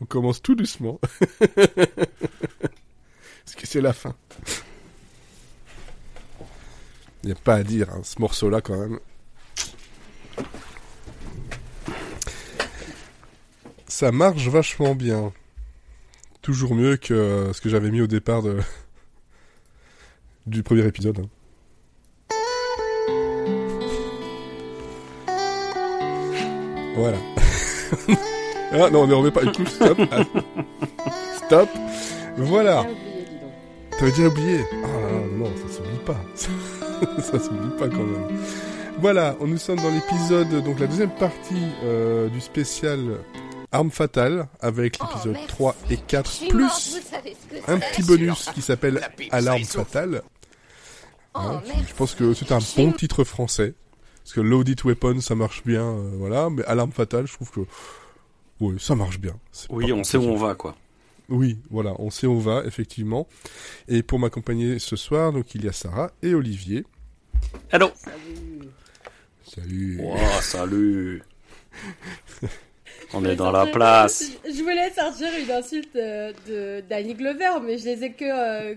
On 0.00 0.04
commence 0.04 0.42
tout 0.42 0.54
doucement. 0.54 1.00
Parce 1.56 1.74
que 3.56 3.66
c'est 3.66 3.80
la 3.80 3.92
fin. 3.92 4.14
Il 7.22 7.26
n'y 7.26 7.32
a 7.32 7.36
pas 7.36 7.54
à 7.54 7.62
dire, 7.62 7.88
hein, 7.90 8.00
ce 8.04 8.20
morceau-là 8.20 8.60
quand 8.60 8.78
même. 8.78 8.98
Ça 13.88 14.12
marche 14.12 14.46
vachement 14.48 14.94
bien. 14.94 15.32
Toujours 16.42 16.74
mieux 16.74 16.96
que 16.96 17.50
ce 17.52 17.60
que 17.60 17.68
j'avais 17.68 17.90
mis 17.90 18.00
au 18.00 18.06
départ 18.06 18.42
du 20.46 20.62
premier 20.62 20.86
épisode. 20.86 21.18
hein. 21.20 21.28
Voilà. 26.96 27.18
ah 28.72 28.90
non, 28.90 29.06
ne 29.06 29.14
remet 29.14 29.30
pas. 29.30 29.42
Écoute, 29.42 29.68
stop. 29.68 29.98
Ah. 30.10 30.24
Stop. 31.46 31.68
Voilà. 32.36 32.82
J'ai 32.82 32.88
oublié, 32.88 33.24
dis 33.24 33.36
donc. 33.40 33.98
T'avais 33.98 34.10
déjà 34.10 34.28
oublié 34.28 34.64
Ah 34.84 34.86
non, 35.32 35.44
non, 35.44 35.52
ça 35.56 35.76
s'oublie 35.76 35.98
pas. 36.04 36.20
ça 37.22 37.38
s'oublie 37.38 37.78
pas 37.78 37.88
quand 37.88 38.04
même. 38.04 38.40
Voilà, 38.98 39.36
on 39.40 39.46
nous 39.46 39.58
sommes 39.58 39.78
dans 39.78 39.90
l'épisode, 39.90 40.64
donc 40.64 40.80
la 40.80 40.86
deuxième 40.86 41.10
partie 41.10 41.54
euh, 41.84 42.28
du 42.28 42.40
spécial 42.40 43.18
Arme 43.70 43.90
Fatale, 43.90 44.48
avec 44.60 44.98
l'épisode 44.98 45.32
merci. 45.32 45.46
3 45.48 45.76
et 45.90 45.96
4, 45.98 46.30
Je 46.30 46.36
suis 46.36 46.52
morte, 46.52 46.82
plus 46.82 47.62
un 47.68 47.78
petit 47.78 48.02
bonus 48.02 48.50
qui 48.54 48.62
s'appelle 48.62 48.94
La 48.94 49.10
pizza 49.10 49.36
Alarme 49.36 49.60
et 49.60 49.64
souffle. 49.64 49.78
Fatale. 49.84 50.22
Oh, 51.34 51.38
Hein, 51.38 51.62
je 51.86 51.94
pense 51.94 52.14
que 52.14 52.32
c'est 52.32 52.50
un 52.52 52.60
bon 52.76 52.92
titre 52.92 53.24
français. 53.24 53.74
Parce 54.24 54.32
que 54.34 54.40
Loaded 54.40 54.82
Weapon, 54.84 55.20
ça 55.20 55.34
marche 55.34 55.62
bien, 55.64 55.84
euh, 55.84 56.10
voilà. 56.14 56.48
Mais 56.50 56.64
Alarme 56.64 56.92
Fatale, 56.92 57.26
je 57.26 57.34
trouve 57.34 57.50
que... 57.50 57.60
Oui, 58.60 58.76
ça 58.78 58.94
marche 58.94 59.18
bien. 59.18 59.34
Oui, 59.70 59.92
on 59.92 60.04
sait 60.04 60.16
où 60.16 60.24
on 60.24 60.36
va, 60.36 60.54
quoi. 60.54 60.76
Oui, 61.28 61.58
voilà, 61.70 61.94
on 61.98 62.10
sait 62.10 62.26
où 62.26 62.32
on 62.32 62.38
va, 62.38 62.62
effectivement. 62.64 63.26
Et 63.88 64.02
pour 64.02 64.18
m'accompagner 64.18 64.78
ce 64.78 64.96
soir, 64.96 65.32
donc 65.32 65.54
il 65.54 65.64
y 65.64 65.68
a 65.68 65.72
Sarah 65.72 66.10
et 66.22 66.34
Olivier. 66.34 66.84
Allô? 67.70 67.90
Salut. 67.94 68.70
Salut. 69.44 70.00
Wow, 70.00 70.18
salut 70.40 71.22
On 73.12 73.20
Je 73.20 73.26
est 73.26 73.34
voulais 73.34 73.36
dans 73.36 73.52
la 73.52 73.66
place 73.66 74.32
Je, 74.44 74.62
voulais 74.62 74.90
sortir 74.90 75.28
une 75.40 75.50
insulte 75.50 75.94
euh, 75.96 76.32
de 76.48 76.80
d'Annie 76.88 77.14
Glover, 77.14 77.60
mais 77.62 77.78
je 77.78 77.84
les 77.84 78.04
ai 78.04 78.12
que 78.12 78.24
euh, 78.24 78.74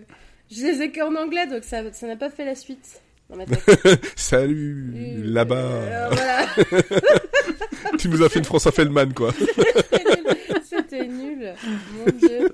je 0.52 0.61
les 0.63 0.81
ai 0.81 0.91
que 0.91 1.02
en 1.02 1.16
anglais, 1.16 1.47
donc 1.47 1.63
ça 1.63 1.91
ça 1.94 2.05
n'a 2.07 2.16
pas 2.16 2.30
fait 2.30 2.45
la 2.45 2.55
suite 2.55 3.02
dans 3.30 3.35
ma 3.35 3.45
tête. 3.45 4.02
Salut, 4.16 4.94
Euh, 4.95 5.22
là-bas. 5.33 6.09
voilà. 6.11 6.45
tu 7.99 8.09
nous 8.09 8.23
as 8.23 8.30
fait 8.30 8.39
une 8.39 8.45
François 8.45 8.72
Feldman, 8.72 9.13
quoi. 9.13 9.31
C'était 10.63 11.08
nul. 11.08 11.53
Mon 11.97 12.05
dieu. 12.17 12.50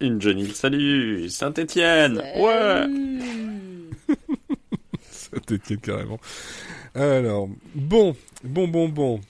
Une 0.00 0.20
Johnny, 0.20 0.48
salut 0.52 1.28
Saint-Étienne 1.30 2.22
Ouais 2.36 2.82
Salut. 2.86 3.90
Ça 5.10 5.40
t'étienne 5.44 5.78
carrément. 5.80 6.20
Alors, 6.94 7.48
bon, 7.74 8.14
bon, 8.44 8.68
bon, 8.68 8.88
bon. 8.88 9.20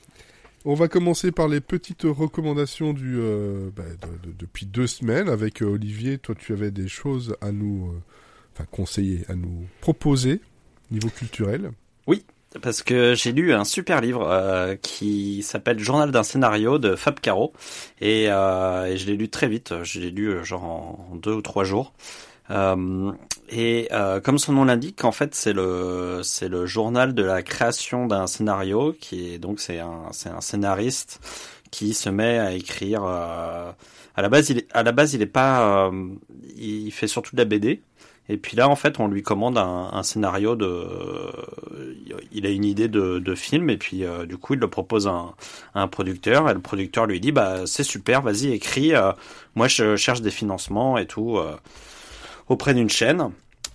On 0.65 0.75
va 0.75 0.89
commencer 0.89 1.31
par 1.31 1.47
les 1.47 1.61
petites 1.61 2.03
recommandations 2.03 2.93
du, 2.93 3.15
euh, 3.19 3.71
bah, 3.77 3.85
de- 4.03 4.29
de- 4.31 4.35
depuis 4.37 4.67
deux 4.67 4.89
semaines 4.89 5.29
avec 5.29 5.63
euh, 5.63 5.67
Olivier. 5.67 6.19
Toi, 6.19 6.35
tu 6.37 6.53
avais 6.53 6.73
des 6.73 6.89
choses 6.89 7.37
à 7.41 7.53
nous, 7.53 7.87
euh, 7.93 7.99
enfin, 8.55 8.67
conseiller, 8.73 9.25
à 9.29 9.35
nous 9.37 9.67
proposer, 9.81 10.41
niveau 10.91 11.09
culturel. 11.09 11.73
Parce 12.63 12.83
que 12.83 13.15
j'ai 13.15 13.33
lu 13.33 13.53
un 13.53 13.65
super 13.65 14.01
livre 14.01 14.29
euh, 14.29 14.77
qui 14.77 15.43
s'appelle 15.43 15.79
Journal 15.79 16.11
d'un 16.11 16.23
scénario 16.23 16.79
de 16.79 16.97
Fab 16.97 17.21
Caro 17.21 17.53
et, 18.01 18.31
euh, 18.31 18.97
je 18.97 19.07
l'ai 19.07 19.17
lu 19.17 19.29
très 19.29 19.49
vite. 19.49 19.75
Je 19.83 20.01
l'ai 20.01 20.11
lu 20.11 20.29
euh, 20.29 20.45
genre 20.45 20.65
en 20.65 21.17
deux 21.17 21.33
ou 21.33 21.43
trois 21.43 21.65
jours. 21.65 21.93
Et 23.49 23.89
comme 24.23 24.39
son 24.39 24.53
nom 24.53 24.65
l'indique, 24.65 25.05
en 25.05 25.13
fait, 25.13 25.35
c'est 25.35 25.53
le 25.53 26.21
c'est 26.23 26.49
le 26.49 26.65
journal 26.67 27.15
de 27.15 27.25
la 27.25 27.43
création 27.43 28.07
d'un 28.07 28.29
scénario 28.29 28.95
qui 29.01 29.35
est 29.35 29.39
donc 29.39 29.59
c'est 29.59 29.81
un 29.81 30.05
c'est 30.13 30.29
un 30.29 30.41
scénariste 30.41 31.21
qui 31.73 31.93
se 31.93 32.09
met 32.09 32.39
à 32.39 32.53
écrire. 32.53 33.03
à 33.03 33.75
la 34.17 34.29
base, 34.29 34.51
il 34.51 34.59
est, 34.59 34.69
à 34.73 34.85
la 34.85 34.93
base, 34.93 35.15
il 35.15 35.23
est 35.23 35.27
pas, 35.27 35.91
il 36.57 36.93
fait 36.93 37.09
surtout 37.09 37.35
de 37.35 37.41
la 37.41 37.47
BD. 37.47 37.83
Et 38.29 38.37
puis 38.39 38.57
là, 38.57 38.69
en 38.69 38.75
fait, 38.75 38.99
on 38.99 39.07
lui 39.07 39.23
commande 39.23 39.57
un, 39.57 39.91
un 39.93 40.03
scénario 40.03 40.57
de, 40.57 40.85
il 42.33 42.45
a 42.45 42.51
une 42.51 42.65
idée 42.65 42.89
de, 42.89 43.19
de 43.21 43.35
film 43.35 43.71
et 43.71 43.77
puis 43.77 44.05
euh, 44.05 44.27
du 44.27 44.37
coup, 44.37 44.55
il 44.55 44.61
le 44.61 44.69
propose 44.69 45.07
à 45.07 45.13
un, 45.13 45.35
à 45.75 45.83
un 45.83 45.89
producteur 45.89 46.51
et 46.51 46.55
le 46.55 46.61
producteur 46.61 47.07
lui 47.07 47.21
dit, 47.21 47.31
bah 47.31 47.67
c'est 47.67 47.85
super, 47.85 48.23
vas-y 48.23 48.53
écris. 48.53 48.95
euh, 48.95 49.13
moi, 49.55 49.69
je 49.69 49.97
cherche 49.97 50.23
des 50.23 50.33
financements 50.33 50.99
et 50.99 51.07
tout 51.07 51.39
euh, 51.39 51.55
auprès 52.49 52.75
d'une 52.75 52.91
chaîne 52.91 53.31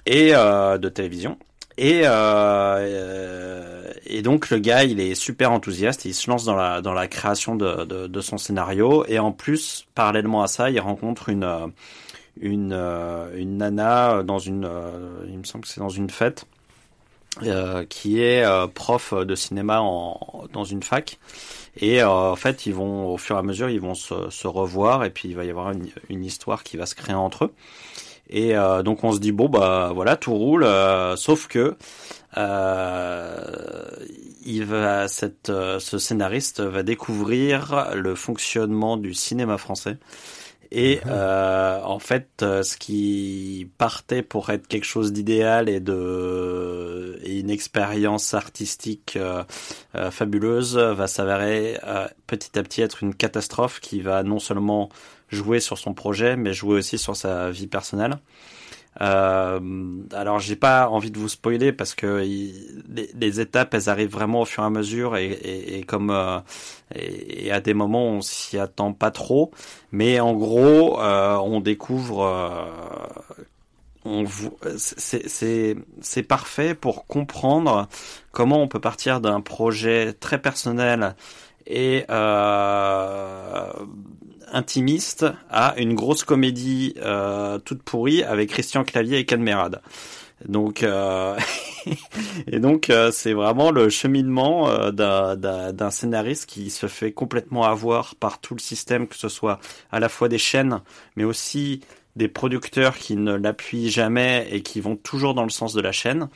et 0.06 0.35
euh, 0.35 0.78
de 0.78 0.90
télévision. 0.90 1.38
Et, 1.78 2.01
euh, 2.03 3.91
et 4.06 4.22
donc 4.22 4.50
le 4.50 4.59
gars, 4.59 4.84
il 4.84 5.00
est 5.00 5.16
super 5.16 5.53
enthousiaste, 5.53 6.03
il 6.03 6.13
se 6.13 6.29
lance 6.29 6.44
dans 6.44 6.56
la 6.56 6.81
dans 6.81 6.94
la 6.94 7.07
création 7.07 7.56
de, 7.56 7.85
de, 7.85 8.07
de 8.07 8.22
son 8.22 8.38
scénario 8.38 9.06
et 9.07 9.17
en 9.17 9.31
plus, 9.31 9.88
parallèlement 9.95 10.44
à 10.44 10.47
ça, 10.47 10.69
il 10.69 10.79
rencontre 10.81 11.29
une 11.29 11.72
une 12.39 12.73
euh, 12.73 13.35
une 13.35 13.57
nana 13.57 14.23
dans 14.23 14.39
une, 14.39 14.65
euh, 14.65 15.25
il 15.27 15.37
me 15.37 15.43
semble 15.43 15.63
que 15.63 15.69
c'est 15.69 15.81
dans 15.81 15.89
une 15.89 16.09
fête, 16.09 16.45
euh, 17.43 17.85
qui 17.85 18.21
est 18.21 18.45
prof 18.73 19.13
de 19.13 19.35
cinéma 19.35 19.81
en, 19.81 20.45
dans 20.53 20.63
une 20.63 20.83
fac. 20.83 21.19
Et 21.77 22.03
en 22.03 22.35
fait, 22.35 22.65
ils 22.65 22.73
vont 22.73 23.07
au 23.07 23.17
fur 23.17 23.37
et 23.37 23.39
à 23.39 23.43
mesure, 23.43 23.69
ils 23.69 23.79
vont 23.79 23.95
se, 23.95 24.29
se 24.29 24.47
revoir 24.47 25.05
et 25.05 25.09
puis 25.09 25.29
il 25.29 25.35
va 25.35 25.45
y 25.45 25.49
avoir 25.49 25.71
une, 25.71 25.87
une 26.09 26.25
histoire 26.25 26.63
qui 26.63 26.77
va 26.77 26.85
se 26.85 26.95
créer 26.95 27.15
entre 27.15 27.45
eux. 27.45 27.53
Et 28.31 28.55
euh, 28.55 28.81
donc 28.81 29.03
on 29.03 29.11
se 29.11 29.19
dit 29.19 29.33
bon 29.33 29.49
bah 29.49 29.91
voilà 29.93 30.15
tout 30.15 30.33
roule, 30.33 30.63
euh, 30.63 31.17
sauf 31.17 31.47
que 31.47 31.75
euh, 32.37 33.85
il 34.45 34.65
va 34.65 35.09
cette 35.09 35.51
ce 35.51 35.97
scénariste 35.97 36.61
va 36.61 36.81
découvrir 36.81 37.89
le 37.93 38.15
fonctionnement 38.15 38.95
du 38.95 39.13
cinéma 39.13 39.57
français. 39.57 39.97
Et 40.71 41.01
euh, 41.05 41.81
en 41.83 41.99
fait, 41.99 42.29
euh, 42.41 42.63
ce 42.63 42.77
qui 42.77 43.69
partait 43.77 44.21
pour 44.21 44.49
être 44.51 44.67
quelque 44.67 44.85
chose 44.85 45.11
d'idéal 45.11 45.67
et 45.67 45.81
de 45.81 47.19
et 47.23 47.39
une 47.39 47.49
expérience 47.49 48.33
artistique 48.33 49.17
euh, 49.17 49.43
euh, 49.95 50.11
fabuleuse 50.11 50.77
va 50.77 51.07
s'avérer 51.07 51.77
euh, 51.85 52.07
petit 52.25 52.57
à 52.57 52.63
petit 52.63 52.81
être 52.81 53.03
une 53.03 53.13
catastrophe 53.13 53.79
qui 53.79 54.01
va 54.01 54.23
non 54.23 54.39
seulement 54.39 54.89
jouer 55.29 55.59
sur 55.59 55.77
son 55.77 55.93
projet, 55.93 56.35
mais 56.37 56.53
jouer 56.53 56.77
aussi 56.77 56.97
sur 56.97 57.15
sa 57.15 57.51
vie 57.51 57.67
personnelle. 57.67 58.17
Euh, 59.00 59.59
alors 60.12 60.40
j'ai 60.40 60.57
pas 60.57 60.90
envie 60.90 61.12
de 61.12 61.18
vous 61.18 61.29
spoiler 61.29 61.72
parce 61.72 61.96
que 61.96 62.18
les, 62.18 63.40
étapes 63.40 63.74
elles 63.74 63.88
arrivent 63.90 64.12
vraiment 64.12 64.41
au 64.41 64.46
fur 64.46 64.63
et 64.63 64.66
à 64.66 64.69
mesure 64.69 65.16
et, 65.16 65.85
comme 65.88 66.09
euh, 66.09 66.40
et, 66.94 67.52
à 67.52 67.62
des 67.62 67.74
moments 67.74 68.03
on 68.03 68.22
s'y 68.22 68.57
attend 68.59 68.91
pas 68.91 69.12
trop, 69.12 69.52
mais 69.94 70.19
en 70.19 70.34
gros 70.34 71.00
euh, 71.00 71.38
on 71.38 71.62
découvre 71.62 72.25
euh, 74.06 74.25
c'est 74.78 76.23
parfait 76.28 76.75
pour 76.75 77.08
comprendre 77.08 77.88
comment 78.34 78.62
on 78.62 78.68
peut 78.68 78.81
partir 78.81 79.22
d'un 79.22 79.40
projet 79.40 80.12
très 80.13 80.41
personnel 80.41 81.16
et 81.66 82.06
euh, 82.09 83.72
intimiste 84.51 85.25
à 85.50 85.75
une 85.78 85.94
grosse 85.95 86.23
comédie 86.23 86.94
euh, 86.97 87.59
toute 87.59 87.84
pourrie 87.84 88.23
avec 88.23 88.50
Christian 88.50 88.84
Clavier 88.84 89.19
et 89.19 89.25
Cadmerade. 89.25 89.81
Donc 90.47 90.81
euh, 90.84 91.38
et 92.47 92.59
donc 92.59 92.90
euh, 92.90 93.11
c'est 93.11 93.34
vraiment 93.34 93.72
le 93.72 93.90
cheminement 93.90 94.69
euh, 94.69 94.91
d'un- 94.91 95.91
scénariste 95.91 96.46
qui 96.47 96.70
se 96.70 96.87
fait 96.87 97.11
complètement 97.11 97.64
avoir 97.64 98.16
par 98.16 98.40
tout 98.41 98.55
le 98.55 98.59
système, 98.59 99.08
que 99.08 99.16
ce 99.16 99.29
soit 99.29 99.59
à 99.91 99.99
la 99.99 100.09
fois 100.09 100.29
des 100.29 100.37
chaînes, 100.37 100.79
mais 101.16 101.23
aussi 101.23 101.81
des 102.16 102.28
producteurs 102.28 102.97
qui 102.97 103.16
ne 103.16 103.34
l'appuient 103.34 103.90
jamais 103.90 104.47
et 104.52 104.61
qui 104.61 104.81
vont 104.81 104.96
toujours 104.96 105.34
dans 105.34 105.43
le 105.43 105.49
sens 105.49 105.73
de 105.73 105.81
la 105.81 105.91
chaîne. 105.91 106.28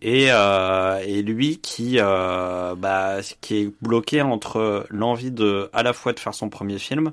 Et, 0.00 0.26
euh, 0.30 1.00
et 1.04 1.22
lui 1.22 1.58
qui 1.58 1.96
euh, 1.98 2.76
bah, 2.76 3.16
qui 3.40 3.56
est 3.56 3.72
bloqué 3.82 4.22
entre 4.22 4.86
l'envie 4.90 5.32
de 5.32 5.68
à 5.72 5.82
la 5.82 5.92
fois 5.92 6.12
de 6.12 6.20
faire 6.20 6.34
son 6.34 6.48
premier 6.50 6.78
film 6.78 7.10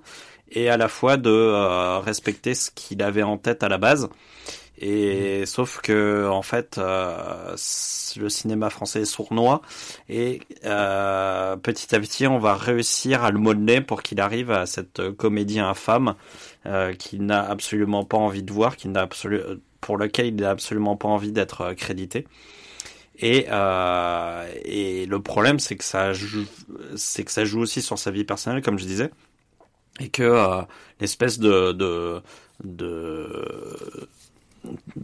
et 0.56 0.70
à 0.70 0.78
la 0.78 0.88
fois 0.88 1.18
de 1.18 1.30
euh, 1.30 2.00
respecter 2.00 2.56
ce 2.56 2.72
qu'il 2.72 3.04
avait 3.04 3.24
en 3.24 3.38
tête 3.38 3.62
à 3.64 3.70
la 3.70 3.78
base. 3.78 4.10
Et 4.78 5.46
sauf 5.46 5.80
que 5.80 6.28
en 6.30 6.42
fait, 6.42 6.78
euh, 6.78 7.56
le 8.18 8.30
cinéma 8.30 8.70
français 8.70 9.02
est 9.02 9.06
sournois 9.06 9.62
et 10.10 10.42
euh, 10.66 11.56
petit 11.56 11.96
à 11.96 12.00
petit, 12.00 12.28
on 12.28 12.40
va 12.40 12.56
réussir 12.56 13.24
à 13.24 13.32
le 13.32 13.40
modeler 13.40 13.80
pour 13.80 14.04
qu'il 14.04 14.20
arrive 14.20 14.52
à 14.52 14.66
cette 14.66 15.12
comédie 15.12 15.60
infâme 15.60 16.16
euh, 16.66 16.94
qu'il 16.94 17.26
n'a 17.26 17.42
absolument 17.50 18.04
pas 18.04 18.18
envie 18.18 18.44
de 18.44 18.52
voir, 18.52 18.76
qu'il 18.76 18.92
n'a 18.92 19.06
absolu- 19.06 19.60
pour 19.80 19.98
lequel 19.98 20.26
il 20.26 20.36
n'a 20.36 20.50
absolument 20.50 20.98
pas 20.98 21.08
envie 21.08 21.32
d'être 21.32 21.74
crédité. 21.74 22.28
Et, 23.18 23.48
et 24.66 25.06
le 25.06 25.20
problème, 25.22 25.58
c'est 25.60 25.78
que 25.78 25.86
ça 25.86 26.12
joue, 26.12 26.44
c'est 26.98 27.24
que 27.24 27.32
ça 27.32 27.46
joue 27.46 27.62
aussi 27.62 27.82
sur 27.82 27.98
sa 27.98 28.12
vie 28.12 28.26
personnelle, 28.26 28.62
comme 28.62 28.78
je 28.78 28.86
disais. 28.86 29.10
Et 30.00 30.10
que 30.10 30.64
l'espèce 31.00 31.40
de, 31.40 31.72
de 31.72 32.22
de 32.64 34.08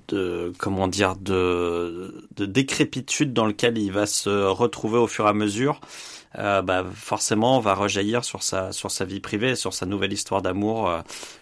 de 0.07 0.53
comment 0.57 0.87
dire 0.87 1.15
de, 1.15 2.27
de 2.35 2.45
décrépitude 2.45 3.33
dans 3.33 3.45
lequel 3.45 3.77
il 3.77 3.91
va 3.91 4.05
se 4.05 4.47
retrouver 4.47 4.97
au 4.97 5.07
fur 5.07 5.25
et 5.25 5.29
à 5.29 5.33
mesure 5.33 5.81
euh, 6.37 6.61
bah, 6.61 6.85
forcément 6.93 7.59
va 7.59 7.73
rejaillir 7.73 8.23
sur 8.23 8.41
sa 8.41 8.71
sur 8.71 8.89
sa 8.89 9.03
vie 9.05 9.19
privée 9.19 9.55
sur 9.55 9.73
sa 9.73 9.85
nouvelle 9.85 10.13
histoire 10.13 10.41
d'amour 10.41 10.89
euh, 10.89 11.01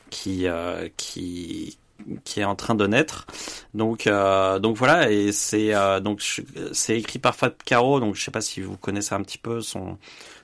qui 0.09 0.47
euh, 0.47 0.89
qui 0.97 1.77
qui 2.23 2.39
est 2.39 2.45
en 2.45 2.55
train 2.55 2.75
de 2.75 2.87
naître. 2.87 3.27
Donc 3.73 4.09
donc 4.61 4.77
voilà 4.77 5.11
et 5.11 5.31
c'est 5.31 5.73
donc 6.01 6.23
c'est 6.71 6.97
écrit 6.97 7.19
par 7.19 7.35
Fab 7.35 7.53
Caro 7.65 7.99
donc 7.99 8.15
je 8.15 8.23
sais 8.23 8.31
pas 8.31 8.41
si 8.41 8.61
vous 8.61 8.77
connaissez 8.77 9.13
un 9.13 9.21
petit 9.21 9.37
peu 9.37 9.61
son 9.61 9.97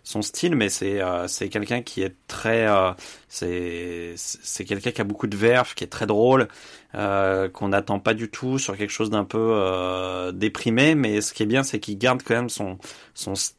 son 0.06 0.22
style, 0.22 0.56
mais 0.56 0.70
c'est 0.70 1.02
euh, 1.02 1.28
c'est 1.28 1.50
quelqu'un 1.50 1.82
qui 1.82 2.04
est 2.04 2.16
très 2.28 2.68
euh, 2.68 2.94
c'est 3.28 4.14
c'est 4.16 4.64
quelqu'un 4.64 4.92
qui 4.92 5.02
a 5.02 5.04
beaucoup 5.04 5.28
de 5.28 5.36
verve, 5.36 5.74
qui 5.74 5.84
est 5.84 5.88
très 5.88 6.06
drôle, 6.06 6.48
euh, 6.94 7.50
qu'on 7.50 7.70
n'attend 7.70 8.00
pas 8.00 8.14
du 8.14 8.30
tout 8.30 8.60
sur 8.60 8.78
quelque 8.78 8.92
chose 8.92 9.10
d'un 9.10 9.26
peu 9.26 10.32
déprimé, 10.34 10.96
mais 10.96 11.22
ce 11.22 11.34
qui 11.34 11.44
est 11.44 11.48
bien, 11.48 11.64
c'est 11.64 11.80
qu'il 11.80 11.98
garde 11.98 12.22
quand 12.24 12.36
même 12.36 12.50
son 12.50 12.78
son 13.16 13.36
style 13.36 13.58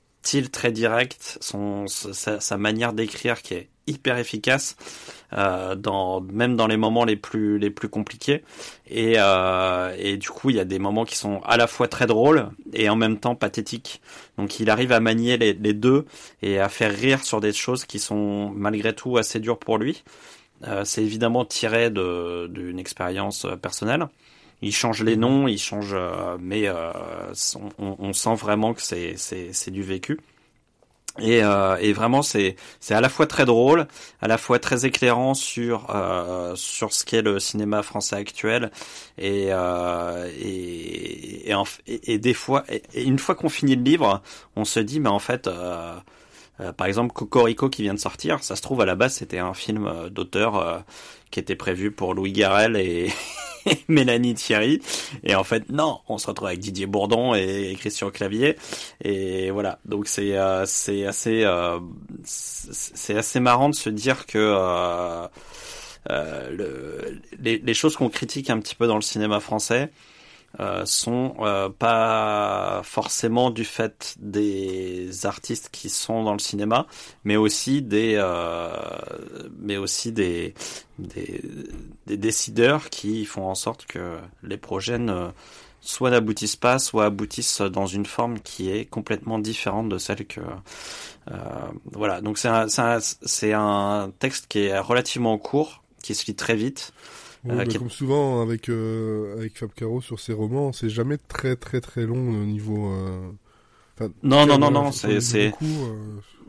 très 0.50 0.72
direct, 0.72 1.38
sa, 1.40 2.56
manière 2.56 2.92
d'écrire 2.92 3.42
qui 3.42 3.54
est 3.54 3.68
hyper 3.86 4.18
efficace 4.18 4.76
euh, 5.32 5.76
même 6.32 6.56
dans 6.56 6.66
les 6.66 6.76
moments 6.76 7.04
les 7.04 7.16
plus 7.16 7.88
compliqués. 7.90 8.42
Et 8.88 9.14
euh, 9.16 9.94
et 9.98 10.16
du 10.16 10.28
coup 10.30 10.50
il 10.50 10.56
y 10.56 10.60
a 10.60 10.64
des 10.64 10.78
moments 10.78 11.04
qui 11.04 11.16
sont 11.16 11.40
à 11.44 11.56
la 11.56 11.66
fois 11.66 11.88
très 11.88 12.06
drôles 12.06 12.48
et 12.72 12.88
en 12.88 12.96
même 12.96 13.18
temps 13.18 13.34
pathétiques. 13.34 14.00
Donc 14.38 14.60
il 14.60 14.70
arrive 14.70 14.92
à 14.92 15.00
manier 15.00 15.36
les, 15.36 15.54
deux 15.54 16.04
et 16.42 16.58
à 16.58 16.68
faire 16.68 16.92
rire 16.94 17.24
sur 17.24 17.40
des 17.40 17.52
choses 17.52 17.84
qui 17.84 17.98
sont 17.98 18.50
malgré 18.54 18.94
tout 18.94 19.16
assez 19.16 19.40
dures 19.40 19.58
pour 19.58 19.78
lui. 19.78 20.04
Euh, 20.66 20.84
c'est 20.84 21.02
évidemment 21.02 21.44
tiré 21.44 21.90
d'une 21.90 22.78
expérience 22.78 23.46
personnelle 23.62 24.06
il 24.62 24.72
change 24.72 25.02
les 25.02 25.16
noms 25.16 25.48
il 25.48 25.58
change 25.58 25.92
euh, 25.92 26.36
mais 26.40 26.66
euh, 26.66 26.92
on, 27.78 27.96
on, 27.98 28.12
sent 28.12 28.34
vraiment 28.34 28.74
que 28.74 28.82
c'est 28.82 29.16
c'est 29.16 29.70
du 29.70 29.82
vécu 29.82 30.18
et, 31.18 31.42
euh, 31.42 31.76
et, 31.80 31.92
vraiment, 31.92 32.22
c'est 32.22 32.56
c'est 32.80 32.94
à 32.94 33.00
la 33.00 33.08
fois 33.08 33.26
très 33.26 33.44
drôle, 33.46 33.86
à 34.20 34.28
la 34.28 34.36
fois 34.38 34.58
très 34.58 34.84
éclairant 34.84 35.34
sur 35.34 35.86
euh, 35.94 36.54
sur 36.56 36.92
ce 36.92 37.04
qu'est 37.04 37.22
le 37.22 37.38
cinéma 37.38 37.82
français 37.82 38.16
actuel, 38.16 38.70
et 39.18 39.46
euh, 39.50 40.30
et, 40.38 41.50
et, 41.86 42.18
des 42.18 42.34
fois, 42.34 42.64
et, 42.68 43.04
une 43.04 43.18
fois 43.18 43.34
qu'on 43.34 43.48
finit 43.48 43.76
le 43.76 43.82
livre, 43.82 44.22
on 44.56 44.64
se 44.64 44.80
dit, 44.80 45.00
mais 45.00 45.10
en 45.10 45.18
fait. 45.18 45.46
Euh, 45.46 45.98
par 46.78 46.86
exemple, 46.86 47.12
Cocorico 47.12 47.68
qui 47.68 47.82
vient 47.82 47.92
de 47.92 47.98
sortir, 47.98 48.42
ça 48.42 48.56
se 48.56 48.62
trouve 48.62 48.80
à 48.80 48.86
la 48.86 48.94
base 48.94 49.12
c'était 49.12 49.38
un 49.38 49.52
film 49.52 50.08
d'auteur 50.08 50.84
qui 51.30 51.38
était 51.38 51.54
prévu 51.54 51.90
pour 51.90 52.14
Louis 52.14 52.32
Garrel 52.32 52.76
et, 52.76 53.12
Mélanie 53.88 54.34
Thierry. 54.34 54.80
Et 55.24 55.34
en 55.34 55.44
fait, 55.44 55.70
non, 55.70 56.00
on 56.08 56.18
se 56.18 56.26
retrouve 56.26 56.48
avec 56.48 56.60
Didier 56.60 56.86
Bourdon 56.86 57.34
et, 57.34 57.76
Christian 57.78 58.10
Clavier. 58.10 58.56
Et 59.02 59.50
voilà, 59.50 59.78
donc 59.84 60.08
c'est 60.08 60.36
euh, 60.36 60.64
c'est 60.66 61.06
assez 61.06 61.44
euh, 61.44 61.78
c'est 62.24 63.16
assez 63.16 63.40
marrant 63.40 63.68
de 63.68 63.74
se 63.74 63.90
dire 63.90 64.26
que 64.26 64.38
euh, 66.10 66.50
le, 66.50 67.20
les, 67.40 67.74
choses 67.74 67.96
qu'on 67.96 68.08
critique 68.08 68.50
un 68.50 68.60
petit 68.60 68.74
peu 68.74 68.86
dans 68.86 68.94
le 68.94 69.02
cinéma 69.02 69.40
français, 69.40 69.82
euh, 69.84 69.86
sont 70.84 71.34
euh, 71.40 71.68
pas 71.68 72.80
forcément 72.82 73.50
du 73.50 73.64
fait 73.64 74.14
des 74.18 75.26
artistes 75.26 75.68
qui 75.70 75.90
sont 75.90 76.24
dans 76.24 76.32
le 76.32 76.38
cinéma, 76.38 76.86
mais 77.24 77.36
aussi 77.36 77.82
des, 77.82 78.14
euh, 78.16 78.70
mais 79.58 79.76
aussi 79.76 80.12
des, 80.12 80.54
des, 80.98 81.42
des, 82.06 82.16
décideurs 82.16 82.88
qui 82.88 83.24
font 83.26 83.48
en 83.48 83.54
sorte 83.54 83.86
que 83.86 84.16
les 84.42 84.56
projets 84.56 84.98
ne, 84.98 85.28
soit 85.80 86.10
n'aboutissent 86.10 86.56
pas, 86.56 86.78
soit 86.78 87.06
aboutissent 87.06 87.60
dans 87.60 87.86
une 87.86 88.06
forme 88.06 88.40
qui 88.40 88.70
est 88.70 88.86
complètement 88.86 89.38
différente 89.38 89.88
de 89.88 89.98
celle 89.98 90.26
que 90.26 90.40
euh, 91.30 91.34
voilà. 91.92 92.20
Donc 92.20 92.38
c'est 92.38 92.48
un, 92.48 92.66
un, 92.78 93.00
un 93.52 94.10
texte 94.18 94.46
qui 94.48 94.60
est 94.60 94.78
relativement 94.78 95.36
court, 95.38 95.82
qui 96.02 96.14
se 96.14 96.26
lit 96.26 96.34
très 96.34 96.56
vite. 96.56 96.92
Euh, 97.48 97.56
bah, 97.56 97.64
comme 97.66 97.90
souvent 97.90 98.42
avec 98.42 98.68
euh, 98.68 99.36
avec 99.36 99.58
Fab 99.58 99.70
Caro 99.72 100.00
sur 100.00 100.18
ses 100.18 100.32
romans, 100.32 100.72
c'est 100.72 100.88
jamais 100.88 101.18
très 101.18 101.56
très 101.56 101.80
très 101.80 102.06
long 102.06 102.28
au 102.30 102.44
niveau. 102.44 102.90
Euh... 102.90 104.08
non 104.22 104.46
non 104.46 104.58
non 104.58 104.70
non, 104.70 104.92
c'est 104.92 105.20
c'est. 105.20 105.52
Euh, 105.62 105.92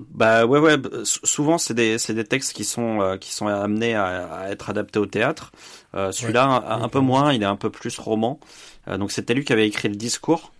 bah 0.09 0.45
ouais 0.45 0.59
ouais, 0.59 0.77
souvent 1.03 1.57
c'est 1.57 1.73
des 1.73 1.97
c'est 1.97 2.13
des 2.13 2.23
textes 2.23 2.53
qui 2.53 2.63
sont 2.63 3.01
euh, 3.01 3.17
qui 3.17 3.33
sont 3.33 3.47
amenés 3.47 3.95
à, 3.95 4.27
à, 4.27 4.49
être 4.49 4.69
adaptés 4.69 4.99
au 4.99 5.05
théâtre. 5.05 5.51
Celui-là 5.93 6.45
un, 6.45 6.81
un, 6.83 6.89
peu 6.89 6.99
moins, 6.99 7.33
il 7.33 7.41
est 7.41 7.47
un 7.47 7.55
peu 7.55 7.71
plus 7.71 7.97
roman. 7.97 8.39
donc 8.87 9.11
c'était 9.11 9.33
lui 9.33 9.43
qui 9.43 9.53
avait 9.53 9.67
écrit 9.67 9.89
le 9.89 9.95
discours. 9.95 10.51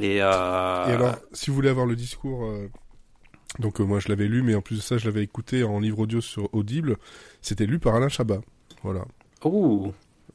Et, 0.00 0.16
et, 0.16 0.20
alors, 0.20 1.16
si 1.32 1.50
vous 1.50 1.56
voulez 1.56 1.68
avoir 1.68 1.84
le 1.84 1.96
discours, 1.96 2.50
donc 3.58 3.80
moi 3.80 4.00
je 4.00 4.08
l'avais 4.08 4.28
lu, 4.28 4.42
mais 4.42 4.54
en 4.54 4.62
plus 4.62 4.76
de 4.76 4.80
ça, 4.80 4.96
je 4.96 5.06
l'avais 5.06 5.22
écouté 5.22 5.62
en 5.62 5.78
livre 5.80 5.98
audio 5.98 6.20
sur 6.20 6.48
Audible. 6.54 6.96
C'était 7.42 7.66
lu 7.66 7.78
par 7.78 7.94
Alain 7.94 8.08
Chabat. 8.08 8.40
Voilà. 8.82 9.04
Oh 9.42 9.92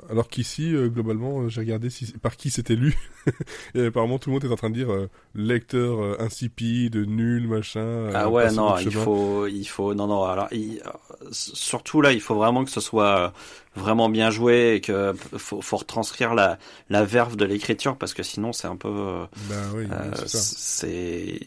alors 0.09 0.27
qu'ici, 0.27 0.73
euh, 0.73 0.89
globalement, 0.89 1.41
euh, 1.41 1.49
j'ai 1.49 1.61
regardé 1.61 1.89
si, 1.89 2.11
par 2.13 2.35
qui 2.35 2.49
c'était 2.49 2.75
lu. 2.75 2.97
et 3.75 3.85
apparemment, 3.85 4.19
tout 4.19 4.29
le 4.29 4.33
monde 4.33 4.45
est 4.45 4.51
en 4.51 4.55
train 4.55 4.69
de 4.69 4.75
dire 4.75 4.91
euh, 4.91 5.09
lecteur 5.35 6.19
insipide, 6.21 6.95
nul, 6.95 7.47
machin. 7.47 8.09
ah 8.13 8.29
ouais, 8.29 8.51
non, 8.51 8.77
il 8.77 8.91
faut, 8.91 9.47
il 9.47 9.65
faut, 9.65 9.93
non, 9.93 10.07
non. 10.07 10.23
Alors, 10.23 10.49
surtout 11.31 12.01
là, 12.01 12.11
il 12.11 12.21
faut 12.21 12.35
vraiment 12.35 12.63
que 12.65 12.71
ce 12.71 12.81
soit 12.81 13.33
vraiment 13.75 14.07
bien 14.07 14.29
joué 14.29 14.75
et 14.75 14.81
que 14.81 15.15
faut, 15.37 15.61
faut 15.61 15.77
retranscrire 15.77 16.35
la, 16.35 16.59
la 16.89 17.03
verve 17.05 17.35
de 17.35 17.45
l'écriture 17.45 17.97
parce 17.97 18.13
que 18.13 18.21
sinon 18.21 18.53
c'est 18.53 18.67
un 18.67 18.75
peu. 18.75 19.25
Bah 19.49 19.55
oui, 19.75 19.87
c'est 20.25 21.39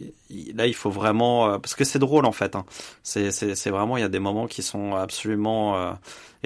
là, 0.54 0.66
il 0.66 0.74
faut 0.74 0.90
vraiment 0.90 1.60
parce 1.60 1.74
que 1.74 1.84
c'est 1.84 2.00
drôle 2.00 2.26
en 2.26 2.32
fait. 2.32 2.56
Hein. 2.56 2.64
C'est, 3.02 3.30
c'est, 3.30 3.70
vraiment, 3.70 3.96
il 3.96 4.00
y 4.00 4.04
a 4.04 4.08
des 4.08 4.18
moments 4.18 4.46
qui 4.46 4.62
sont 4.62 4.94
absolument 4.94 5.96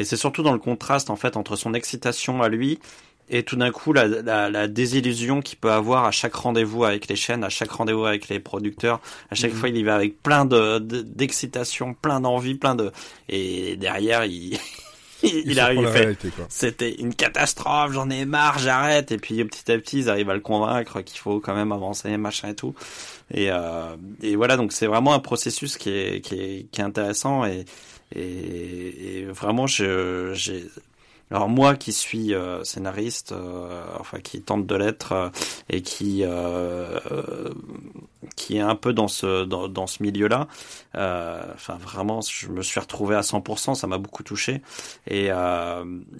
et 0.00 0.04
c'est 0.04 0.16
surtout 0.16 0.42
dans 0.42 0.52
le 0.52 0.58
contraste 0.58 1.10
en 1.10 1.16
fait 1.16 1.36
entre 1.36 1.56
son 1.56 1.74
excitation 1.74 2.42
à 2.42 2.48
lui 2.48 2.80
et 3.28 3.42
tout 3.42 3.54
d'un 3.54 3.70
coup 3.70 3.92
la, 3.92 4.08
la, 4.08 4.48
la 4.48 4.66
désillusion 4.66 5.42
qu'il 5.42 5.58
peut 5.58 5.70
avoir 5.70 6.06
à 6.06 6.10
chaque 6.10 6.34
rendez-vous 6.34 6.84
avec 6.84 7.06
les 7.06 7.16
chaînes, 7.16 7.44
à 7.44 7.50
chaque 7.50 7.70
rendez-vous 7.70 8.06
avec 8.06 8.28
les 8.28 8.40
producteurs, 8.40 9.00
à 9.30 9.34
chaque 9.34 9.52
mhm. 9.52 9.58
fois 9.58 9.68
il 9.68 9.76
y 9.76 9.82
va 9.82 9.94
avec 9.94 10.22
plein 10.22 10.46
de 10.46 10.78
d'excitation, 10.78 11.94
plein 11.94 12.20
d'envie, 12.20 12.54
plein 12.54 12.74
de 12.74 12.90
et 13.28 13.76
derrière 13.76 14.24
il 14.24 14.58
il, 15.22 15.60
arrive, 15.60 15.82
il 15.82 15.88
fait, 15.88 16.18
c'était 16.48 16.94
une 16.94 17.14
catastrophe, 17.14 17.92
j'en 17.92 18.08
ai 18.08 18.24
marre, 18.24 18.58
j'arrête. 18.58 19.12
Et 19.12 19.18
puis 19.18 19.44
petit 19.44 19.70
à 19.70 19.76
petit, 19.76 19.98
ils 19.98 20.08
arrivent 20.08 20.30
à 20.30 20.34
le 20.34 20.40
convaincre 20.40 21.02
qu'il 21.02 21.18
faut 21.18 21.40
quand 21.40 21.54
même 21.54 21.72
avancer, 21.72 22.16
machin 22.16 22.48
et 22.48 22.54
tout. 22.54 22.74
Et, 23.30 23.50
euh, 23.50 23.96
et 24.22 24.34
voilà, 24.34 24.56
donc 24.56 24.72
c'est 24.72 24.86
vraiment 24.86 25.12
un 25.12 25.18
processus 25.18 25.76
qui 25.76 25.90
est, 25.90 26.20
qui 26.22 26.34
est, 26.36 26.66
qui 26.72 26.80
est 26.80 26.84
intéressant 26.84 27.44
et, 27.44 27.66
et, 28.14 29.18
et 29.20 29.24
vraiment, 29.26 29.66
j'ai 29.66 30.32
alors 31.32 31.48
moi 31.48 31.76
qui 31.76 31.92
suis 31.92 32.34
euh, 32.34 32.64
scénariste, 32.64 33.30
euh, 33.30 33.84
enfin 34.00 34.18
qui 34.18 34.42
tente 34.42 34.66
de 34.66 34.74
l'être 34.74 35.12
euh, 35.12 35.28
et 35.68 35.80
qui 35.80 36.24
qui 38.36 38.56
est 38.56 38.60
un 38.60 38.74
peu 38.74 38.92
dans 38.92 39.08
ce 39.08 39.44
dans, 39.44 39.68
dans 39.68 39.86
ce 39.86 40.02
milieu-là, 40.02 40.48
enfin 40.94 41.76
vraiment 41.80 42.20
je 42.20 42.48
me 42.48 42.62
suis 42.62 42.80
retrouvé 42.80 43.14
à 43.14 43.20
100%, 43.20 43.74
ça 43.74 43.86
m'a 43.86 43.98
beaucoup 43.98 44.22
touché. 44.22 44.60
Et 45.06 45.30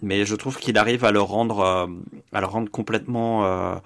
mais 0.01 0.25
je 0.25 0.35
trouve 0.37 0.59
qu'il 0.59 0.79
arrive 0.79 1.05
à 1.05 1.11
le 1.11 1.21
rendre 1.21 1.89
à 2.33 2.41
le 2.41 2.47
rendre 2.47 2.71
complètement 2.71 3.81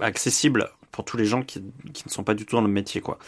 accessible 0.00 0.70
pour 0.90 1.04
tous 1.04 1.16
les 1.16 1.24
gens 1.24 1.42
qui, 1.42 1.62
qui 1.94 2.02
ne 2.06 2.10
sont 2.10 2.24
pas 2.24 2.34
du 2.34 2.44
tout 2.46 2.56
dans 2.56 2.62
le 2.62 2.68
métier 2.68 3.00
quoi, 3.00 3.18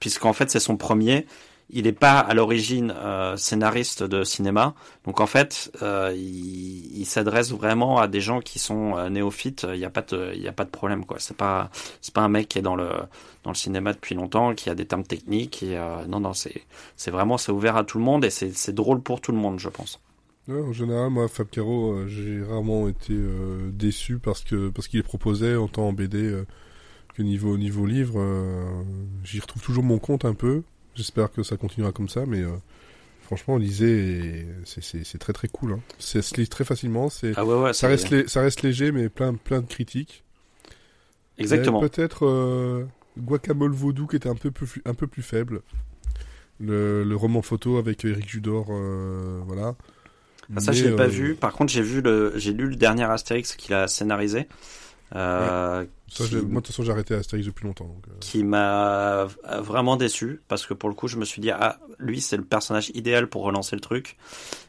puisqu'en 0.00 0.34
fait 0.34 0.50
c'est 0.50 0.60
son 0.60 0.76
premier 0.76 1.26
il 1.72 1.84
n'est 1.84 1.92
pas 1.92 2.18
à 2.18 2.34
l'origine 2.34 2.92
euh, 2.96 3.36
scénariste 3.36 4.02
de 4.02 4.24
cinéma, 4.24 4.74
donc 5.04 5.20
en 5.20 5.26
fait, 5.26 5.70
euh, 5.82 6.12
il, 6.16 7.04
s'adresse 7.04 7.52
vraiment 7.52 7.98
à 7.98 8.08
des 8.08 8.20
gens 8.20 8.40
qui 8.40 8.58
sont 8.58 8.96
euh, 8.96 9.08
néophytes. 9.08 9.66
Il 9.72 9.78
n'y 9.78 9.84
a 9.84 9.90
pas 9.90 10.02
de, 10.02 10.70
problème 10.70 11.04
quoi. 11.04 11.18
C'est 11.18 11.36
pas, 11.36 11.70
un 12.16 12.28
mec 12.28 12.48
qui 12.48 12.58
est 12.58 12.62
dans 12.62 12.76
le 12.76 13.08
cinéma 13.54 13.92
depuis 13.92 14.14
longtemps, 14.14 14.54
qui 14.54 14.70
a 14.70 14.74
des 14.74 14.86
termes 14.86 15.04
techniques. 15.04 15.64
Non, 16.08 16.20
non, 16.20 16.32
c'est 16.34 17.10
vraiment 17.10 17.36
ouvert 17.48 17.76
à 17.76 17.84
tout 17.84 17.98
le 17.98 18.04
monde 18.04 18.24
et 18.24 18.30
c'est 18.30 18.74
drôle 18.74 19.00
pour 19.00 19.20
tout 19.20 19.32
le 19.32 19.38
monde, 19.38 19.58
je 19.58 19.68
pense. 19.68 20.00
En 20.48 20.72
général, 20.72 21.10
moi, 21.10 21.28
Fab 21.28 21.48
Caro, 21.48 22.06
j'ai 22.06 22.42
rarement 22.42 22.88
été 22.88 23.14
déçu 23.72 24.18
parce 24.18 24.42
que 24.42 24.68
parce 24.70 24.88
qu'il 24.88 25.02
proposait 25.02 25.56
en 25.56 25.68
tant 25.68 25.88
en 25.88 25.92
BD 25.92 26.42
que 27.14 27.22
niveau 27.22 27.86
livre, 27.86 28.22
j'y 29.24 29.40
retrouve 29.40 29.62
toujours 29.62 29.84
mon 29.84 29.98
compte 29.98 30.24
un 30.24 30.34
peu. 30.34 30.62
J'espère 31.00 31.32
que 31.32 31.42
ça 31.42 31.56
continuera 31.56 31.92
comme 31.92 32.10
ça, 32.10 32.26
mais 32.26 32.42
euh, 32.42 32.50
franchement, 33.22 33.56
lisez, 33.56 34.46
c'est 34.64 35.18
très 35.18 35.32
très 35.32 35.48
cool. 35.48 35.72
Hein. 35.72 35.80
Ça 35.98 36.20
se 36.20 36.34
lit 36.34 36.46
très 36.46 36.64
facilement. 36.64 37.08
C'est 37.08 37.32
ah 37.36 37.44
ouais, 37.44 37.54
ouais, 37.54 37.72
ça 37.72 37.88
reste 37.88 38.28
ça 38.28 38.42
reste 38.42 38.60
léger, 38.62 38.92
mais 38.92 39.08
plein 39.08 39.32
plein 39.34 39.60
de 39.62 39.66
critiques. 39.66 40.24
Exactement. 41.38 41.80
Peut-être 41.80 42.26
euh, 42.26 42.84
Guacamole 43.18 43.72
Vaudou 43.72 44.06
qui 44.06 44.16
était 44.16 44.28
un 44.28 44.34
peu 44.34 44.50
plus 44.50 44.82
un 44.84 44.92
peu 44.94 45.06
plus 45.06 45.22
faible. 45.22 45.62
le, 46.60 47.02
le 47.04 47.16
roman 47.16 47.42
photo 47.42 47.78
avec 47.78 48.04
Eric 48.04 48.28
Judor, 48.28 48.66
voilà. 49.46 49.74
Ah, 50.54 50.60
ça, 50.60 50.72
je 50.72 50.84
l'ai 50.84 50.96
pas 50.96 51.06
vu. 51.06 51.34
Par 51.34 51.52
contre, 51.52 51.72
j'ai 51.72 51.82
vu 51.82 52.00
le, 52.00 52.32
j'ai 52.36 52.52
lu 52.52 52.68
le 52.68 52.76
dernier 52.76 53.04
Astérix 53.04 53.54
qu'il 53.54 53.72
a 53.74 53.88
scénarisé. 53.88 54.48
Euh, 55.16 55.84
moi, 56.20 56.38
de 56.38 56.54
toute 56.54 56.66
façon, 56.68 56.82
j'ai 56.84 56.92
arrêté 56.92 57.14
Astérix 57.14 57.46
depuis 57.46 57.66
longtemps. 57.66 57.94
Qui 58.20 58.44
m'a 58.44 59.26
vraiment 59.58 59.96
déçu 59.96 60.40
parce 60.48 60.66
que 60.66 60.74
pour 60.74 60.88
le 60.88 60.94
coup, 60.94 61.08
je 61.08 61.16
me 61.16 61.24
suis 61.24 61.40
dit 61.40 61.50
ah, 61.50 61.78
lui, 61.98 62.20
c'est 62.20 62.36
le 62.36 62.44
personnage 62.44 62.90
idéal 62.94 63.28
pour 63.28 63.42
relancer 63.42 63.76
le 63.76 63.80
truc. 63.80 64.16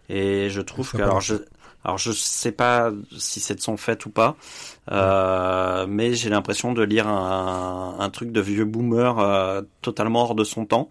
Et 0.09 0.49
je 0.49 0.61
trouve 0.61 0.91
que 0.91 1.01
alors 1.01 1.21
je 1.21 1.35
alors 1.83 1.97
je 1.97 2.11
sais 2.11 2.51
pas 2.51 2.91
si 3.17 3.39
c'est 3.39 3.55
de 3.55 3.61
son 3.61 3.75
fait 3.75 4.05
ou 4.05 4.11
pas, 4.11 4.35
euh, 4.91 5.87
mais 5.87 6.13
j'ai 6.13 6.29
l'impression 6.29 6.73
de 6.73 6.83
lire 6.83 7.07
un, 7.07 7.95
un, 7.99 8.09
truc 8.11 8.31
de 8.31 8.39
vieux 8.39 8.65
boomer 8.65 9.17
euh, 9.17 9.63
totalement 9.81 10.21
hors 10.23 10.35
de 10.35 10.43
son 10.43 10.65
temps. 10.65 10.89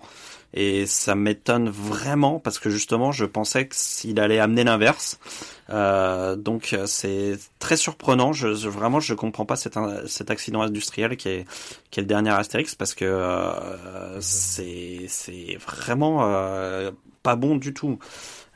Et 0.52 0.86
ça 0.86 1.14
m'étonne 1.14 1.68
vraiment 1.68 2.40
parce 2.40 2.58
que 2.58 2.70
justement, 2.70 3.12
je 3.12 3.24
pensais 3.24 3.68
qu'il 3.68 4.18
allait 4.18 4.40
amener 4.40 4.64
l'inverse. 4.64 5.20
Euh, 5.70 6.36
donc 6.36 6.76
c'est 6.86 7.38
très 7.58 7.76
surprenant. 7.76 8.32
Je, 8.32 8.48
vraiment, 8.68 9.00
je 9.00 9.14
comprends 9.14 9.46
pas 9.46 9.56
cet, 9.56 9.78
cet 10.06 10.30
accident 10.30 10.62
industriel 10.62 11.16
qui 11.16 11.28
est, 11.28 11.44
qui 11.90 12.00
est 12.00 12.02
le 12.02 12.08
dernier 12.08 12.30
Astérix 12.30 12.74
parce 12.74 12.94
que 12.94 13.04
euh, 13.04 14.20
c'est 14.20 15.06
c'est 15.08 15.56
vraiment 15.64 16.24
euh, 16.24 16.90
pas 17.22 17.36
bon 17.36 17.56
du 17.56 17.72
tout. 17.72 17.98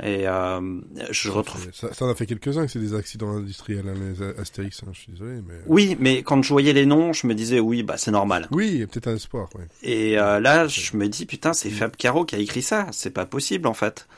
Et 0.02 0.26
euh, 0.26 0.80
je 1.10 1.30
retrouve. 1.30 1.68
Ça, 1.72 1.94
ça, 1.94 2.04
en 2.04 2.10
a 2.10 2.16
fait 2.16 2.26
quelques-uns 2.26 2.66
que 2.66 2.72
c'est 2.72 2.80
des 2.80 2.94
accidents 2.94 3.30
industriels, 3.30 3.88
hein, 3.88 3.94
les 3.94 4.40
Astérix. 4.40 4.82
Hein, 4.82 4.90
je 4.92 5.00
suis 5.00 5.12
désolé, 5.12 5.40
mais. 5.46 5.54
Oui, 5.66 5.96
mais 6.00 6.24
quand 6.24 6.42
je 6.42 6.48
voyais 6.48 6.72
les 6.72 6.84
noms, 6.84 7.12
je 7.12 7.28
me 7.28 7.34
disais 7.34 7.60
oui, 7.60 7.84
bah 7.84 7.96
c'est 7.96 8.10
normal. 8.10 8.48
Oui, 8.50 8.84
peut-être 8.86 9.06
un 9.06 9.14
espoir. 9.14 9.48
Ouais. 9.54 9.66
Et 9.84 10.18
euh, 10.18 10.40
là, 10.40 10.66
je 10.66 10.96
me 10.96 11.08
dis 11.08 11.26
putain, 11.26 11.52
c'est 11.52 11.68
mm. 11.68 11.74
Fab 11.74 11.96
Caro 11.96 12.24
qui 12.24 12.34
a 12.34 12.38
écrit 12.38 12.62
ça. 12.62 12.88
C'est 12.90 13.10
pas 13.10 13.24
possible 13.26 13.68
en 13.68 13.74
fait. 13.74 14.08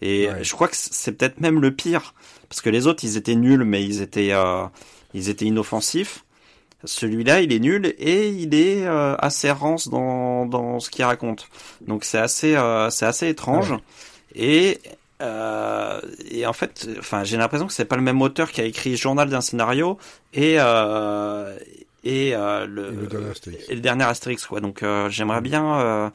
Et 0.00 0.28
je 0.42 0.52
crois 0.52 0.68
que 0.68 0.76
c'est 0.76 1.12
peut-être 1.12 1.40
même 1.40 1.60
le 1.60 1.70
pire, 1.70 2.14
parce 2.48 2.60
que 2.60 2.70
les 2.70 2.86
autres 2.86 3.04
ils 3.04 3.16
étaient 3.16 3.34
nuls, 3.34 3.64
mais 3.64 3.84
ils 3.84 4.02
étaient 4.02 4.32
euh, 4.32 4.64
ils 5.14 5.28
étaient 5.28 5.46
inoffensifs. 5.46 6.24
Celui-là, 6.86 7.40
il 7.40 7.50
est 7.52 7.60
nul 7.60 7.94
et 7.98 8.28
il 8.28 8.54
est 8.54 8.84
euh, 8.84 9.16
assez 9.18 9.50
rance 9.50 9.88
dans, 9.88 10.44
dans 10.44 10.80
ce 10.80 10.90
qu'il 10.90 11.04
raconte. 11.04 11.48
Donc 11.86 12.04
c'est 12.04 12.18
assez 12.18 12.56
euh, 12.56 12.90
c'est 12.90 13.06
assez 13.06 13.28
étrange. 13.28 13.72
Ah 13.72 13.80
et 14.34 14.80
euh, 15.22 16.00
et 16.30 16.46
en 16.46 16.52
fait, 16.52 16.88
enfin, 16.98 17.24
j'ai 17.24 17.36
l'impression 17.36 17.66
que 17.66 17.72
c'est 17.72 17.84
pas 17.84 17.96
le 17.96 18.02
même 18.02 18.20
auteur 18.20 18.50
qui 18.50 18.60
a 18.60 18.64
écrit 18.64 18.96
Journal 18.96 19.28
d'un 19.28 19.40
scénario 19.40 19.96
et 20.32 20.56
euh, 20.58 21.56
et, 22.02 22.34
euh, 22.34 22.66
le, 22.66 23.08
et, 23.70 23.74
le 23.74 23.80
dernier 23.80 24.04
Astérix, 24.04 24.44
quoi. 24.44 24.60
Donc 24.60 24.82
euh, 24.82 25.08
j'aimerais 25.08 25.40
bien 25.40 25.80
euh, 25.80 26.10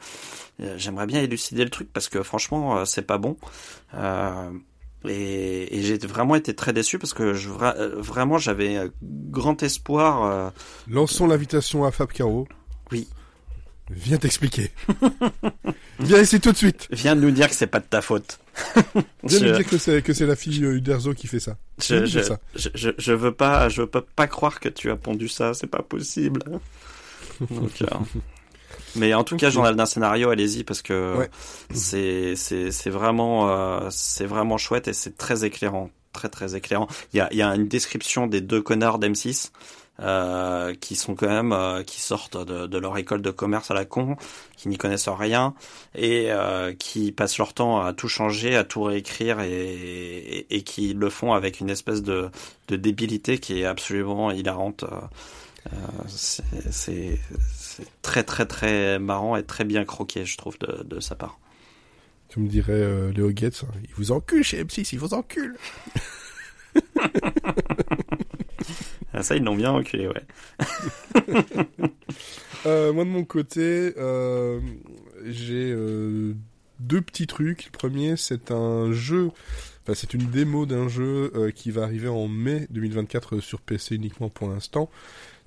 j'aimerais 0.76 1.06
bien 1.06 1.20
élucider 1.20 1.64
le 1.64 1.70
truc 1.70 1.92
parce 1.92 2.08
que 2.08 2.22
franchement 2.22 2.84
c'est 2.84 3.06
pas 3.06 3.18
bon. 3.18 3.36
Et, 5.08 5.78
et 5.78 5.82
j'ai 5.82 5.98
vraiment 5.98 6.34
été 6.34 6.54
très 6.54 6.72
déçu 6.72 6.98
parce 6.98 7.14
que 7.14 7.34
je, 7.34 7.48
vraiment 7.48 8.38
j'avais 8.38 8.90
grand 9.02 9.62
espoir. 9.62 10.52
Lançons 10.88 11.26
l'invitation 11.26 11.84
à 11.84 11.90
Fab 11.90 12.12
Caro. 12.12 12.46
Oui. 12.92 13.08
Viens 13.90 14.18
t'expliquer. 14.18 14.70
Viens 15.98 16.20
ici 16.20 16.40
tout 16.40 16.52
de 16.52 16.56
suite. 16.56 16.86
Viens 16.92 17.16
nous 17.16 17.32
dire 17.32 17.48
que 17.48 17.54
c'est 17.54 17.66
pas 17.66 17.80
de 17.80 17.86
ta 17.86 18.00
faute. 18.00 18.38
Viens 19.24 19.40
nous 19.40 19.52
dire 19.52 19.66
que 19.66 19.78
c'est 19.78 20.00
que 20.02 20.12
c'est 20.12 20.26
la 20.26 20.36
fille 20.36 20.64
euh, 20.64 20.76
Uderzo 20.76 21.12
qui 21.12 21.26
fait 21.26 21.40
ça. 21.40 21.56
Je, 21.80 22.04
je, 22.06 22.20
ça. 22.20 22.38
Je, 22.54 22.90
je, 22.96 23.12
veux 23.12 23.32
pas 23.32 23.68
je 23.68 23.82
veux 23.82 23.88
pas, 23.88 24.26
croire 24.28 24.60
que 24.60 24.68
tu 24.68 24.90
as 24.90 24.96
pondu 24.96 25.28
ça, 25.28 25.54
c'est 25.54 25.66
pas 25.66 25.82
possible. 25.82 26.40
Donc, 27.50 27.82
euh, 27.82 27.86
Mais 28.96 29.14
en 29.14 29.24
tout 29.24 29.36
cas, 29.36 29.50
journal 29.50 29.76
d'un 29.76 29.86
scénario, 29.86 30.30
allez-y 30.30 30.64
parce 30.64 30.82
que 30.82 31.28
c'est 31.72 32.34
c'est 32.36 32.70
c'est 32.70 32.90
vraiment 32.90 33.48
euh, 33.48 33.88
c'est 33.90 34.26
vraiment 34.26 34.58
chouette 34.58 34.88
et 34.88 34.92
c'est 34.92 35.16
très 35.16 35.44
éclairant, 35.44 35.90
très 36.12 36.28
très 36.28 36.56
éclairant. 36.56 36.88
Il 37.12 37.18
y 37.18 37.20
a 37.20 37.28
il 37.32 37.38
y 37.38 37.42
a 37.42 37.54
une 37.54 37.68
description 37.68 38.26
des 38.26 38.40
deux 38.40 38.62
connards 38.62 38.98
d'M6 38.98 39.50
euh, 40.02 40.74
qui 40.80 40.96
sont 40.96 41.14
quand 41.14 41.28
même 41.28 41.52
euh, 41.52 41.82
qui 41.82 42.00
sortent 42.00 42.38
de, 42.42 42.66
de, 42.66 42.78
leur 42.78 42.96
école 42.96 43.20
de 43.20 43.30
commerce 43.30 43.70
à 43.70 43.74
la 43.74 43.84
con, 43.84 44.16
qui 44.56 44.68
n'y 44.68 44.78
connaissent 44.78 45.10
rien 45.10 45.54
et 45.94 46.28
euh, 46.30 46.72
qui 46.72 47.12
passent 47.12 47.36
leur 47.36 47.52
temps 47.52 47.82
à 47.84 47.92
tout 47.92 48.08
changer, 48.08 48.56
à 48.56 48.64
tout 48.64 48.82
réécrire 48.82 49.40
et, 49.40 49.50
et, 49.50 50.56
et, 50.56 50.62
qui 50.62 50.94
le 50.94 51.10
font 51.10 51.34
avec 51.34 51.60
une 51.60 51.68
espèce 51.68 52.02
de, 52.02 52.30
de 52.68 52.76
débilité 52.76 53.38
qui 53.38 53.60
est 53.60 53.66
absolument 53.66 54.30
hilarante. 54.30 54.84
Euh, 54.84 55.68
c'est 57.80 58.02
très 58.02 58.22
très 58.22 58.46
très 58.46 58.98
marrant 58.98 59.36
et 59.36 59.42
très 59.42 59.64
bien 59.64 59.84
croqué, 59.84 60.24
je 60.24 60.36
trouve, 60.36 60.58
de, 60.58 60.82
de 60.84 61.00
sa 61.00 61.14
part. 61.14 61.38
Tu 62.28 62.38
me 62.40 62.48
dirais 62.48 63.12
Léo 63.12 63.30
Gates, 63.30 63.64
hein, 63.64 63.72
il 63.82 63.94
vous 63.94 64.12
encule 64.12 64.44
chez 64.44 64.62
M6, 64.62 64.90
il 64.92 64.98
vous 64.98 65.14
encule. 65.14 65.56
Ah, 69.12 69.22
ça, 69.22 69.36
ils 69.36 69.42
l'ont 69.42 69.56
bien 69.56 69.70
reculé, 69.70 70.06
ouais. 70.06 70.22
euh, 72.66 72.92
moi, 72.92 73.04
de 73.04 73.10
mon 73.10 73.24
côté, 73.24 73.92
euh, 73.96 74.60
j'ai 75.26 75.72
euh, 75.72 76.34
deux 76.78 77.00
petits 77.00 77.26
trucs. 77.26 77.66
Le 77.66 77.70
premier, 77.72 78.16
c'est 78.16 78.52
un 78.52 78.92
jeu, 78.92 79.30
enfin, 79.82 79.94
c'est 79.94 80.14
une 80.14 80.30
démo 80.30 80.64
d'un 80.64 80.88
jeu 80.88 81.32
euh, 81.34 81.50
qui 81.50 81.72
va 81.72 81.82
arriver 81.82 82.08
en 82.08 82.28
mai 82.28 82.68
2024 82.70 83.40
sur 83.40 83.60
PC 83.60 83.96
uniquement 83.96 84.28
pour 84.28 84.48
l'instant. 84.48 84.88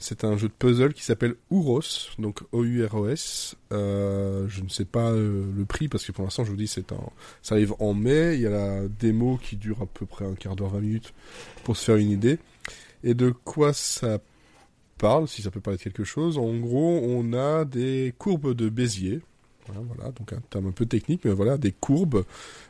C'est 0.06 0.26
un 0.26 0.36
jeu 0.36 0.50
de 0.50 0.54
puzzle 0.54 0.94
qui 0.94 1.02
s'appelle 1.02 1.36
Uros, 1.50 1.80
donc 2.20 2.42
O-U-R-O-S. 2.52 3.56
Euh, 3.72 4.46
je 4.50 4.62
ne 4.62 4.68
sais 4.68 4.84
pas 4.84 5.12
euh, 5.12 5.46
le 5.56 5.64
prix 5.64 5.88
parce 5.88 6.04
que 6.04 6.12
pour 6.12 6.26
l'instant, 6.26 6.44
je 6.44 6.50
vous 6.50 6.58
dis, 6.58 6.68
c'est 6.68 6.86
ça 7.42 7.56
arrive 7.56 7.74
en 7.80 7.94
mai. 7.94 8.36
Il 8.36 8.42
y 8.42 8.46
a 8.46 8.50
la 8.50 8.86
démo 8.90 9.40
qui 9.42 9.56
dure 9.56 9.82
à 9.82 9.86
peu 9.86 10.06
près 10.06 10.26
un 10.26 10.36
quart 10.36 10.58
d'heure, 10.58 10.72
20 10.72 10.82
minutes 10.82 11.14
pour 11.64 11.78
se 11.78 11.86
faire 11.86 11.96
une 11.96 12.10
idée. 12.10 12.38
Et 13.06 13.14
de 13.14 13.30
quoi 13.30 13.72
ça 13.72 14.20
parle, 14.98 15.30
si 15.30 15.42
ça 15.42 15.52
peut 15.52 15.62
parler 15.62 15.78
de 15.78 15.84
quelque 15.84 16.04
chose? 16.04 16.38
En 16.38 16.54
gros, 16.58 17.00
on 17.02 17.32
a 17.32 17.64
des 17.64 18.14
courbes 18.18 18.54
de 18.54 18.68
Bézier. 18.68 19.22
Voilà, 19.68 20.12
donc 20.12 20.34
un 20.34 20.42
terme 20.50 20.68
un 20.68 20.72
peu 20.72 20.86
technique, 20.86 21.24
mais 21.24 21.32
voilà, 21.32 21.58
des 21.58 21.72
courbes 21.72 22.26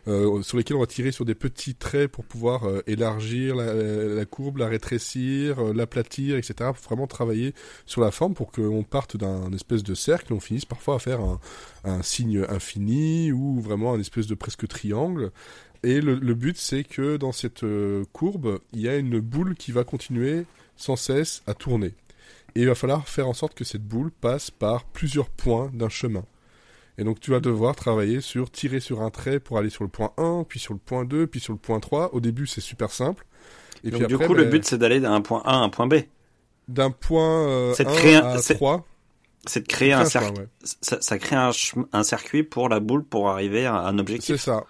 euh, 0.08 0.42
sur 0.44 0.58
lesquelles 0.58 0.78
on 0.78 0.82
va 0.82 0.86
tirer 0.86 1.12
sur 1.12 1.26
des 1.26 1.34
petits 1.34 1.74
traits 1.74 2.12
pour 2.12 2.24
pouvoir 2.24 2.66
euh, 2.66 2.84
élargir 2.86 3.56
la, 3.56 4.26
courbe, 4.26 4.58
la 4.58 4.68
rétrécir, 4.68 5.60
euh, 5.60 5.74
l'aplatir, 5.74 6.38
etc. 6.38 6.54
Pour 6.74 6.84
vraiment 6.84 7.08
travailler 7.08 7.54
sur 7.86 8.02
la 8.02 8.12
forme 8.12 8.36
pour 8.36 8.52
qu'on 8.52 8.84
parte 8.84 9.18
d'un 9.18 9.52
espèce 9.54 9.84
de 9.84 9.96
cercle 9.96 10.34
on 10.34 10.40
finisse 10.40 10.66
parfois 10.66 10.96
à 10.96 11.00
faire 11.00 11.20
un, 11.84 12.02
signe 12.04 12.46
infini 12.50 13.32
ou 13.32 13.60
vraiment 13.60 13.94
un 13.94 14.00
espèce 14.00 14.28
de 14.28 14.36
presque 14.36 14.68
triangle 14.68 15.32
et 15.86 16.00
le, 16.00 16.34
but, 16.34 16.58
c'est 16.58 16.86
que 16.86 17.18
dans 17.18 17.34
cette 17.34 17.66
courbe, 18.14 18.60
il 18.72 18.80
y 18.80 18.88
a 18.88 18.96
une 18.96 19.20
boule 19.20 19.54
qui 19.56 19.74
va 19.74 19.84
continuer 19.84 20.46
sans 20.78 20.96
cesse 20.96 21.44
à 21.46 21.54
tourner. 21.54 21.94
Et 22.56 22.62
il 22.62 22.68
va 22.68 22.76
falloir 22.76 23.10
faire 23.10 23.28
en 23.28 23.34
sorte 23.34 23.54
que 23.54 23.66
cette 23.66 23.84
boule 23.84 24.10
passe 24.10 24.50
par 24.50 24.86
plusieurs 24.86 25.30
points 25.30 25.70
d'un 25.74 25.90
chemin. 25.90 26.24
Et 26.98 27.04
donc 27.04 27.20
tu 27.20 27.32
vas 27.32 27.40
devoir 27.40 27.76
travailler 27.76 28.22
sur 28.22 28.52
tirer 28.52 28.80
sur 28.80 29.02
un 29.02 29.10
trait 29.10 29.40
pour 29.40 29.58
aller 29.58 29.70
sur 29.70 29.84
le 29.84 29.90
point 29.90 30.12
1, 30.18 30.46
puis 30.48 30.60
sur 30.60 30.74
le 30.74 30.80
point 30.80 31.06
2, 31.06 31.28
puis 31.28 31.40
sur 31.40 31.54
le 31.54 31.60
point 31.60 31.80
3. 31.80 32.14
Au 32.14 32.20
début, 32.20 32.48
c'est 32.48 32.62
super 32.62 32.92
simple. 32.92 33.26
Et 33.84 33.92
donc, 33.92 34.06
puis 34.06 34.08
du 34.08 34.18
coup, 34.18 34.34
le 34.34 34.44
ben, 34.44 34.52
but, 34.52 34.66
c'est 34.66 34.78
d'aller 34.78 35.00
d'un 35.00 35.22
point 35.22 35.42
A 35.46 35.54
à 35.54 35.58
un 35.58 35.70
point 35.70 35.88
B. 35.88 35.96
D'un 36.68 36.92
point 36.92 37.48
euh, 37.48 37.76
1 37.78 38.16
à 38.24 38.40
3. 38.40 38.86
C'est 39.46 39.62
de 39.62 39.68
créer 39.68 39.92
un, 39.92 40.06
cercle. 40.06 40.48
Ça, 40.64 41.02
ça, 41.02 41.20
crée 41.20 41.36
un, 41.36 41.52
un, 41.92 42.04
circuit 42.04 42.44
pour 42.44 42.70
la 42.70 42.80
boule 42.80 43.04
pour 43.04 43.30
arriver 43.30 43.66
à 43.66 43.76
un 43.76 44.00
objectif. 44.00 44.38
C'est 44.38 44.52
ça. 44.52 44.64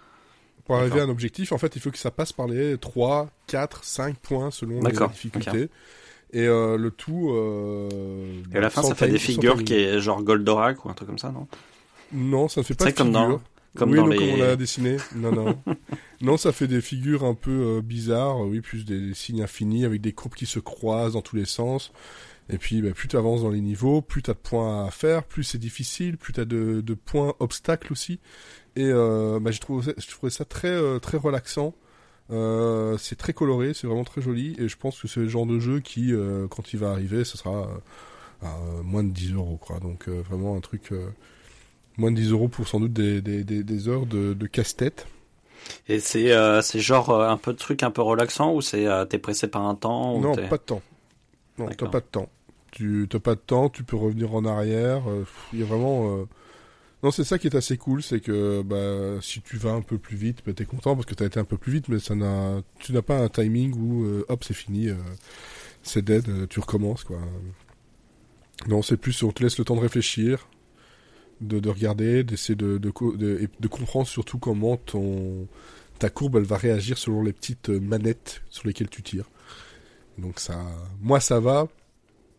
Pour 0.64 0.76
arriver 0.76 1.00
à 1.00 1.04
un 1.04 1.08
objectif, 1.10 1.52
en 1.52 1.58
fait, 1.58 1.76
il 1.76 1.82
faut 1.82 1.92
que 1.92 1.98
ça 1.98 2.10
passe 2.10 2.32
par 2.32 2.48
les 2.48 2.76
3, 2.78 3.28
4, 3.46 3.84
5 3.84 4.16
points 4.16 4.50
selon 4.50 4.80
les 4.80 4.92
difficultés. 4.92 5.68
Et 6.32 6.48
euh, 6.48 6.76
le 6.76 6.90
tout. 6.90 7.30
Euh, 7.30 7.88
et 8.52 8.56
à 8.56 8.60
la 8.60 8.70
fin, 8.70 8.82
ça 8.82 8.96
fait 8.96 9.08
des 9.08 9.18
figures 9.18 9.62
qui 9.62 9.74
est 9.74 10.00
genre 10.00 10.22
Goldorak 10.22 10.84
ou 10.84 10.88
un 10.88 10.94
truc 10.94 11.06
comme 11.06 11.18
ça, 11.18 11.30
non? 11.30 11.46
Non, 12.14 12.48
ça 12.48 12.60
ne 12.60 12.64
fait 12.64 12.74
pas 12.74 12.90
de 12.90 12.96
comme. 12.96 13.12
Dans, 13.12 13.40
comme 13.76 13.90
oui, 13.90 13.96
dans 13.96 14.04
non, 14.04 14.10
les... 14.10 14.18
comme 14.18 14.28
on 14.28 14.36
l'a 14.36 14.56
dessiné. 14.56 14.96
Non, 15.16 15.32
non. 15.32 15.58
non, 16.20 16.36
ça 16.36 16.52
fait 16.52 16.68
des 16.68 16.80
figures 16.80 17.24
un 17.24 17.34
peu 17.34 17.50
euh, 17.50 17.80
bizarres, 17.82 18.40
oui, 18.40 18.60
plus 18.60 18.84
des, 18.84 19.14
signes 19.14 19.42
infinis 19.42 19.84
avec 19.84 20.00
des 20.00 20.12
courbes 20.12 20.34
qui 20.34 20.46
se 20.46 20.60
croisent 20.60 21.14
dans 21.14 21.22
tous 21.22 21.36
les 21.36 21.44
sens. 21.44 21.92
Et 22.50 22.58
puis, 22.58 22.82
bah, 22.82 22.90
plus 22.92 23.08
tu 23.08 23.16
avances 23.16 23.42
dans 23.42 23.50
les 23.50 23.60
niveaux, 23.60 24.02
plus 24.02 24.22
tu 24.22 24.30
as 24.30 24.34
de 24.34 24.38
points 24.38 24.86
à 24.86 24.90
faire, 24.90 25.24
plus 25.24 25.44
c'est 25.44 25.58
difficile, 25.58 26.18
plus 26.18 26.32
tu 26.32 26.40
as 26.40 26.44
de, 26.44 26.82
de 26.82 26.94
points 26.94 27.34
obstacles 27.40 27.92
aussi. 27.92 28.20
Et 28.76 28.86
euh, 28.86 29.38
bah, 29.40 29.50
je 29.50 29.60
trouvais 29.60 30.30
ça 30.30 30.44
très 30.44 30.68
euh, 30.68 30.98
très 30.98 31.16
relaxant. 31.16 31.74
Euh, 32.30 32.96
c'est 32.98 33.16
très 33.16 33.32
coloré, 33.34 33.74
c'est 33.74 33.86
vraiment 33.86 34.04
très 34.04 34.22
joli 34.22 34.56
et 34.58 34.68
je 34.68 34.76
pense 34.78 35.00
que 35.00 35.08
c'est 35.08 35.20
le 35.20 35.28
genre 35.28 35.46
de 35.46 35.60
jeu 35.60 35.80
qui, 35.80 36.12
euh, 36.14 36.48
quand 36.48 36.72
il 36.72 36.78
va 36.78 36.90
arriver, 36.90 37.22
ce 37.24 37.36
sera 37.36 37.68
à 38.42 38.58
moins 38.82 39.04
de 39.04 39.10
10 39.10 39.34
euros 39.34 39.58
quoi. 39.58 39.78
Donc 39.78 40.08
vraiment 40.08 40.56
un 40.56 40.60
truc 40.60 40.92
moins 41.96 42.10
de 42.10 42.16
10 42.16 42.30
euros 42.32 42.48
pour 42.48 42.68
sans 42.68 42.80
doute 42.80 42.92
des, 42.92 43.20
des, 43.22 43.44
des, 43.44 43.62
des 43.62 43.88
heures 43.88 44.06
de, 44.06 44.34
de 44.34 44.46
casse-tête. 44.46 45.06
Et 45.88 45.98
c'est 45.98 46.30
c'est 46.62 46.80
genre 46.80 47.22
un 47.22 47.38
peu 47.38 47.52
de 47.54 47.58
truc 47.58 47.82
un 47.82 47.90
peu 47.90 48.02
relaxant 48.02 48.52
ou 48.54 48.60
c'est 48.60 48.86
t'es 49.08 49.18
pressé 49.18 49.48
par 49.48 49.62
un 49.66 49.74
temps 49.74 50.20
Non, 50.20 50.34
pas 50.34 50.58
de 50.58 50.62
temps. 50.62 50.82
Non, 51.58 51.68
t'as 51.68 51.86
pas 51.86 52.00
de 52.00 52.06
temps. 52.06 52.28
Tu 52.70 53.06
t'as 53.08 53.18
pas 53.18 53.34
de 53.34 53.40
temps, 53.40 53.70
tu 53.70 53.82
peux 53.82 53.96
revenir 53.96 54.34
en 54.34 54.44
arrière. 54.44 55.02
Il 55.54 55.60
y 55.60 55.62
a 55.62 55.64
vraiment 55.64 56.26
Non, 57.04 57.10
c'est 57.10 57.24
ça 57.24 57.38
qui 57.38 57.46
est 57.46 57.54
assez 57.54 57.76
cool, 57.76 58.02
c'est 58.02 58.20
que 58.20 58.62
bah, 58.62 59.20
si 59.20 59.42
tu 59.42 59.58
vas 59.58 59.72
un 59.72 59.82
peu 59.82 59.98
plus 59.98 60.16
vite, 60.16 60.38
bah, 60.46 60.52
t'es 60.54 60.64
content 60.64 60.94
parce 60.94 61.04
que 61.04 61.14
t'as 61.14 61.26
été 61.26 61.38
un 61.38 61.44
peu 61.44 61.58
plus 61.58 61.72
vite, 61.72 61.88
mais 61.88 61.98
ça 61.98 62.14
n'a, 62.14 62.62
tu 62.78 62.92
n'as 62.94 63.02
pas 63.02 63.18
un 63.18 63.28
timing 63.28 63.74
où 63.74 64.04
euh, 64.04 64.24
hop 64.30 64.42
c'est 64.42 64.54
fini, 64.54 64.88
euh, 64.88 64.96
c'est 65.82 66.02
dead, 66.02 66.26
euh, 66.30 66.46
tu 66.46 66.60
recommences 66.60 67.04
quoi. 67.04 67.18
Non, 68.68 68.80
c'est 68.80 68.96
plus 68.96 69.22
on 69.22 69.32
te 69.32 69.42
laisse 69.42 69.58
le 69.58 69.64
temps 69.64 69.76
de 69.76 69.82
réfléchir, 69.82 70.48
de, 71.46 71.60
de 71.60 71.68
regarder, 71.68 72.24
d'essayer 72.24 72.56
de, 72.56 72.78
de, 72.78 72.92
de, 73.16 73.48
de 73.60 73.68
comprendre 73.68 74.06
surtout 74.06 74.38
comment 74.38 74.76
ton 74.76 75.46
ta 75.98 76.10
courbe 76.10 76.36
elle 76.36 76.44
va 76.44 76.56
réagir 76.56 76.98
selon 76.98 77.22
les 77.22 77.32
petites 77.32 77.70
euh, 77.70 77.78
manettes 77.80 78.42
sur 78.50 78.66
lesquelles 78.66 78.88
tu 78.90 79.02
tires. 79.02 79.30
Donc 80.18 80.40
ça, 80.40 80.64
moi 81.00 81.20
ça 81.20 81.40
va 81.40 81.68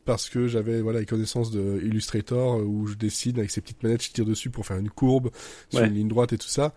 parce 0.05 0.29
que 0.29 0.47
j'avais 0.47 0.81
voilà 0.81 0.99
les 0.99 1.05
connaissances 1.05 1.51
de 1.51 1.79
Illustrator 1.83 2.59
euh, 2.59 2.63
où 2.63 2.87
je 2.87 2.95
dessine 2.95 3.37
avec 3.39 3.51
ces 3.51 3.61
petites 3.61 3.81
manettes, 3.83 4.03
je 4.03 4.11
tire 4.11 4.25
dessus 4.25 4.49
pour 4.49 4.65
faire 4.65 4.77
une 4.77 4.89
courbe 4.89 5.31
sur 5.69 5.81
Ouais. 5.81 5.87
une 5.87 5.93
ligne 5.95 6.07
droite 6.07 6.33
et 6.33 6.37
tout 6.37 6.47
ça. 6.49 6.73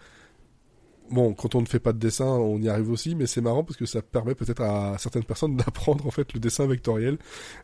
Bon, 1.10 1.32
quand 1.32 1.54
on 1.54 1.62
ne 1.62 1.66
fait 1.66 1.78
pas 1.80 1.94
de 1.94 1.98
dessin, 1.98 2.26
on 2.26 2.60
y 2.60 2.68
arrive 2.68 2.90
aussi, 2.90 3.14
mais 3.14 3.26
c'est 3.26 3.40
marrant 3.40 3.64
parce 3.64 3.78
que 3.78 3.86
ça 3.86 4.02
permet 4.02 4.34
peut-être 4.34 4.60
à 4.60 4.98
certaines 4.98 5.24
personnes 5.24 5.56
d'apprendre 5.58 6.06
en 6.06 6.10
fait 6.10 6.34
le 6.34 6.40
dessin 6.40 6.66
vectoriel 6.66 7.16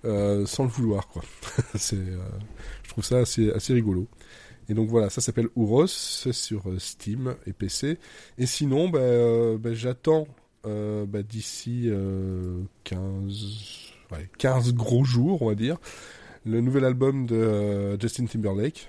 euh, 0.07 0.47
sans 0.47 0.63
le 0.65 0.71
vouloir, 0.71 1.09
quoi. 1.09 1.23
c'est, 1.75 1.97
euh, 1.97 2.17
je 2.85 2.89
trouve 2.89 3.05
ça 3.05 3.19
assez, 3.19 3.51
assez 3.53 3.75
rigolo. 3.75 4.09
Et 4.69 4.75
donc 4.75 4.89
voilà, 4.89 5.11
ça 5.11 5.21
s'appelle 5.21 5.49
Ouros, 5.57 5.87
c'est 5.87 6.33
sur 6.33 6.69
euh, 6.71 6.79
Steam 6.79 7.35
et 7.47 7.53
PC. 7.53 7.99
Et 8.39 8.47
sinon, 8.47 8.89
bah, 8.89 8.99
euh, 8.99 9.59
bah, 9.59 9.75
j'attends 9.75 10.27
euh, 10.67 11.05
bah, 11.07 11.23
d'ici 11.23 11.85
euh, 11.87 12.63
15, 12.85 13.01
ouais, 14.13 14.29
15 14.39 14.75
gros 14.75 15.05
jours, 15.05 15.43
on 15.43 15.49
va 15.49 15.55
dire, 15.55 15.77
le 16.47 16.61
nouvel 16.61 16.85
album 16.85 17.27
de 17.27 17.99
Justin 18.01 18.27
Timberlake, 18.27 18.89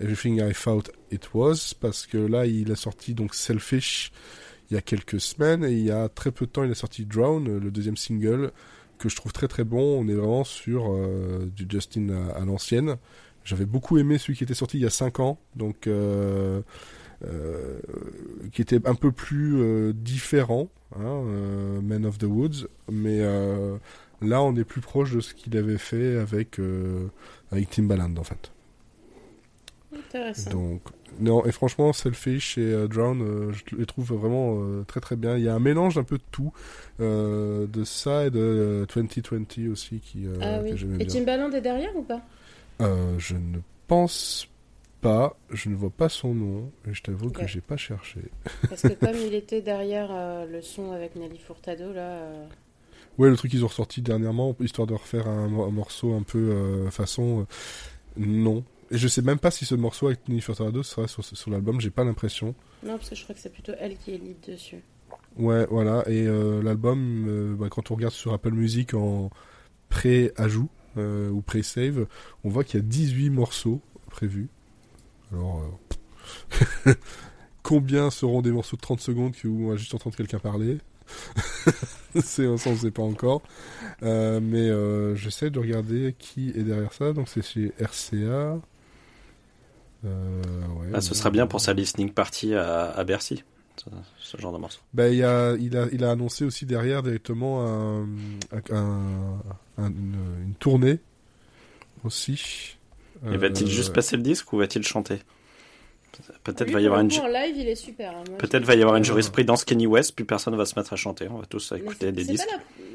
Everything 0.00 0.40
I 0.40 0.52
Thought 0.52 0.90
It 1.10 1.34
Was, 1.34 1.74
parce 1.78 2.06
que 2.06 2.18
là, 2.18 2.46
il 2.46 2.70
a 2.70 2.76
sorti 2.76 3.14
donc 3.14 3.34
Selfish 3.34 4.12
il 4.70 4.74
y 4.74 4.76
a 4.78 4.80
quelques 4.80 5.20
semaines, 5.20 5.62
et 5.62 5.72
il 5.72 5.84
y 5.84 5.90
a 5.90 6.08
très 6.08 6.30
peu 6.30 6.46
de 6.46 6.50
temps, 6.50 6.64
il 6.64 6.70
a 6.70 6.74
sorti 6.74 7.04
Drown, 7.04 7.58
le 7.58 7.70
deuxième 7.70 7.98
single, 7.98 8.50
que 8.96 9.10
je 9.10 9.16
trouve 9.16 9.32
très 9.32 9.46
très 9.46 9.64
bon. 9.64 10.00
On 10.00 10.08
est 10.08 10.14
vraiment 10.14 10.44
sur 10.44 10.96
du 11.54 11.66
Justin 11.68 12.30
à 12.34 12.46
l'ancienne. 12.46 12.96
J'avais 13.44 13.66
beaucoup 13.66 13.98
aimé 13.98 14.16
celui 14.18 14.36
qui 14.36 14.44
était 14.44 14.54
sorti 14.54 14.78
il 14.78 14.82
y 14.82 14.86
a 14.86 14.90
5 14.90 15.20
ans, 15.20 15.38
donc 15.54 15.86
euh, 15.86 16.62
euh, 17.24 17.78
qui 18.52 18.62
était 18.62 18.86
un 18.88 18.94
peu 18.94 19.12
plus 19.12 19.60
euh, 19.60 19.92
différent, 19.94 20.68
hein, 20.98 21.22
Man 21.82 22.06
of 22.06 22.16
the 22.18 22.24
Woods, 22.24 22.68
mais 22.90 23.20
là 24.22 24.42
on 24.42 24.56
est 24.56 24.64
plus 24.64 24.80
proche 24.80 25.12
de 25.12 25.20
ce 25.20 25.34
qu'il 25.34 25.56
avait 25.56 25.78
fait 25.78 26.16
avec 26.16 26.58
avec 27.52 27.70
Timbaland 27.70 28.16
en 28.16 28.24
fait. 28.24 28.50
Intéressant. 29.94 30.50
Donc 30.50 30.82
non 31.20 31.44
et 31.44 31.52
franchement 31.52 31.92
Selfish 31.92 32.56
et 32.56 32.88
Drown, 32.88 33.52
je 33.52 33.76
les 33.76 33.86
trouve 33.86 34.14
vraiment 34.14 34.82
très 34.84 35.00
très 35.00 35.16
bien. 35.16 35.36
Il 35.36 35.44
y 35.44 35.48
a 35.48 35.54
un 35.54 35.60
mélange 35.60 35.98
un 35.98 36.02
peu 36.02 36.16
de 36.16 36.24
tout, 36.30 36.52
de 36.98 37.84
ça 37.84 38.24
et 38.24 38.30
de 38.30 38.40
euh, 38.40 38.86
2020 38.86 39.70
aussi 39.70 40.00
qui 40.00 40.26
ah 40.40 40.60
oui. 40.62 40.74
Et. 40.98 41.06
Timbaland 41.06 41.52
est 41.52 41.60
derrière 41.60 41.94
ou 41.94 42.02
pas? 42.02 42.22
Euh, 42.80 43.18
je 43.18 43.34
ne 43.36 43.58
pense 43.86 44.48
pas, 45.00 45.36
je 45.50 45.68
ne 45.68 45.74
vois 45.76 45.90
pas 45.90 46.08
son 46.08 46.34
nom, 46.34 46.72
et 46.88 46.94
je 46.94 47.02
t'avoue 47.02 47.30
que 47.30 47.46
j'ai 47.46 47.60
pas 47.60 47.76
cherché. 47.76 48.20
Parce 48.68 48.82
que 48.82 48.94
comme 48.94 49.16
il 49.26 49.34
était 49.34 49.60
derrière 49.62 50.08
euh, 50.10 50.46
le 50.46 50.62
son 50.62 50.92
avec 50.92 51.14
Nelly 51.16 51.38
Furtado, 51.38 51.92
là. 51.92 52.00
euh, 52.00 52.46
Ouais, 53.18 53.28
le 53.30 53.36
truc 53.36 53.52
qu'ils 53.52 53.64
ont 53.64 53.68
ressorti 53.68 54.02
dernièrement, 54.02 54.56
histoire 54.58 54.88
de 54.88 54.94
refaire 54.94 55.28
un, 55.28 55.46
mo- 55.48 55.62
un 55.64 55.70
morceau 55.70 56.14
un 56.14 56.22
peu 56.22 56.38
euh, 56.38 56.90
façon. 56.90 57.46
non. 58.16 58.64
Et 58.90 58.98
je 58.98 59.08
sais 59.08 59.22
même 59.22 59.38
pas 59.38 59.50
si 59.50 59.64
ce 59.64 59.74
morceau 59.74 60.06
avec 60.08 60.28
Nelly 60.28 60.40
Furtado 60.40 60.82
sera 60.82 61.06
sur, 61.08 61.24
sur 61.24 61.50
l'album, 61.50 61.80
j'ai 61.80 61.90
pas 61.90 62.04
l'impression. 62.04 62.54
Non, 62.82 62.96
parce 62.96 63.10
que 63.10 63.14
je 63.16 63.22
crois 63.22 63.34
que 63.34 63.40
c'est 63.40 63.52
plutôt 63.52 63.72
elle 63.78 63.96
qui 63.96 64.14
est 64.14 64.18
lead 64.18 64.36
dessus. 64.46 64.82
Ouais, 65.36 65.66
voilà. 65.70 66.02
Et 66.08 66.24
l'album, 66.62 67.56
bah, 67.58 67.68
quand 67.70 67.90
on 67.90 67.94
regarde 67.94 68.12
sur 68.12 68.32
Apple 68.34 68.50
Music 68.52 68.94
en 68.94 69.30
pré-ajout 69.88 70.68
euh, 70.96 71.30
ou 71.30 71.40
pré-save, 71.42 72.06
on 72.44 72.48
voit 72.48 72.64
qu'il 72.64 72.80
y 72.80 72.82
a 72.82 72.86
18 72.86 73.30
morceaux 73.30 73.80
prévus. 74.10 74.48
Alors, 75.32 75.62
euh, 76.86 76.94
combien 77.62 78.10
seront 78.10 78.42
des 78.42 78.52
morceaux 78.52 78.76
de 78.76 78.82
30 78.82 79.00
secondes 79.00 79.32
que- 79.34 79.48
où 79.48 79.66
on 79.66 79.70
va 79.70 79.76
juste 79.76 79.94
entendre 79.94 80.16
quelqu'un 80.16 80.38
parler? 80.38 80.78
C'est 82.22 82.46
on 82.46 82.56
sait 82.56 82.90
pas 82.90 83.02
encore. 83.02 83.42
Euh, 84.02 84.40
mais 84.40 84.68
euh, 84.70 85.14
j'essaie 85.16 85.50
de 85.50 85.58
regarder 85.58 86.14
qui 86.18 86.50
est 86.50 86.62
derrière 86.62 86.92
ça. 86.92 87.12
Donc 87.12 87.28
c'est 87.28 87.42
chez 87.42 87.72
RCA. 87.80 88.58
Ouais, 90.04 90.10
Bah, 90.92 91.00
ce 91.00 91.14
serait 91.14 91.30
bien 91.30 91.46
pour 91.46 91.60
sa 91.60 91.72
listening 91.72 92.10
party 92.10 92.54
à, 92.54 92.90
à 92.90 93.04
Bercy, 93.04 93.42
ce, 94.18 94.36
genre 94.36 94.52
de 94.52 94.58
morceau. 94.58 94.80
Ben, 94.92 95.12
il, 95.12 95.24
a, 95.24 95.54
il, 95.56 95.76
a, 95.76 95.86
il 95.92 96.04
a 96.04 96.10
annoncé 96.10 96.44
aussi 96.44 96.66
derrière 96.66 97.02
directement 97.02 97.66
un, 97.66 98.06
un- 98.70 99.40
un- 99.78 99.88
une, 99.88 100.16
une 100.46 100.54
tournée 100.54 100.98
aussi. 102.04 102.76
Et 103.32 103.36
va-t-il 103.36 103.66
Euh, 103.66 103.70
juste 103.70 103.92
passer 103.94 104.16
le 104.16 104.22
disque 104.22 104.52
ou 104.52 104.58
va-il 104.58 104.82
chanter? 104.84 105.18
Peut-être 106.44 106.66
Lui, 106.68 106.74
va 106.74 106.80
y 106.80 106.86
avoir 106.86 107.00
une 107.00 107.10
en 107.12 107.26
live, 107.26 107.56
il 107.56 107.66
est 107.68 107.74
super. 107.74 108.14
hein. 108.16 108.22
Peut-être 108.38 108.62
va 108.64 108.76
y 108.76 108.82
avoir 108.82 108.96
une 108.96 109.04
jurisprudence 109.04 109.64
Kenny 109.64 109.86
West, 109.88 110.14
puis 110.14 110.24
personne 110.24 110.54
va 110.56 110.64
se 110.64 110.78
mettre 110.78 110.92
à 110.92 110.96
chanter. 110.96 111.26
On 111.28 111.38
va 111.38 111.46
tous 111.46 111.72
écouter 111.72 112.12
des 112.12 112.24
disques. 112.24 112.46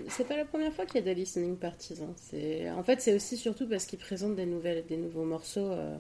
C'est 0.08 0.26
pas 0.26 0.38
la 0.38 0.46
première 0.46 0.72
fois 0.74 0.86
qu'il 0.86 0.96
y 0.96 1.00
a 1.00 1.02
des 1.02 1.16
listening 1.16 1.58
parties. 1.58 1.98
hein. 2.02 2.14
C'est 2.16 2.70
en 2.72 2.82
fait 2.84 3.02
c'est 3.02 3.14
aussi 3.14 3.36
surtout 3.36 3.68
parce 3.68 3.86
qu'ils 3.86 4.00
présentent 4.00 4.36
des 4.38 4.46
nouvelles, 4.46 4.86
des 4.88 4.96
nouveaux 4.98 5.26
morceaux. 5.26 5.70
euh, 5.72 5.98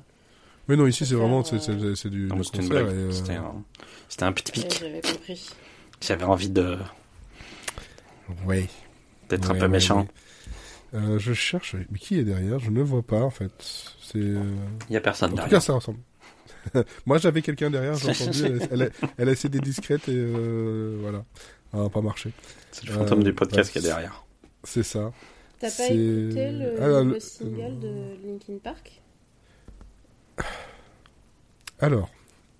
Mais 0.69 0.77
non, 0.77 0.87
ici 0.87 1.05
c'est 1.05 1.15
vraiment 1.15 1.43
c'est, 1.43 1.57
du 1.57 1.95
du 1.95 1.95
c'était 1.95 2.71
euh, 2.71 3.11
C'était 3.11 3.33
un, 3.33 4.27
un 4.27 4.31
petit 4.31 4.51
pic. 4.53 4.77
J'avais 4.79 5.01
compris. 5.01 5.49
J'avais 6.01 6.23
envie 6.23 6.49
de 6.49 6.77
ouais. 8.45 8.67
d'être 9.29 9.49
Ouais, 9.49 9.55
un 9.55 9.59
peu 9.59 9.65
ouais, 9.65 9.67
méchant. 9.67 10.01
ouais. 10.01 10.07
Euh, 10.95 11.19
je 11.19 11.33
cherche, 11.33 11.75
mais 11.91 11.99
qui 11.99 12.17
est 12.19 12.23
derrière? 12.23 12.59
Je 12.59 12.71
ne 12.71 12.81
vois 12.81 13.03
pas 13.03 13.21
en 13.21 13.29
fait. 13.29 13.51
C'est. 14.01 14.17
euh, 14.17 14.41
Il 14.89 14.93
y 14.93 14.97
a 14.97 15.01
personne 15.01 15.27
En 15.29 15.31
tout 15.31 15.35
derrière. 15.37 15.51
cas, 15.59 15.59
ça 15.59 15.73
ressemble. 15.73 15.99
Moi, 17.05 17.17
j'avais 17.19 17.41
quelqu'un 17.41 17.69
derrière, 17.69 17.93
j'ai 17.95 18.09
entendu. 18.09 18.43
Elle, 18.45 18.67
elle, 18.71 18.81
a- 18.83 18.89
elle 19.17 19.29
a 19.29 19.31
essayé 19.31 19.49
d'être 19.49 19.63
discrète 19.63 20.09
et 20.09 20.13
euh, 20.15 20.97
voilà, 21.01 21.23
ça 21.71 21.77
n'a 21.77 21.89
pas 21.89 22.01
marché. 22.01 22.31
C'est 22.71 22.85
le 22.87 22.93
fantôme 22.93 23.19
Euh, 23.21 23.23
du 23.23 23.33
podcast 23.33 23.69
bah, 23.69 23.71
qui 23.73 23.77
est 23.79 23.89
derrière. 23.89 24.23
C'est 24.63 24.83
ça. 24.83 25.11
T'as 25.59 25.69
pas 25.71 25.85
écouté 25.85 26.51
le 26.51 26.81
Ah, 26.81 26.87
là, 26.87 27.03
nouveau 27.03 27.13
le- 27.15 27.19
single 27.19 27.79
de 27.79 28.27
Linkin 28.27 28.57
Park? 28.63 29.01
Alors, 31.79 32.09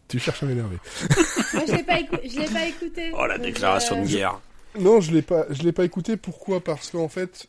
tu 0.08 0.20
cherches 0.20 0.44
à 0.44 0.46
m'énerver. 0.46 0.78
Moi 1.54 1.64
je 1.68 1.74
l'ai 1.76 1.84
pas, 1.84 2.00
écou- 2.00 2.20
je 2.24 2.40
l'ai 2.40 2.48
pas 2.48 2.66
écouté. 2.66 3.12
Oh 3.18 3.26
la 3.26 3.38
déclaration 3.38 3.98
euh, 4.00 4.04
de 4.04 4.08
guerre. 4.08 4.40
Non, 4.80 5.02
je 5.02 5.12
l'ai 5.12 5.22
pas, 5.22 5.46
je 5.50 5.64
l'ai 5.64 5.72
pas 5.72 5.84
écouté. 5.84 6.16
Pourquoi? 6.16 6.62
Parce 6.64 6.92
qu'en 6.92 7.10
fait, 7.10 7.48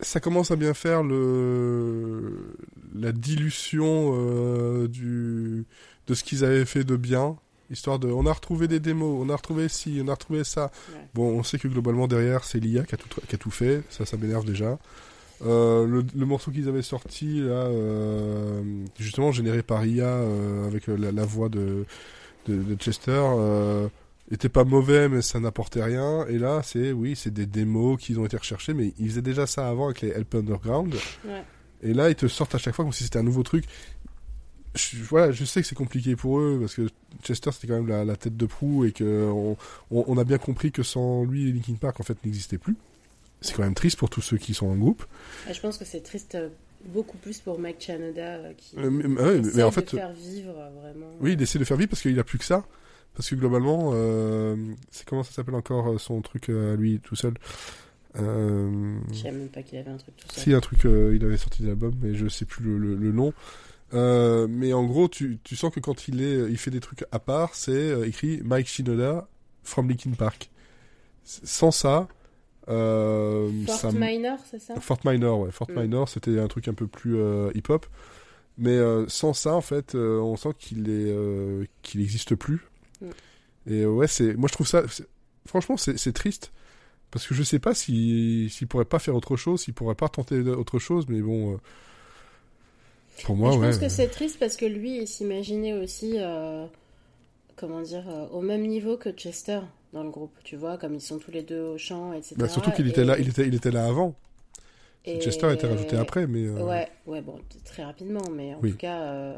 ça 0.00 0.20
commence 0.20 0.50
à 0.50 0.56
bien 0.56 0.74
faire 0.74 1.02
le 1.02 2.56
la 2.94 3.12
dilution 3.12 4.12
euh, 4.14 4.88
du 4.88 5.64
de 6.06 6.14
ce 6.14 6.24
qu'ils 6.24 6.44
avaient 6.44 6.64
fait 6.64 6.84
de 6.84 6.96
bien. 6.96 7.36
Histoire 7.70 7.98
de, 7.98 8.08
on 8.08 8.26
a 8.26 8.32
retrouvé 8.32 8.68
des 8.68 8.78
démos, 8.78 9.16
on 9.26 9.30
a 9.30 9.36
retrouvé 9.36 9.68
ci, 9.68 10.00
on 10.04 10.08
a 10.08 10.12
retrouvé 10.12 10.44
ça. 10.44 10.70
Ouais. 10.92 11.00
Bon, 11.14 11.38
on 11.38 11.42
sait 11.42 11.58
que 11.58 11.66
globalement 11.66 12.06
derrière 12.06 12.44
c'est 12.44 12.60
l'IA 12.60 12.84
qui 12.84 12.94
a 12.94 12.98
tout, 12.98 13.08
qui 13.26 13.34
a 13.34 13.38
tout 13.38 13.50
fait. 13.50 13.82
Ça, 13.88 14.04
ça 14.04 14.16
m'énerve 14.18 14.44
déjà. 14.44 14.78
Euh, 15.44 15.86
le, 15.86 16.04
le 16.14 16.26
morceau 16.26 16.50
qu'ils 16.50 16.68
avaient 16.68 16.82
sorti 16.82 17.40
là, 17.40 17.64
euh, 17.66 18.62
justement 18.98 19.32
généré 19.32 19.62
par 19.62 19.84
IA 19.84 20.04
euh, 20.06 20.66
avec 20.66 20.86
la, 20.86 21.10
la 21.10 21.24
voix 21.24 21.48
de, 21.48 21.86
de, 22.46 22.62
de 22.62 22.74
Chester, 22.76 23.10
euh, 23.12 23.88
était 24.30 24.48
pas 24.48 24.64
mauvais 24.64 25.08
mais 25.08 25.22
ça 25.22 25.38
n'apportait 25.40 25.82
rien. 25.82 26.26
Et 26.28 26.38
là, 26.38 26.62
c'est 26.64 26.92
oui, 26.92 27.14
c'est 27.16 27.32
des 27.32 27.46
démos 27.46 28.00
qui 28.00 28.16
ont 28.16 28.24
été 28.24 28.36
recherchées, 28.36 28.74
mais 28.74 28.92
ils 28.98 29.08
faisaient 29.10 29.22
déjà 29.22 29.46
ça 29.46 29.68
avant 29.68 29.86
avec 29.86 30.00
les 30.00 30.08
Help 30.08 30.34
Underground. 30.34 30.94
Ouais. 31.26 31.42
Et 31.82 31.92
là, 31.92 32.08
ils 32.08 32.14
te 32.16 32.26
sortent 32.28 32.54
à 32.54 32.58
chaque 32.58 32.74
fois 32.74 32.84
comme 32.84 32.92
si 32.92 33.04
c'était 33.04 33.18
un 33.18 33.22
nouveau 33.24 33.42
truc. 33.42 33.64
Je, 34.74 34.96
voilà, 35.04 35.30
je 35.30 35.44
sais 35.44 35.60
que 35.62 35.68
c'est 35.68 35.74
compliqué 35.76 36.16
pour 36.16 36.40
eux 36.40 36.56
parce 36.60 36.74
que 36.74 36.88
Chester 37.22 37.52
c'était 37.52 37.68
quand 37.68 37.74
même 37.76 37.86
la, 37.86 38.04
la 38.04 38.16
tête 38.16 38.36
de 38.36 38.46
proue 38.46 38.84
et 38.84 38.90
que 38.92 39.28
on, 39.30 39.56
on, 39.92 40.04
on 40.08 40.18
a 40.18 40.24
bien 40.24 40.38
compris 40.38 40.72
que 40.72 40.82
sans 40.82 41.24
lui, 41.24 41.52
Linkin 41.52 41.74
Park 41.74 42.00
en 42.00 42.02
fait 42.02 42.16
n'existait 42.24 42.58
plus. 42.58 42.74
C'est 43.40 43.54
quand 43.54 43.62
même 43.62 43.74
triste 43.74 43.98
pour 43.98 44.10
tous 44.10 44.22
ceux 44.22 44.36
qui 44.38 44.52
sont 44.54 44.66
en 44.66 44.74
groupe. 44.74 45.04
Et 45.48 45.54
je 45.54 45.60
pense 45.60 45.76
que 45.78 45.84
c'est 45.84 46.00
triste 46.00 46.34
euh, 46.34 46.48
beaucoup 46.86 47.18
plus 47.18 47.38
pour 47.38 47.58
Mike 47.60 47.80
Chanoda 47.82 48.20
euh, 48.36 48.52
qui 48.56 48.76
Euh, 48.78 48.90
mais- 48.90 49.04
ouais, 49.06 49.40
mais 49.42 49.48
essaie 49.48 49.62
en 49.62 49.68
de 49.68 49.74
fait, 49.74 49.90
faire 49.90 50.12
vivre 50.12 50.54
euh, 50.58 50.70
vraiment. 50.80 51.10
Oui, 51.20 51.34
il 51.34 51.42
essaie 51.42 51.58
de 51.60 51.64
faire 51.64 51.76
vivre 51.76 51.90
parce 51.90 52.02
qu'il 52.02 52.18
a 52.18 52.24
plus 52.24 52.38
que 52.38 52.44
ça. 52.44 52.64
Parce 53.16 53.30
que 53.30 53.34
globalement, 53.36 53.92
euh, 53.94 54.56
c'est 54.90 55.06
comment 55.06 55.22
ça 55.22 55.32
s'appelle 55.32 55.54
encore 55.54 55.88
euh, 55.88 55.98
son 55.98 56.20
truc 56.20 56.48
euh, 56.48 56.72
à 56.74 56.76
lui 56.76 56.98
tout 57.00 57.14
seul? 57.16 57.34
Euh, 58.16 58.96
Je 59.10 59.14
savais 59.18 59.32
même 59.38 59.48
pas 59.48 59.62
qu'il 59.62 59.78
avait 59.78 59.90
un 59.90 59.96
truc 59.96 60.16
tout 60.16 60.26
ça. 60.32 60.40
Si 60.40 60.52
un 60.52 60.60
truc, 60.60 60.84
euh, 60.84 61.12
il 61.14 61.24
avait 61.24 61.36
sorti 61.36 61.62
des 61.62 61.70
albums, 61.70 61.94
mais 62.02 62.14
je 62.14 62.28
sais 62.28 62.44
plus 62.44 62.64
le, 62.64 62.78
le- 62.78 62.96
le 62.96 63.12
nom. 63.12 63.32
Euh, 63.92 64.46
mais 64.48 64.72
en 64.72 64.84
gros, 64.84 65.08
tu, 65.08 65.38
tu 65.44 65.56
sens 65.56 65.72
que 65.72 65.80
quand 65.80 66.08
il 66.08 66.22
est, 66.22 66.50
il 66.50 66.58
fait 66.58 66.70
des 66.70 66.80
trucs 66.80 67.04
à 67.12 67.18
part, 67.18 67.54
c'est 67.54 68.08
écrit 68.08 68.40
Mike 68.44 68.66
Shinoda 68.66 69.28
from 69.62 69.88
Linkin 69.88 70.12
Park. 70.12 70.50
Sans 71.24 71.70
ça, 71.70 72.08
Fort 72.66 73.76
ça, 73.78 73.92
Minor, 73.92 74.38
c'est 74.50 74.58
ça? 74.60 74.74
Fort 74.80 74.98
Minor, 75.04 75.40
ouais. 75.40 75.50
Fort 75.52 75.70
Mm. 75.70 75.80
Minor, 75.82 76.08
c'était 76.08 76.38
un 76.38 76.48
truc 76.48 76.68
un 76.68 76.74
peu 76.74 76.86
plus 76.86 77.16
hip-hop. 77.54 77.86
Mais 78.58 78.78
sans 79.08 79.32
ça, 79.32 79.54
en 79.54 79.60
fait, 79.60 79.94
on 79.94 80.36
sent 80.36 80.50
qu'il 80.58 80.88
est 80.90 81.14
qu'il 81.82 82.00
n'existe 82.00 82.34
plus. 82.36 82.60
Mm. 83.00 83.10
Et 83.70 83.86
ouais, 83.86 84.06
c'est 84.06 84.34
moi 84.34 84.48
je 84.48 84.54
trouve 84.54 84.66
ça 84.66 84.82
franchement 85.46 85.76
c'est 85.76 86.12
triste 86.12 86.52
parce 87.10 87.26
que 87.26 87.34
je 87.34 87.42
sais 87.42 87.58
pas 87.58 87.74
si 87.74 88.48
s'il 88.50 88.66
pourrait 88.66 88.84
pas 88.84 88.98
faire 88.98 89.14
autre 89.14 89.36
chose, 89.36 89.62
s'il 89.62 89.74
pourrait 89.74 89.94
pas 89.94 90.08
tenter 90.08 90.40
autre 90.40 90.78
chose, 90.78 91.06
mais 91.08 91.20
bon. 91.20 91.54
euh, 91.54 91.56
pour 93.24 93.36
moi, 93.36 93.50
Mais 93.50 93.54
je 93.54 93.60
ouais. 93.60 93.70
pense 93.70 93.78
que 93.78 93.88
c'est 93.88 94.08
triste 94.08 94.38
parce 94.40 94.56
que 94.56 94.66
lui, 94.66 94.98
il 94.98 95.06
s'imaginait 95.06 95.72
aussi, 95.74 96.14
euh, 96.16 96.66
comment 97.56 97.80
dire, 97.80 98.04
euh, 98.08 98.26
au 98.32 98.40
même 98.40 98.66
niveau 98.66 98.96
que 98.96 99.10
Chester 99.10 99.60
dans 99.92 100.02
le 100.02 100.10
groupe, 100.10 100.32
tu 100.42 100.56
vois, 100.56 100.76
comme 100.78 100.94
ils 100.94 101.00
sont 101.00 101.18
tous 101.18 101.30
les 101.30 101.42
deux 101.42 101.60
au 101.62 101.78
chant, 101.78 102.12
etc. 102.12 102.34
Bah, 102.36 102.48
surtout 102.48 102.72
qu'il 102.72 102.88
était 102.88 103.04
là, 103.04 103.16
il 103.18 103.28
était 103.28 103.46
il 103.46 103.54
était 103.54 103.70
là 103.70 103.86
avant. 103.86 104.16
et- 105.04 105.20
Chester 105.20 105.46
a 105.46 105.52
été 105.52 105.66
rajouté 105.68 105.96
après, 105.96 106.26
mais. 106.26 106.48
Ouais, 106.48 106.88
ouais, 107.06 107.20
bon, 107.22 107.40
très 107.64 107.84
rapidement, 107.84 108.28
mais 108.32 108.54
en 108.54 108.60
Oui. 108.60 108.72
tout 108.72 108.78
cas, 108.78 109.34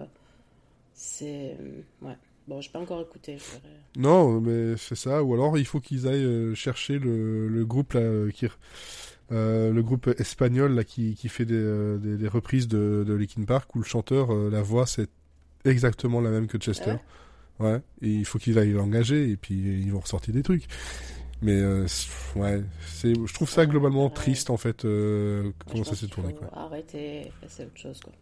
c'est. 0.95 1.57
Ouais. 2.01 2.17
Bon, 2.49 2.61
j'ai 2.61 2.71
pas 2.71 2.79
encore 2.79 3.01
écouté, 3.01 3.39
je. 3.39 4.01
Non, 4.01 4.41
mais 4.41 4.77
c'est 4.77 4.95
ça. 4.95 5.23
Ou 5.25 5.35
alors 5.35 5.59
il 5.59 5.65
faut 5.67 5.81
qu'ils 5.81 6.07
aillent 6.07 6.25
euh, 6.25 6.55
chercher 6.55 6.99
le, 6.99 7.49
le 7.49 7.65
groupe 7.65 7.95
là, 7.95 8.01
euh, 8.01 8.31
qui, 8.31 8.47
euh, 9.33 9.73
le 9.73 9.83
groupe 9.83 10.09
espagnol 10.19 10.73
là 10.75 10.85
qui, 10.85 11.15
qui 11.17 11.29
fait 11.29 11.45
des, 11.45 11.97
des, 11.99 12.17
des 12.17 12.29
reprises 12.29 12.69
de, 12.69 13.05
de 13.07 13.15
Linkin 13.15 13.43
Park 13.45 13.75
où 13.75 13.79
le 13.81 13.85
chanteur, 13.85 14.33
euh, 14.33 14.49
la 14.51 14.63
voix 14.63 14.87
c'est 14.87 15.09
exactement 15.65 16.21
la 16.21 16.31
même 16.31 16.47
que 16.47 16.59
Chester. 16.59 16.95
ouais. 17.59 17.81
Et 18.03 18.11
il 18.11 18.25
faut 18.25 18.39
qu'ils 18.39 18.59
aillent 18.59 18.73
l'engager 18.75 19.29
et 19.31 19.37
puis 19.37 19.55
ils 19.55 19.91
vont 19.91 20.01
ressortir 20.01 20.33
des 20.33 20.43
trucs. 20.45 20.67
Mais 21.43 21.61
euh, 21.61 21.87
ouais, 22.37 22.63
c'est, 22.87 23.13
je 23.15 23.35
trouve 23.35 23.51
ça 23.51 23.67
globalement 23.67 24.05
Ouais. 24.07 24.15
triste 24.15 24.51
en 24.51 24.57
fait. 24.57 24.83
Je 24.85 25.51
comment 25.69 25.83
ça 25.85 25.97
s'est 25.97 26.07
tourné 26.07 26.33
quoi. 26.33 26.49
Arrêter, 26.55 27.33
passer 27.43 27.65
autre 27.65 27.77
chose, 27.77 28.01
quoi. 28.01 28.13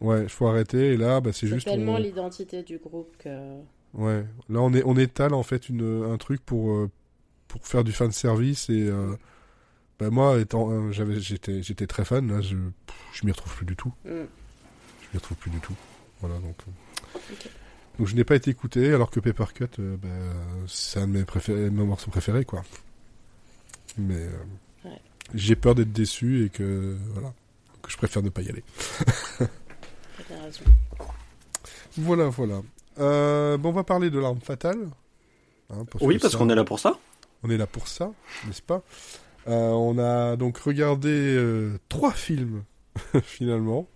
Ouais, 0.00 0.22
il 0.22 0.28
faut 0.28 0.46
arrêter. 0.46 0.94
Et 0.94 0.96
là, 0.96 1.20
bah, 1.20 1.32
c'est 1.32 1.46
juste. 1.46 1.66
tellement 1.66 1.94
on- 1.94 1.98
l'identité 1.98 2.62
du 2.62 2.78
groupe 2.78 3.14
que. 3.18 3.28
Ouais, 3.92 4.24
là 4.48 4.60
on 4.60 4.72
est 4.72 4.82
on 4.86 4.96
étale 4.96 5.34
en 5.34 5.42
fait 5.42 5.68
une 5.68 6.04
un 6.04 6.16
truc 6.16 6.40
pour 6.46 6.70
euh, 6.70 6.88
pour 7.48 7.66
faire 7.66 7.82
du 7.82 7.90
fan 7.90 8.12
service 8.12 8.70
et 8.70 8.86
euh, 8.88 9.16
bah 9.98 10.10
moi 10.10 10.38
étant 10.38 10.92
j'avais 10.92 11.18
j'étais 11.18 11.60
j'étais 11.64 11.88
très 11.88 12.04
fan 12.04 12.28
là 12.32 12.40
je 12.40 12.54
je 13.12 13.26
m'y 13.26 13.32
retrouve 13.32 13.52
plus 13.56 13.66
du 13.66 13.74
tout 13.74 13.92
Mm. 14.04 14.10
je 14.10 14.12
m'y 15.12 15.16
retrouve 15.16 15.36
plus 15.38 15.50
du 15.50 15.58
tout 15.58 15.74
voilà 16.20 16.36
donc 16.36 16.54
euh. 16.68 17.32
Donc 17.98 18.06
je 18.06 18.14
n'ai 18.14 18.22
pas 18.22 18.36
été 18.36 18.52
écouté 18.52 18.92
alors 18.94 19.10
que 19.10 19.18
Paper 19.18 19.46
Cut 19.52 19.64
euh, 19.80 19.96
bah, 19.96 20.08
c'est 20.68 21.00
un 21.00 21.08
de 21.08 21.12
mes 21.14 21.24
préférés 21.24 21.68
mes 21.68 21.82
morceaux 21.84 22.12
préférés 22.12 22.44
quoi 22.44 22.62
mais 23.98 24.14
euh, 24.14 24.30
Ouais. 24.84 25.00
j'ai 25.34 25.56
peur 25.56 25.74
d'être 25.74 25.92
déçu 25.92 26.44
et 26.44 26.48
que 26.48 26.96
voilà 27.12 27.34
que 27.82 27.90
je 27.90 27.96
préfère 27.96 28.22
ne 28.22 28.28
pas 28.28 28.42
y 28.42 28.48
aller 28.50 28.62
raison. 30.50 30.64
voilà 31.96 32.28
voilà 32.28 32.62
euh, 32.98 33.56
bon 33.56 33.70
on 33.70 33.72
va 33.72 33.84
parler 33.84 34.10
de 34.10 34.18
l'arme 34.18 34.40
fatale 34.40 34.78
hein, 35.70 35.84
Oui, 36.00 36.16
que 36.16 36.22
parce 36.22 36.32
ça- 36.32 36.38
qu'on 36.38 36.50
est 36.50 36.54
là 36.54 36.64
pour 36.64 36.78
ça. 36.78 36.98
On 37.42 37.48
est 37.50 37.56
là 37.56 37.66
pour 37.66 37.88
ça, 37.88 38.10
n'est-ce 38.46 38.60
pas? 38.60 38.82
Euh, 39.48 39.70
On 39.70 39.98
a 39.98 40.36
donc 40.36 40.58
regardé 40.58 41.08
euh, 41.08 41.78
trois 41.88 42.12
films, 42.12 42.64
finalement. 43.22 43.88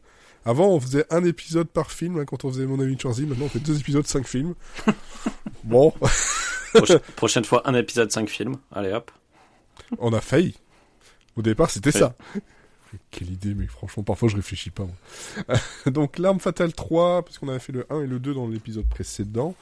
Avant, 0.47 0.69
on 0.69 0.81
faisait 0.81 1.05
un 1.11 1.23
épisode 1.25 1.69
par 1.69 1.91
film 1.91 2.19
hein, 2.19 2.25
quand 2.25 2.45
on 2.47 2.51
faisait 2.51 2.65
Mon 2.65 2.81
ami 2.81 2.97
Chorzy. 2.97 3.27
Maintenant, 3.27 3.45
on 3.45 3.49
fait 3.51 3.59
deux 3.59 3.79
épisodes, 3.79 4.07
cinq 4.07 4.27
films. 4.27 4.55
bon, 5.65 5.93
Proche- 6.73 6.99
prochaine 7.17 7.45
fois, 7.45 7.63
un 7.69 7.75
épisode 7.75 8.11
5 8.11 8.29
films. 8.31 8.57
Allez 8.73 8.93
hop. 8.93 9.11
on 9.99 10.13
a 10.15 10.21
failli. 10.23 10.55
Au 11.37 11.43
départ, 11.43 11.71
c'était 11.71 11.93
ça. 11.93 12.15
Quelle 13.11 13.31
idée, 13.31 13.55
mais 13.55 13.67
franchement, 13.67 14.03
parfois, 14.03 14.29
je 14.29 14.37
réfléchis 14.37 14.71
pas. 14.71 14.85
moi. 14.85 15.57
donc, 15.91 16.19
L'Arme 16.19 16.41
Fatale 16.41 16.73
3, 16.73 17.25
puisqu'on 17.25 17.49
avait 17.49 17.59
fait 17.59 17.73
le 17.73 17.87
1 17.91 18.03
et 18.03 18.07
le 18.07 18.19
2 18.19 18.35
dans 18.35 18.49
l'épisode 18.49 18.87
précédent. 18.87 19.55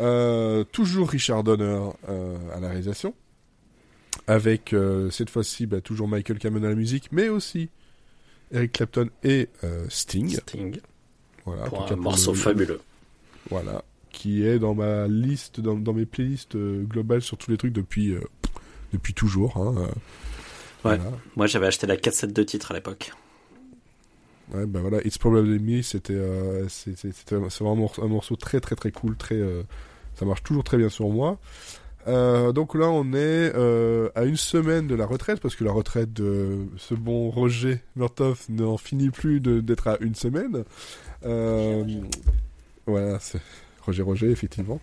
Euh, 0.00 0.64
toujours 0.64 1.10
Richard 1.10 1.44
Donner 1.44 1.90
euh, 2.08 2.36
à 2.54 2.60
la 2.60 2.68
réalisation. 2.68 3.14
Avec, 4.26 4.72
euh, 4.72 5.10
cette 5.10 5.30
fois-ci, 5.30 5.66
bah, 5.66 5.80
toujours 5.80 6.08
Michael 6.08 6.38
Cameron 6.38 6.64
à 6.64 6.68
la 6.68 6.74
musique, 6.74 7.08
mais 7.12 7.28
aussi 7.28 7.68
Eric 8.52 8.72
Clapton 8.72 9.08
et 9.24 9.48
Sting. 9.88 10.28
Sting. 10.40 10.78
Voilà, 11.44 11.64
Pour 11.64 11.90
un 11.90 11.96
morceau 11.96 12.32
le- 12.32 12.38
fabuleux. 12.38 12.80
Voilà. 13.50 13.82
Qui 14.10 14.44
est 14.46 14.58
dans 14.58 14.74
ma 14.74 15.08
liste, 15.08 15.60
dans, 15.60 15.74
dans 15.74 15.94
mes 15.94 16.04
playlists 16.06 16.56
globales 16.56 17.22
sur 17.22 17.36
tous 17.38 17.50
les 17.50 17.56
trucs 17.56 17.72
depuis, 17.72 18.14
depuis 18.92 19.14
toujours. 19.14 19.56
Hein, 19.56 19.88
Ouais. 20.84 20.96
voilà. 20.96 21.16
Moi, 21.36 21.46
j'avais 21.46 21.66
acheté 21.66 21.86
la 21.86 21.96
cassette 21.96 22.32
de 22.32 22.42
titre 22.42 22.70
à 22.72 22.74
l'époque. 22.74 23.12
Ouais, 24.52 24.66
bah 24.66 24.80
voilà, 24.80 24.98
It's 25.06 25.16
Probably 25.18 25.58
Me, 25.58 25.82
c'était 25.82 26.12
euh, 26.14 26.68
c'est- 26.68 26.94
vraiment 27.32 27.72
un 27.72 27.76
morceau, 27.76 28.02
un 28.04 28.08
morceau 28.08 28.36
très 28.36 28.60
très 28.60 28.74
très 28.74 28.90
cool, 28.90 29.16
très 29.16 29.36
euh, 29.36 29.62
ça 30.14 30.26
marche 30.26 30.42
toujours 30.42 30.64
très 30.64 30.76
bien 30.76 30.90
sur 30.90 31.08
moi. 31.08 31.38
Euh, 32.08 32.52
donc 32.52 32.74
là, 32.74 32.88
on 32.90 33.12
est 33.14 33.52
euh, 33.54 34.10
à 34.14 34.24
une 34.24 34.36
semaine 34.36 34.88
de 34.88 34.94
la 34.96 35.06
retraite 35.06 35.40
parce 35.40 35.54
que 35.56 35.62
la 35.64 35.72
retraite 35.72 36.12
de 36.12 36.66
ce 36.76 36.94
bon 36.94 37.30
Roger 37.30 37.78
Murtoff 37.96 38.48
n'en 38.50 38.76
finit 38.76 39.10
plus 39.10 39.40
de- 39.40 39.60
d'être 39.60 39.86
à 39.86 39.96
une 40.00 40.16
semaine. 40.16 40.64
Euh, 41.24 41.84
voilà, 42.86 43.20
c'est 43.20 43.40
Roger 43.86 44.02
Roger 44.02 44.30
effectivement. 44.32 44.80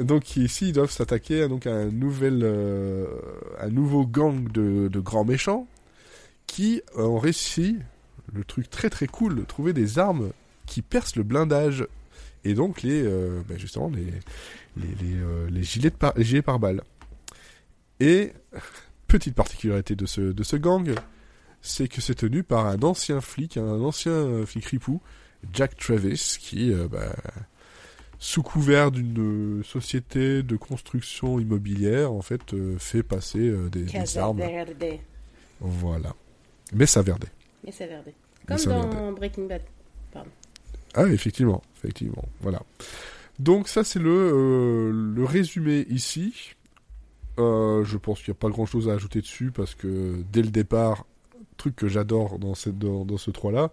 Donc 0.00 0.36
ici, 0.36 0.68
ils 0.68 0.72
doivent 0.72 0.90
s'attaquer 0.90 1.42
à, 1.42 1.48
donc 1.48 1.66
un 1.66 1.86
nouvel, 1.86 2.40
euh, 2.42 3.06
un 3.58 3.70
nouveau 3.70 4.06
gang 4.06 4.50
de, 4.52 4.88
de 4.88 5.00
grands 5.00 5.24
méchants 5.24 5.66
qui 6.46 6.82
ont 6.96 7.18
réussi 7.18 7.78
le 8.32 8.44
truc 8.44 8.68
très 8.68 8.90
très 8.90 9.06
cool 9.06 9.36
de 9.36 9.42
trouver 9.42 9.72
des 9.72 9.98
armes 9.98 10.30
qui 10.66 10.82
percent 10.82 11.16
le 11.16 11.22
blindage. 11.22 11.86
Et 12.44 12.54
donc 12.54 12.82
les 12.82 13.02
euh, 13.02 13.40
bah, 13.48 13.56
justement 13.56 13.90
les 13.90 14.12
les, 14.76 15.16
euh, 15.16 15.48
les 15.50 15.62
gilets 15.64 15.90
de 15.90 15.96
par, 15.96 16.12
les 16.16 16.24
gilets 16.24 16.42
par 16.42 16.58
balles 16.58 16.82
et 17.98 18.32
petite 19.08 19.34
particularité 19.34 19.96
de 19.96 20.06
ce 20.06 20.20
de 20.20 20.42
ce 20.44 20.54
gang 20.54 20.94
c'est 21.62 21.88
que 21.88 22.00
c'est 22.00 22.14
tenu 22.14 22.44
par 22.44 22.66
un 22.66 22.80
ancien 22.82 23.20
flic 23.20 23.56
un 23.56 23.80
ancien 23.80 24.46
flic 24.46 24.66
ripou 24.66 25.02
Jack 25.52 25.76
Travis 25.76 26.36
qui 26.38 26.72
bah, 26.72 27.12
sous 28.18 28.42
couvert 28.42 28.90
d'une 28.90 29.60
euh, 29.60 29.62
société 29.62 30.42
de 30.42 30.56
construction 30.56 31.38
immobilière 31.38 32.12
en 32.12 32.22
fait 32.22 32.52
euh, 32.52 32.76
fait 32.78 33.02
passer 33.02 33.38
euh, 33.38 33.68
des, 33.68 33.82
des 33.84 34.18
armes 34.18 34.38
Verde. 34.38 34.74
voilà 35.60 36.14
mais 36.72 36.86
ça 36.86 37.02
verdait 37.02 37.28
Mais 37.64 37.72
c'est 37.72 37.86
Verde. 37.86 38.12
Comme 38.46 38.56
dans 38.56 38.88
Verde. 38.88 39.14
Breaking 39.16 39.46
Bad. 39.46 39.62
Ah, 40.94 41.06
effectivement, 41.06 41.62
effectivement, 41.76 42.24
voilà. 42.40 42.62
Donc 43.38 43.68
ça, 43.68 43.84
c'est 43.84 43.98
le, 43.98 44.10
euh, 44.10 45.14
le 45.14 45.24
résumé 45.24 45.86
ici. 45.90 46.54
Euh, 47.38 47.84
je 47.84 47.96
pense 47.96 48.20
qu'il 48.20 48.32
n'y 48.32 48.36
a 48.36 48.40
pas 48.40 48.48
grand-chose 48.48 48.88
à 48.88 48.94
ajouter 48.94 49.20
dessus 49.20 49.52
parce 49.52 49.74
que 49.74 50.24
dès 50.32 50.42
le 50.42 50.48
départ, 50.48 51.04
truc 51.56 51.76
que 51.76 51.88
j'adore 51.88 52.38
dans, 52.38 52.54
cette, 52.54 52.78
dans, 52.78 53.04
dans 53.04 53.18
ce 53.18 53.30
3-là, 53.30 53.70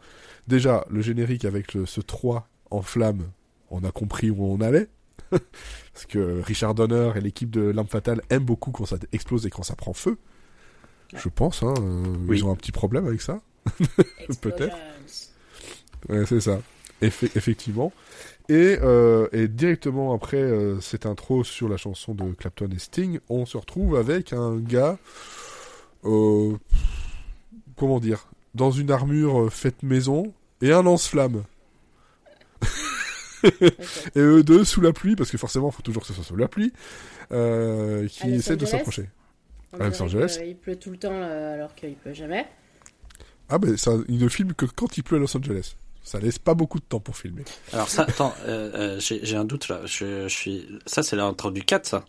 déjà, 0.47 0.85
le 0.89 1.01
générique 1.01 1.45
avec 1.45 1.73
le, 1.73 1.85
ce 1.85 2.01
3 2.01 2.47
en 2.69 2.81
flamme, 2.81 3.29
on 3.75 3.83
a 3.87 3.91
compris 3.91 4.29
où 4.29 4.45
on 4.45 4.61
allait. 4.61 4.87
parce 5.31 6.05
que 6.07 6.41
Richard 6.41 6.75
Donner 6.75 7.11
et 7.15 7.21
l'équipe 7.21 7.49
de 7.49 7.61
L'Arme 7.61 7.87
Fatale 7.87 8.21
aiment 8.29 8.43
beaucoup 8.45 8.71
quand 8.71 8.85
ça 8.85 8.97
explose 9.11 9.45
et 9.45 9.49
quand 9.49 9.63
ça 9.63 9.75
prend 9.75 9.93
feu. 9.93 10.17
Je 11.15 11.29
pense, 11.29 11.63
hein, 11.63 11.73
euh, 11.79 12.03
Oui. 12.27 12.39
ils 12.39 12.45
ont 12.45 12.51
un 12.51 12.55
petit 12.55 12.71
problème 12.71 13.07
avec 13.07 13.21
ça. 13.21 13.39
Peut-être. 14.41 14.75
Ouais, 16.09 16.25
c'est 16.25 16.41
ça. 16.41 16.59
Effe- 17.01 17.31
effectivement. 17.35 17.91
Et, 18.49 18.77
euh, 18.81 19.27
et 19.31 19.47
directement 19.47 20.13
après 20.13 20.37
euh, 20.37 20.79
cette 20.79 21.05
intro 21.07 21.43
sur 21.43 21.67
la 21.67 21.77
chanson 21.77 22.13
de 22.13 22.33
Clapton 22.33 22.69
et 22.75 22.79
Sting, 22.79 23.19
on 23.29 23.45
se 23.45 23.57
retrouve 23.57 23.95
avec 23.95 24.33
un 24.33 24.57
gars, 24.57 24.97
euh, 26.03 26.53
comment 27.75 27.99
dire, 27.99 28.27
dans 28.53 28.69
une 28.71 28.91
armure 28.91 29.51
faite 29.51 29.81
maison 29.83 30.31
et 30.61 30.71
un 30.71 30.83
lance-flamme. 30.83 31.43
Et 34.15 34.19
eux 34.19 34.43
deux 34.43 34.63
sous 34.63 34.81
la 34.81 34.93
pluie, 34.93 35.15
parce 35.15 35.29
que 35.31 35.37
forcément, 35.37 35.69
il 35.69 35.75
faut 35.75 35.81
toujours 35.81 36.01
que 36.01 36.07
ce 36.07 36.13
soit 36.13 36.23
sous 36.23 36.35
la 36.35 36.47
pluie, 36.47 36.71
euh, 37.31 38.07
qui 38.07 38.31
essaient 38.33 38.55
de 38.57 38.65
s'approcher. 38.65 39.09
À 39.79 39.89
Los 39.89 40.01
Angeles. 40.01 40.39
Il 40.45 40.55
pleut 40.55 40.77
tout 40.77 40.89
le 40.91 40.97
temps 40.97 41.17
là, 41.19 41.53
alors 41.53 41.75
qu'il 41.75 41.95
pleut 41.95 42.13
jamais. 42.13 42.45
Ah 43.49 43.57
ben, 43.57 43.75
ça, 43.77 43.91
il 44.07 44.17
ne 44.19 44.29
filme 44.29 44.53
que 44.53 44.65
quand 44.65 44.97
il 44.97 45.03
pleut 45.03 45.17
à 45.17 45.19
Los 45.19 45.35
Angeles. 45.35 45.75
Ça 46.03 46.19
laisse 46.19 46.37
pas 46.37 46.53
beaucoup 46.53 46.77
de 46.79 46.83
temps 46.85 46.99
pour 46.99 47.17
filmer. 47.17 47.43
Alors 47.73 47.89
ça, 47.89 48.03
attends, 48.03 48.33
euh, 48.45 48.97
euh, 48.97 48.99
j'ai 48.99 49.35
un 49.35 49.43
doute 49.43 49.67
là. 49.69 49.81
Je, 49.85 50.27
je 50.27 50.33
suis, 50.35 50.67
ça 50.85 51.01
c'est 51.01 51.15
l'intro 51.15 51.49
du 51.49 51.63
4, 51.63 51.85
ça. 51.87 52.05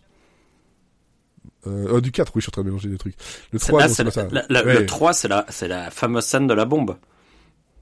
Euh, 1.65 1.95
euh, 1.95 2.01
du 2.01 2.11
4, 2.11 2.31
oui, 2.35 2.41
je 2.41 2.43
suis 2.43 2.49
en 2.49 2.51
train 2.51 2.61
de 2.61 2.67
mélanger 2.67 2.89
des 2.89 2.97
trucs. 2.99 3.15
Le 3.51 3.57
C'est- 3.59 3.67
3, 3.69 3.81
là, 3.81 3.87
non, 3.87 3.93
c'est 3.95 4.03
la- 4.03 4.11
ça. 4.11 4.27
la- 4.31 4.45
la- 4.49 4.63
Ouais. 4.63 4.73
Le 4.81 4.85
3, 4.85 5.13
c'est 5.13 5.27
la, 5.27 5.45
c'est 5.49 5.67
la 5.67 5.89
fameuse 5.89 6.25
scène 6.25 6.45
de 6.47 6.53
la 6.53 6.65
bombe. 6.65 6.95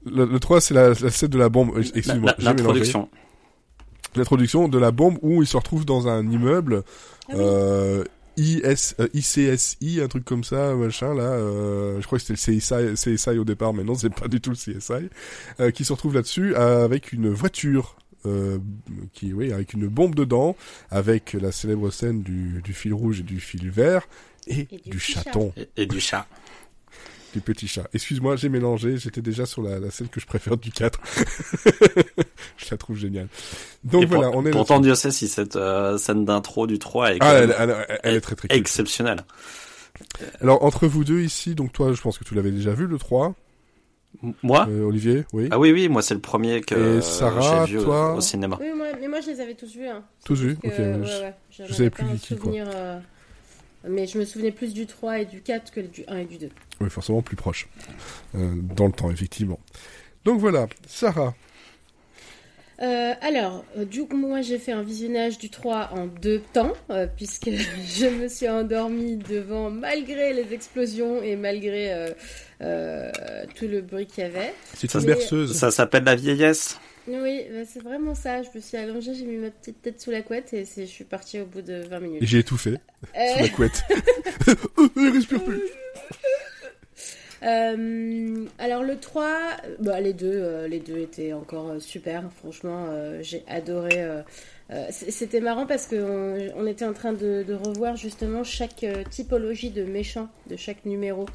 Le, 0.06 0.24
le 0.24 0.40
3, 0.40 0.60
c'est 0.62 0.72
la, 0.74 0.88
la 0.88 1.10
scène 1.10 1.28
de 1.28 1.38
la 1.38 1.48
bombe. 1.50 1.78
Excuse-moi. 1.78 2.34
L'introduction. 2.38 3.08
L'introduction 4.16 4.68
de 4.68 4.78
la 4.78 4.90
bombe 4.90 5.18
où 5.22 5.42
il 5.42 5.46
se 5.46 5.56
retrouve 5.56 5.84
dans 5.84 6.08
un 6.08 6.28
immeuble. 6.30 6.82
Ah 7.28 7.32
oui. 7.34 7.36
euh, 7.38 8.04
IS, 8.38 8.94
euh, 9.00 9.08
ICSI, 9.14 10.00
un 10.02 10.08
truc 10.08 10.24
comme 10.24 10.44
ça, 10.44 10.74
machin 10.74 11.14
là. 11.14 11.22
Euh, 11.22 12.00
je 12.00 12.06
crois 12.06 12.18
que 12.18 12.24
c'était 12.24 12.52
le 12.52 12.58
CSI, 12.58 13.16
CSI 13.16 13.38
au 13.38 13.44
départ, 13.44 13.72
mais 13.72 13.82
non, 13.82 13.94
c'est 13.94 14.10
pas 14.14 14.28
du 14.28 14.40
tout 14.42 14.50
le 14.50 14.56
CSI, 14.56 15.08
euh, 15.60 15.70
qui 15.70 15.84
se 15.86 15.92
retrouve 15.92 16.14
là-dessus 16.14 16.54
avec 16.54 17.12
une 17.12 17.30
voiture. 17.30 17.96
Euh, 18.24 18.58
qui 19.12 19.32
oui 19.32 19.52
avec 19.52 19.72
une 19.72 19.86
bombe 19.86 20.16
dedans 20.16 20.56
avec 20.90 21.34
la 21.34 21.52
célèbre 21.52 21.90
scène 21.92 22.22
du, 22.22 22.60
du 22.60 22.72
fil 22.72 22.92
rouge 22.92 23.20
et 23.20 23.22
du 23.22 23.38
fil 23.38 23.70
vert 23.70 24.08
et, 24.48 24.66
Et 24.72 24.90
du 24.90 24.98
chaton 24.98 25.52
Et, 25.56 25.68
et 25.76 25.86
du 25.86 26.00
chat. 26.00 26.26
Du 27.36 27.42
petit 27.42 27.68
chat. 27.68 27.84
Excuse-moi, 27.92 28.36
j'ai 28.36 28.48
mélangé, 28.48 28.96
j'étais 28.96 29.20
déjà 29.20 29.44
sur 29.44 29.60
la, 29.60 29.78
la 29.78 29.90
scène 29.90 30.08
que 30.08 30.20
je 30.20 30.26
préfère 30.26 30.56
du 30.56 30.70
4. 30.72 30.98
je 32.56 32.66
la 32.70 32.76
trouve 32.78 32.96
géniale. 32.96 33.28
Donc 33.84 34.02
Et 34.04 34.06
voilà, 34.06 34.28
pour- 34.30 34.36
on 34.40 34.46
est 34.46 34.50
pourtant. 34.50 34.80
Dieu 34.80 34.94
sait 34.94 35.10
si 35.10 35.28
cette 35.28 35.56
euh, 35.56 35.98
scène 35.98 36.24
d'intro 36.24 36.66
du 36.66 36.78
3 36.78 37.12
est, 37.14 37.18
Ah, 37.20 37.34
elle, 37.34 37.54
elle- 37.58 37.70
elle- 37.88 37.98
elle 38.02 38.14
est 38.16 38.20
très 38.20 38.36
très 38.36 38.48
cool. 38.48 38.56
exceptionnelle. 38.56 39.20
Alors 40.40 40.62
entre 40.64 40.86
vous 40.86 41.04
deux 41.04 41.20
ici, 41.20 41.54
donc 41.54 41.72
toi, 41.72 41.92
je 41.92 42.00
pense 42.00 42.16
que 42.18 42.24
tu 42.24 42.34
l'avais 42.34 42.50
déjà 42.50 42.72
vu 42.72 42.86
le 42.86 42.96
3, 42.98 43.34
M- 44.22 44.32
Moi? 44.42 44.66
Euh, 44.70 44.82
Olivier, 44.84 45.24
oui. 45.34 45.48
Ah 45.50 45.58
oui, 45.58 45.72
oui, 45.72 45.88
moi 45.88 46.00
c'est 46.00 46.14
le 46.14 46.20
premier 46.20 46.62
que 46.62 46.98
Et 46.98 47.00
Sarah, 47.02 47.66
j'ai 47.66 47.72
vu 47.74 47.78
au- 47.80 47.84
toi? 47.84 48.14
au, 48.14 48.20
cinéma. 48.22 48.56
Oui, 48.60 48.68
moi, 48.74 48.86
mais 48.98 49.08
moi 49.08 49.20
je 49.20 49.26
les 49.30 49.40
avais 49.40 49.54
tous 49.54 49.70
vus. 49.74 49.86
Hein. 49.86 50.02
Tous 50.24 50.40
vus, 50.40 50.56
Que, 50.56 50.66
ok. 50.68 50.72
ouais, 50.72 51.00
je- 51.04 51.20
ouais, 51.22 51.34
j'en 51.50 51.66
je 51.66 51.72
savais 51.72 51.80
avais 51.82 51.90
plus 51.90 52.18
qui, 52.20 52.36
quoi. 52.38 52.52
euh, 52.54 52.98
Mais 53.88 54.06
je 54.06 54.18
me 54.18 54.24
souvenais 54.24 54.52
plus 54.52 54.74
du 54.74 54.86
3 54.86 55.20
et 55.20 55.24
du 55.24 55.42
4 55.42 55.70
que 55.72 55.80
du 55.80 56.04
1 56.08 56.18
et 56.18 56.24
du 56.24 56.38
2. 56.38 56.48
Oui, 56.80 56.90
forcément 56.90 57.22
plus 57.22 57.36
proche. 57.36 57.68
Euh, 58.34 58.54
dans 58.76 58.86
le 58.86 58.92
temps, 58.92 59.10
effectivement. 59.10 59.58
Donc 60.24 60.40
voilà, 60.40 60.66
Sarah. 60.86 61.34
Euh, 62.82 63.14
alors, 63.22 63.64
euh, 63.78 63.84
du 63.86 64.06
coup, 64.06 64.16
moi 64.16 64.42
j'ai 64.42 64.58
fait 64.58 64.72
un 64.72 64.82
visionnage 64.82 65.38
du 65.38 65.48
3 65.48 65.90
en 65.94 66.06
deux 66.06 66.42
temps, 66.52 66.72
euh, 66.90 67.06
puisque 67.06 67.48
je 67.50 68.06
me 68.06 68.28
suis 68.28 68.48
endormie 68.48 69.16
devant, 69.16 69.70
malgré 69.70 70.34
les 70.34 70.52
explosions 70.52 71.22
et 71.22 71.36
malgré 71.36 71.92
euh, 71.92 72.10
euh, 72.60 73.10
tout 73.54 73.66
le 73.66 73.80
bruit 73.80 74.06
qu'il 74.06 74.24
y 74.24 74.26
avait. 74.26 74.52
C'est 74.74 74.90
Ça, 74.90 74.98
une 74.98 75.06
berceuse. 75.06 75.56
Ça 75.56 75.70
s'appelle 75.70 76.04
la 76.04 76.16
vieillesse. 76.16 76.78
Oui, 77.08 77.44
bah, 77.52 77.60
c'est 77.66 77.82
vraiment 77.82 78.14
ça. 78.14 78.42
Je 78.42 78.48
me 78.54 78.60
suis 78.60 78.76
allongée, 78.76 79.14
j'ai 79.14 79.24
mis 79.24 79.36
ma 79.36 79.50
petite 79.50 79.80
tête 79.82 80.00
sous 80.00 80.10
la 80.10 80.22
couette 80.22 80.52
et 80.52 80.64
je 80.64 80.84
suis 80.84 81.04
partie 81.04 81.40
au 81.40 81.46
bout 81.46 81.62
de 81.62 81.82
20 81.88 81.96
Et 81.96 82.00
minutes. 82.00 82.22
j'ai 82.24 82.38
étouffé 82.38 82.72
sous 82.72 83.06
Euh, 83.20 83.40
la 83.42 83.48
couette. 83.48 83.82
Je 84.96 85.12
respire 85.14 85.44
plus. 85.44 85.60
Euh, 87.42 88.46
alors 88.58 88.82
le 88.82 88.96
3, 88.98 89.38
bah, 89.80 90.00
les 90.00 90.12
deux, 90.14 90.32
euh, 90.32 90.68
les 90.68 90.80
deux 90.80 90.98
étaient 90.98 91.32
encore 91.32 91.70
euh, 91.70 91.80
super. 91.80 92.24
Franchement, 92.38 92.86
j'ai 93.20 93.44
adoré. 93.46 94.04
C'était 94.90 95.40
marrant 95.40 95.66
parce 95.66 95.86
qu'on 95.86 96.36
on 96.56 96.66
était 96.66 96.84
en 96.84 96.92
train 96.92 97.12
de, 97.12 97.44
de 97.46 97.54
revoir 97.54 97.96
justement 97.96 98.42
chaque 98.42 98.84
typologie 99.10 99.70
de 99.70 99.84
méchant 99.84 100.28
de 100.50 100.56
chaque 100.56 100.84
numéro. 100.84 101.26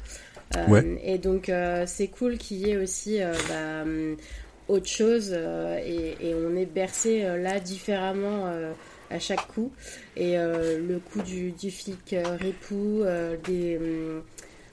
Ouais. 0.68 1.00
Et 1.02 1.16
donc 1.16 1.50
c'est 1.86 2.08
cool 2.08 2.36
qu'il 2.36 2.58
y 2.58 2.70
ait 2.70 2.76
aussi 2.76 3.20
bah, 3.48 3.82
hum, 3.82 4.16
autre 4.72 4.88
chose 4.88 5.30
euh, 5.32 5.78
et, 5.84 6.16
et 6.28 6.34
on 6.34 6.56
est 6.56 6.66
bercé 6.66 7.24
euh, 7.24 7.36
là 7.36 7.60
différemment 7.60 8.46
euh, 8.46 8.72
à 9.10 9.18
chaque 9.18 9.46
coup. 9.48 9.72
Et 10.16 10.38
euh, 10.38 10.78
le 10.78 10.98
coup 10.98 11.22
du, 11.22 11.52
du 11.52 11.70
flic 11.70 12.12
euh, 12.12 12.22
ripou, 12.36 13.02
euh, 13.02 13.36
des 13.44 13.76
hum, 13.76 14.22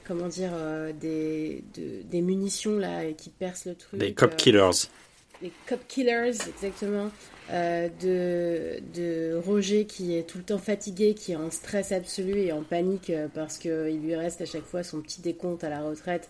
comment 0.07 0.27
dire 0.27 0.51
euh, 0.53 0.91
des, 0.93 1.63
de- 1.75 2.01
des 2.09 2.21
munitions 2.21 2.77
là 2.77 3.03
qui 3.17 3.29
percent 3.29 3.65
le 3.67 3.75
truc. 3.75 4.01
Les 4.01 4.13
cop 4.13 4.31
euh, 4.31 4.35
killers. 4.35 4.87
les 5.41 5.51
cop 5.67 5.79
killers, 5.87 6.31
exactement. 6.55 7.11
euh, 7.51 7.89
de, 8.01 8.79
de 8.93 9.35
Roger 9.35 9.85
qui 9.85 10.15
est 10.15 10.23
tout 10.23 10.37
le 10.37 10.43
temps 10.43 10.57
fatigué, 10.59 11.13
qui 11.15 11.31
est 11.31 11.35
en 11.35 11.49
stress 11.51 11.91
absolu 11.91 12.37
et 12.39 12.51
en 12.51 12.61
panique 12.63 13.09
euh, 13.09 13.27
parce 13.33 13.57
qu'il 13.57 13.99
lui 14.01 14.15
reste 14.15 14.41
à 14.41 14.45
chaque 14.45 14.65
fois 14.65 14.83
son 14.83 15.01
petit 15.01 15.21
décompte 15.21 15.63
à 15.63 15.69
la 15.69 15.81
retraite. 15.81 16.29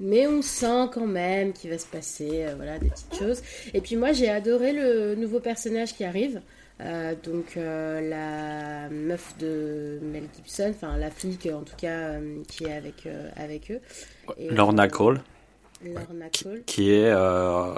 Mais 0.00 0.26
on 0.26 0.40
sent 0.40 0.88
quand 0.92 1.06
même 1.06 1.52
qu'il 1.52 1.70
va 1.70 1.78
se 1.78 1.86
passer 1.86 2.44
euh, 2.44 2.54
voilà, 2.56 2.78
des 2.78 2.88
petites 2.88 3.14
choses. 3.14 3.42
Et 3.74 3.82
puis 3.82 3.96
moi 3.96 4.12
j'ai 4.12 4.30
adoré 4.30 4.72
le 4.72 5.14
nouveau 5.14 5.40
personnage 5.40 5.94
qui 5.94 6.04
arrive. 6.04 6.40
Euh, 6.80 7.14
donc 7.22 7.58
euh, 7.58 8.00
la 8.00 8.88
meuf 8.88 9.36
de 9.38 9.98
Mel 10.00 10.24
Gibson, 10.34 10.72
enfin 10.74 10.96
la 10.96 11.10
flic 11.10 11.46
en 11.52 11.60
tout 11.60 11.76
cas 11.76 12.14
qui 12.48 12.64
est 12.64 12.72
avec, 12.72 13.06
avec 13.36 13.70
eux. 13.70 13.80
Et, 14.38 14.48
Lorna 14.48 14.88
Cole, 14.88 15.20
Lorna 15.84 16.30
Cole 16.42 16.62
qui 16.64 16.92
est 16.92 17.14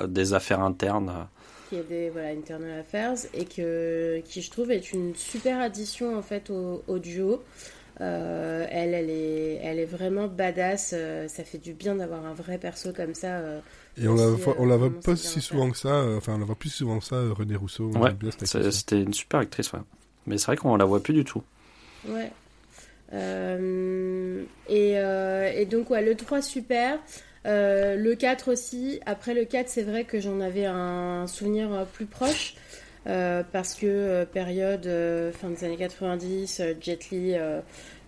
des 0.06 0.34
affaires 0.34 0.60
internes. 0.60 1.26
qui 1.68 1.76
est 1.76 1.88
des 1.88 2.10
voilà, 2.10 2.28
Internal 2.28 2.78
Affairs 2.78 3.16
et 3.34 3.44
que, 3.44 4.20
qui 4.24 4.40
je 4.40 4.50
trouve 4.52 4.70
est 4.70 4.92
une 4.92 5.16
super 5.16 5.60
addition 5.60 6.16
en 6.16 6.22
fait 6.22 6.50
au, 6.50 6.84
au 6.86 7.00
duo. 7.00 7.42
Euh, 8.00 8.66
elle, 8.70 8.94
elle 8.94 9.10
est, 9.10 9.60
elle 9.62 9.78
est 9.78 9.84
vraiment 9.84 10.26
badass. 10.26 10.92
euh, 10.94 11.28
ça 11.28 11.44
fait 11.44 11.58
du 11.58 11.72
bien 11.74 11.94
d'avoir 11.96 12.24
un 12.24 12.32
vrai 12.32 12.58
perso 12.58 12.92
comme 12.92 13.14
ça. 13.14 13.38
euh. 13.38 13.60
Et 14.00 14.08
on 14.08 14.14
la 14.14 14.26
Aussi, 14.28 14.42
voit, 14.42 14.52
euh, 14.54 14.56
on 14.60 14.66
la 14.66 14.76
voit 14.76 14.88
comment 14.88 15.00
pas 15.02 15.16
si 15.16 15.40
souvent 15.40 15.70
que 15.70 15.76
ça. 15.76 16.04
Enfin, 16.16 16.34
on 16.34 16.38
la 16.38 16.44
voit 16.46 16.54
plus 16.54 16.70
souvent 16.70 16.98
que 16.98 17.04
ça, 17.04 17.16
René 17.30 17.54
Rousseau. 17.56 17.90
Ouais. 17.92 18.10
C'était 18.70 19.02
une 19.02 19.12
super 19.12 19.40
actrice, 19.40 19.72
ouais. 19.72 19.80
Mais 20.26 20.38
c'est 20.38 20.46
vrai 20.46 20.56
qu'on 20.56 20.76
la 20.76 20.84
voit 20.84 21.02
plus 21.02 21.14
du 21.14 21.24
tout. 21.24 21.42
Ouais. 22.08 22.30
Euh, 23.12 24.42
et, 24.68 24.92
euh, 24.98 25.50
et 25.54 25.66
donc, 25.66 25.90
ouais, 25.90 26.02
le 26.02 26.14
3, 26.14 26.42
super. 26.42 26.98
Euh, 27.46 27.96
le 27.96 28.14
4 28.14 28.50
aussi. 28.52 29.00
Après 29.04 29.34
le 29.34 29.44
4, 29.44 29.68
c'est 29.68 29.82
vrai 29.82 30.04
que 30.04 30.20
j'en 30.20 30.40
avais 30.40 30.64
un 30.64 31.26
souvenir 31.26 31.86
plus 31.92 32.06
proche. 32.06 32.54
Euh, 33.06 33.42
parce 33.52 33.74
que 33.74 33.86
euh, 33.86 34.24
période 34.24 34.86
euh, 34.86 35.32
fin 35.32 35.50
des 35.50 35.64
années 35.64 35.76
90, 35.76 36.60
euh, 36.60 36.74
Jet 36.80 37.10
Li, 37.10 37.34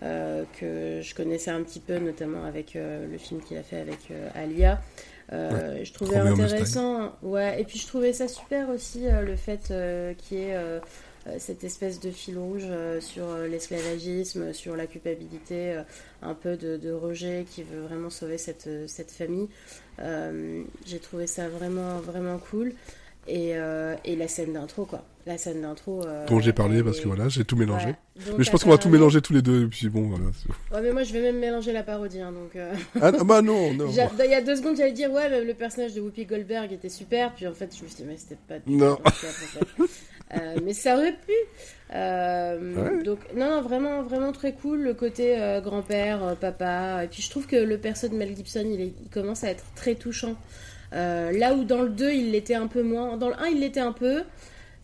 que 0.00 1.00
je 1.02 1.14
connaissais 1.14 1.50
un 1.50 1.62
petit 1.62 1.80
peu, 1.80 1.98
notamment 1.98 2.44
avec 2.44 2.74
le 2.74 3.16
film 3.18 3.40
qu'il 3.40 3.56
a 3.56 3.62
fait 3.62 3.80
avec 3.80 3.98
Alia. 4.34 4.80
Je 5.30 5.92
trouvais 5.92 6.18
intéressant, 6.18 7.12
ouais, 7.22 7.60
et 7.60 7.64
puis 7.64 7.78
je 7.78 7.86
trouvais 7.86 8.12
ça 8.12 8.28
super 8.28 8.68
aussi 8.68 9.04
le 9.08 9.34
fait 9.36 9.72
qu'il 10.18 10.38
y 10.38 10.42
ait 10.42 10.80
cette 11.38 11.64
espèce 11.64 12.00
de 12.00 12.10
fil 12.10 12.36
rouge 12.36 12.66
sur 13.00 13.34
l'esclavagisme, 13.48 14.52
sur 14.52 14.76
la 14.76 14.86
culpabilité, 14.86 15.80
un 16.20 16.34
peu 16.34 16.58
de, 16.58 16.76
de 16.76 16.92
Roger 16.92 17.46
qui 17.50 17.62
veut 17.62 17.80
vraiment 17.80 18.10
sauver 18.10 18.36
cette, 18.36 18.68
cette 18.86 19.10
famille. 19.10 19.48
Euh, 20.00 20.62
J'ai 20.86 20.98
trouvé 20.98 21.26
ça 21.26 21.48
vraiment, 21.48 21.98
vraiment 22.00 22.38
cool. 22.38 22.72
Et, 23.26 23.52
euh, 23.56 23.94
et 24.04 24.16
la 24.16 24.28
scène 24.28 24.52
d'intro, 24.52 24.84
quoi. 24.84 25.02
La 25.26 25.38
scène 25.38 25.62
d'intro. 25.62 26.02
euh, 26.04 26.26
Dont 26.26 26.40
j'ai 26.40 26.52
parlé 26.52 26.82
parce 26.82 27.00
que 27.00 27.08
voilà, 27.08 27.30
j'ai 27.30 27.44
tout 27.44 27.56
mélangé. 27.56 27.94
Mais 28.36 28.44
je 28.44 28.50
pense 28.50 28.62
qu'on 28.64 28.70
va 28.70 28.76
tout 28.78 28.90
mélanger 28.90 29.22
tous 29.22 29.32
les 29.32 29.40
deux. 29.40 29.64
Et 29.64 29.66
puis 29.68 29.88
bon, 29.88 30.02
voilà. 30.08 30.24
Ouais, 30.72 30.82
mais 30.82 30.92
moi 30.92 31.02
je 31.02 31.12
vais 31.14 31.22
même 31.22 31.38
mélanger 31.38 31.72
la 31.72 31.82
parodie, 31.82 32.20
hein, 32.20 32.32
donc. 32.32 32.54
euh, 32.56 32.74
Ah 33.00 33.10
ah, 33.18 33.24
bah 33.24 33.40
non, 33.40 33.72
non. 33.72 33.90
J'a- 33.90 34.10
Il 34.22 34.30
y 34.30 34.34
a 34.34 34.42
deux 34.42 34.56
secondes, 34.56 34.76
j'allais 34.76 34.92
dire, 34.92 35.10
ouais, 35.10 35.30
mais 35.30 35.42
le 35.42 35.54
personnage 35.54 35.94
de 35.94 36.02
Whoopi 36.02 36.26
Goldberg 36.26 36.70
était 36.72 36.90
super, 36.90 37.32
puis 37.34 37.46
en 37.46 37.54
fait, 37.54 37.74
je 37.74 37.82
me 37.82 37.88
suis 37.88 37.96
dit, 37.96 38.04
mais 38.06 38.18
c'était 38.18 38.36
pas 38.46 38.58
du 38.58 38.64
tout 38.64 38.72
Non. 38.72 38.98
Euh, 40.34 40.56
mais 40.64 40.72
ça 40.74 40.96
aurait 40.96 41.12
pu. 41.12 41.32
Ouais. 41.90 43.02
Donc, 43.04 43.18
non, 43.36 43.50
non, 43.50 43.62
vraiment, 43.62 44.02
vraiment 44.02 44.32
très 44.32 44.52
cool, 44.52 44.80
le 44.80 44.94
côté 44.94 45.36
grand-père, 45.64 46.22
euh, 46.24 46.34
papa. 46.34 47.04
Et 47.04 47.08
puis, 47.08 47.22
je 47.22 47.30
trouve 47.30 47.46
que 47.46 47.56
le 47.56 47.78
perso 47.78 48.08
de 48.08 48.14
Mel 48.14 48.34
Gibson, 48.36 48.64
il, 48.66 48.80
est- 48.80 48.92
il 49.02 49.08
commence 49.10 49.44
à 49.44 49.50
être 49.50 49.64
très 49.74 49.94
touchant. 49.94 50.34
Euh, 50.94 51.32
là 51.32 51.54
où 51.54 51.64
dans 51.64 51.82
le 51.82 51.88
2, 51.90 52.12
il 52.12 52.30
l'était 52.32 52.54
un 52.54 52.66
peu 52.68 52.82
moins. 52.82 53.16
Dans 53.16 53.28
le 53.28 53.34
1, 53.40 53.46
il 53.48 53.60
l'était 53.60 53.80
un 53.80 53.92
peu. 53.92 54.22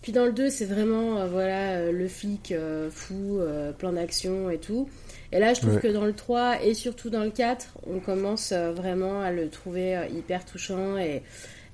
Puis 0.02 0.12
dans 0.12 0.24
le 0.24 0.32
2, 0.32 0.48
c'est 0.48 0.64
vraiment 0.64 1.18
euh, 1.18 1.26
voilà, 1.26 1.72
euh, 1.72 1.92
le 1.92 2.08
flic 2.08 2.52
euh, 2.52 2.90
fou, 2.90 3.38
euh, 3.38 3.70
plein 3.72 3.92
d'action 3.92 4.48
et 4.50 4.58
tout. 4.58 4.88
Et 5.30 5.38
là, 5.38 5.52
je 5.54 5.60
trouve 5.60 5.74
Ouais. 5.74 5.80
que 5.80 5.88
dans 5.88 6.06
le 6.06 6.14
3 6.14 6.64
et 6.64 6.74
surtout 6.74 7.10
dans 7.10 7.22
le 7.22 7.30
4, 7.30 7.74
on 7.86 8.00
commence 8.00 8.52
vraiment 8.52 9.20
à 9.20 9.30
le 9.30 9.48
trouver 9.48 9.96
hyper 10.12 10.44
touchant 10.44 10.96
et, 10.98 11.22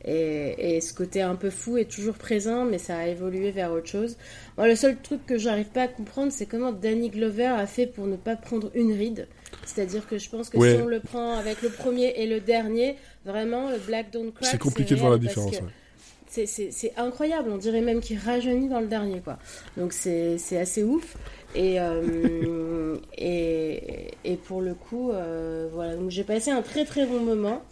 et, 0.04 0.76
et 0.76 0.80
ce 0.82 0.92
côté 0.92 1.22
un 1.22 1.36
peu 1.36 1.48
fou 1.50 1.78
est 1.78 1.90
toujours 1.90 2.16
présent, 2.16 2.64
mais 2.66 2.78
ça 2.78 2.98
a 2.98 3.06
évolué 3.06 3.50
vers 3.52 3.72
autre 3.72 3.86
chose. 3.88 4.16
Moi, 4.58 4.66
le 4.68 4.76
seul 4.76 4.96
truc 4.96 5.24
que 5.24 5.38
j'arrive 5.38 5.68
pas 5.70 5.82
à 5.82 5.88
comprendre, 5.88 6.32
c'est 6.32 6.46
comment 6.46 6.72
Danny 6.72 7.08
Glover 7.10 7.46
a 7.46 7.66
fait 7.66 7.86
pour 7.86 8.06
ne 8.06 8.16
pas 8.16 8.36
prendre 8.36 8.70
une 8.74 8.92
ride. 8.92 9.26
C'est-à-dire 9.64 10.06
que 10.06 10.18
je 10.18 10.28
pense 10.28 10.50
que 10.50 10.58
Ouais. 10.58 10.74
si 10.76 10.82
on 10.82 10.86
le 10.86 11.00
prend 11.00 11.32
avec 11.38 11.62
le 11.62 11.70
premier 11.70 12.12
et 12.16 12.26
le 12.26 12.40
dernier, 12.40 12.96
vraiment, 13.26 13.68
le 13.70 13.78
Black 13.78 14.10
Don't 14.12 14.32
Crack, 14.32 14.48
C'est 14.50 14.58
compliqué 14.58 14.94
de 14.94 15.00
voir 15.00 15.10
la 15.12 15.18
différence. 15.18 15.52
ouais. 15.52 16.46
c'est- 16.46 16.92
incroyable, 16.96 17.50
on 17.52 17.58
dirait 17.58 17.80
même 17.82 18.00
qu'il 18.00 18.18
rajeunit 18.18 18.68
dans 18.68 18.80
le 18.80 18.86
dernier, 18.86 19.20
quoi. 19.20 19.38
Donc 19.76 19.92
c'est 19.92 20.38
assez 20.58 20.82
ouf. 20.82 21.16
Et, 21.54 21.80
euh, 21.80 22.96
et, 23.18 24.08
et 24.24 24.36
pour 24.36 24.60
le 24.60 24.74
coup, 24.74 25.10
euh, 25.12 25.68
voilà, 25.72 25.96
donc 25.96 26.10
j'ai 26.10 26.24
passé 26.24 26.50
un 26.50 26.62
très 26.62 26.84
très 26.84 27.06
bon 27.06 27.20
moment. 27.20 27.62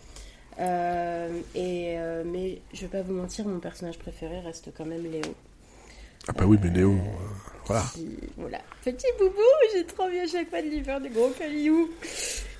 Euh, 0.61 1.29
et, 1.55 1.97
mais 2.25 2.61
je 2.73 2.83
vais 2.83 2.87
pas 2.89 3.03
vous 3.03 3.13
mentir, 3.15 3.47
mon 3.47 3.59
personnage 3.59 3.99
préféré 3.99 4.41
reste 4.41 4.71
quand 4.77 4.87
même 4.87 5.03
Léo. 5.03 5.35
Ah 6.29 6.33
bah 6.33 6.45
oui, 6.47 6.57
mais 6.63 6.71
Léo, 6.71 6.95
voilà. 7.67 7.85
Qui- 7.95 8.17
voilà. 8.39 8.59
Petit 8.83 9.07
boubou, 9.19 9.35
j'ai 9.75 9.85
trop 9.85 10.05
envie 10.05 10.21
à 10.21 10.27
chaque 10.27 10.49
fois 10.49 10.63
de 10.63 10.69
lui 10.69 10.83
faire 10.83 11.01
des 11.01 11.11
gros 11.11 11.29
cailloux. 11.31 11.91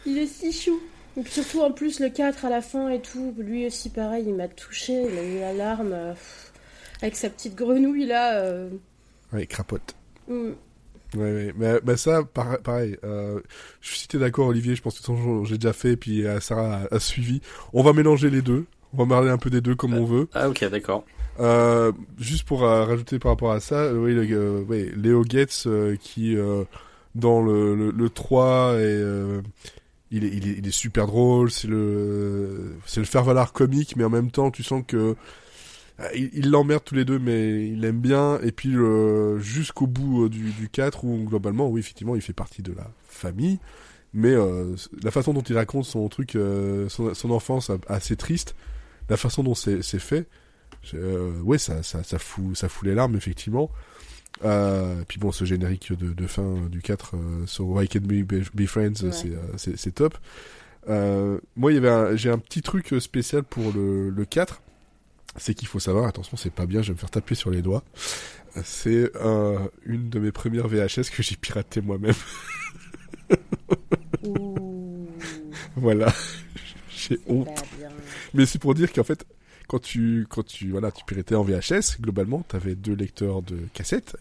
Il 0.05 0.19
est 0.19 0.27
si 0.27 0.53
chou. 0.53 0.81
Et 1.17 1.23
puis 1.23 1.33
surtout 1.33 1.61
en 1.61 1.71
plus 1.71 2.01
le 2.01 2.09
4 2.11 2.45
à 2.45 2.51
la 2.51 2.61
fin 2.61 2.89
et 2.91 3.01
tout, 3.01 3.35
lui 3.39 3.67
aussi 3.67 3.89
pareil, 3.91 4.25
il 4.27 4.35
m'a 4.35 4.49
touché, 4.49 4.93
il 4.93 5.15
m'a 5.15 5.23
mis 5.23 5.41
la 5.41 5.53
larme 5.53 5.93
euh, 5.93 6.13
avec 7.03 7.15
sa 7.17 7.31
petite 7.31 7.55
grenouille 7.55 8.07
là. 8.07 8.37
euh, 8.41 8.69
Ouais, 9.33 9.47
crapote. 9.47 9.95
hmm. 10.29 10.53
Ouais, 11.17 11.21
ouais. 11.33 11.55
Mais 11.57 11.81
bah, 11.81 11.97
ça, 11.97 12.23
pareil. 12.25 12.97
Euh, 13.05 13.41
je 13.81 13.89
suis 13.89 13.99
cité 14.01 14.19
d'accord, 14.19 14.49
Olivier. 14.49 14.75
Je 14.75 14.83
pense 14.83 14.99
que 14.99 15.13
j'ai 15.45 15.59
déjà 15.59 15.73
fait, 15.73 15.97
puis 15.97 16.27
euh, 16.27 16.41
Sarah 16.41 16.89
a, 16.91 16.99
suivi. 16.99 17.41
On 17.73 17.85
va 17.85 17.93
mélanger 17.93 18.31
les 18.31 18.43
deux. 18.43 18.65
On 18.93 19.05
va 19.05 19.15
parler 19.15 19.31
un 19.31 19.39
peu 19.39 19.49
des 19.51 19.61
deux 19.61 19.77
comme 19.77 19.95
on 19.95 20.05
veut. 20.05 20.27
Ah 20.35 20.49
ok, 20.49 20.65
d'accord. 20.71 21.05
Euh, 21.41 21.93
juste 22.19 22.45
pour 22.47 22.65
euh, 22.65 22.85
rajouter 22.85 23.19
par 23.21 23.33
rapport 23.33 23.53
à 23.53 23.61
ça, 23.61 23.93
oui, 23.93 24.13
le, 24.15 24.65
oui 24.69 24.91
Léo 24.97 25.23
Gates 25.23 25.69
qui 26.01 26.37
dans 27.15 27.43
le, 27.43 27.77
le, 27.77 27.91
le 27.93 28.09
3 28.11 28.75
et 28.81 29.03
il 30.17 30.67
est, 30.67 30.71
super 30.71 31.07
drôle. 31.07 31.51
C'est 31.51 31.69
le 31.69 32.77
c'est 32.87 33.01
le 33.01 33.07
faire 33.07 33.25
valoir 33.25 33.53
comique, 33.53 33.97
mais 33.97 34.05
en 34.05 34.11
même 34.11 34.31
temps, 34.31 34.51
tu 34.51 34.63
sens 34.63 34.83
que 34.87 35.17
euh, 36.01 36.09
il 36.15 36.51
l'emmerde 36.51 36.83
tous 36.85 36.95
les 36.95 37.05
deux, 37.05 37.19
mais 37.19 37.69
il 37.69 37.85
aime 37.85 38.01
bien. 38.01 38.39
Et 38.43 38.53
puis 38.53 38.75
jusqu'au 39.39 39.87
bout 39.87 40.25
euh, 40.25 40.29
du, 40.29 40.51
du 40.53 40.69
4, 40.69 41.05
où 41.05 41.25
globalement, 41.25 41.69
oui, 41.69 41.81
effectivement, 41.81 42.17
il 42.17 42.23
fait 42.23 42.33
partie 42.33 42.63
de 42.63 42.73
la 42.73 42.91
famille. 43.09 43.59
Mais 44.13 44.33
euh, 44.33 44.77
la 45.03 45.11
façon 45.11 45.33
dont 45.35 45.43
il 45.43 45.57
raconte 45.57 45.85
son 45.85 46.09
truc, 46.09 46.39
son, 46.89 47.31
enfance 47.31 47.71
assez 47.89 48.17
triste, 48.17 48.55
la 49.09 49.17
façon 49.17 49.43
dont 49.43 49.55
c'est 49.55 49.83
fait, 49.99 50.29
ouais, 50.93 51.59
ça, 51.59 51.83
ça, 51.83 52.19
fout, 52.19 52.57
ça 52.57 52.69
fout 52.69 52.87
les 52.87 52.95
larmes, 52.95 53.17
effectivement. 53.17 53.71
Euh, 54.43 55.03
puis 55.07 55.19
bon, 55.19 55.31
ce 55.31 55.45
générique 55.45 55.93
de, 55.93 56.13
de 56.13 56.27
fin 56.27 56.67
du 56.71 56.83
4 56.83 57.15
sur 57.47 57.67
Why 57.67 57.89
Can't 57.89 58.01
Be, 58.01 58.25
Be 58.25 58.67
Friends, 58.67 59.11
c'est 59.57 59.95
top. 59.95 60.19
moi, 60.89 61.73
il 61.73 61.75
y 61.75 61.87
avait 61.87 62.17
j'ai 62.17 62.31
un 62.31 62.39
petit 62.39 62.63
truc 62.63 62.95
spécial 63.01 63.45
pour 63.45 63.73
le, 63.73 64.11
le 64.11 64.25
4 64.25 64.61
c'est 65.37 65.55
qu'il 65.55 65.69
faut 65.69 65.81
savoir, 65.81 66.07
attention, 66.07 66.37
c'est 66.37 66.53
pas 66.53 66.67
bien, 66.67 66.83
je 66.83 66.89
vais 66.89 66.95
me 66.95 66.99
faire 66.99 67.11
taper 67.11 67.35
sur 67.35 67.51
les 67.51 67.63
doigts. 67.63 67.83
C'est 68.63 69.11
euh, 69.17 69.59
une 69.85 70.09
de 70.09 70.21
mes 70.21 70.31
premières 70.31 70.69
VHS 70.69 71.11
que 71.13 71.23
j'ai 71.23 71.37
piraté 71.37 71.81
moi-même. 71.81 72.15
voilà, 75.77 76.13
j'ai 76.89 77.19
honte. 77.27 77.49
Mais 78.33 78.47
c'est 78.47 78.61
pour 78.61 78.75
dire 78.75 78.93
qu'en 78.93 79.03
fait, 79.03 79.27
quand 79.67 79.81
tu 79.81 80.27
quand 80.29 80.45
tu 80.45 80.71
voilà, 80.71 80.91
tu 80.91 81.05
piratais 81.05 81.35
en 81.35 81.43
VHS, 81.43 82.01
globalement, 82.01 82.45
tu 82.49 82.57
avais 82.57 82.75
deux 82.75 82.95
lecteurs 82.95 83.43
de 83.43 83.57
cassettes 83.73 84.17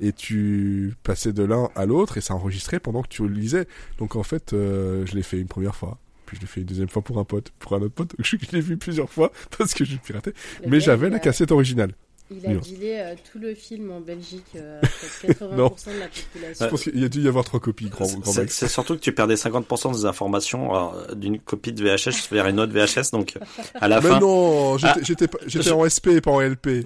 et 0.00 0.12
tu 0.12 0.94
passais 1.02 1.32
de 1.32 1.42
l'un 1.42 1.68
à 1.74 1.86
l'autre 1.86 2.18
et 2.18 2.20
ça 2.20 2.34
enregistrait 2.34 2.80
pendant 2.80 3.02
que 3.02 3.08
tu 3.08 3.26
le 3.26 3.34
lisais. 3.34 3.66
Donc 3.98 4.16
en 4.16 4.22
fait, 4.22 4.52
euh, 4.52 5.06
je 5.06 5.14
l'ai 5.14 5.22
fait 5.22 5.38
une 5.38 5.48
première 5.48 5.76
fois 5.76 5.98
puis 6.26 6.36
je 6.36 6.42
l'ai 6.42 6.46
fait 6.46 6.60
une 6.60 6.66
deuxième 6.66 6.90
fois 6.90 7.00
pour 7.00 7.18
un 7.18 7.24
pote, 7.24 7.52
pour 7.58 7.72
un 7.72 7.80
autre 7.80 7.94
pote. 7.94 8.14
Je, 8.22 8.36
l'ai 8.52 8.60
vu 8.60 8.76
plusieurs 8.76 9.08
fois 9.08 9.32
parce 9.56 9.72
que 9.72 9.82
j'ai 9.82 9.96
piraté. 9.96 10.34
mais 10.66 10.78
j'avais 10.78 11.08
la 11.08 11.18
cassette 11.18 11.52
originale. 11.52 11.92
Il 12.30 12.46
a 12.46 12.54
dealé 12.54 12.98
euh, 12.98 13.14
tout 13.30 13.38
le 13.38 13.54
film 13.54 13.90
en 13.90 14.00
Belgique, 14.00 14.44
euh, 14.56 14.80
80% 15.22 15.26
de 15.94 15.98
la 15.98 16.08
population. 16.08 16.64
Je 16.66 16.70
pense 16.70 16.82
qu'il 16.82 17.00
y 17.00 17.04
a 17.04 17.08
dû 17.08 17.22
y 17.22 17.28
avoir 17.28 17.44
trois 17.44 17.60
copies, 17.60 17.88
grand, 17.88 18.06
C'est 18.48 18.68
surtout 18.68 18.94
que 18.94 19.00
tu 19.00 19.12
perdais 19.12 19.34
50% 19.34 19.94
des 19.94 20.04
informations 20.04 20.92
d'une 21.14 21.38
copie 21.38 21.72
de 21.72 21.82
VHS 21.82 22.28
vers 22.30 22.46
une 22.46 22.60
autre 22.60 22.72
VHS, 22.72 23.12
donc 23.12 23.34
à 23.74 23.88
la 23.88 24.00
mais 24.00 24.08
fin. 24.08 24.20
non, 24.20 24.76
j'étais 24.78 25.26
ah, 25.70 25.74
en 25.74 25.88
SP, 25.88 26.20
pas 26.20 26.30
en 26.30 26.40
LP. 26.40 26.84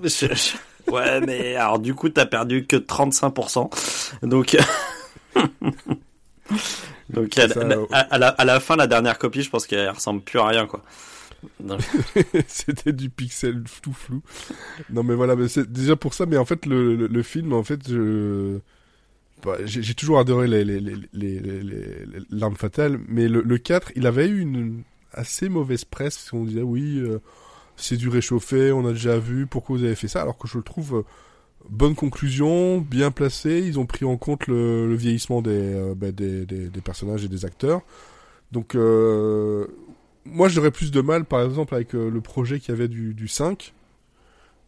ouais, 0.89 1.21
mais 1.21 1.57
alors 1.57 1.79
du 1.81 1.95
coup, 1.95 2.09
t'as 2.09 2.27
perdu 2.27 2.67
que 2.67 2.77
35%. 2.77 3.71
Donc. 4.23 4.57
Donc 7.11 7.37
à, 7.37 7.47
la, 8.19 8.29
à, 8.29 8.45
la, 8.45 8.61
fin, 8.61 8.77
la 8.77 8.87
dernière 8.87 9.19
copie, 9.19 9.43
je 9.43 9.51
pense 9.51 9.67
qu'elle 9.67 9.91
ressemble 9.91 10.23
plus 10.23 10.39
à 10.39 10.47
rien, 10.47 10.67
quoi. 10.67 10.83
C'était 12.47 12.93
du 12.93 13.11
pixel 13.11 13.65
tout 13.83 13.93
flou. 13.93 14.23
Non 14.91 15.03
mais 15.03 15.15
voilà, 15.15 15.37
c'est 15.49 15.71
déjà 15.71 15.97
pour 15.97 16.15
ça. 16.15 16.27
Mais 16.27 16.37
en 16.37 16.45
fait, 16.45 16.67
le, 16.67 17.23
film, 17.23 17.53
en 17.53 17.63
fait. 17.63 17.81
Bah, 19.45 19.57
j'ai 19.65 19.95
toujours 19.95 20.21
adoré 20.21 20.47
l'arme 22.31 22.55
fatale, 22.55 23.01
mais 23.09 23.27
le, 23.27 23.43
le 23.43 23.59
4, 23.59 23.91
il 23.97 24.07
avait 24.07 24.29
eu 24.29 24.41
une 24.41 24.83
assez 25.13 25.49
mauvaise 25.49 25.85
presse. 25.85 26.33
On 26.33 26.45
disait 26.45 26.63
oui, 26.63 26.99
euh, 26.99 27.19
c'est 27.77 27.97
du 27.97 28.09
réchauffé, 28.09 28.73
on 28.73 28.87
a 28.87 28.93
déjà 28.93 29.19
vu, 29.19 29.47
pourquoi 29.47 29.77
vous 29.77 29.85
avez 29.85 29.95
fait 29.95 30.09
ça 30.09 30.23
Alors 30.23 30.39
que 30.39 30.47
je 30.47 30.59
le 30.59 30.63
trouve 30.63 30.99
euh, 30.99 31.03
bonne 31.69 31.95
conclusion, 31.95 32.79
bien 32.79 33.11
placé. 33.11 33.63
Ils 33.67 33.79
ont 33.79 33.87
pris 33.87 34.05
en 34.05 34.17
compte 34.17 34.47
le, 34.47 34.95
vieillissement 34.95 35.43
euh, 35.47 35.95
bah, 35.95 36.13
des, 36.13 36.47
des, 36.47 36.69
des, 36.69 36.81
personnages 36.81 37.25
et 37.25 37.29
des 37.29 37.45
acteurs. 37.45 37.83
Donc, 38.53 38.75
euh, 38.75 39.67
moi, 40.25 40.49
j'aurais 40.49 40.71
plus 40.71 40.91
de 40.91 41.01
mal, 41.01 41.25
par 41.25 41.43
exemple, 41.43 41.75
avec 41.75 41.95
euh, 41.95 42.11
le 42.11 42.21
projet 42.21 42.61
qu'il 42.61 42.71
y 42.71 42.77
avait 42.77 42.89
du, 42.89 43.15
du 43.15 43.29
5, 43.29 43.75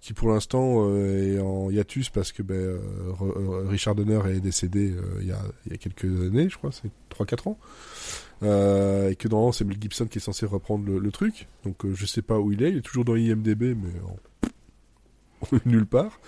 qui 0.01 0.13
pour 0.13 0.29
l'instant 0.29 0.95
est 0.99 1.39
en 1.39 1.71
hiatus 1.71 2.11
parce 2.11 2.31
que 2.31 2.43
ben, 2.43 2.79
Richard 3.67 3.95
Donner 3.95 4.21
est 4.29 4.41
décédé 4.41 4.95
il, 5.23 5.27
y 5.27 5.33
a, 5.33 5.41
y 5.71 5.73
a 5.73 5.79
quelques 5.79 6.05
années, 6.05 6.51
je 6.51 6.59
crois, 6.59 6.73
c'est 6.73 6.91
3-4 7.17 7.49
ans. 7.49 7.59
et 8.43 9.17
que 9.17 9.29
normalement, 9.29 9.53
c'est 9.53 9.65
Mel 9.65 9.79
Gibson 9.81 10.05
qui 10.05 10.19
est 10.19 10.21
censé 10.21 10.45
reprendre 10.45 10.87
le, 10.87 11.11
truc. 11.11 11.49
Donc, 11.65 11.91
je 11.91 12.05
sais 12.05 12.21
pas 12.21 12.39
où 12.39 12.53
il 12.53 12.63
est. 12.63 12.69
Il 12.69 12.77
est 12.77 12.83
toujours 12.83 13.07
dans 13.07 13.17
IMDB, 13.17 13.75
mais 13.75 15.59
nulle 15.65 15.87
part. 15.87 16.21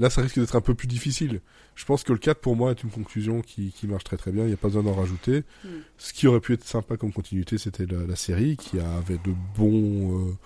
Là, 0.00 0.10
ça 0.10 0.22
risque 0.22 0.38
d'être 0.38 0.56
un 0.56 0.60
peu 0.60 0.74
plus 0.74 0.88
difficile. 0.88 1.40
Je 1.76 1.84
pense 1.84 2.02
que 2.02 2.12
le 2.12 2.18
4, 2.18 2.40
pour 2.40 2.56
moi, 2.56 2.72
est 2.72 2.82
une 2.82 2.90
conclusion 2.90 3.42
qui, 3.42 3.72
qui 3.72 3.86
marche 3.86 4.04
très 4.04 4.16
très 4.16 4.32
bien. 4.32 4.42
Il 4.44 4.48
n'y 4.48 4.54
a 4.54 4.56
pas 4.56 4.68
besoin 4.68 4.82
d'en 4.82 4.94
rajouter. 4.94 5.44
Hmm. 5.64 5.68
Ce 5.98 6.12
qui 6.12 6.26
aurait 6.26 6.40
pu 6.40 6.54
être 6.54 6.64
sympa 6.64 6.96
comme 6.96 7.12
continuité, 7.12 7.58
c'était 7.58 7.86
la, 7.86 8.16
série, 8.16 8.56
qui 8.56 8.80
avait 8.80 9.18
de 9.18 9.32
bons, 9.56 10.28
euh, 10.28 10.36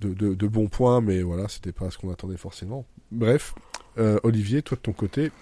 de, 0.00 0.14
de, 0.14 0.34
de, 0.34 0.46
bons 0.46 0.68
points, 0.68 1.00
mais 1.00 1.22
voilà, 1.22 1.48
c'était 1.48 1.72
pas 1.72 1.90
ce 1.90 1.98
qu'on 1.98 2.12
attendait 2.12 2.36
forcément. 2.36 2.86
Bref, 3.10 3.54
euh, 3.98 4.20
Olivier, 4.22 4.62
toi 4.62 4.76
de 4.76 4.82
ton 4.82 4.92
côté. 4.92 5.32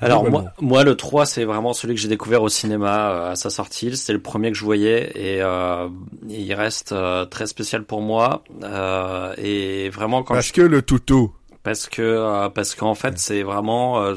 Alors 0.00 0.28
moi, 0.28 0.44
moi, 0.60 0.82
le 0.82 0.96
3, 0.96 1.26
c'est 1.26 1.44
vraiment 1.44 1.74
celui 1.74 1.94
que 1.94 2.00
j'ai 2.00 2.08
découvert 2.08 2.42
au 2.42 2.48
cinéma 2.48 3.10
euh, 3.10 3.30
à 3.32 3.36
sa 3.36 3.50
sortie. 3.50 3.94
C'était 3.96 4.14
le 4.14 4.22
premier 4.22 4.50
que 4.50 4.56
je 4.56 4.64
voyais 4.64 5.12
et 5.14 5.42
euh, 5.42 5.88
il 6.28 6.52
reste 6.54 6.92
euh, 6.92 7.26
très 7.26 7.46
spécial 7.46 7.84
pour 7.84 8.00
moi. 8.00 8.42
et 9.36 9.90
vraiment 9.90 10.22
quand 10.22 10.34
parce 10.34 10.52
que 10.52 10.62
le 10.62 10.82
toutou 10.82 11.32
parce 11.62 11.88
que 11.88 12.02
euh, 12.02 12.48
parce 12.48 12.74
qu'en 12.74 12.94
fait 12.94 13.18
c'est 13.18 13.42
vraiment 13.42 14.02
euh, 14.02 14.16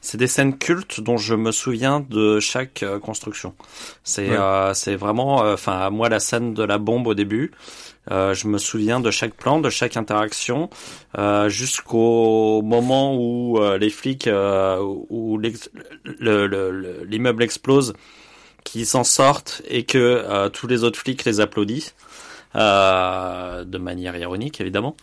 c'est 0.00 0.16
des 0.16 0.26
scènes 0.26 0.58
cultes 0.58 1.00
dont 1.00 1.16
je 1.16 1.34
me 1.34 1.52
souviens 1.52 2.00
de 2.00 2.40
chaque 2.40 2.82
euh, 2.82 2.98
construction. 2.98 3.54
C'est 4.02 4.30
c'est 4.74 4.96
vraiment 4.96 5.36
enfin 5.36 5.90
moi 5.90 6.08
la 6.08 6.20
scène 6.20 6.54
de 6.54 6.64
la 6.64 6.78
bombe 6.78 7.06
au 7.06 7.14
début. 7.14 7.52
je 8.08 8.48
me 8.48 8.58
souviens 8.58 9.00
de 9.00 9.10
chaque 9.10 9.34
plan, 9.34 9.60
de 9.60 9.70
chaque 9.70 9.96
interaction, 9.96 10.70
jusqu'au 11.46 12.62
moment 12.62 13.14
où 13.14 13.60
les 13.78 13.90
flics, 13.90 14.28
où 14.28 15.38
l'immeuble 15.38 17.42
explose, 17.42 17.92
qu'ils 18.64 18.86
s'en 18.86 19.04
sortent 19.04 19.62
et 19.68 19.84
que 19.84 20.48
tous 20.48 20.66
les 20.66 20.82
autres 20.82 20.98
flics 20.98 21.24
les 21.24 21.40
applaudissent, 21.40 21.94
de 22.54 23.78
manière 23.78 24.16
ironique 24.16 24.60
évidemment. 24.60 24.96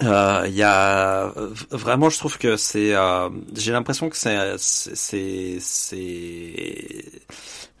Euh, 0.00 0.46
y 0.48 0.62
a 0.62 1.32
vraiment, 1.70 2.08
je 2.08 2.18
trouve 2.18 2.38
que 2.38 2.56
c'est, 2.56 2.94
euh, 2.94 3.28
j'ai 3.54 3.72
l'impression 3.72 4.08
que 4.08 4.16
c'est, 4.16 4.54
c'est, 4.58 5.58
c'est 5.60 7.04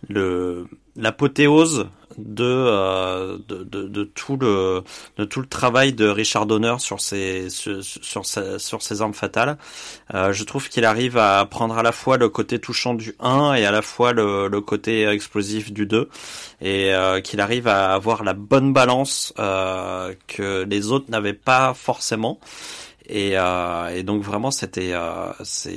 le 0.08 0.66
l'apothéose 0.96 1.88
de, 2.18 2.44
euh, 2.44 3.38
de, 3.48 3.64
de, 3.64 3.88
de, 3.88 4.04
tout 4.04 4.36
le 4.36 4.82
de 5.16 5.24
tout 5.24 5.40
le 5.40 5.46
travail 5.46 5.92
de 5.92 6.08
Richard 6.08 6.46
Donner 6.46 6.76
sur 6.78 7.00
ses 7.00 7.48
sur 7.50 7.82
sur, 7.82 8.24
sur 8.26 8.82
ses 8.82 9.02
armes 9.02 9.14
fatales. 9.14 9.56
Euh, 10.14 10.32
je 10.32 10.44
trouve 10.44 10.68
qu'il 10.68 10.84
arrive 10.84 11.16
à 11.16 11.44
prendre 11.46 11.76
à 11.78 11.82
la 11.82 11.92
fois 11.92 12.16
le 12.16 12.28
côté 12.28 12.58
touchant 12.58 12.94
du 12.94 13.14
1 13.20 13.54
et 13.54 13.64
à 13.66 13.70
la 13.70 13.82
fois 13.82 14.12
le, 14.12 14.48
le 14.48 14.60
côté 14.60 15.06
explosif 15.06 15.72
du 15.72 15.86
2 15.86 16.08
et 16.60 16.92
euh, 16.92 17.20
qu'il 17.20 17.40
arrive 17.40 17.68
à 17.68 17.94
avoir 17.94 18.24
la 18.24 18.34
bonne 18.34 18.72
balance 18.72 19.32
euh, 19.38 20.14
que 20.26 20.64
les 20.68 20.90
autres 20.90 21.10
n'avaient 21.10 21.32
pas 21.32 21.74
forcément. 21.74 22.40
Et, 23.08 23.38
euh, 23.38 23.88
et 23.88 24.02
donc 24.02 24.22
vraiment 24.22 24.50
c'était 24.50 24.92
euh, 24.92 25.32
c'est 25.42 25.72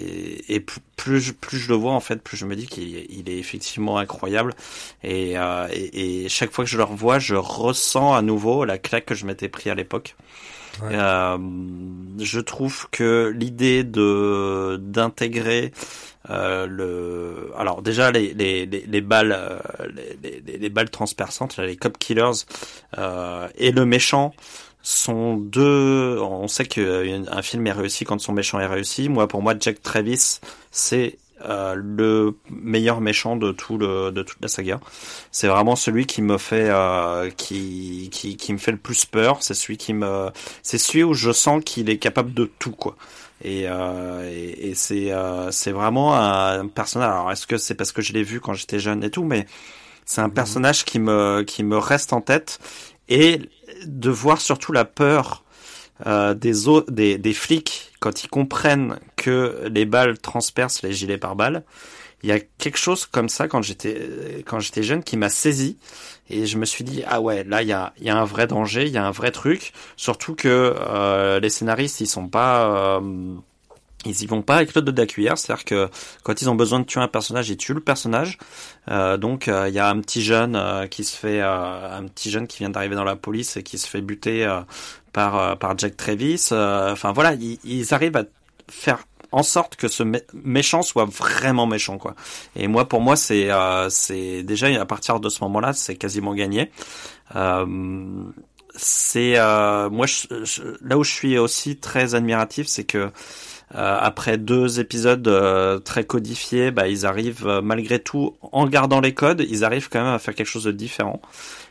et 0.50 0.60
plus 0.60 1.32
plus 1.32 1.60
je 1.60 1.70
le 1.70 1.76
vois 1.76 1.94
en 1.94 2.02
fait 2.02 2.22
plus 2.22 2.36
je 2.36 2.46
me 2.46 2.58
dis 2.58 2.68
qu'il 2.68 3.06
il 3.10 3.30
est 3.30 3.38
effectivement 3.38 3.98
incroyable 3.98 4.54
et, 5.02 5.38
euh, 5.38 5.66
et, 5.72 6.26
et 6.26 6.30
chaque 6.30 6.52
fois 6.52 6.66
que 6.66 6.70
je 6.70 6.76
le 6.76 6.84
revois 6.84 7.20
je 7.20 7.36
ressens 7.36 8.14
à 8.14 8.22
nouveau 8.22 8.66
la 8.66 8.78
claque 8.78 9.06
que 9.06 9.16
je 9.16 9.26
m'étais 9.26 9.48
pris 9.48 9.70
à 9.70 9.76
l'époque. 9.76 10.16
Euh, 10.84 11.38
je 12.20 12.40
trouve 12.40 12.88
que 12.92 13.34
l'idée 13.36 13.84
de 13.84 14.78
d'intégrer 14.82 15.74
euh, 16.30 16.66
le 16.66 17.52
alors 17.58 17.82
déjà 17.82 18.12
les 18.12 18.34
les, 18.34 18.66
les, 18.66 18.86
les 18.88 19.02
balles 19.02 19.62
les, 20.24 20.42
les, 20.46 20.58
les, 20.58 20.70
balles 20.70 20.90
transperçantes 20.90 21.58
les 21.58 21.76
cop 21.76 21.98
killers 21.98 22.46
euh, 22.98 23.48
et 23.58 23.72
le 23.72 23.86
méchant 23.86 24.34
sont 24.84 25.38
deux. 25.38 26.18
On 26.20 26.48
sait 26.48 26.66
qu'un 26.66 27.42
film 27.42 27.68
est 27.68 27.72
réussi 27.72 28.06
quand 28.06 28.20
son 28.20 28.34
méchant 28.34 28.60
est 28.60 28.66
réussi. 28.68 29.10
Moi, 29.10 29.28
pour 29.28 29.42
moi, 29.42 29.54
Jack 29.60 29.82
Travis, 29.82 30.40
c'est 30.72 31.18
euh, 31.46 31.74
le 31.76 32.36
meilleur 32.50 33.02
méchant 33.02 33.36
de 33.36 33.52
tout 33.52 33.78
le 33.78 34.12
de 34.12 34.22
toute 34.24 34.40
la 34.42 34.48
saga. 34.48 34.80
C'est 35.32 35.48
vraiment 35.48 35.76
celui 35.76 36.06
qui 36.06 36.22
me 36.22 36.38
fait 36.38 36.70
euh, 36.70 37.30
qui, 37.32 38.10
qui 38.12 38.38
qui 38.38 38.54
me 38.54 38.58
fait 38.60 38.72
le 38.72 38.78
plus 38.78 39.06
peur. 39.06 39.38
C'est 39.42 39.54
celui 39.56 39.78
qui 39.78 39.94
me 39.94 40.30
c'est 40.64 40.78
celui 40.78 41.04
où 41.04 41.14
je 41.14 41.32
sens 41.32 41.64
qu'il 41.66 41.90
est 41.90 41.98
capable 41.98 42.34
de 42.34 42.46
tout 42.60 42.72
quoi. 42.72 42.96
Et, 43.44 43.64
euh, 43.68 44.30
et, 44.32 44.70
et 44.70 44.76
c'est 44.76 45.12
euh, 45.12 45.50
c'est 45.52 45.72
vraiment 45.72 46.16
un 46.16 46.68
personnage. 46.68 47.10
Alors 47.10 47.32
est-ce 47.32 47.48
que 47.48 47.58
c'est 47.58 47.74
parce 47.76 47.92
que 47.92 48.02
je 48.04 48.14
l'ai 48.14 48.24
vu 48.24 48.40
quand 48.40 48.54
j'étais 48.54 48.80
jeune 48.80 49.04
et 49.04 49.10
tout, 49.10 49.24
mais 49.24 49.48
c'est 50.06 50.22
un 50.22 50.30
Mhm. 50.30 50.34
personnage 50.34 50.86
qui 50.86 51.00
me 51.00 51.44
qui 51.48 51.64
me 51.64 51.78
reste 51.78 52.14
en 52.14 52.22
tête 52.22 52.60
et 53.10 53.42
de 53.86 54.10
voir 54.10 54.42
surtout 54.42 54.72
la 54.72 54.86
peur 54.86 55.44
euh, 56.08 56.34
des, 56.34 56.54
des 56.90 57.18
des 57.18 57.34
flics 57.34 57.92
quand 58.00 58.24
ils 58.24 58.28
comprennent 58.28 59.00
que 59.16 59.70
les 59.72 59.86
balles 59.86 60.18
transpercent 60.18 60.82
les 60.82 60.94
gilets 60.94 61.18
pare-balles. 61.18 61.64
Il 62.24 62.30
y 62.30 62.32
a 62.32 62.40
quelque 62.40 62.78
chose 62.78 63.06
comme 63.06 63.30
ça 63.30 63.48
quand 63.48 63.62
j'étais 63.62 64.44
quand 64.46 64.60
j'étais 64.60 64.84
jeune 64.84 65.04
qui 65.04 65.18
m'a 65.18 65.30
saisi 65.30 65.78
et 66.30 66.46
je 66.46 66.58
me 66.58 66.66
suis 66.66 66.84
dit 66.84 67.04
ah 67.08 67.20
ouais 67.22 67.44
là 67.44 67.62
il 67.62 67.68
y 67.68 67.74
a 67.74 67.94
il 68.00 68.06
y 68.06 68.10
a 68.10 68.18
un 68.18 68.26
vrai 68.26 68.48
danger, 68.48 68.86
il 68.86 68.92
y 68.92 68.98
a 68.98 69.06
un 69.06 69.12
vrai 69.12 69.32
truc. 69.32 69.74
Surtout 69.96 70.36
que 70.36 70.76
euh, 70.78 71.40
les 71.40 71.50
scénaristes 71.50 72.02
ils 72.02 72.08
sont 72.08 72.28
pas 72.28 72.98
euh, 73.00 73.36
ils 74.06 74.24
y 74.24 74.26
vont 74.26 74.42
pas 74.42 74.56
avec 74.56 74.74
l'autre 74.74 74.92
de 74.92 75.00
la 75.00 75.06
cuillère, 75.06 75.38
c'est-à-dire 75.38 75.64
que 75.66 75.90
quand 76.24 76.42
ils 76.42 76.50
ont 76.50 76.56
besoin 76.56 76.80
de 76.80 76.86
tuer 76.86 77.02
un 77.02 77.08
personnage, 77.08 77.50
ils 77.50 77.58
tuent 77.58 77.74
le 77.76 77.82
personnage. 77.82 78.38
Euh, 78.90 79.18
donc 79.18 79.48
euh, 79.48 79.68
il 79.70 79.76
y 79.76 79.80
a 79.80 79.88
un 79.90 80.00
petit 80.02 80.24
jeune 80.24 80.56
euh, 80.56 80.88
qui 80.88 81.04
se 81.04 81.16
fait 81.16 81.40
euh, 81.42 81.98
un 82.00 82.06
petit 82.08 82.32
jeune 82.32 82.48
qui 82.48 82.60
vient 82.60 82.70
d'arriver 82.72 82.96
dans 82.96 83.04
la 83.04 83.16
police 83.16 83.58
et 83.58 83.64
qui 83.64 83.78
se 83.78 83.88
fait 83.88 84.02
buter 84.02 84.46
euh, 84.46 84.62
par 85.14 85.38
euh, 85.38 85.56
par 85.56 85.78
Jack 85.78 85.98
Travis. 85.98 86.50
Euh, 86.52 86.92
Enfin 86.94 87.12
voilà, 87.12 87.34
ils, 87.34 87.60
ils 87.64 87.94
arrivent 87.94 88.18
à 88.18 88.24
faire 88.70 89.00
en 89.34 89.44
sorte 89.44 89.76
que 89.78 89.88
ce 89.88 90.04
mé- 90.04 90.24
méchant 90.34 90.82
soit 90.82 91.06
vraiment 91.06 91.66
méchant 91.68 91.98
quoi. 91.98 92.16
Et 92.56 92.68
moi 92.68 92.90
pour 92.90 93.02
moi 93.02 93.16
c'est 93.16 93.52
euh, 93.52 93.90
c'est 93.90 94.44
déjà 94.44 94.68
à 94.82 94.86
partir 94.86 95.20
de 95.20 95.30
ce 95.30 95.44
moment-là 95.44 95.74
c'est 95.74 95.96
quasiment 95.96 96.34
gagné. 96.34 96.72
Euh, 97.36 97.66
c'est 98.76 99.38
euh, 99.38 99.90
moi 99.90 100.06
je- 100.08 100.44
je- 100.44 100.62
là 100.82 100.98
où 100.98 101.04
je 101.04 101.12
suis 101.12 101.38
aussi 101.38 101.78
très 101.78 102.16
admiratif 102.16 102.68
c'est 102.68 102.86
que 102.86 102.98
euh, 102.98 103.10
après 103.74 104.38
deux 104.38 104.80
épisodes 104.80 105.28
euh, 105.28 105.80
très 105.80 106.04
codifiés, 106.04 106.72
bah, 106.72 106.88
ils 106.88 107.06
arrivent 107.06 107.48
euh, 107.48 107.62
malgré 107.62 108.00
tout, 108.00 108.36
en 108.52 108.68
gardant 108.68 109.00
les 109.00 109.14
codes, 109.14 109.46
ils 109.50 109.64
arrivent 109.64 109.90
quand 109.90 110.04
même 110.04 110.14
à 110.14 110.20
faire 110.20 110.36
quelque 110.36 110.48
chose 110.48 110.66
de 110.66 110.72
différent. 110.72 111.22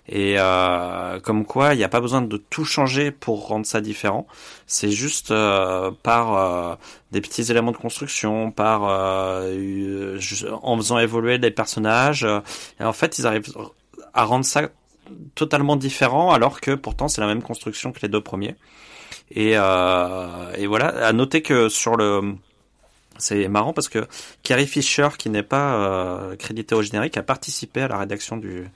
Et 0.08 0.36
euh, 0.38 1.20
comme 1.20 1.44
quoi, 1.44 1.74
il 1.74 1.76
n'y 1.76 1.84
a 1.84 1.88
pas 1.88 2.00
besoin 2.00 2.22
de 2.22 2.36
tout 2.36 2.64
changer 2.64 3.10
pour 3.10 3.46
rendre 3.46 3.66
ça 3.66 3.80
différent. 3.80 4.26
C'est 4.66 4.90
juste 4.90 5.30
euh, 5.30 5.90
par 6.02 6.36
euh, 6.36 6.74
des 7.12 7.20
petits 7.20 7.50
éléments 7.50 7.72
de 7.72 7.76
construction, 7.76 8.50
par 8.50 8.88
euh, 8.88 9.52
euh, 9.52 10.18
en 10.62 10.76
faisant 10.78 10.98
évoluer 10.98 11.38
les 11.38 11.50
personnages. 11.50 12.24
euh, 12.24 12.40
et 12.80 12.84
en 12.84 12.92
fait, 12.92 13.18
ils 13.18 13.26
arrivent 13.26 13.52
à 14.14 14.24
rendre 14.24 14.44
ça 14.44 14.70
totalement 15.34 15.76
différent, 15.76 16.30
alors 16.32 16.60
que 16.60 16.74
pourtant 16.74 17.08
c'est 17.08 17.20
la 17.20 17.26
même 17.26 17.42
construction 17.42 17.92
que 17.92 18.00
les 18.02 18.08
deux 18.08 18.20
premiers. 18.20 18.56
Et, 19.32 19.52
euh, 19.54 20.52
et 20.56 20.66
voilà, 20.66 21.06
à 21.06 21.12
noter 21.12 21.42
que 21.42 21.68
sur 21.68 21.96
le, 21.96 22.34
c'est 23.18 23.48
marrant 23.48 23.72
parce 23.72 23.88
que 23.88 24.06
Carrie 24.42 24.66
Fisher, 24.66 25.08
qui 25.18 25.30
n'est 25.30 25.42
pas 25.42 25.74
euh, 25.74 26.36
crédité 26.36 26.74
au 26.74 26.82
générique, 26.82 27.16
a 27.16 27.22
participé 27.22 27.82
à 27.82 27.88
la 27.88 27.98
rédaction 27.98 28.36
du, 28.36 28.68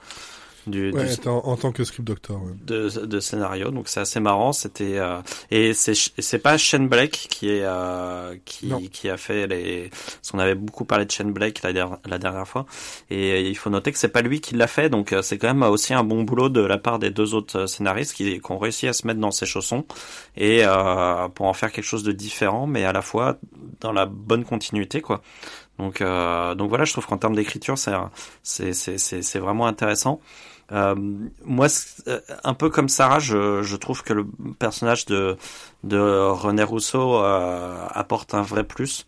du, 0.67 0.91
du- 0.93 0.97
Ouais, 0.99 1.17
t'es 1.17 1.29
en, 1.29 1.39
en 1.39 1.57
tant 1.57 1.73
que 1.73 1.85
script 1.85 2.07
doctor. 2.07 2.43
Ouais. 2.43 2.53
de, 2.65 2.89
de 3.07 3.21
scénario, 3.21 3.71
donc 3.71 3.89
c'est 3.89 4.01
assez 4.01 4.21
marrant. 4.21 4.53
C'était 4.53 4.99
euh, 4.99 5.21
et 5.51 5.75
c'est 5.75 5.95
c'est 5.95 6.39
pas 6.39 6.57
Shane 6.57 6.89
Blake 6.89 7.27
qui 7.31 7.51
est 7.51 7.63
euh, 7.65 8.37
qui 8.45 8.67
Non. 8.67 8.81
qui 8.81 9.09
a 9.09 9.17
fait 9.17 9.47
les. 9.47 9.91
Parce 9.91 10.31
qu'on 10.31 10.39
avait 10.39 10.55
beaucoup 10.55 10.85
parlé 10.85 11.05
de 11.05 11.11
Shane 11.11 11.33
Blake 11.33 11.63
la, 11.63 11.73
der- 11.73 11.99
la 12.07 12.19
dernière 12.19 12.47
fois, 12.49 12.67
et 13.11 13.49
il 13.49 13.57
faut 13.57 13.71
noter 13.71 13.93
que 13.93 13.99
c'est 13.99 14.09
pas 14.09 14.23
lui 14.23 14.41
qui 14.41 14.55
l'a 14.55 14.67
fait, 14.67 14.89
donc 14.89 15.13
euh, 15.13 15.23
c'est 15.23 15.39
quand 15.39 15.49
même 15.49 15.63
aussi 15.63 15.95
un 15.95 16.05
bon 16.05 16.23
boulot 16.23 16.49
de 16.49 16.61
la 16.61 16.79
part 16.79 16.99
des 16.99 17.11
deux 17.11 17.35
autres 17.35 17.61
euh, 17.61 17.67
scénaristes 17.67 18.15
qui, 18.15 18.41
qui 18.41 18.53
ont 18.53 18.59
réussi 18.59 18.89
à 18.89 18.93
se 18.93 19.07
mettre 19.07 19.21
dans 19.21 19.31
ses 19.31 19.47
chaussons 19.47 19.85
et 20.37 20.61
euh, 20.65 21.29
pour 21.29 21.47
en 21.47 21.53
faire 21.53 21.71
quelque 21.73 21.85
chose 21.85 22.03
de 22.03 22.13
différent, 22.13 22.67
mais 22.67 22.85
à 22.85 22.93
la 22.93 23.03
fois 23.03 23.37
dans 23.81 23.93
la 23.93 24.07
bonne 24.07 24.45
continuité, 24.45 25.01
quoi. 25.01 25.21
Donc 25.79 26.01
euh, 26.01 26.55
donc 26.55 26.69
voilà, 26.69 26.85
je 26.85 26.93
trouve 26.93 27.07
qu'en 27.07 27.19
termes 27.19 27.35
d'écriture, 27.35 27.77
c'est 27.79 27.93
c'est 28.45 28.73
c'est 28.73 28.97
c'est 28.99 29.23
c'est 29.23 29.39
vraiment 29.41 29.67
intéressant. 29.67 30.21
Euh, 30.73 30.95
moi, 31.45 31.67
euh, 32.09 32.21
un 32.43 32.55
peu 32.55 32.71
comme 32.71 32.89
Sarah, 32.89 33.19
je, 33.19 33.63
je 33.63 33.77
trouve 33.77 34.03
que 34.03 34.13
le 34.13 34.27
personnage 34.59 35.05
de, 35.07 35.37
de 35.83 35.99
René 35.99 36.63
Rousseau 36.63 37.17
euh, 37.17 37.87
apporte 37.91 38.35
un 38.35 38.43
vrai 38.43 38.65
plus. 38.65 39.07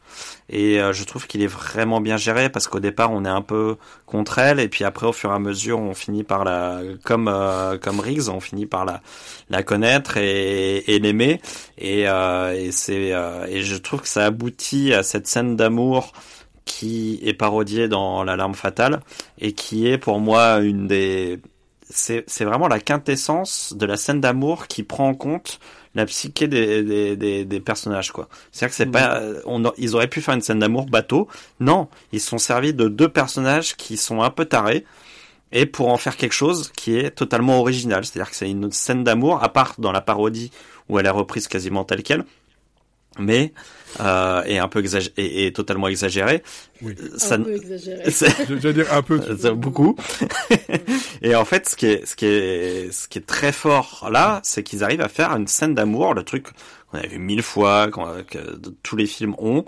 Et 0.51 0.81
euh, 0.81 0.93
je 0.93 1.05
trouve 1.05 1.27
qu'il 1.27 1.43
est 1.43 1.47
vraiment 1.47 2.01
bien 2.01 2.19
géré 2.19 2.51
parce 2.51 2.69
qu'au 2.69 2.81
départ, 2.81 3.11
on 3.11 3.25
est 3.25 3.31
un 3.31 3.43
peu 3.43 3.77
contre 4.05 4.39
elle. 4.39 4.61
Et 4.61 4.69
puis 4.69 4.85
après, 4.85 5.07
au 5.07 5.13
fur 5.13 5.31
et 5.31 5.35
à 5.35 5.39
mesure, 5.39 5.79
on 5.79 5.95
finit 5.95 6.25
par 6.25 6.45
la... 6.45 6.81
Comme, 7.05 7.29
euh, 7.29 7.79
comme 7.79 8.01
Riggs, 8.01 8.29
on 8.29 8.41
finit 8.41 8.67
par 8.67 8.85
la, 8.85 9.01
la 9.49 9.63
connaître 9.63 10.19
et, 10.19 10.79
et 10.95 10.99
l'aimer. 10.99 11.41
Et, 11.79 12.07
euh, 12.07 12.53
et, 12.53 12.71
c'est, 12.71 13.15
et 13.49 13.63
je 13.63 13.77
trouve 13.77 14.03
que 14.03 14.09
ça 14.09 14.27
aboutit 14.27 14.93
à 14.93 15.03
cette 15.03 15.27
scène 15.27 15.57
d'amour 15.57 16.13
qui 16.67 17.21
est 17.23 17.33
parodiée 17.33 17.89
dans 17.89 18.25
L'alarme 18.25 18.55
fatale 18.55 19.01
et 19.39 19.53
qui 19.53 19.89
est 19.89 19.97
pour 19.97 20.21
moi 20.21 20.59
une 20.59 20.87
des 20.87 21.41
c'est 21.89 22.25
c'est 22.27 22.45
vraiment 22.45 22.69
la 22.69 22.81
quintessence 22.81 23.73
de 23.75 23.87
la 23.87 23.97
scène 23.97 24.21
d'amour 24.21 24.67
qui 24.67 24.83
prend 24.83 25.09
en 25.09 25.15
compte 25.15 25.61
la 25.95 26.05
psyché 26.05 26.49
des, 26.49 26.83
des, 26.83 27.17
des, 27.17 27.45
des 27.47 27.61
personnages 27.61 28.13
quoi. 28.13 28.29
C'est-à-dire 28.53 28.71
que 28.71 28.77
c'est 28.77 28.87
pas 28.87 29.23
on 29.47 29.63
ils 29.79 29.95
auraient 29.95 30.09
pu 30.09 30.21
faire 30.21 30.35
une 30.35 30.43
scène 30.43 30.59
d'amour 30.59 30.87
bateau. 30.87 31.29
Non, 31.61 31.89
ils 32.13 32.21
sont 32.21 32.37
servis 32.37 32.75
de 32.75 32.89
deux 32.89 33.09
personnages 33.09 33.77
qui 33.77 33.97
sont 33.97 34.23
un 34.23 34.31
peu 34.31 34.45
tarés 34.45 34.85
et 35.53 35.65
pour 35.65 35.89
en 35.89 35.97
faire 35.97 36.17
quelque 36.17 36.35
chose 36.35 36.73
qui 36.77 36.97
est 36.99 37.13
totalement 37.13 37.61
original. 37.61 38.05
C'est-à-dire 38.05 38.31
que 38.31 38.37
c'est 38.37 38.51
une 38.51 38.73
scène 38.73 39.05
d'amour 39.05 39.43
à 39.43 39.53
part 39.53 39.77
dans 39.79 39.93
la 39.93 40.01
parodie 40.01 40.51
où 40.89 40.99
elle 40.99 41.07
est 41.07 41.11
reprise 41.11 41.49
quasiment 41.49 41.85
telle 41.85 42.03
quelle 42.03 42.25
mais 43.19 43.53
euh, 44.01 44.43
et 44.47 44.59
un 44.59 44.69
peu 44.69 44.81
exagéré 44.81 45.13
et, 45.17 45.47
et 45.47 45.53
totalement 45.53 45.89
exagéré. 45.89 46.43
Oui. 46.83 46.95
Ça, 47.17 47.35
un 47.37 47.43
peu 47.43 47.55
exagéré. 47.55 48.11
c'est- 48.11 48.47
J'allais 48.61 48.73
dire 48.75 48.93
un 48.93 49.03
peu. 49.03 49.19
beaucoup. 49.55 49.97
et 51.23 51.35
en 51.35 51.45
fait, 51.45 51.69
ce 51.69 51.77
qui 51.77 51.87
est, 51.87 52.07
ce 52.07 52.17
qui 52.17 52.27
est, 52.27 52.93
ce 52.93 53.09
qui 53.09 53.19
est 53.19 53.27
très 53.27 53.53
fort 53.53 54.09
là, 54.11 54.41
c'est 54.43 54.63
qu'ils 54.63 54.85
arrivent 54.85 55.01
à 55.01 55.09
faire 55.09 55.31
une 55.33 55.47
scène 55.47 55.75
d'amour, 55.75 56.15
le 56.15 56.23
truc 56.23 56.49
qu'on 56.91 56.99
a 56.99 57.07
vu 57.07 57.19
mille 57.19 57.43
fois, 57.43 57.89
qu'on- 57.91 58.23
que 58.29 58.39
tous 58.83 58.97
les 58.97 59.07
films 59.07 59.35
ont. 59.39 59.65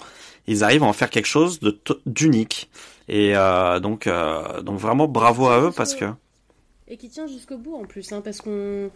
Ils 0.46 0.64
arrivent 0.64 0.82
à 0.82 0.86
en 0.86 0.92
faire 0.92 1.10
quelque 1.10 1.26
chose 1.26 1.60
de 1.60 1.70
to- 1.70 2.00
d'unique. 2.06 2.70
Et 3.08 3.36
euh, 3.36 3.80
donc, 3.80 4.06
euh, 4.06 4.60
donc 4.62 4.78
vraiment 4.78 5.08
bravo 5.08 5.46
à 5.48 5.60
eux 5.60 5.70
parce 5.74 5.94
que. 5.94 6.04
Et 6.88 6.96
qui 6.96 7.08
tient 7.10 7.26
jusqu'au 7.26 7.58
bout 7.58 7.74
en 7.74 7.84
plus, 7.84 8.12
hein, 8.12 8.22
parce 8.22 8.40
qu'on 8.40 8.90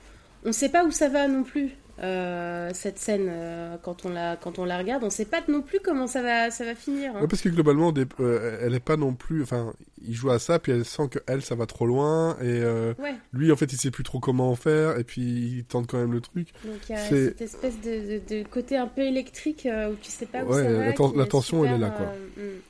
on 0.44 0.52
sait 0.52 0.70
pas 0.70 0.84
où 0.84 0.90
ça 0.90 1.08
va 1.08 1.28
non 1.28 1.42
plus. 1.42 1.70
Euh, 2.02 2.70
cette 2.74 2.98
scène 2.98 3.26
euh, 3.28 3.76
quand 3.82 4.04
on 4.04 4.08
la 4.08 4.36
quand 4.36 4.58
on 4.58 4.64
la 4.64 4.78
regarde, 4.78 5.04
on 5.04 5.10
sait 5.10 5.24
pas 5.24 5.40
non 5.48 5.62
plus 5.62 5.78
comment 5.80 6.06
ça 6.06 6.22
va 6.22 6.50
ça 6.50 6.64
va 6.64 6.74
finir. 6.74 7.14
hein. 7.16 7.20
Ouais, 7.20 7.28
parce 7.28 7.42
que 7.42 7.48
globalement, 7.48 7.92
des- 7.92 8.06
euh, 8.20 8.58
elle 8.60 8.74
est 8.74 8.80
pas 8.80 8.96
non 8.96 9.14
plus. 9.14 9.42
Enfin, 9.42 9.72
il 10.04 10.14
joue 10.14 10.30
à 10.30 10.38
ça, 10.38 10.58
puis 10.58 10.72
elle 10.72 10.84
sent 10.84 11.08
que 11.10 11.18
elle, 11.28 11.42
ça 11.42 11.54
va 11.54 11.66
trop 11.66 11.86
loin, 11.86 12.36
et 12.42 12.62
Ouais. 13.00 13.14
lui, 13.32 13.52
en 13.52 13.56
fait, 13.56 13.72
il 13.72 13.76
sait 13.78 13.90
plus 13.92 14.02
trop 14.04 14.18
comment 14.18 14.50
en 14.50 14.56
faire, 14.56 14.98
et 14.98 15.04
puis 15.04 15.22
il 15.22 15.64
tente 15.64 15.86
quand 15.86 15.98
même 15.98 16.12
le 16.12 16.20
truc. 16.20 16.48
Donc 16.64 16.74
il 16.88 16.92
y 16.92 16.94
a 16.98 16.98
cette 17.04 17.40
espèce 17.40 17.80
de, 17.80 18.18
de- 18.18 18.42
de 18.42 18.48
côté 18.48 18.76
un 18.76 18.88
peu 18.88 19.02
électrique 19.02 19.68
où 19.70 19.94
tu 20.02 20.10
sais 20.10 20.26
pas 20.26 20.42
où 20.44 20.48
Ouais, 20.52 20.62
ça 20.64 20.72
va. 20.72 20.86
la 20.86 20.92
ten- 20.92 21.12
la 21.16 21.26
tension, 21.26 21.64
elle 21.64 21.74
est 21.74 21.78
là, 21.78 21.90
quoi. 21.90 22.06
euh, 22.38 22.56
mm. 22.56 22.60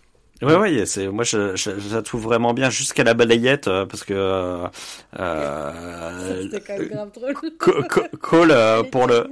Ouais, 0.42 0.56
ouais, 0.56 0.86
c'est 0.86 1.06
moi 1.08 1.24
je, 1.24 1.54
je, 1.56 1.70
je 1.78 1.94
la 1.94 2.02
trouve 2.02 2.22
vraiment 2.22 2.52
bien 2.52 2.68
jusqu'à 2.68 3.04
la 3.04 3.14
balayette 3.14 3.68
euh, 3.68 3.86
parce 3.86 4.02
que 4.02 4.12
euh, 4.14 4.66
euh, 5.18 6.42
C'était 6.42 6.60
quand 6.60 6.78
même 6.78 6.88
grave 6.88 7.12
drôle. 7.14 7.34
Co- 7.58 7.82
Co- 7.88 8.16
Cole 8.20 8.50
euh, 8.50 8.82
pour 8.82 9.06
le 9.06 9.26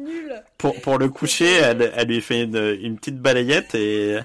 pour 0.58 0.80
pour 0.80 0.98
le 0.98 1.08
coucher, 1.08 1.52
elle, 1.52 1.92
elle 1.96 2.08
lui 2.08 2.20
fait 2.20 2.42
une, 2.44 2.78
une 2.80 2.96
petite 2.96 3.18
balayette 3.20 3.74
et 3.74 4.18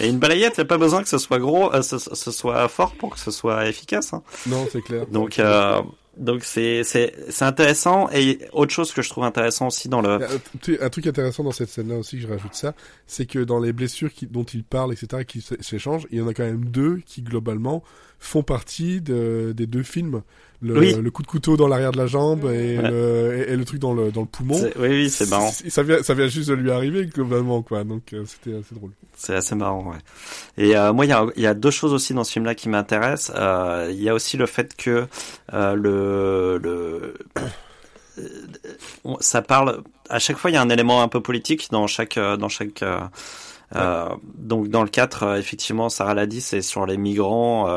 et 0.00 0.08
une 0.08 0.18
balayette, 0.18 0.54
il 0.56 0.60
n'y 0.60 0.66
a 0.66 0.66
pas 0.66 0.78
besoin 0.78 1.02
que 1.02 1.08
ce 1.08 1.18
soit 1.18 1.38
gros, 1.40 1.74
euh, 1.74 1.82
ce, 1.82 1.98
ce 1.98 2.30
soit 2.30 2.68
fort 2.68 2.92
pour 2.94 3.10
que 3.10 3.18
ce 3.18 3.32
soit 3.32 3.66
efficace. 3.66 4.12
Hein. 4.12 4.22
Non, 4.46 4.66
c'est 4.70 4.82
clair. 4.82 5.06
Donc 5.08 5.38
euh, 5.40 5.82
donc 6.20 6.44
c'est 6.44 6.84
c'est 6.84 7.14
c'est 7.30 7.44
intéressant 7.44 8.08
et 8.10 8.38
autre 8.52 8.72
chose 8.72 8.92
que 8.92 9.02
je 9.02 9.08
trouve 9.08 9.24
intéressant 9.24 9.68
aussi 9.68 9.88
dans 9.88 10.02
le 10.02 10.10
a 10.10 10.84
Un, 10.84 10.90
truc 10.90 11.06
intéressant 11.06 11.42
dans 11.42 11.50
cette 11.50 11.70
scène-là 11.70 11.96
aussi, 11.96 12.16
que 12.16 12.22
je 12.22 12.28
rajoute 12.28 12.54
ça, 12.54 12.74
c'est 13.06 13.26
que 13.26 13.38
dans 13.38 13.58
les 13.58 13.72
blessures 13.72 14.10
dont 14.30 14.44
il 14.44 14.62
parle, 14.62 14.92
etc., 14.92 15.24
qui 15.24 15.40
s'échangent, 15.40 16.06
il 16.10 16.18
y 16.18 16.20
en 16.20 16.28
a 16.28 16.34
quand 16.34 16.44
même 16.44 16.66
deux 16.66 17.00
qui, 17.06 17.22
globalement, 17.22 17.82
font 18.20 18.42
partie 18.42 19.00
de, 19.00 19.52
des 19.56 19.66
deux 19.66 19.82
films. 19.82 20.22
Le, 20.62 20.78
Oui. 20.78 20.94
le 20.94 21.10
coup 21.10 21.22
de 21.22 21.26
couteau 21.26 21.56
dans 21.56 21.66
l'arrière 21.68 21.90
de 21.90 21.96
la 21.96 22.06
jambe 22.06 22.44
et, 22.44 22.76
Ouais. 22.78 22.90
le, 22.90 23.44
et, 23.48 23.52
et 23.52 23.56
le 23.56 23.64
truc 23.64 23.80
dans 23.80 23.94
le, 23.94 24.12
dans 24.12 24.20
le 24.20 24.26
poumon. 24.26 24.60
oui 24.76 24.88
oui 24.88 25.10
c'est 25.10 25.28
marrant. 25.30 25.50
Ça 25.68 25.82
vient, 25.82 26.02
ça 26.02 26.12
vient 26.12 26.28
juste 26.28 26.50
de 26.50 26.54
lui 26.54 26.70
arriver, 26.70 27.06
globalement, 27.06 27.62
quoi. 27.62 27.82
Donc, 27.82 28.12
euh, 28.12 28.24
c'était 28.26 28.58
assez 28.58 28.74
drôle. 28.74 28.90
C'est 29.16 29.34
assez 29.34 29.54
marrant, 29.54 29.90
ouais. 29.90 29.96
Et 30.62 30.76
euh, 30.76 30.92
moi, 30.92 31.06
il 31.06 31.08
y 31.08 31.12
a, 31.12 31.24
il 31.34 31.42
y 31.42 31.46
a 31.46 31.54
deux 31.54 31.70
choses 31.70 31.94
aussi 31.94 32.12
dans 32.12 32.24
ce 32.24 32.32
film-là 32.32 32.54
qui 32.54 32.68
m'intéressent. 32.68 33.32
Euh, 33.36 33.88
Il 33.90 34.02
y 34.02 34.10
a 34.10 34.14
aussi 34.14 34.36
le 34.36 34.44
fait 34.44 34.76
que 34.76 35.06
le, 35.50 36.58
le 36.62 37.14
ça 39.20 39.40
parle 39.42 39.82
à 40.10 40.18
chaque 40.18 40.36
fois. 40.36 40.50
Il 40.50 40.54
y 40.54 40.56
a 40.58 40.62
un 40.62 40.68
élément 40.70 41.02
un 41.02 41.08
peu 41.08 41.20
politique 41.22 41.68
dans 41.70 41.86
chaque 41.86 42.18
dans 42.18 42.48
chaque 42.50 42.84
euh, 43.76 43.78
Euh, 43.80 44.08
donc 44.36 44.68
dans 44.68 44.82
le 44.82 44.88
4, 44.88 45.38
effectivement, 45.38 45.88
Sarah 45.88 46.14
l'a 46.14 46.26
dit, 46.26 46.40
c'est 46.40 46.62
sur 46.62 46.86
les 46.86 46.96
migrants 46.96 47.68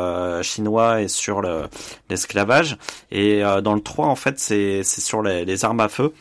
chinois 0.42 1.02
et 1.02 1.08
sur 1.08 1.42
l'esclavage. 2.10 2.78
Et 3.12 3.42
dans 3.64 3.76
le 3.76 3.82
3, 3.82 4.08
en 4.08 4.16
fait, 4.16 4.40
c'est 4.40 4.84
sur 4.84 5.22
les, 5.22 5.46
les, 5.46 5.66
armes 5.66 5.80
à 5.80 5.90
feu 5.90 6.14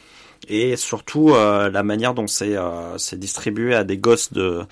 et 0.48 0.76
surtout 0.76 1.32
la 1.34 1.82
manière 1.82 2.14
dont 2.14 2.26
c'est 2.26 3.18
distribué 3.18 3.74
à 3.74 3.84
des 3.84 3.98
gosses 3.98 4.32
de 4.32 4.62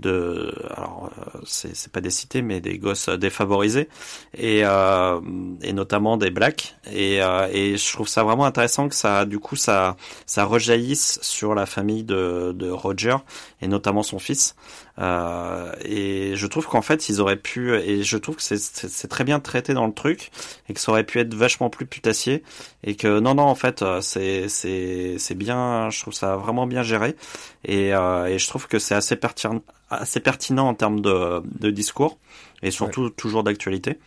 de 0.00 0.52
alors 0.70 1.10
euh, 1.18 1.40
c'est 1.44 1.92
pas 1.92 2.00
des 2.00 2.10
cités 2.10 2.42
mais 2.42 2.60
des 2.60 2.78
gosses 2.78 3.08
défavorisés. 3.08 3.88
Et 4.36 4.62
euh, 4.64 5.20
et 5.62 5.72
notamment 5.72 6.16
des 6.16 6.30
blacks. 6.30 6.76
Et 6.92 7.22
euh, 7.22 7.48
et 7.52 7.76
je 7.76 7.92
trouve 7.92 8.08
ça 8.08 8.24
vraiment 8.24 8.44
intéressant 8.44 8.88
que 8.88 8.94
ça 8.94 9.24
du 9.24 9.38
coup 9.38 9.56
ça 9.56 9.96
ça 10.26 10.44
rejaillisse 10.44 11.18
sur 11.22 11.54
la 11.54 11.66
famille 11.66 12.04
de 12.04 12.52
de 12.52 12.70
Roger 12.70 13.16
et 13.60 13.68
notamment 13.68 14.02
son 14.02 14.18
fils 14.18 14.54
euh, 15.00 15.72
et 15.84 16.36
je 16.36 16.46
trouve 16.46 16.66
qu'en 16.66 16.82
fait 16.82 17.08
ils 17.08 17.20
auraient 17.20 17.36
pu 17.36 17.74
et 17.74 18.02
je 18.02 18.16
trouve 18.16 18.36
que 18.36 18.42
c'est 18.42 19.08
très 19.08 19.24
bien 19.24 19.40
traité 19.40 19.74
dans 19.74 19.86
le 19.86 19.94
truc 19.94 20.30
et 20.68 20.74
que 20.74 20.80
ça 20.80 20.92
aurait 20.92 21.04
pu 21.04 21.18
être 21.18 21.34
vachement 21.34 21.70
plus 21.70 21.86
putassier 21.86 22.42
et 22.84 22.96
que 22.96 23.20
non 23.20 23.34
non 23.34 23.44
en 23.44 23.54
fait 23.54 23.84
c'est 24.02 24.48
c'est 24.48 25.16
c'est 25.18 25.34
bien 25.34 25.90
je 25.90 26.00
trouve 26.00 26.14
ça 26.14 26.36
vraiment 26.36 26.66
bien 26.66 26.82
géré 26.82 27.16
et 27.64 27.94
euh, 27.94 28.26
et 28.26 28.38
je 28.38 28.46
trouve 28.46 28.68
que 28.68 28.78
c'est 28.78 28.94
assez 28.94 29.16
pertinent 29.16 29.62
assez 29.90 30.20
pertinent 30.20 30.68
en 30.68 30.74
termes 30.74 31.00
de, 31.00 31.42
de 31.44 31.70
discours 31.70 32.18
et 32.62 32.70
surtout 32.70 33.10
toujours 33.10 33.42
d'actualité, 33.42 33.98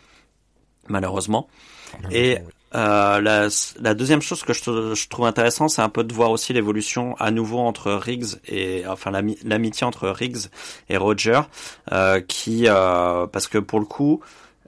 malheureusement. 0.88 1.48
Et 2.12 2.40
euh, 2.76 3.22
la, 3.22 3.48
la, 3.80 3.94
deuxième 3.94 4.22
chose 4.22 4.44
que 4.44 4.54
je, 4.54 5.08
trouve 5.08 5.26
intéressant, 5.26 5.68
c'est 5.68 5.82
un 5.82 5.90
peu 5.90 6.04
de 6.04 6.14
voir 6.14 6.32
aussi 6.32 6.54
l'évolution 6.54 7.16
à 7.20 7.30
nouveau 7.30 7.60
entre 7.60 7.92
Riggs 7.92 8.40
et 8.48 8.84
enfin 8.88 9.12
l'amitié 9.44 9.86
entre 9.86 10.10
Riggs 10.10 10.48
et 10.90 10.98
Roger, 10.98 11.42
euh, 11.92 12.20
qui 12.22 12.68
euh, 12.68 13.28
parce 13.28 13.48
que 13.48 13.60
pour 13.60 13.80
le 13.80 13.86
coup, 13.86 14.22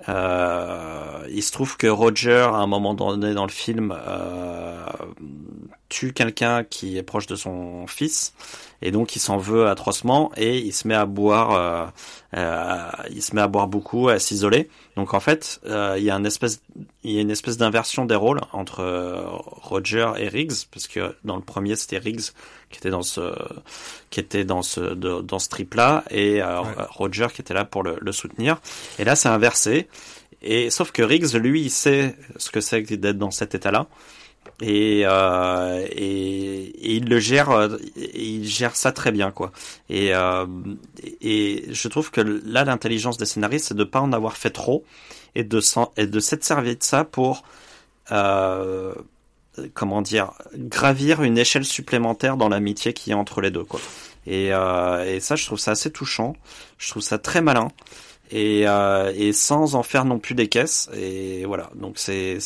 euh, 0.07 1.27
il 1.29 1.41
se 1.41 1.51
trouve 1.51 1.77
que 1.77 1.87
Roger, 1.87 2.47
à 2.51 2.57
un 2.57 2.67
moment 2.67 2.93
donné 2.93 3.33
dans 3.33 3.45
le 3.45 3.51
film, 3.51 3.95
euh, 3.95 4.85
tue 5.89 6.13
quelqu'un 6.13 6.63
qui 6.63 6.97
est 6.97 7.03
proche 7.03 7.27
de 7.27 7.35
son 7.35 7.85
fils 7.87 8.33
et 8.81 8.91
donc 8.91 9.15
il 9.15 9.19
s'en 9.19 9.37
veut 9.37 9.67
atrocement 9.67 10.31
et 10.35 10.57
il 10.57 10.73
se 10.73 10.87
met 10.87 10.95
à 10.95 11.05
boire 11.05 11.51
euh, 11.53 11.85
euh, 12.35 12.89
il 13.11 13.21
se 13.21 13.35
met 13.35 13.41
à 13.41 13.47
boire 13.47 13.67
beaucoup 13.67 14.09
à 14.09 14.19
s'isoler. 14.19 14.69
Donc 14.95 15.13
en 15.13 15.19
fait 15.19 15.61
euh, 15.65 15.95
il 15.97 16.03
y 16.03 16.11
a 16.11 16.15
une 16.15 16.25
espèce 16.25 16.61
il 17.03 17.11
y 17.11 17.17
a 17.19 17.21
une 17.21 17.31
espèce 17.31 17.57
d'inversion 17.57 18.05
des 18.05 18.15
rôles 18.15 18.41
entre 18.51 18.83
Roger 19.61 20.11
et 20.17 20.27
Riggs 20.27 20.65
parce 20.71 20.87
que 20.87 21.15
dans 21.23 21.35
le 21.35 21.41
premier 21.41 21.75
c'était 21.75 21.99
Riggs 21.99 22.31
qui 22.71 22.79
était 22.79 22.89
dans 22.89 23.03
ce 23.03 23.33
qui 24.09 24.19
était 24.19 24.43
dans 24.43 24.63
ce 24.63 24.93
dans 24.93 25.39
ce 25.39 25.49
trip 25.49 25.75
là 25.75 26.03
et 26.09 26.41
Roger 26.89 27.27
qui 27.33 27.41
était 27.41 27.53
là 27.53 27.65
pour 27.65 27.83
le, 27.83 27.97
le 28.01 28.11
soutenir. 28.11 28.59
Et 28.99 29.03
là 29.03 29.15
c'est 29.15 29.29
inversé. 29.29 29.87
Et 30.41 30.69
sauf 30.69 30.91
que 30.91 31.01
Riggs 31.01 31.33
lui 31.35 31.61
il 31.61 31.71
sait 31.71 32.15
ce 32.37 32.49
que 32.49 32.59
c'est 32.59 32.81
d'être 32.81 33.17
dans 33.17 33.31
cet 33.31 33.55
état 33.55 33.71
là 33.71 33.87
et, 34.61 35.01
euh, 35.05 35.85
et, 35.91 36.63
et, 36.91 36.95
il 36.95 37.09
le 37.09 37.19
gère 37.19 37.51
euh, 37.51 37.77
il 38.13 38.47
gère 38.47 38.75
ça 38.75 38.91
très 38.91 39.11
bien 39.11 39.31
quoi. 39.31 39.51
Et 39.89 40.13
euh, 40.13 40.45
et 41.21 41.65
je 41.69 41.87
trouve 41.87 42.11
que 42.11 42.21
là 42.21 42.63
l'intelligence 42.63 43.17
des 43.17 43.25
scénaristes 43.25 43.67
c'est 43.67 43.77
de 43.77 43.83
pas 43.83 43.99
en 44.01 44.13
avoir 44.13 44.37
fait 44.37 44.51
trop 44.51 44.85
et 45.35 45.43
de 45.43 45.59
de 46.05 46.19
s'être 46.19 46.43
servi 46.43 46.75
de 46.75 46.83
ça 46.83 47.03
pour 47.03 47.43
comment 49.73 50.01
dire 50.01 50.31
gravir 50.55 51.23
une 51.23 51.37
échelle 51.37 51.65
supplémentaire 51.65 52.37
dans 52.37 52.49
l'amitié 52.49 52.93
qui 52.93 53.11
est 53.11 53.15
entre 53.15 53.41
les 53.41 53.51
deux 53.51 53.63
quoi. 53.63 53.81
Et, 54.27 54.47
et 54.47 55.19
ça 55.19 55.35
je 55.35 55.45
trouve 55.45 55.59
ça 55.59 55.71
assez 55.71 55.91
touchant. 55.91 56.35
Je 56.77 56.89
trouve 56.89 57.03
ça 57.03 57.17
très 57.17 57.41
malin 57.41 57.69
et, 58.31 58.67
euh, 58.67 59.13
et 59.15 59.33
sans 59.33 59.75
en 59.75 59.83
faire 59.83 60.05
non 60.05 60.19
plus 60.19 60.35
des 60.35 60.47
caisses. 60.47 60.89
Et 60.93 61.45
voilà, 61.45 61.71
donc 61.75 61.97
c'est 61.97 62.39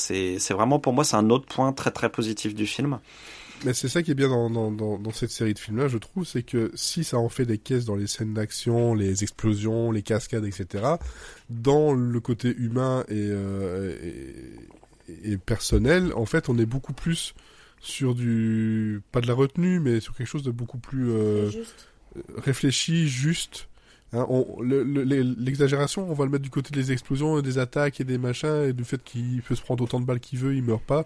vraiment 0.49 0.79
pour 0.79 0.93
moi 0.93 1.03
c'est 1.03 1.15
un 1.15 1.29
autre 1.29 1.45
point 1.45 1.73
très 1.73 1.91
très 1.91 2.09
positif 2.09 2.53
du 2.55 2.65
film. 2.65 2.99
Mais 3.65 3.73
c'est 3.73 3.89
ça 3.89 4.01
qui 4.03 4.11
est 4.11 4.15
bien 4.15 4.29
dans, 4.29 4.49
dans, 4.49 4.97
dans, 4.97 5.11
cette 5.11 5.31
série 5.31 5.53
de 5.53 5.59
films-là, 5.59 5.89
je 5.89 5.97
trouve, 5.97 6.25
c'est 6.25 6.43
que 6.43 6.71
si 6.75 7.03
ça 7.03 7.17
en 7.17 7.27
fait 7.27 7.45
des 7.45 7.57
caisses 7.57 7.83
dans 7.83 7.97
les 7.97 8.07
scènes 8.07 8.33
d'action, 8.33 8.93
les 8.93 9.23
explosions, 9.23 9.91
les 9.91 10.01
cascades, 10.01 10.45
etc., 10.45 10.95
dans 11.49 11.93
le 11.93 12.19
côté 12.21 12.55
humain 12.55 13.03
et, 13.09 13.15
euh, 13.17 13.97
et, 15.09 15.31
et, 15.33 15.37
personnel, 15.37 16.13
en 16.15 16.25
fait, 16.25 16.47
on 16.47 16.57
est 16.57 16.65
beaucoup 16.65 16.93
plus 16.93 17.33
sur 17.81 18.15
du... 18.15 19.01
pas 19.11 19.19
de 19.19 19.27
la 19.27 19.33
retenue, 19.33 19.81
mais 19.81 19.99
sur 19.99 20.15
quelque 20.15 20.27
chose 20.27 20.43
de 20.43 20.51
beaucoup 20.51 20.77
plus 20.77 21.09
euh, 21.09 21.49
réfléchi, 22.37 23.09
juste, 23.09 23.67
Hein, 24.11 24.25
L'exagération, 24.61 26.09
on 26.09 26.13
va 26.13 26.25
le 26.25 26.31
mettre 26.31 26.43
du 26.43 26.49
côté 26.49 26.71
des 26.71 26.91
explosions, 26.91 27.41
des 27.41 27.59
attaques 27.59 28.01
et 28.01 28.03
des 28.03 28.17
machins, 28.17 28.63
et 28.69 28.73
du 28.73 28.83
fait 28.83 29.03
qu'il 29.03 29.41
peut 29.43 29.55
se 29.55 29.61
prendre 29.61 29.83
autant 29.83 29.99
de 29.99 30.05
balles 30.05 30.19
qu'il 30.19 30.39
veut, 30.39 30.55
il 30.55 30.63
meurt 30.63 30.83
pas. 30.83 31.05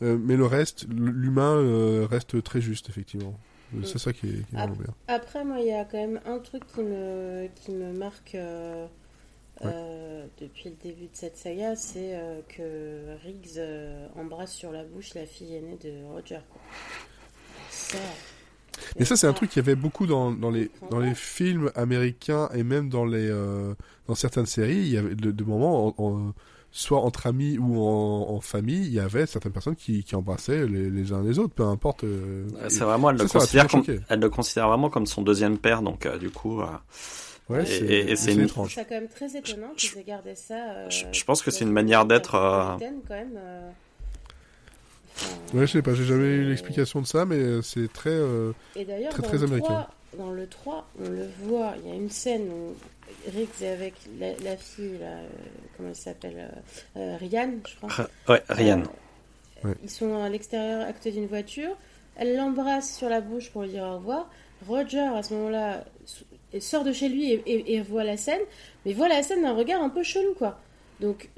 Euh, 0.00 0.16
mais 0.18 0.36
le 0.36 0.46
reste, 0.46 0.86
l'humain 0.88 1.56
euh, 1.56 2.06
reste 2.10 2.42
très 2.42 2.60
juste, 2.60 2.88
effectivement. 2.88 3.38
Euh, 3.74 3.82
c'est 3.84 3.98
ça 3.98 4.14
qui 4.14 4.28
est, 4.28 4.48
qui 4.48 4.56
est 4.56 4.66
bien. 4.66 4.94
Après, 5.08 5.44
moi, 5.44 5.60
il 5.60 5.66
y 5.66 5.72
a 5.72 5.84
quand 5.84 5.98
même 5.98 6.20
un 6.24 6.38
truc 6.38 6.66
qui 6.66 6.80
me, 6.80 7.48
qui 7.54 7.72
me 7.72 7.92
marque 7.92 8.36
depuis 10.40 10.70
le 10.70 10.76
début 10.82 11.06
de 11.06 11.14
cette 11.14 11.36
saga, 11.36 11.76
c'est 11.76 12.18
que 12.48 13.16
Riggs 13.24 13.60
embrasse 14.16 14.52
sur 14.52 14.72
la 14.72 14.84
bouche 14.84 15.14
la 15.14 15.26
fille 15.26 15.54
aînée 15.54 15.76
de 15.82 16.04
Roger. 16.06 16.40
Ça. 17.70 17.98
Mais 18.98 19.04
ça, 19.04 19.16
c'est 19.16 19.26
un 19.26 19.32
truc 19.32 19.50
qu'il 19.50 19.62
y 19.62 19.64
avait 19.64 19.76
beaucoup 19.76 20.06
dans, 20.06 20.30
dans, 20.30 20.50
les, 20.50 20.70
dans 20.90 20.98
les 20.98 21.14
films 21.14 21.70
américains 21.74 22.48
et 22.54 22.62
même 22.62 22.88
dans, 22.88 23.04
les, 23.04 23.28
euh, 23.28 23.74
dans 24.06 24.14
certaines 24.14 24.46
séries. 24.46 24.76
Il 24.76 24.88
y 24.88 24.98
avait 24.98 25.14
de, 25.14 25.44
moments, 25.44 25.94
soit 26.70 27.00
entre 27.00 27.26
amis 27.26 27.58
ou 27.58 27.82
en, 27.82 28.40
famille, 28.40 28.86
il 28.86 28.92
y 28.92 29.00
avait 29.00 29.26
certaines 29.26 29.52
personnes 29.52 29.76
qui, 29.76 30.04
qui 30.04 30.14
embrassaient 30.14 30.66
les, 30.66 30.90
les 30.90 31.12
uns 31.12 31.22
les 31.22 31.38
autres, 31.38 31.54
peu 31.54 31.64
importe. 31.64 32.04
Euh, 32.04 32.46
c'est 32.68 32.84
vraiment, 32.84 33.10
elle, 33.10 33.16
le 33.16 33.26
considère 33.26 33.68
comme, 33.68 33.84
elle 34.08 34.20
le 34.20 34.30
considère 34.30 34.68
vraiment 34.68 34.90
comme 34.90 35.06
son 35.06 35.22
deuxième 35.22 35.58
père, 35.58 35.82
donc 35.82 36.06
euh, 36.06 36.18
du 36.18 36.30
coup. 36.30 36.62
Ouais, 37.48 37.62
et, 37.62 38.14
c'est 38.14 38.34
étrange. 38.36 38.74
C'est 38.74 38.84
quand 38.84 38.94
même 38.94 39.08
très 39.08 39.36
étonnant 39.36 39.70
qu'ils 39.76 39.98
aient 39.98 40.04
gardé 40.04 40.34
ça. 40.34 40.88
je, 40.90 41.24
pense 41.24 41.42
que 41.42 41.50
c'est 41.50 41.64
une 41.64 41.72
manière 41.72 42.04
d'être. 42.04 42.36
Ouais, 45.54 45.66
je 45.66 45.72
sais 45.72 45.82
pas, 45.82 45.94
j'ai 45.94 46.04
jamais 46.04 46.26
eu 46.26 46.44
l'explication 46.44 47.00
de 47.00 47.06
ça, 47.06 47.24
mais 47.24 47.36
euh, 47.36 47.62
c'est 47.62 47.90
très, 47.92 48.10
euh, 48.10 48.52
Et 48.76 48.84
d'ailleurs, 48.84 49.12
très, 49.12 49.22
dans 49.22 49.28
très 49.28 49.38
le 49.38 49.44
américain. 49.44 49.66
3, 49.66 49.94
dans 50.18 50.30
le 50.30 50.46
3, 50.46 50.88
on 51.00 51.08
le 51.08 51.26
voit, 51.42 51.74
il 51.82 51.88
y 51.88 51.92
a 51.92 51.94
une 51.94 52.10
scène 52.10 52.48
où 52.50 52.74
Rick 53.34 53.50
est 53.62 53.68
avec 53.68 53.94
la, 54.18 54.56
fille, 54.56 54.98
là, 54.98 55.06
euh, 55.06 55.28
comment 55.76 55.88
elle 55.90 55.96
s'appelle 55.96 56.50
euh, 56.96 57.16
Ryan, 57.18 57.50
je 57.66 57.76
crois. 57.76 58.08
Ouais, 58.28 58.42
Ryan. 58.48 58.82
Ils 59.82 59.90
sont 59.90 60.22
à 60.22 60.28
l'extérieur 60.28 60.86
à 60.86 60.92
côté 60.92 61.10
d'une 61.10 61.26
voiture. 61.26 61.76
Elle 62.16 62.36
l'embrasse 62.36 62.96
sur 62.96 63.08
la 63.08 63.20
bouche 63.20 63.50
pour 63.50 63.62
lui 63.62 63.70
dire 63.70 63.84
au 63.84 63.96
revoir. 63.96 64.30
Roger, 64.66 65.00
à 65.00 65.22
ce 65.22 65.34
moment-là, 65.34 65.84
sort 66.60 66.84
de 66.84 66.92
chez 66.92 67.08
lui 67.08 67.32
et, 67.32 67.74
et, 67.74 67.80
voit 67.80 68.04
la 68.04 68.16
scène, 68.16 68.40
mais 68.84 68.92
voit 68.92 69.08
la 69.08 69.22
scène 69.22 69.42
d'un 69.42 69.54
regard 69.54 69.82
un 69.82 69.88
peu 69.88 70.02
chelou, 70.02 70.34
quoi. 70.34 70.60
Donc, 71.00 71.28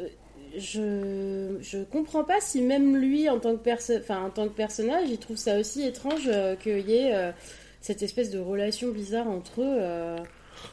je 0.57 1.57
je 1.61 1.79
comprends 1.85 2.25
pas 2.25 2.41
si 2.41 2.63
même 2.63 2.97
lui 2.97 3.29
en 3.29 3.39
tant 3.39 3.57
que 3.57 3.99
enfin 3.99 4.23
en 4.23 4.31
tant 4.31 4.49
que 4.49 4.55
personnage 4.55 5.09
il 5.09 5.19
trouve 5.19 5.37
ça 5.37 5.59
aussi 5.59 5.83
étrange 5.83 6.23
euh, 6.27 6.57
qu'il 6.57 6.89
y 6.89 6.95
ait 6.95 7.15
euh, 7.15 7.33
cette 7.81 8.03
espèce 8.03 8.31
de 8.31 8.39
relation 8.39 8.91
bizarre 8.91 9.29
entre 9.29 9.61
eux 9.61 9.77
euh. 9.81 10.19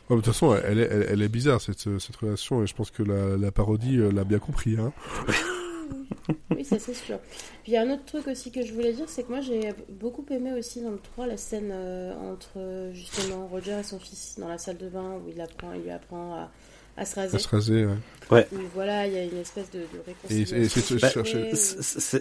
de 0.09 0.15
toute 0.15 0.25
façon 0.25 0.55
elle 0.55 0.79
est, 0.79 0.89
elle, 1.09 1.21
est 1.21 1.29
bizarre 1.29 1.61
cette, 1.61 1.99
cette 1.99 2.15
relation 2.15 2.63
et 2.63 2.67
je 2.67 2.75
pense 2.75 2.91
que 2.91 3.03
la, 3.03 3.37
la 3.37 3.51
parodie 3.51 3.97
l'a 3.97 4.23
bien 4.23 4.39
compris 4.39 4.77
hein. 4.77 4.93
oui 6.51 6.65
ça 6.65 6.79
c'est 6.79 6.93
sûr 6.93 7.19
puis 7.63 7.71
il 7.71 7.73
y 7.73 7.77
a 7.77 7.81
un 7.81 7.89
autre 7.91 8.05
truc 8.05 8.27
aussi 8.27 8.51
que 8.51 8.65
je 8.65 8.73
voulais 8.73 8.93
dire 8.93 9.07
c'est 9.07 9.23
que 9.23 9.29
moi 9.29 9.41
j'ai 9.41 9.73
beaucoup 9.89 10.25
aimé 10.29 10.53
aussi 10.53 10.81
dans 10.81 10.91
le 10.91 10.99
3 10.99 11.27
la 11.27 11.37
scène 11.37 11.73
entre 12.21 12.89
justement 12.93 13.47
Roger 13.47 13.79
et 13.79 13.83
son 13.83 13.99
fils 13.99 14.35
dans 14.37 14.47
la 14.47 14.57
salle 14.57 14.77
de 14.77 14.89
bain 14.89 15.19
où 15.23 15.29
il 15.29 15.39
apprend 15.39 15.73
il 15.73 15.83
lui 15.83 15.91
apprend 15.91 16.33
à 16.33 16.51
à 16.97 17.05
se 17.05 17.15
raser. 17.15 17.35
À 17.35 17.39
se 17.39 17.47
raser, 17.47 17.85
ouais. 17.85 17.97
ouais. 18.31 18.47
voilà, 18.73 19.07
il 19.07 19.13
y 19.13 19.17
a 19.17 19.23
une 19.23 19.37
espèce 19.37 19.69
de, 19.71 19.79
de 19.79 20.03
réconciliation. 20.05 20.97
Bah, 20.99 21.09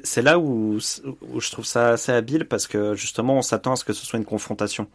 c'est 0.04 0.22
là 0.22 0.38
où, 0.38 0.78
où 1.32 1.40
je 1.40 1.50
trouve 1.50 1.64
ça 1.64 1.90
assez 1.90 2.12
habile 2.12 2.44
parce 2.46 2.66
que 2.66 2.94
justement 2.94 3.38
on 3.38 3.42
s'attend 3.42 3.72
à 3.72 3.76
ce 3.76 3.84
que 3.84 3.92
ce 3.92 4.04
soit 4.04 4.18
une 4.18 4.24
confrontation. 4.24 4.86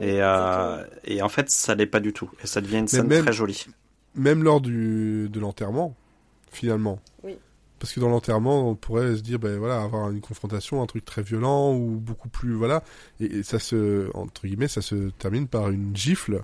et, 0.00 0.22
euh, 0.22 0.84
et 1.04 1.22
en 1.22 1.28
fait, 1.28 1.50
ça 1.50 1.74
l'est 1.74 1.86
pas 1.86 2.00
du 2.00 2.12
tout. 2.12 2.30
Et 2.42 2.46
ça 2.46 2.60
devient 2.60 2.78
une 2.78 2.88
scène 2.88 3.08
très 3.08 3.32
jolie. 3.32 3.66
Même 4.14 4.42
lors 4.42 4.60
du, 4.60 5.28
de 5.28 5.40
l'enterrement, 5.40 5.96
finalement. 6.52 7.00
Oui. 7.24 7.36
Parce 7.78 7.92
que 7.92 8.00
dans 8.00 8.08
l'enterrement, 8.08 8.68
on 8.70 8.74
pourrait 8.74 9.16
se 9.16 9.22
dire, 9.22 9.38
ben 9.38 9.56
voilà, 9.58 9.80
avoir 9.80 10.10
une 10.10 10.20
confrontation, 10.20 10.82
un 10.82 10.86
truc 10.86 11.04
très 11.04 11.22
violent 11.22 11.74
ou 11.74 11.96
beaucoup 11.96 12.28
plus, 12.28 12.54
voilà. 12.54 12.82
Et, 13.20 13.26
et 13.26 13.42
ça 13.42 13.58
se, 13.58 14.08
entre 14.14 14.46
guillemets, 14.46 14.68
ça 14.68 14.82
se 14.82 15.10
termine 15.10 15.46
par 15.46 15.70
une 15.70 15.96
gifle 15.96 16.42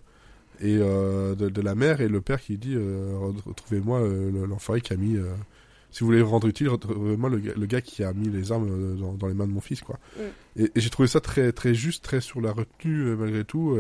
et 0.61 0.79
euh, 0.79 1.35
de, 1.35 1.61
la 1.61 1.75
mère 1.75 2.01
et 2.01 2.09
le 2.09 2.21
père 2.21 2.41
qui 2.41 2.57
dit 2.57 2.75
euh, 2.75 3.17
retrouvez-moi 3.47 4.01
euh, 4.01 4.47
l'enfoiré 4.47 4.81
qui 4.81 4.93
a 4.93 4.97
mis 4.97 5.17
si 5.91 6.01
vous 6.01 6.07
voulez 6.07 6.23
rendre 6.23 6.47
utile 6.47 6.69
retrouvez-moi 6.69 7.31
le, 7.31 7.39
le, 7.39 7.67
gars 7.67 7.81
qui 7.81 8.05
a 8.05 8.13
mis 8.13 8.29
les 8.29 8.53
armes 8.53 8.97
dans, 9.19 9.27
les 9.27 9.35
mains 9.35 9.47
de 9.47 9.53
mon 9.53 9.61
fils 9.61 9.81
quoi 9.81 9.99
mm. 10.17 10.63
et, 10.63 10.71
j'ai 10.77 10.91
trouvé 10.91 11.09
ça 11.09 11.21
très 11.21 11.53
très 11.53 11.75
juste 11.75 12.05
très 12.05 12.21
sur 12.21 12.41
la 12.41 12.53
retenue 12.53 13.17
malgré 13.17 13.45
tout 13.45 13.77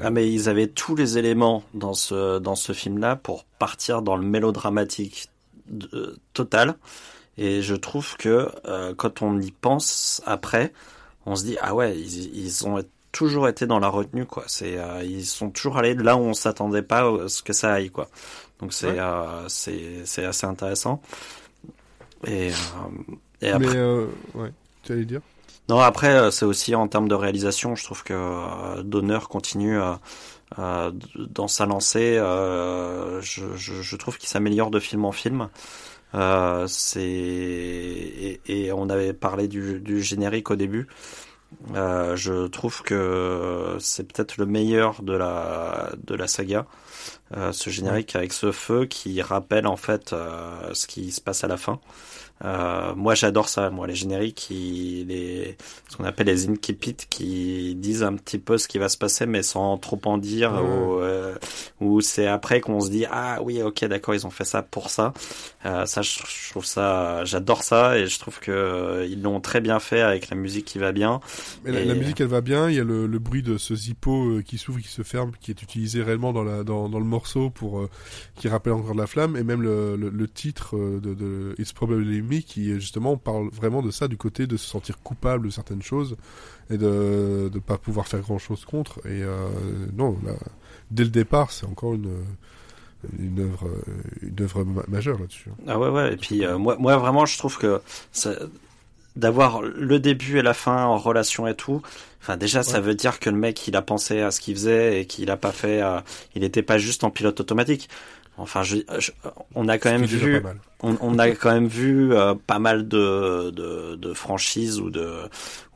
Ah 0.00 0.10
mais 0.10 0.32
ils 0.32 0.48
avaient 0.48 0.68
tous 0.68 0.96
les 0.96 1.18
éléments 1.18 1.62
dans 1.74 1.94
ce 1.94 2.38
dans 2.38 2.56
ce 2.56 2.72
film-là 2.72 3.16
pour 3.16 3.44
partir 3.44 4.02
dans 4.02 4.16
le 4.16 4.24
mélodramatique 4.26 5.28
total. 6.34 6.76
Et 7.38 7.62
je 7.62 7.74
trouve 7.74 8.16
que 8.16 8.50
euh, 8.66 8.94
quand 8.94 9.22
on 9.22 9.40
y 9.40 9.50
pense 9.52 10.22
après, 10.26 10.72
on 11.24 11.34
se 11.34 11.44
dit 11.44 11.56
ah 11.60 11.74
ouais 11.74 11.98
ils, 11.98 12.36
ils 12.36 12.66
ont 12.66 12.82
toujours 13.12 13.48
été 13.48 13.66
dans 13.66 13.78
la 13.78 13.88
retenue 13.88 14.26
quoi. 14.26 14.44
C'est 14.46 14.78
euh, 14.78 15.02
ils 15.04 15.26
sont 15.26 15.50
toujours 15.50 15.78
allés 15.78 15.94
là 15.94 16.16
où 16.16 16.20
on 16.20 16.34
s'attendait 16.34 16.82
pas 16.82 17.08
à 17.24 17.28
ce 17.28 17.42
que 17.42 17.52
ça 17.52 17.74
aille 17.74 17.90
quoi. 17.90 18.08
Donc 18.60 18.72
c'est 18.72 18.98
euh, 18.98 19.48
c'est 19.48 20.04
c'est 20.04 20.24
assez 20.24 20.46
intéressant. 20.46 21.00
Et, 22.26 22.50
et 23.40 23.50
après. 23.50 23.74
Mais 23.74 24.06
ouais, 24.34 24.52
tu 24.82 24.92
allais 24.92 25.04
dire? 25.04 25.20
Non, 25.68 25.78
après, 25.78 26.30
c'est 26.32 26.44
aussi 26.44 26.74
en 26.74 26.88
termes 26.88 27.08
de 27.08 27.14
réalisation, 27.14 27.76
je 27.76 27.84
trouve 27.84 28.02
que 28.02 28.82
Donner 28.82 29.20
continue 29.28 29.78
euh, 30.58 30.90
dans 31.16 31.48
sa 31.48 31.66
lancée. 31.66 32.16
je, 32.16 33.20
je, 33.54 33.74
je, 33.80 33.96
trouve 33.96 34.18
qu'il 34.18 34.28
s'améliore 34.28 34.70
de 34.70 34.80
film 34.80 35.04
en 35.04 35.12
film. 35.12 35.48
Euh, 36.14 36.66
c'est 36.68 37.00
et, 37.02 38.40
et, 38.46 38.72
on 38.72 38.90
avait 38.90 39.14
parlé 39.14 39.48
du, 39.48 39.80
du 39.80 40.02
générique 40.02 40.50
au 40.50 40.56
début. 40.56 40.86
Euh, 41.74 42.16
je 42.16 42.46
trouve 42.46 42.82
que 42.82 43.76
c'est 43.78 44.04
peut-être 44.04 44.36
le 44.36 44.46
meilleur 44.46 45.02
de 45.02 45.12
la 45.12 45.90
de 46.04 46.14
la 46.14 46.26
saga. 46.26 46.66
Euh, 47.36 47.52
ce 47.52 47.70
générique 47.70 48.14
avec 48.14 48.32
ce 48.32 48.52
feu 48.52 48.84
qui 48.84 49.22
rappelle 49.22 49.66
en 49.66 49.76
fait 49.76 50.12
euh, 50.12 50.74
ce 50.74 50.86
qui 50.86 51.12
se 51.12 51.20
passe 51.20 51.44
à 51.44 51.48
la 51.48 51.56
fin. 51.56 51.80
Euh, 52.44 52.94
moi, 52.94 53.14
j'adore 53.14 53.48
ça. 53.48 53.70
Moi, 53.70 53.86
les 53.86 53.94
génériques, 53.94 54.34
qui, 54.34 55.04
les, 55.08 55.56
ce 55.88 55.96
qu'on 55.96 56.04
appelle 56.04 56.26
les 56.26 56.48
incipits, 56.48 56.96
qui 57.08 57.74
disent 57.76 58.02
un 58.02 58.14
petit 58.14 58.38
peu 58.38 58.58
ce 58.58 58.68
qui 58.68 58.78
va 58.78 58.88
se 58.88 58.98
passer, 58.98 59.26
mais 59.26 59.42
sans 59.42 59.78
trop 59.78 60.00
en 60.04 60.18
dire, 60.18 60.52
ou, 60.52 60.98
euh, 60.98 61.34
ou 61.80 62.00
c'est 62.00 62.26
après 62.26 62.60
qu'on 62.60 62.80
se 62.80 62.90
dit 62.90 63.06
ah 63.10 63.40
oui, 63.42 63.62
ok, 63.62 63.84
d'accord, 63.84 64.14
ils 64.14 64.26
ont 64.26 64.30
fait 64.30 64.44
ça 64.44 64.62
pour 64.62 64.90
ça. 64.90 65.12
Euh, 65.64 65.86
ça, 65.86 66.02
je, 66.02 66.18
trouve 66.50 66.64
ça, 66.64 67.24
j'adore 67.24 67.62
ça, 67.62 67.98
et 67.98 68.06
je 68.06 68.18
trouve 68.18 68.40
que 68.40 68.50
euh, 68.50 69.06
ils 69.06 69.22
l'ont 69.22 69.40
très 69.40 69.60
bien 69.60 69.78
fait 69.78 70.00
avec 70.00 70.28
la 70.30 70.36
musique 70.36 70.64
qui 70.64 70.78
va 70.78 70.92
bien. 70.92 71.20
Mais 71.64 71.84
la, 71.84 71.94
musique, 71.94 72.20
elle 72.20 72.26
va 72.26 72.40
bien. 72.40 72.68
Il 72.68 72.76
y 72.76 72.80
a 72.80 72.84
le, 72.84 73.06
le 73.06 73.18
bruit 73.18 73.42
de 73.42 73.58
ce 73.58 73.74
zippo 73.74 74.30
euh, 74.30 74.42
qui 74.42 74.58
s'ouvre, 74.58 74.80
qui 74.80 74.88
se 74.88 75.02
ferme, 75.02 75.32
qui 75.40 75.50
est 75.50 75.62
utilisé 75.62 76.02
réellement 76.02 76.32
dans 76.32 76.42
la 76.42 76.64
dans, 76.64 76.88
dans 76.88 76.98
le 76.98 77.04
morceau 77.04 77.50
pour 77.50 77.88
qui 78.36 78.48
rappelle 78.48 78.72
encore 78.72 78.94
de 78.94 79.00
la 79.00 79.06
flamme, 79.06 79.36
et 79.36 79.42
même 79.42 79.62
le, 79.62 79.96
le, 79.96 80.10
le 80.10 80.28
titre 80.28 80.76
de, 80.76 81.14
de 81.14 81.54
It's 81.58 81.72
Probably 81.72 82.20
qui 82.40 82.74
justement 82.74 83.16
parle 83.16 83.48
vraiment 83.50 83.82
de 83.82 83.90
ça, 83.90 84.08
du 84.08 84.16
côté 84.16 84.46
de 84.46 84.56
se 84.56 84.66
sentir 84.66 84.98
coupable 84.98 85.46
de 85.46 85.50
certaines 85.50 85.82
choses 85.82 86.16
et 86.70 86.78
de 86.78 87.50
ne 87.52 87.58
pas 87.58 87.78
pouvoir 87.78 88.06
faire 88.08 88.20
grand 88.20 88.38
chose 88.38 88.64
contre. 88.64 88.98
Et 89.06 89.22
euh, 89.22 89.48
non, 89.94 90.16
dès 90.90 91.04
le 91.04 91.10
départ, 91.10 91.52
c'est 91.52 91.66
encore 91.66 91.94
une 91.94 92.10
une 93.18 93.40
œuvre 93.40 93.68
une 94.22 94.42
œuvre 94.42 94.64
majeure 94.88 95.18
là-dessus. 95.18 95.50
Ah 95.66 95.78
ouais 95.78 95.88
ouais 95.88 96.14
et 96.14 96.16
puis 96.16 96.44
euh, 96.44 96.58
moi 96.58 96.76
moi 96.78 96.96
vraiment 96.96 97.26
je 97.26 97.36
trouve 97.36 97.58
que 97.58 97.80
d'avoir 99.16 99.60
le 99.60 99.98
début 99.98 100.38
et 100.38 100.42
la 100.42 100.54
fin 100.54 100.84
en 100.84 100.96
relation 100.96 101.46
et 101.46 101.54
tout 101.54 101.82
enfin 102.20 102.36
déjà 102.36 102.62
ça 102.62 102.80
veut 102.80 102.94
dire 102.94 103.18
que 103.18 103.28
le 103.28 103.36
mec 103.36 103.66
il 103.68 103.76
a 103.76 103.82
pensé 103.82 104.20
à 104.20 104.30
ce 104.30 104.40
qu'il 104.40 104.54
faisait 104.54 105.00
et 105.00 105.06
qu'il 105.06 105.30
a 105.30 105.36
pas 105.36 105.52
fait 105.52 105.82
euh, 105.82 106.00
il 106.34 106.44
était 106.44 106.62
pas 106.62 106.78
juste 106.78 107.04
en 107.04 107.10
pilote 107.10 107.40
automatique 107.40 107.88
Enfin, 108.42 108.64
je, 108.64 108.78
on 109.54 109.68
a 109.68 109.78
quand 109.78 109.92
même 109.92 110.04
vu, 110.04 110.42
on, 110.80 110.96
on, 111.00 111.18
a 111.20 111.30
quand 111.30 111.52
même 111.52 111.68
vu 111.68 112.12
euh, 112.12 112.34
pas 112.34 112.58
mal 112.58 112.88
de, 112.88 113.50
de, 113.50 113.94
de, 113.94 114.12
franchises 114.12 114.80
ou 114.80 114.90
de 114.90 115.12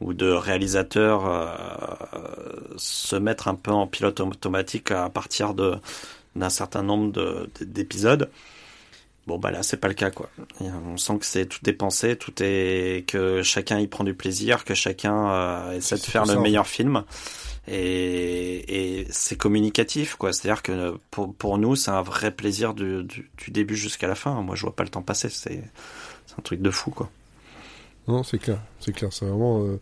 ou 0.01 0.14
de 0.14 0.29
réalisateurs 0.29 1.27
euh, 1.27 1.47
se 2.77 3.14
mettre 3.14 3.47
un 3.47 3.55
peu 3.55 3.71
en 3.71 3.87
pilote 3.87 4.19
automatique 4.19 4.91
à 4.91 5.09
partir 5.09 5.55
de 5.55 5.77
d'un 6.35 6.51
certain 6.51 6.83
nombre 6.83 7.47
d'épisodes. 7.61 8.31
Bon 9.29 9.39
bah 9.39 9.53
là 9.53 9.62
c'est 9.62 9.77
pas 9.77 9.89
le 9.89 9.95
cas 9.95 10.11
quoi. 10.11 10.29
On 10.61 10.97
sent 10.97 11.19
que 11.19 11.27
c'est 11.27 11.47
tout 11.47 11.69
est 11.69 11.73
pensé, 11.73 12.17
tout 12.17 12.35
est 12.41 13.05
que 13.07 13.43
chacun 13.45 13.79
y 13.79 13.87
prend 13.87 14.03
du 14.03 14.14
plaisir, 14.14 14.64
que 14.64 14.75
chacun 14.75 15.31
euh, 15.31 15.73
essaie 15.73 15.97
de 15.97 16.01
faire 16.01 16.27
le 16.27 16.41
meilleur 16.41 16.67
film 16.67 17.05
et, 17.69 19.07
c'est 19.11 19.37
communicatif 19.37 20.17
quoi. 20.17 20.33
C'est 20.33 20.49
à 20.49 20.55
dire 20.55 20.62
que 20.62 20.97
pour, 21.11 21.35
pour 21.35 21.59
nous 21.59 21.77
c'est 21.77 21.91
un 21.91 22.03
vrai 22.03 22.31
plaisir 22.31 22.75
du, 22.75 23.05
du, 23.05 23.51
début 23.51 23.77
jusqu'à 23.77 24.07
la 24.07 24.14
fin. 24.14 24.41
Moi 24.43 24.55
je 24.57 24.62
vois 24.62 24.75
pas 24.75 24.85
le 24.85 24.91
temps 24.91 25.03
passer. 25.03 25.29
C'est 25.29 25.62
un 26.39 26.43
truc 26.43 26.61
de 26.61 26.71
fou 26.71 26.91
quoi. 26.91 27.11
Non 28.09 28.23
c'est 28.23 28.39
clair. 28.39 28.61
C'est 28.81 28.93
clair. 28.93 29.12
C'est 29.12 29.27
vraiment 29.27 29.62
euh, 29.64 29.81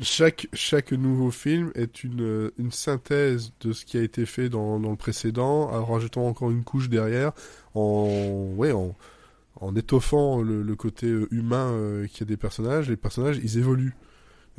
chaque 0.00 0.46
chaque 0.52 0.92
nouveau 0.92 1.30
film 1.30 1.70
est 1.74 2.04
une 2.04 2.50
une 2.58 2.72
synthèse 2.72 3.52
de 3.60 3.72
ce 3.72 3.84
qui 3.84 3.96
a 3.96 4.02
été 4.02 4.26
fait 4.26 4.48
dans, 4.48 4.78
dans 4.78 4.90
le 4.90 4.96
précédent 4.96 5.70
en 5.70 5.84
rajoutant 5.84 6.26
encore 6.26 6.50
une 6.50 6.64
couche 6.64 6.88
derrière 6.88 7.32
en 7.74 8.52
ouais 8.56 8.72
en 8.72 8.94
en 9.60 9.76
étoffant 9.76 10.42
le, 10.42 10.62
le 10.62 10.76
côté 10.76 11.06
humain 11.30 11.70
euh, 11.70 12.06
qu'il 12.08 12.20
y 12.20 12.22
a 12.24 12.26
des 12.26 12.36
personnages. 12.36 12.90
Les 12.90 12.96
personnages 12.96 13.38
ils 13.42 13.56
évoluent 13.56 13.94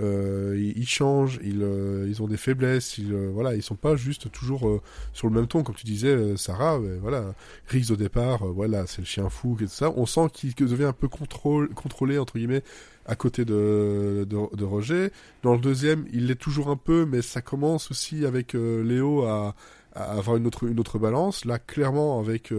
euh, 0.01 0.71
ils, 0.75 0.87
changent, 0.87 1.39
ils, 1.41 1.63
euh, 1.63 2.05
ils 2.07 2.21
ont 2.21 2.27
des 2.27 2.37
faiblesses, 2.37 2.97
ils, 2.97 3.13
euh, 3.13 3.29
voilà, 3.33 3.55
ils 3.55 3.63
sont 3.63 3.75
pas 3.75 3.95
juste 3.95 4.29
toujours 4.31 4.67
euh, 4.67 4.81
sur 5.13 5.27
le 5.29 5.33
même 5.33 5.47
ton, 5.47 5.63
comme 5.63 5.75
tu 5.75 5.85
disais, 5.85 6.35
Sarah. 6.37 6.79
voilà, 7.01 7.33
Riggs 7.67 7.91
au 7.91 7.95
départ, 7.95 8.45
voilà, 8.45 8.87
c'est 8.87 8.99
le 8.99 9.05
chien 9.05 9.29
fou, 9.29 9.57
et 9.61 9.65
tout 9.65 9.69
ça. 9.69 9.91
On 9.95 10.05
sent 10.05 10.27
qu'il 10.33 10.53
devient 10.53 10.85
un 10.85 10.93
peu 10.93 11.07
contrôlé 11.07 12.17
entre 12.17 12.37
guillemets 12.37 12.63
à 13.05 13.15
côté 13.15 13.45
de, 13.45 14.25
Roger. 14.65 15.11
Dans 15.43 15.53
le 15.53 15.59
deuxième, 15.59 16.05
il 16.11 16.27
l'est 16.27 16.35
toujours 16.35 16.69
un 16.69 16.77
peu, 16.77 17.05
mais 17.05 17.21
ça 17.21 17.41
commence 17.41 17.91
aussi 17.91 18.25
avec 18.25 18.53
Léo 18.53 19.23
à, 19.23 19.55
avoir 19.93 20.35
une 20.35 20.47
autre 20.47 20.99
balance. 20.99 21.45
Là, 21.45 21.59
clairement, 21.59 22.19
avec 22.19 22.51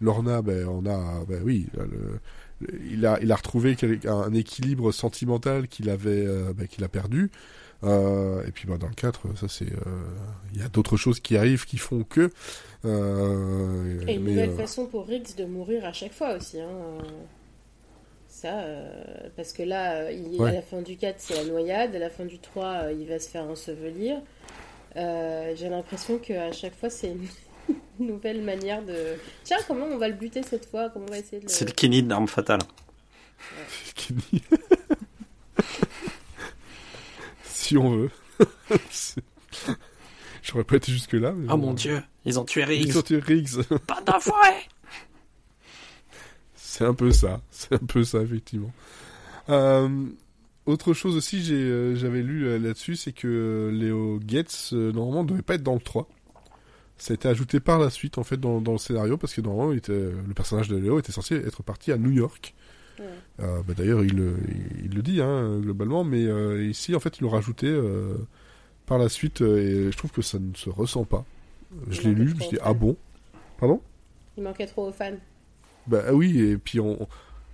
Lorna, 0.00 0.42
ben 0.42 0.66
on 0.66 0.86
a, 0.86 1.24
ben 1.28 1.42
oui, 1.44 1.68
il 2.90 3.06
a, 3.06 3.18
il 3.22 3.32
a 3.32 3.36
retrouvé 3.36 3.76
un 4.06 4.34
équilibre 4.34 4.92
sentimental 4.92 5.68
qu'il 5.68 5.88
avait, 5.90 6.26
euh, 6.26 6.52
bah, 6.54 6.66
qu'il 6.66 6.84
a 6.84 6.88
perdu. 6.88 7.30
Euh, 7.82 8.44
et 8.46 8.50
puis 8.50 8.68
bah, 8.68 8.76
dans 8.76 8.88
le 8.88 8.94
4, 8.94 9.36
ça 9.36 9.48
c'est, 9.48 9.72
euh, 9.72 10.02
il 10.52 10.60
y 10.60 10.62
a 10.62 10.68
d'autres 10.68 10.98
choses 10.98 11.20
qui 11.20 11.36
arrivent 11.36 11.64
qui 11.64 11.78
font 11.78 12.04
que. 12.04 12.30
Et 12.84 14.14
une 14.14 14.24
nouvelle 14.24 14.52
façon 14.52 14.86
pour 14.86 15.06
Riggs 15.06 15.34
de 15.36 15.44
mourir 15.44 15.84
à 15.84 15.92
chaque 15.92 16.12
fois 16.12 16.36
aussi. 16.36 16.60
Hein. 16.60 16.68
Ça, 18.28 18.64
parce 19.36 19.52
que 19.52 19.62
là, 19.62 20.10
il, 20.12 20.40
à 20.42 20.52
la 20.52 20.62
fin 20.62 20.82
du 20.82 20.96
4, 20.96 21.16
c'est 21.18 21.34
la 21.34 21.44
noyade, 21.44 21.94
à 21.94 21.98
la 21.98 22.10
fin 22.10 22.24
du 22.24 22.38
3, 22.38 22.92
il 22.92 23.06
va 23.06 23.18
se 23.18 23.28
faire 23.28 23.44
ensevelir. 23.44 24.20
J'ai 24.94 25.68
l'impression 25.68 26.18
qu'à 26.18 26.52
chaque 26.52 26.74
fois, 26.74 26.90
c'est 26.90 27.08
une 27.08 27.26
nouvelle 27.98 28.42
manière 28.42 28.84
de. 28.84 29.16
Tiens, 29.44 29.58
comment 29.66 29.86
on 29.86 29.98
va 29.98 30.08
le 30.08 30.14
buter 30.14 30.42
cette 30.42 30.66
fois? 30.66 30.88
Comment 30.90 31.06
on 31.08 31.12
va 31.12 31.18
essayer 31.18 31.40
de 31.40 31.48
C'est 31.48 31.66
le 31.66 31.72
Kenny 31.72 32.02
d'arme 32.02 32.28
fatale. 32.28 32.60
Ouais. 34.10 34.40
si 37.44 37.76
on 37.76 37.90
veut. 37.90 38.10
J'aurais 40.42 40.64
pas 40.64 40.76
été 40.76 40.90
jusque 40.90 41.12
là. 41.12 41.32
Mais 41.32 41.46
oh 41.52 41.56
mon 41.56 41.74
dieu, 41.74 42.02
ils 42.24 42.38
ont 42.40 42.44
tué 42.44 42.64
Riggs. 42.64 42.86
Ils 42.86 42.98
ont 42.98 43.02
tué 43.02 43.18
Riggs. 43.18 43.62
Pas 43.86 44.00
d'enfoirés 44.00 44.66
C'est 46.54 46.84
un 46.84 46.94
peu 46.94 47.12
ça. 47.12 47.40
C'est 47.50 47.74
un 47.74 47.86
peu 47.86 48.04
ça, 48.04 48.20
effectivement. 48.20 48.72
Euh, 49.48 50.06
autre 50.66 50.92
chose 50.92 51.16
aussi, 51.16 51.42
euh, 51.50 51.94
j'avais 51.96 52.22
lu 52.22 52.46
euh, 52.46 52.58
là-dessus, 52.58 52.96
c'est 52.96 53.12
que 53.12 53.70
Léo 53.72 54.18
Gates, 54.22 54.72
normalement, 54.72 55.22
ne 55.24 55.28
devait 55.28 55.42
pas 55.42 55.54
être 55.54 55.62
dans 55.62 55.74
le 55.74 55.80
3 55.80 56.08
ça 57.00 57.12
a 57.12 57.14
été 57.14 57.28
ajouté 57.28 57.60
par 57.60 57.78
la 57.78 57.88
suite 57.88 58.18
en 58.18 58.24
fait 58.24 58.36
dans, 58.36 58.60
dans 58.60 58.72
le 58.72 58.78
scénario 58.78 59.16
parce 59.16 59.32
que 59.32 59.40
normalement 59.40 59.72
était, 59.72 59.92
le 59.92 60.34
personnage 60.34 60.68
de 60.68 60.76
Léo 60.76 60.98
était 60.98 61.12
censé 61.12 61.34
être 61.34 61.62
parti 61.62 61.92
à 61.92 61.96
New 61.96 62.10
York. 62.10 62.54
Euh, 63.00 63.62
bah, 63.66 63.72
D'ailleurs 63.74 64.04
il, 64.04 64.18
il, 64.18 64.84
il, 64.84 64.94
le 64.94 65.00
dit 65.00 65.22
hein, 65.22 65.58
globalement, 65.60 66.04
mais 66.04 66.26
euh, 66.26 66.62
ici 66.62 66.94
en 66.94 67.00
fait 67.00 67.18
ils 67.18 67.22
l'ont 67.22 67.30
rajouté 67.30 67.66
euh, 67.66 68.18
par 68.84 68.98
la 68.98 69.08
suite 69.08 69.40
et 69.40 69.90
je 69.90 69.96
trouve 69.96 70.10
que 70.10 70.20
ça 70.20 70.38
ne 70.38 70.54
se 70.54 70.68
ressent 70.68 71.04
pas. 71.04 71.24
Je 71.88 72.02
l'ai 72.02 72.14
lu, 72.14 72.28
je 72.28 72.34
me 72.34 72.40
suis 72.40 72.50
dit 72.50 72.62
ah 72.62 72.74
bon, 72.74 72.96
pardon? 73.58 73.80
Il 74.36 74.42
manquait 74.42 74.66
trop 74.66 74.88
aux 74.88 74.92
fans. 74.92 75.16
Bah 75.86 76.02
ah 76.06 76.12
oui 76.14 76.38
et 76.38 76.58
puis 76.58 76.80
on, 76.80 77.08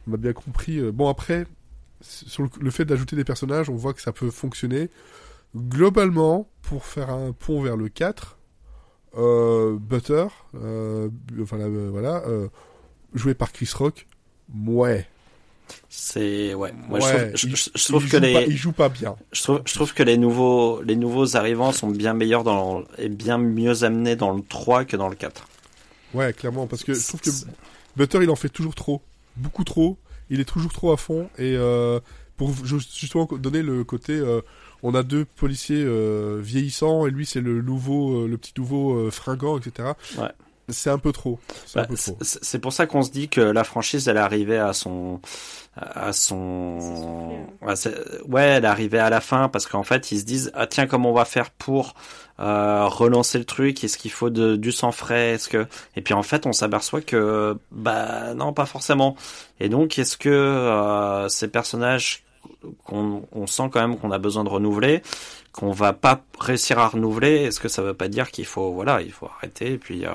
on 0.09 0.13
a 0.13 0.17
bien 0.17 0.33
compris. 0.33 0.81
bon 0.91 1.09
après 1.09 1.47
sur 2.01 2.43
le, 2.43 2.49
le 2.61 2.71
fait 2.73 2.85
d'ajouter 2.85 3.15
des 3.15 3.25
personnages, 3.25 3.71
on 3.71 3.77
voit 3.77 3.95
que 3.95 4.03
ça 4.03 4.13
peut 4.13 4.31
fonctionner. 4.31 4.91
Globalement, 5.55 6.49
pour 6.63 6.85
faire 6.85 7.11
un 7.11 7.33
pont 7.33 7.63
vers 7.63 7.77
le 7.77 7.89
4, 7.89 8.33
euh, 8.33 8.36
Butter, 9.17 10.27
euh, 10.55 11.09
enfin 11.43 11.59
euh, 11.59 11.89
voilà, 11.91 12.23
euh, 12.27 12.49
joué 13.15 13.35
par 13.35 13.53
Chris 13.53 13.71
Rock, 13.75 14.07
ouais. 14.65 15.07
C'est 15.89 16.55
ouais. 16.55 16.73
Moi, 16.89 17.01
je 17.01 17.47
trouve, 17.47 17.57
je, 17.75 17.89
trouve 17.89 18.09
que 18.09 18.17
les 18.19 18.33
pas, 18.33 18.43
il 18.43 18.57
joue 18.57 18.73
pas 18.73 18.89
bien. 18.89 19.17
Je 19.33 19.43
trouve, 19.43 19.63
je 19.65 19.75
trouve 19.75 19.95
que 19.95 20.03
les 20.03 20.17
nouveaux 20.17 20.81
les 20.83 20.95
nouveaux 20.95 21.37
arrivants 21.37 21.73
sont 21.73 21.89
bien 21.89 22.15
meilleurs 22.15 22.45
dans 22.45 22.85
et 22.99 23.09
bien 23.09 23.39
mieux 23.39 23.83
amenés 23.83 24.15
dans 24.15 24.33
le 24.33 24.43
3 24.43 24.85
que 24.85 24.97
dans 24.97 25.09
le 25.09 25.17
4. 25.17 25.49
Ouais, 26.15 26.33
clairement 26.33 26.67
parce 26.67 26.85
que 26.85 26.95
je 26.95 27.07
trouve 27.07 27.21
que 27.21 27.31
Butter 27.97 28.21
il 28.23 28.31
en 28.31 28.37
fait 28.37 28.49
toujours 28.49 28.75
trop, 28.75 29.03
beaucoup 29.37 29.65
trop. 29.65 29.99
Il 30.31 30.41
est 30.41 30.45
toujours 30.45 30.73
trop 30.73 30.93
à 30.93 30.97
fond 30.97 31.29
et 31.39 31.57
euh, 31.57 32.01
pour 32.37 32.53
justement 32.65 33.29
donner 33.33 33.63
le 33.63 33.85
côté. 33.85 34.13
Euh, 34.13 34.43
on 34.83 34.95
a 34.95 35.03
deux 35.03 35.25
policiers 35.25 35.85
euh, 35.85 36.41
vieillissants 36.43 37.07
et 37.07 37.11
lui 37.11 37.27
c'est 37.27 37.41
le 37.41 37.63
nouveau, 37.63 38.25
euh, 38.25 38.29
le 38.29 38.37
petit 38.37 38.53
nouveau 38.57 39.11
fringant, 39.11 39.59
etc. 39.59 39.91
Ouais. 40.19 40.29
C'est 40.69 40.91
un 40.91 40.99
peu 40.99 41.13
trop. 41.13 41.39
Bah, 41.77 41.87
c'est 42.23 42.59
pour 42.59 42.73
ça 42.73 42.87
qu'on 42.87 43.03
se 43.03 43.11
dit 43.11 43.29
que 43.29 43.41
la 43.41 43.63
franchise, 43.63 44.09
elle 44.09 44.17
est 44.17 44.21
arrivée 44.21 44.59
à 44.59 44.73
son, 44.73 45.21
à 45.77 46.13
son, 46.13 47.47
ouais, 48.29 48.43
elle 48.43 48.65
est 48.65 48.69
arrivée 48.69 48.99
à 48.99 49.09
la 49.09 49.21
fin 49.21 49.49
parce 49.49 49.67
qu'en 49.67 49.85
fait, 49.85 50.11
ils 50.11 50.19
se 50.19 50.25
disent, 50.25 50.51
ah 50.55 50.67
tiens, 50.67 50.89
comment 50.89 51.11
on 51.11 51.15
va 51.15 51.25
faire 51.25 51.51
pour 51.51 51.95
euh, 52.41 52.87
relancer 52.87 53.39
le 53.39 53.45
truc? 53.45 53.85
Est-ce 53.85 53.97
qu'il 53.97 54.11
faut 54.11 54.29
de, 54.29 54.57
du 54.57 54.73
sang 54.73 54.91
frais? 54.91 55.35
Est-ce 55.35 55.49
que 55.49 55.67
et 55.95 56.03
puis 56.03 56.15
en 56.15 56.25
fait, 56.25 56.47
on 56.47 56.53
s'aperçoit 56.53 57.01
que 57.01 57.57
bah 57.71 58.35
non, 58.35 58.53
pas 58.53 58.67
forcément. 58.67 59.15
Et 59.61 59.69
donc, 59.69 59.99
est-ce 60.01 60.17
que 60.17 60.29
euh, 60.29 61.29
ces 61.29 61.47
personnages 61.47 62.26
qu'on 62.85 63.27
on 63.33 63.47
sent 63.47 63.71
quand 63.73 63.81
même 63.81 63.99
qu'on 63.99 64.11
a 64.11 64.19
besoin 64.19 64.45
de 64.45 64.49
renouveler, 64.49 65.03
qu'on 65.53 65.73
va 65.73 65.93
pas 65.93 66.23
réussir 66.39 66.79
à 66.79 66.89
renouveler, 66.89 67.45
est-ce 67.45 67.61
que 67.61 67.69
ça 67.69 67.83
veut 67.83 67.95
pas 67.95 68.09
dire 68.09 68.31
qu'il 68.31 68.47
faut 68.47 68.73
voilà, 68.73 69.01
il 69.03 69.13
faut 69.13 69.27
arrêter 69.27 69.73
et 69.73 69.79
puis 69.79 70.07
euh, 70.07 70.11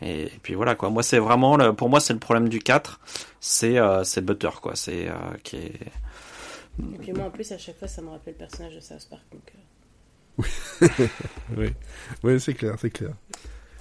et, 0.00 0.30
puis 0.42 0.54
voilà 0.54 0.74
quoi. 0.74 0.90
Moi 0.90 1.02
c'est 1.02 1.18
vraiment 1.18 1.56
le, 1.56 1.72
pour 1.72 1.88
moi 1.88 2.00
c'est 2.00 2.12
le 2.12 2.18
problème 2.18 2.48
du 2.48 2.58
4, 2.58 3.00
c'est 3.40 3.78
euh, 3.78 4.04
c'est 4.04 4.24
Butter 4.24 4.50
quoi, 4.60 4.74
c'est 4.74 5.08
euh, 5.08 5.14
qui 5.42 5.56
est 5.56 5.72
Et 6.94 6.98
puis 6.98 7.12
moi 7.12 7.26
en 7.26 7.30
plus 7.30 7.50
à 7.52 7.58
chaque 7.58 7.78
fois 7.78 7.88
ça 7.88 8.02
me 8.02 8.10
rappelle 8.10 8.34
le 8.34 8.38
personnage 8.38 8.74
de 8.74 8.80
South 8.80 9.06
Park 9.08 9.22
donc 9.32 9.52
Oui. 10.38 10.48
oui. 11.56 11.68
Oui, 12.24 12.40
c'est 12.40 12.54
clair, 12.54 12.74
c'est 12.78 12.90
clair. 12.90 13.12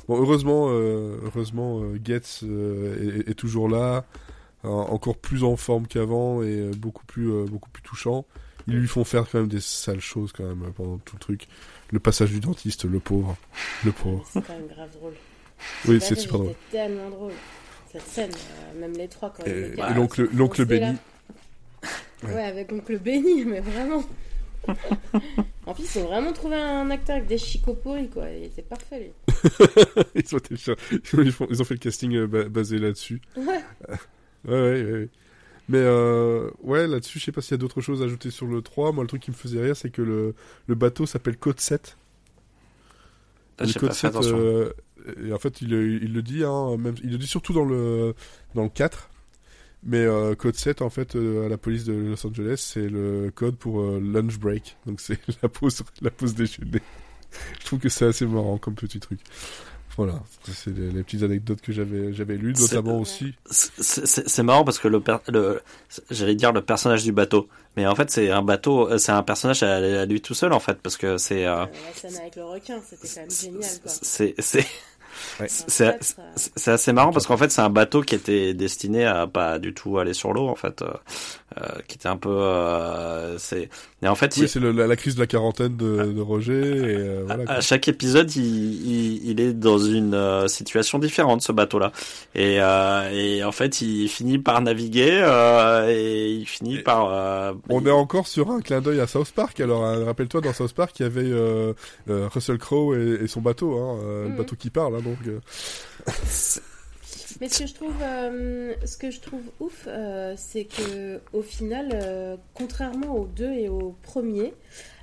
Bon, 0.07 0.19
heureusement 0.19 0.69
heureusement 0.69 1.81
Getz 2.03 2.43
est, 2.43 3.29
est, 3.29 3.35
toujours 3.35 3.69
là, 3.69 4.03
encore 4.63 5.17
plus 5.17 5.43
en 5.43 5.55
forme 5.55 5.87
qu'avant 5.87 6.43
et 6.43 6.71
beaucoup 6.77 7.05
plus 7.05 7.45
beaucoup 7.45 7.69
plus 7.69 7.83
touchant. 7.83 8.25
Ils 8.67 8.77
lui 8.77 8.87
font 8.87 9.03
faire 9.03 9.27
quand 9.29 9.39
même 9.39 9.47
des 9.47 9.61
sales 9.61 9.99
choses 9.99 10.31
quand 10.31 10.43
même 10.43 10.71
pendant 10.73 10.97
tout 10.99 11.15
le 11.15 11.19
truc. 11.19 11.47
Le 11.91 11.99
passage 11.99 12.29
du 12.29 12.39
dentiste, 12.39 12.85
le 12.85 12.99
pauvre. 12.99 13.35
Le 13.83 13.91
pauvre. 13.91 14.25
C'est 14.31 14.45
quand 14.45 14.53
même 14.53 14.67
grave 14.67 14.91
drôle. 14.93 15.13
Oui, 15.87 15.99
c'est 16.01 16.15
super 16.15 16.39
drôle. 16.39 16.53
C'est 16.71 16.77
tellement 16.77 17.09
drôle. 17.09 17.33
Cette 17.91 18.07
scène, 18.07 18.31
euh, 18.31 18.79
même 18.79 18.93
les 18.93 19.07
trois 19.07 19.31
quand 19.31 19.45
Et, 19.45 19.73
et 19.73 19.93
l'oncle, 19.93 20.29
l'oncle 20.33 20.63
Benny. 20.65 20.95
Ouais. 22.23 22.43
avec 22.43 22.71
l'oncle 22.71 22.97
Benny, 22.99 23.43
mais 23.45 23.59
vraiment. 23.59 24.03
en 25.65 25.73
plus, 25.73 25.95
ils 25.95 26.01
ont 26.01 26.07
vraiment 26.07 26.31
trouvé 26.31 26.55
un 26.55 26.89
acteur 26.89 27.17
avec 27.17 27.27
des 27.27 27.37
chicots 27.37 27.73
pourris, 27.73 28.07
quoi. 28.09 28.29
Il 28.29 28.45
était 28.45 28.61
parfait, 28.61 28.99
lui. 28.99 29.11
ils, 30.15 30.35
ont 30.35 31.65
fait 31.65 31.73
le 31.73 31.79
casting 31.79 32.15
euh, 32.15 32.47
basé 32.47 32.77
là-dessus. 32.77 33.21
Ouais. 33.35 33.59
Ouais, 34.45 34.53
ouais, 34.53 34.83
ouais. 34.83 35.09
Mais 35.69 35.79
euh, 35.79 36.49
ouais, 36.63 36.87
là-dessus, 36.87 37.19
je 37.19 37.25
sais 37.25 37.31
pas 37.31 37.41
s'il 37.41 37.51
y 37.51 37.55
a 37.55 37.57
d'autres 37.57 37.81
choses 37.81 38.01
à 38.01 38.05
ajouter 38.05 38.29
sur 38.29 38.47
le 38.47 38.61
3. 38.61 38.91
Moi, 38.91 39.03
le 39.03 39.07
truc 39.07 39.21
qui 39.21 39.31
me 39.31 39.35
faisait 39.35 39.61
rire, 39.61 39.75
c'est 39.75 39.89
que 39.89 40.01
le, 40.01 40.35
le 40.67 40.75
bateau 40.75 41.05
s'appelle 41.05 41.37
Code 41.37 41.59
7. 41.59 41.97
Ah, 43.57 43.65
le 43.65 43.79
Code 43.79 43.93
7, 43.93 44.15
euh, 44.15 44.73
et 45.23 45.31
en 45.31 45.39
fait, 45.39 45.61
il, 45.61 45.71
il 45.71 46.13
le 46.13 46.21
dit, 46.21 46.43
hein, 46.43 46.75
même, 46.77 46.95
il 47.03 47.11
le 47.11 47.17
dit 47.17 47.27
surtout 47.27 47.53
dans 47.53 47.63
le, 47.63 48.15
dans 48.53 48.63
le 48.63 48.69
4. 48.69 49.11
Mais 49.83 50.05
euh, 50.05 50.35
code 50.35 50.55
7, 50.55 50.81
en 50.81 50.89
fait, 50.89 51.15
euh, 51.15 51.45
à 51.45 51.49
la 51.49 51.57
police 51.57 51.85
de 51.85 51.93
Los 51.93 52.25
Angeles, 52.25 52.57
c'est 52.57 52.87
le 52.87 53.31
code 53.33 53.55
pour 53.55 53.81
euh, 53.81 53.99
lunch 53.99 54.37
break. 54.37 54.77
Donc 54.85 55.01
c'est 55.01 55.19
la 55.41 55.49
pause, 55.49 55.83
la 56.01 56.11
pause 56.11 56.35
déjeuner. 56.35 56.81
je 57.59 57.65
trouve 57.65 57.79
que 57.79 57.89
c'est 57.89 58.05
assez 58.05 58.25
marrant 58.25 58.57
comme 58.57 58.75
petit 58.75 58.99
truc. 58.99 59.19
Voilà, 59.97 60.13
c'est 60.43 60.75
les, 60.75 61.03
petites 61.03 61.23
anecdotes 61.23 61.61
que 61.61 61.73
j'avais 61.73 62.13
j'avais 62.13 62.37
lues, 62.37 62.53
notamment 62.59 62.99
aussi. 62.99 63.33
C'est 63.49 64.43
marrant 64.43 64.63
parce 64.63 64.79
que 64.79 64.87
le, 64.87 65.03
le 65.27 65.61
j'allais 66.09 66.35
dire 66.35 66.53
le 66.53 66.61
personnage 66.61 67.03
du 67.03 67.11
bateau, 67.11 67.49
mais 67.75 67.85
en 67.85 67.95
fait 67.95 68.09
c'est 68.09 68.31
un 68.31 68.41
bateau, 68.41 68.89
euh, 68.89 68.97
c'est 68.97 69.11
un 69.11 69.23
personnage 69.23 69.63
à, 69.63 70.05
lui 70.05 70.21
tout 70.21 70.33
seul 70.33 70.53
en 70.53 70.59
fait 70.59 70.81
parce 70.81 70.95
que 70.97 71.17
c'est. 71.17 71.45
Euh... 71.45 71.65
La 71.65 71.93
scène 71.93 72.17
avec 72.21 72.35
le 72.37 72.45
requin, 72.45 72.79
c'était 72.89 73.07
quand 73.07 73.21
même 73.21 73.31
génial 73.31 73.79
quoi. 73.81 73.91
C'est 73.91 74.35
c'est 74.37 74.65
c'est 76.35 76.71
assez 76.71 76.93
marrant 76.93 77.11
parce 77.11 77.27
qu'en 77.27 77.37
fait 77.37 77.51
c'est 77.51 77.61
un 77.61 77.69
bateau 77.69 78.01
qui 78.01 78.15
était 78.15 78.53
destiné 78.53 79.05
à 79.05 79.27
pas 79.27 79.59
du 79.59 79.73
tout 79.73 79.97
aller 79.99 80.13
sur 80.13 80.33
l'eau 80.33 80.47
en 80.47 80.55
fait, 80.55 80.81
euh 80.81 80.93
qui 81.87 81.95
était 81.95 82.07
un 82.07 82.17
peu 82.17 82.29
euh, 82.29 83.37
c'est 83.37 83.69
et 84.01 84.07
en 84.07 84.15
fait 84.15 84.35
oui 84.37 84.47
c'est 84.47 84.59
la, 84.59 84.95
crise 84.95 85.15
de 85.15 85.19
la 85.19 85.27
quarantaine 85.27 85.75
de, 85.75 86.11
de 86.11 86.21
Roger 86.21 86.53
et 86.53 86.95
euh, 86.95 87.23
voilà, 87.25 87.43
à, 87.51 87.61
chaque 87.61 87.89
épisode 87.89 88.33
il, 88.35 88.43
il, 88.43 89.29
il 89.29 89.41
est 89.41 89.53
dans 89.53 89.77
une 89.77 90.13
euh, 90.13 90.47
situation 90.47 90.97
différente 90.97 91.41
ce 91.41 91.51
bateau 91.51 91.77
là 91.77 91.91
et, 92.35 92.55
et 92.55 93.43
en 93.43 93.51
fait 93.51 93.81
il 93.81 94.07
finit 94.07 94.39
par 94.39 94.61
naviguer 94.61 95.25
et 95.89 96.31
il 96.31 96.45
finit 96.45 96.79
par 96.79 97.55
on 97.69 97.85
est 97.85 97.91
encore 97.91 98.27
sur 98.27 98.49
un 98.49 98.61
clin 98.61 98.79
d'œil 98.79 99.01
à 99.01 99.07
South 99.07 99.31
Park 99.31 99.59
alors 99.59 99.83
hein, 99.83 100.05
rappelle-toi 100.05 100.39
dans 100.39 100.53
South 100.53 100.73
Park 100.73 100.99
il 100.99 101.03
y 101.03 101.05
avait 101.05 101.31
Russell 102.07 102.59
Crowe 102.59 102.95
et, 102.95 103.23
et, 103.23 103.27
son 103.27 103.41
bateau 103.41 103.77
hein, 103.77 103.99
le 104.01 104.29
mhm. 104.29 104.37
bateau 104.37 104.55
qui 104.55 104.69
parle 104.69 104.95
hein, 104.95 105.01
donc 105.03 105.17
euh. 105.27 105.39
Mais 107.41 107.49
ce 107.49 107.59
que 107.59 107.67
je 107.67 107.73
trouve, 107.73 107.95
euh, 108.01 108.73
ce 108.85 108.97
que 108.97 109.11
je 109.11 109.19
trouve 109.19 109.41
ouf, 109.59 109.85
euh, 109.87 110.35
c'est 110.37 110.65
que 110.65 111.19
au 111.33 111.41
final, 111.41 112.37
contrairement 112.53 113.15
aux 113.15 113.25
deux 113.25 113.51
et 113.51 113.67
au 113.67 113.95
premier, 114.03 114.53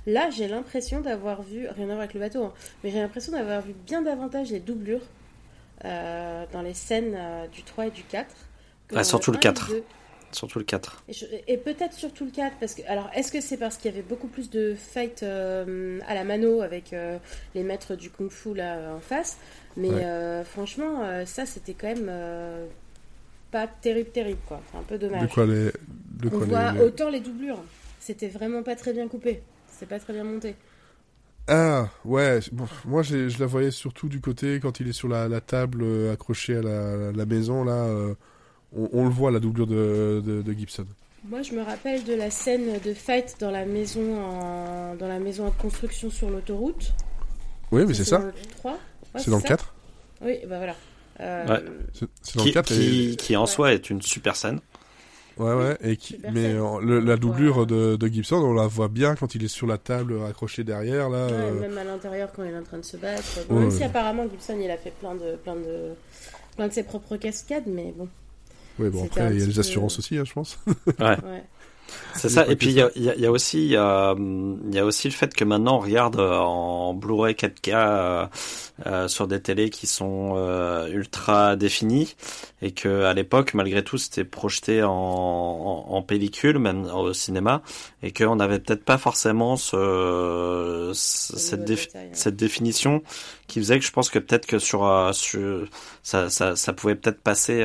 là 0.07 0.29
j'ai 0.29 0.47
l'impression 0.47 1.01
d'avoir 1.01 1.43
vu, 1.43 1.67
rien 1.67 1.83
à 1.83 1.93
voir 1.93 1.99
avec 1.99 2.13
le 2.13 2.21
bateau, 2.21 2.45
hein, 2.45 2.53
mais 2.83 2.91
j'ai 2.91 2.99
l'impression 2.99 3.33
d'avoir 3.33 3.61
vu 3.61 3.73
bien 3.85 4.01
davantage 4.01 4.49
les 4.51 4.59
doublures 4.59 5.05
dans 5.83 6.61
les 6.63 6.73
scènes 6.73 7.17
du 7.51 7.63
3 7.63 7.87
et 7.87 7.91
du 7.91 8.03
4. 8.03 8.33
Ah, 8.95 9.03
surtout 9.03 9.31
le 9.31 9.37
4. 9.37 9.71
Surtout 10.31 10.59
le 10.59 10.65
4. 10.65 11.03
Et, 11.47 11.57
peut-être 11.57 11.93
surtout 11.93 12.25
le 12.25 12.31
4, 12.31 12.57
parce 12.59 12.75
que. 12.75 12.81
Alors, 12.87 13.09
est-ce 13.15 13.31
que 13.31 13.41
c'est 13.41 13.57
parce 13.57 13.77
qu'il 13.77 13.91
y 13.91 13.93
avait 13.93 14.03
beaucoup 14.03 14.27
plus 14.27 14.49
de 14.49 14.75
fight 14.75 15.23
à 15.23 16.13
la 16.13 16.23
mano 16.23 16.61
avec 16.61 16.93
les 17.55 17.63
maîtres 17.63 17.95
du 17.95 18.09
kung 18.09 18.29
fu 18.29 18.53
là 18.53 18.93
en 18.95 18.99
face? 18.99 19.37
Mais 19.77 19.89
euh, 19.89 20.43
franchement, 20.43 21.03
euh, 21.03 21.25
ça, 21.25 21.45
c'était 21.45 21.73
quand 21.73 21.87
même 21.87 22.07
euh, 22.09 22.65
pas 23.51 23.67
terrible, 23.67 24.09
terrible, 24.09 24.39
quoi. 24.47 24.61
C'est 24.71 24.77
un 24.77 24.83
peu 24.83 24.97
dommage. 24.97 25.21
De 25.21 25.33
quoi 25.33 25.45
les. 25.45 25.71
On 26.31 26.37
voit 26.39 26.73
autant 26.83 27.09
les 27.09 27.21
doublures. 27.21 27.63
C'était 27.99 28.27
vraiment 28.27 28.63
pas 28.63 28.75
très 28.75 28.93
bien 28.93 29.07
coupé. 29.07 29.41
C'est 29.69 29.87
pas 29.87 29.99
très 29.99 30.13
bien 30.13 30.23
monté. 30.23 30.55
Ah, 31.47 31.89
ouais. 32.05 32.39
moi, 32.85 33.01
je 33.01 33.39
la 33.39 33.45
voyais 33.45 33.71
surtout 33.71 34.09
du 34.09 34.21
côté 34.21 34.59
quand 34.59 34.79
il 34.79 34.89
est 34.89 34.93
sur 34.93 35.07
la, 35.07 35.41
table 35.41 35.83
accrochée 36.11 36.57
à 36.57 36.61
la, 36.61 37.25
maison, 37.25 37.63
là. 37.63 37.87
On, 38.75 39.03
le 39.03 39.09
voit, 39.09 39.31
la 39.31 39.39
doublure 39.39 39.67
de, 39.67 40.21
de, 40.23 40.53
Gibson. 40.53 40.85
Moi, 41.27 41.41
je 41.41 41.53
me 41.53 41.61
rappelle 41.61 42.03
de 42.03 42.13
la 42.13 42.29
scène 42.29 42.79
de 42.83 42.93
fight 42.93 43.35
dans 43.39 43.51
la 43.51 43.65
maison 43.65 44.23
en, 44.23 44.95
dans 44.95 45.07
la 45.07 45.19
maison 45.19 45.47
en 45.47 45.51
construction 45.51 46.09
sur 46.09 46.29
l'autoroute. 46.29 46.93
Oui, 47.71 47.83
mais 47.87 47.93
c'est 47.93 48.05
ça. 48.05 48.21
c'est 49.15 49.31
dans 49.31 49.37
le 49.37 49.43
4 49.43 49.73
Oui, 50.21 50.39
bah 50.47 50.57
voilà. 50.57 50.75
Euh... 51.19 51.59
C'est 52.21 52.37
dans 52.37 52.43
qui, 52.43 52.49
le 52.49 52.53
4 52.53 52.67
qui, 52.67 53.17
qui 53.17 53.35
en 53.35 53.45
soi 53.45 53.73
est 53.73 53.89
une 53.89 54.01
super 54.01 54.35
scène. 54.35 54.59
Ouais, 55.39 55.53
ouais, 55.53 55.77
et 55.81 55.95
qui, 55.95 56.19
mais 56.33 56.53
euh, 56.53 57.01
la 57.01 57.15
doublure 57.15 57.65
de, 57.65 57.95
de, 57.95 58.07
Gibson, 58.07 58.35
on 58.35 58.53
la 58.53 58.67
voit 58.67 58.89
bien 58.89 59.15
quand 59.15 59.35
il 59.35 59.45
est 59.45 59.47
sur 59.47 59.67
la 59.67 59.77
table 59.77 60.15
accroché 60.27 60.65
derrière, 60.65 61.09
là. 61.09 61.27
Ouais, 61.27 61.33
euh. 61.33 61.59
Même 61.61 61.77
à 61.77 61.85
l'intérieur 61.85 62.29
quand 62.35 62.43
il 62.43 62.51
est 62.51 62.57
en 62.57 62.63
train 62.63 62.77
de 62.77 62.83
se 62.83 62.97
battre. 62.97 63.39
même 63.49 63.71
si 63.71 63.81
apparemment 63.81 64.27
Gibson, 64.29 64.57
il 64.61 64.69
a 64.69 64.75
fait 64.75 64.91
plein 64.91 65.15
de, 65.15 65.37
plein 65.37 65.55
de, 65.55 65.93
plein 66.57 66.67
de 66.67 66.73
ses 66.73 66.83
propres 66.83 67.15
cascades, 67.15 67.67
mais 67.67 67.93
bon. 67.95 68.09
Oui, 68.79 68.89
bon, 68.89 69.05
après, 69.05 69.33
il 69.33 69.39
y 69.39 69.43
a 69.43 69.45
les 69.45 69.59
assurances 69.59 69.99
aussi, 69.99 70.17
hein, 70.17 70.23
je 70.25 70.33
pense. 70.33 70.57
ouais. 70.67 70.93
ouais. 70.99 71.43
C'est 72.19 72.29
ça. 72.29 72.45
Et 72.47 72.55
puis 72.57 72.69
il 72.69 72.75
y 72.75 72.81
a, 72.81 72.89
y 72.95 73.25
a, 73.25 73.31
aussi 73.31 73.59
il 73.59 73.71
y 73.71 73.77
a, 73.77 74.13
y 74.71 74.79
a, 74.79 74.85
aussi 74.85 75.07
le 75.07 75.13
fait 75.13 75.33
que 75.33 75.45
maintenant 75.45 75.77
on 75.77 75.79
regarde 75.79 76.19
euh, 76.19 76.37
en 76.37 76.93
Blu-ray 76.93 77.33
4K 77.33 77.71
euh, 77.73 78.25
euh, 78.85 79.07
sur 79.07 79.27
des 79.27 79.41
télés 79.41 79.69
qui 79.69 79.87
sont 79.87 80.33
euh, 80.35 80.87
ultra 80.89 81.55
définies 81.55 82.15
et 82.61 82.71
que 82.71 83.03
à 83.03 83.13
l'époque 83.13 83.53
malgré 83.53 83.83
tout 83.83 83.97
c'était 83.97 84.25
projeté 84.25 84.83
en, 84.83 84.89
en, 84.89 86.01
pellicule 86.01 86.59
même 86.59 86.85
au 86.85 87.13
cinéma 87.13 87.61
et 88.03 88.11
qu'on 88.11 88.35
n'avait 88.35 88.59
peut-être 88.59 88.83
pas 88.83 88.97
forcément 88.97 89.55
ce, 89.55 90.91
cette, 90.93 91.71
cette 92.13 92.35
définition 92.35 93.01
qui 93.47 93.59
faisait 93.59 93.79
que 93.79 93.85
je 93.85 93.91
pense 93.91 94.09
que 94.09 94.19
peut-être 94.19 94.45
que 94.45 94.59
sur, 94.59 95.09
sur 95.13 95.67
ça, 96.03 96.29
ça, 96.29 96.55
ça 96.57 96.73
pouvait 96.73 96.95
peut-être 96.95 97.21
passer 97.21 97.63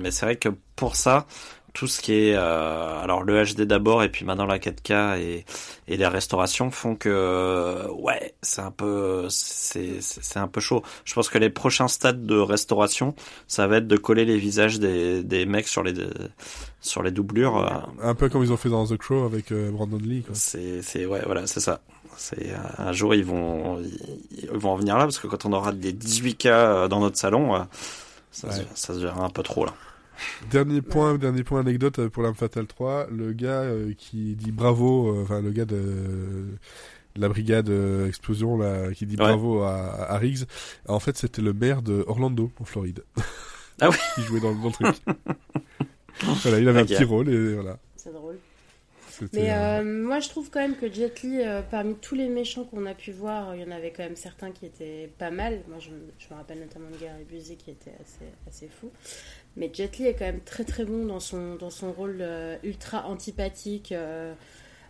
mais 0.00 0.10
c'est 0.10 0.26
vrai 0.26 0.36
que 0.36 0.48
pour 0.76 0.96
ça 0.96 1.26
tout 1.74 1.88
ce 1.88 2.00
qui 2.00 2.12
est 2.14 2.34
euh, 2.36 3.02
alors 3.02 3.24
le 3.24 3.44
HD 3.44 3.62
d'abord 3.62 4.04
et 4.04 4.08
puis 4.08 4.24
maintenant 4.24 4.46
la 4.46 4.58
4K 4.58 5.18
et, 5.18 5.44
et 5.88 5.96
les 5.96 6.06
restaurations 6.06 6.70
font 6.70 6.94
que 6.94 7.08
euh, 7.08 7.88
ouais 7.90 8.34
c'est 8.42 8.62
un 8.62 8.70
peu 8.70 9.26
c'est 9.28 10.00
c'est 10.00 10.38
un 10.38 10.46
peu 10.46 10.60
chaud. 10.60 10.84
Je 11.04 11.12
pense 11.14 11.28
que 11.28 11.36
les 11.36 11.50
prochains 11.50 11.88
stades 11.88 12.24
de 12.24 12.38
restauration 12.38 13.14
ça 13.48 13.66
va 13.66 13.78
être 13.78 13.88
de 13.88 13.96
coller 13.96 14.24
les 14.24 14.38
visages 14.38 14.78
des, 14.78 15.24
des 15.24 15.46
mecs 15.46 15.66
sur 15.66 15.82
les 15.82 15.94
sur 16.80 17.02
les 17.02 17.10
doublures. 17.10 17.58
Euh. 17.58 18.08
Un 18.08 18.14
peu 18.14 18.28
comme 18.28 18.44
ils 18.44 18.52
ont 18.52 18.56
fait 18.56 18.68
dans 18.68 18.86
The 18.86 18.96
Crow 18.96 19.24
avec 19.24 19.52
Brandon 19.52 19.98
Lee. 19.98 20.24
C'est 20.32 20.80
c'est 20.80 21.06
ouais 21.06 21.22
voilà 21.26 21.48
c'est 21.48 21.60
ça. 21.60 21.80
C'est 22.16 22.54
un 22.78 22.92
jour 22.92 23.16
ils 23.16 23.24
vont 23.24 23.82
ils 24.30 24.48
vont 24.48 24.70
en 24.70 24.76
venir 24.76 24.96
là 24.96 25.02
parce 25.04 25.18
que 25.18 25.26
quand 25.26 25.44
on 25.44 25.52
aura 25.52 25.72
des 25.72 25.92
18K 25.92 26.86
dans 26.86 27.00
notre 27.00 27.18
salon 27.18 27.66
ça, 28.30 28.48
ça 28.76 28.94
se 28.94 29.00
verra 29.00 29.24
un 29.24 29.30
peu 29.30 29.42
trop 29.42 29.64
là. 29.64 29.72
Dernier 30.50 30.82
point, 30.82 31.16
dernier 31.18 31.42
point 31.44 31.60
anecdote 31.60 31.98
euh, 31.98 32.08
pour 32.08 32.22
l'Arme 32.22 32.34
Fatale 32.34 32.66
3, 32.66 33.08
le 33.10 33.32
gars 33.32 33.62
euh, 33.62 33.92
qui 33.96 34.36
dit 34.36 34.52
bravo, 34.52 35.08
euh, 35.14 35.22
enfin 35.22 35.40
le 35.40 35.50
gars 35.50 35.64
de, 35.64 35.76
de 35.76 37.20
la 37.20 37.28
brigade 37.28 37.68
euh, 37.68 38.06
explosion 38.08 38.56
là, 38.56 38.92
qui 38.92 39.06
dit 39.06 39.16
Ouais. 39.16 39.24
bravo 39.24 39.62
à, 39.62 40.10
à 40.10 40.18
Riggs, 40.18 40.44
en 40.88 41.00
fait 41.00 41.16
c'était 41.16 41.42
le 41.42 41.52
maire 41.52 41.82
de 41.82 42.04
Orlando 42.06 42.50
en 42.60 42.64
Floride. 42.64 43.04
Ah 43.80 43.88
oui. 43.90 43.96
qui 44.14 44.22
jouait 44.22 44.40
dans, 44.40 44.54
dans 44.54 44.68
le 44.68 44.72
truc. 44.72 44.96
voilà, 46.42 46.58
il 46.60 46.68
avait 46.68 46.80
un 46.80 46.86
petit 46.86 47.04
rôle 47.04 47.28
et 47.28 47.54
voilà. 47.54 47.78
C'est 47.96 48.12
drôle. 48.12 48.38
Mais 49.32 49.52
euh, 49.52 49.80
euh, 49.80 49.84
moi, 49.84 50.20
je 50.20 50.28
trouve 50.28 50.50
quand 50.50 50.60
même 50.60 50.76
que 50.76 50.92
Jet 50.92 51.22
Li, 51.22 51.40
euh, 51.40 51.62
parmi 51.62 51.94
tous 51.94 52.14
les 52.14 52.28
méchants 52.28 52.64
qu'on 52.64 52.86
a 52.86 52.94
pu 52.94 53.12
voir, 53.12 53.54
il 53.54 53.62
y 53.62 53.64
en 53.64 53.70
avait 53.70 53.92
quand 53.92 54.02
même 54.02 54.16
certains 54.16 54.50
qui 54.50 54.66
étaient 54.66 55.10
pas 55.18 55.30
mal. 55.30 55.62
Moi, 55.68 55.78
je, 55.78 55.90
je 56.18 56.32
me 56.32 56.36
rappelle 56.36 56.60
notamment 56.60 56.90
de 56.90 56.96
Gary 56.96 57.24
Busey 57.24 57.56
qui 57.56 57.70
était 57.70 57.94
assez, 58.00 58.26
assez 58.48 58.68
fou. 58.68 58.90
Mais 59.56 59.70
Jet 59.72 59.98
Li 59.98 60.06
est 60.06 60.14
quand 60.14 60.24
même 60.24 60.40
très 60.40 60.64
très 60.64 60.84
bon 60.84 61.04
dans 61.06 61.20
son, 61.20 61.54
dans 61.56 61.70
son 61.70 61.92
rôle 61.92 62.18
euh, 62.20 62.56
ultra 62.64 63.06
antipathique. 63.06 63.92
euh, 63.92 64.34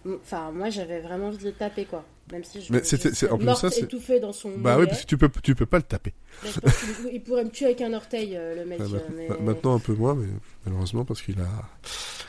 Enfin, 0.06 0.50
moi, 0.52 0.68
j'avais 0.68 1.00
vraiment 1.00 1.28
envie 1.28 1.38
de 1.38 1.44
le 1.44 1.52
taper, 1.52 1.86
quoi. 1.86 2.04
Même 2.30 2.44
si 2.44 2.60
je, 2.60 2.70
Mais 2.72 2.80
je 2.84 2.96
c'est- 2.96 3.30
en 3.30 3.38
plus, 3.38 3.46
morte 3.46 3.60
ça, 3.62 3.70
c'est- 3.70 3.82
étouffée 3.84 4.20
dans 4.20 4.32
son 4.34 4.58
Bah 4.58 4.76
oui, 4.78 4.86
parce 4.86 5.00
que 5.02 5.06
tu 5.06 5.16
peux, 5.16 5.30
tu 5.42 5.54
peux 5.54 5.64
pas 5.64 5.78
le 5.78 5.82
taper. 5.82 6.12
Mais 6.42 6.50
je 6.54 6.60
pense 6.60 6.74
qu'il- 6.76 7.10
il 7.14 7.22
pourrait 7.22 7.44
me 7.44 7.50
tuer 7.50 7.66
avec 7.66 7.80
un 7.80 7.92
orteil, 7.94 8.36
euh, 8.36 8.54
le 8.54 8.66
mec. 8.66 8.80
Ah, 8.82 8.86
euh, 8.94 8.98
mais... 9.16 9.28
ma- 9.28 9.36
Maintenant 9.38 9.74
un 9.76 9.78
peu 9.78 9.94
moins, 9.94 10.14
mais 10.14 10.26
malheureusement 10.66 11.06
parce 11.06 11.22
qu'il 11.22 11.40
a, 11.40 11.46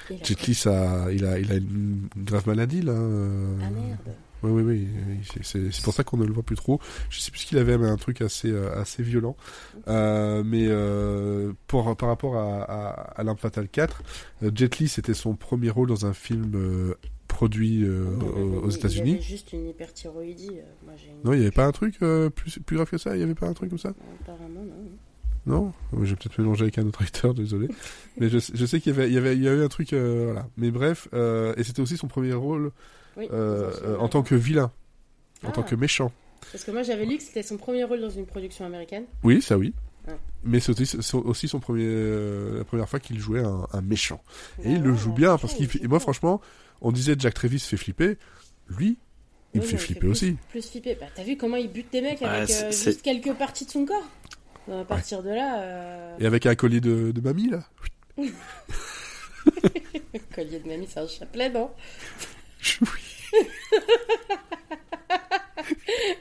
Il 0.10 0.16
a- 0.22 0.24
Jet 0.24 0.48
Li, 0.48 0.54
ça, 0.56 1.08
il 1.12 1.26
a, 1.26 1.38
il 1.38 1.52
a 1.52 1.56
une 1.56 2.08
grave 2.16 2.48
maladie 2.48 2.82
là. 2.82 2.94
euh, 2.94 3.58
Ah 3.62 3.70
merde. 3.70 4.16
Oui, 4.44 4.52
oui, 4.52 4.64
oui. 4.64 4.88
c'est- 5.42 5.82
pour 5.84 5.94
ça 5.94 6.04
qu'on 6.04 6.18
ne 6.18 6.26
le 6.26 6.34
voit 6.34 6.44
plus 6.44 6.56
trop. 6.56 6.80
Je 7.10 7.20
sais 7.20 7.32
plus 7.32 7.42
ce 7.42 7.46
qu'il 7.48 7.58
avait, 7.58 7.78
mais 7.78 7.88
un 7.88 7.96
truc 7.98 8.22
assez, 8.22 8.50
euh, 8.52 8.74
assez 8.80 9.02
violent. 9.02 9.36
Euh, 9.88 10.44
mais 10.46 10.66
euh, 10.68 11.54
pour, 11.68 11.96
par 11.98 12.10
rapport 12.10 12.36
à, 12.36 12.62
à, 12.64 12.90
à 13.20 13.24
L'Arme 13.24 13.38
Fatale 13.38 13.68
4, 13.70 14.04
euh, 14.44 14.52
Jet 14.54 14.78
Li, 14.80 14.88
c'était 14.88 15.14
son 15.16 15.36
premier 15.36 15.70
rôle 15.70 15.88
dans 15.90 16.06
un 16.06 16.14
film 16.14 16.52
euh, 16.56 16.94
produit 17.28 17.88
aux, 17.90 18.66
aux 18.66 18.70
Il 18.70 18.76
États-Unis. 18.76 19.14
avait 19.14 19.22
juste 19.22 19.52
une 19.54 19.68
hyperthyroïdie. 19.68 20.52
Moi, 20.86 20.94
une... 21.08 21.24
Non, 21.28 21.34
il 21.34 21.38
n'y 21.40 21.44
avait 21.46 21.52
pas 21.52 21.66
un 21.66 21.72
truc 21.72 21.98
plus, 22.00 22.60
plus 22.66 22.76
grave 22.76 22.90
que 22.90 22.98
ça? 22.98 23.16
Il 23.16 23.18
n'y 23.18 23.24
avait 23.24 23.36
pas 23.36 23.48
un 23.48 23.54
truc 23.54 23.70
comme 23.70 23.80
ça? 23.80 23.94
Apparemment, 24.22 24.64
non. 24.64 24.92
Non 25.48 25.74
J'ai 26.04 26.16
peut-être 26.16 26.40
mélangé 26.40 26.64
avec 26.64 26.78
un 26.80 26.88
autre 26.88 27.02
acteur, 27.04 27.34
désolé. 27.36 27.68
mais 28.18 28.30
je, 28.30 28.40
je 28.54 28.66
sais 28.66 28.80
qu'il 28.80 28.94
y 28.94 28.96
avait, 28.96 29.08
il 29.10 29.14
y 29.14 29.18
avait, 29.18 29.36
il 29.36 29.44
y 29.44 29.48
a 29.48 29.54
eu 29.54 29.64
un 29.64 29.68
truc, 29.68 29.94
euh, 29.94 30.26
voilà. 30.26 30.48
Mais 30.58 30.72
bref, 30.72 31.08
euh, 31.14 31.54
et 31.58 31.64
c'était 31.64 31.82
aussi 31.82 31.98
son 31.98 32.08
premier 32.08 32.34
rôle 32.34 32.72
Oui, 33.18 33.28
euh, 33.32 33.98
en 33.98 34.08
tant 34.10 34.24
que 34.24 34.36
vilain, 34.36 34.72
en 35.44 35.50
Ah. 35.50 35.52
tant 35.52 35.64
que 35.64 35.76
méchant. 35.76 36.12
Parce 36.52 36.64
que 36.64 36.72
moi, 36.72 36.84
j'avais 36.84 37.06
lu 37.06 37.18
que 37.18 37.24
c'était 37.24 37.44
son 37.44 37.58
premier 37.58 37.84
rôle 37.84 38.02
dans 38.02 38.10
une 38.10 38.26
production 38.26 38.66
américaine. 38.66 39.06
Oui, 39.24 39.42
ça 39.42 39.58
oui. 39.58 39.74
Ouais. 40.08 40.14
Mais 40.44 40.60
c'est 40.60 40.80
aussi, 40.80 41.48
son 41.48 41.60
premier, 41.60 41.86
euh, 41.88 42.60
la 42.60 42.64
première 42.64 42.88
fois 42.88 43.00
qu'il 43.00 43.18
jouait 43.20 43.42
un, 43.44 43.66
un 43.74 43.82
méchant. 43.82 44.22
Et 44.64 44.70
il 44.72 44.76
Ah 44.78 44.80
le 44.80 44.92
ouais, 44.92 44.98
joue 44.98 45.12
bien 45.14 45.38
parce 45.38 45.56
il 45.60 45.68
qu'il 45.68 45.88
moi 45.90 46.00
franchement, 46.00 46.40
on 46.82 46.92
disait 46.92 47.16
Jack 47.18 47.34
Travis 47.34 47.60
fait 47.60 47.78
flipper. 47.78 48.18
Lui, 48.68 48.98
il 49.56 49.62
me 49.62 49.66
Oui, 49.66 49.72
fait 49.72 49.78
flipper 49.78 50.00
plus- 50.02 50.10
aussi. 50.10 50.38
Plus 50.50 50.70
flipper. 50.70 50.96
Bah, 51.00 51.08
t'as 51.16 51.24
vu 51.24 51.36
comment 51.38 51.56
il 51.58 51.72
bute 51.72 51.92
des 51.92 52.02
mecs 52.02 52.22
Ouais, 52.22 52.28
avec 52.28 52.52
euh, 52.52 52.72
juste 52.72 53.02
quelques 53.02 53.34
parties 53.34 53.66
de 53.66 53.72
son 53.72 53.86
corps 53.86 54.08
Bah, 54.68 54.82
À 54.82 54.86
partir 54.86 55.24
de 55.24 55.30
là, 55.30 55.62
euh... 55.62 56.18
Et 56.20 56.26
avec 56.28 56.46
un 56.46 56.54
collier 56.56 56.82
de, 56.82 57.12
de 57.12 57.22
mamie 57.22 57.50
là. 57.50 57.64
collier 60.36 60.60
de 60.60 60.68
mamie, 60.68 60.88
c'est 60.88 61.00
un 61.00 61.08
chapelet, 61.08 61.50
non? 61.50 61.72
Oui. 62.82 62.88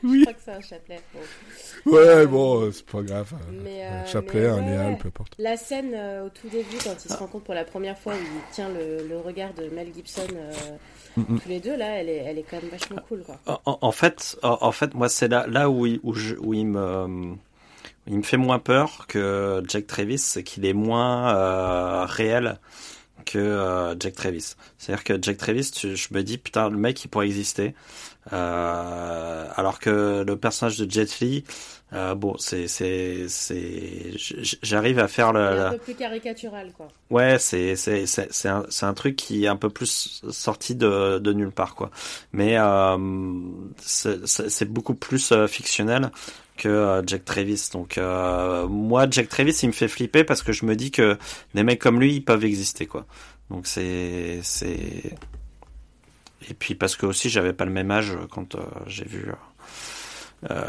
Je 0.02 0.08
oui. 0.08 0.22
crois 0.22 0.32
que 0.34 0.40
c'est 0.44 0.50
un 0.52 0.60
chapelet. 0.60 1.00
Bon. 1.12 1.92
Ouais, 1.92 2.26
bon, 2.26 2.70
c'est 2.72 2.86
pas 2.86 3.02
grave. 3.02 3.32
euh, 3.34 3.60
Mais, 3.62 3.84
un 3.84 3.92
euh, 4.02 4.06
chapelet, 4.06 4.50
mais 4.62 4.76
un 4.76 4.90
ouais, 4.92 4.96
peu 4.96 5.08
importe. 5.08 5.34
La 5.38 5.56
scène 5.56 5.92
euh, 5.94 6.26
au 6.26 6.28
tout 6.30 6.48
début, 6.48 6.76
quand 6.82 6.94
il 7.04 7.10
se 7.10 7.16
rend 7.16 7.26
compte 7.26 7.44
pour 7.44 7.54
la 7.54 7.64
première 7.64 7.98
fois, 7.98 8.14
où 8.14 8.16
il 8.16 8.52
tient 8.54 8.68
le, 8.70 9.06
le 9.06 9.18
regard 9.18 9.52
de 9.54 9.68
Mel 9.68 9.88
Gibson, 9.94 10.22
euh, 10.34 10.52
Mm, 11.16 11.34
mm. 11.34 11.40
tous 11.40 11.48
les 11.48 11.60
deux, 11.60 11.76
là, 11.76 11.90
elle 12.00 12.08
est, 12.08 12.16
elle 12.26 12.38
est 12.38 12.42
quand 12.42 12.60
même 12.60 12.70
vachement 12.72 12.96
cool, 13.08 13.22
quoi. 13.22 13.38
En, 13.66 13.92
fait, 13.92 14.36
en, 14.42 14.58
en 14.62 14.72
fait, 14.72 14.94
moi, 14.94 15.08
c'est 15.08 15.28
là, 15.28 15.46
là 15.46 15.70
où, 15.70 15.86
il, 15.86 16.00
où, 16.02 16.12
je- 16.12 16.34
où 16.34 16.54
il 16.54 16.66
me, 16.66 17.04
où 17.04 17.38
il 18.08 18.16
me 18.16 18.22
fait 18.24 18.36
moins 18.36 18.58
peur 18.58 19.06
que 19.06 19.62
Jack 19.68 19.86
Travis, 19.86 20.18
c'est 20.18 20.42
qu'il 20.42 20.66
est 20.66 20.72
moins 20.72 21.32
euh, 21.36 22.04
réel 22.06 22.58
que 23.24 23.38
euh, 23.38 23.94
Jack 23.98 24.14
Travis. 24.14 24.54
C'est-à-dire 24.78 25.04
que 25.04 25.18
Jack 25.20 25.36
Travis, 25.38 25.70
tu- 25.70 25.96
je 25.96 26.08
me 26.12 26.22
dis 26.22 26.38
putain, 26.38 26.68
le 26.70 26.76
mec, 26.76 27.02
il 27.04 27.08
pourrait 27.08 27.26
exister. 27.26 27.74
Euh, 28.32 29.46
alors 29.56 29.78
que 29.78 30.24
le 30.26 30.36
personnage 30.36 30.78
de 30.78 30.90
Jet 30.90 31.20
Li, 31.20 31.44
euh, 31.92 32.14
bon, 32.14 32.36
c'est, 32.38 32.66
c'est, 32.68 33.26
c'est, 33.28 34.12
j'arrive 34.62 34.98
à 34.98 35.08
faire 35.08 35.32
le, 35.34 35.40
un 35.66 35.70
peu 35.72 35.78
plus 35.78 35.94
caricatural, 35.94 36.72
quoi. 36.76 36.88
Ouais, 37.10 37.38
c'est 37.38 37.76
c'est 37.76 38.06
c'est 38.06 38.32
c'est 38.32 38.48
un 38.48 38.64
c'est 38.70 38.86
un 38.86 38.94
truc 38.94 39.16
qui 39.16 39.44
est 39.44 39.48
un 39.48 39.56
peu 39.56 39.68
plus 39.68 40.22
sorti 40.30 40.74
de 40.74 41.18
de 41.18 41.32
nulle 41.32 41.50
part 41.52 41.74
quoi. 41.74 41.90
Mais 42.32 42.56
c'est 43.78 44.68
beaucoup 44.70 44.94
plus 44.94 45.32
fictionnel 45.46 46.10
que 46.56 46.68
euh, 46.68 47.02
Jack 47.06 47.24
Travis. 47.24 47.68
Donc 47.72 47.98
euh, 47.98 48.66
moi 48.68 49.06
Jack 49.10 49.28
Travis, 49.28 49.52
il 49.62 49.68
me 49.68 49.72
fait 49.72 49.88
flipper 49.88 50.24
parce 50.24 50.42
que 50.42 50.52
je 50.52 50.64
me 50.66 50.74
dis 50.76 50.90
que 50.90 51.18
des 51.54 51.62
mecs 51.62 51.80
comme 51.80 52.00
lui, 52.00 52.14
ils 52.16 52.24
peuvent 52.24 52.44
exister 52.44 52.86
quoi. 52.86 53.06
Donc 53.50 53.66
c'est 53.66 54.40
c'est 54.42 55.16
et 56.48 56.54
puis 56.54 56.74
parce 56.74 56.96
que 56.96 57.06
aussi 57.06 57.28
j'avais 57.30 57.52
pas 57.52 57.64
le 57.64 57.70
même 57.72 57.90
âge 57.90 58.16
quand 58.30 58.54
euh, 58.54 58.60
j'ai 58.86 59.04
vu 59.06 59.26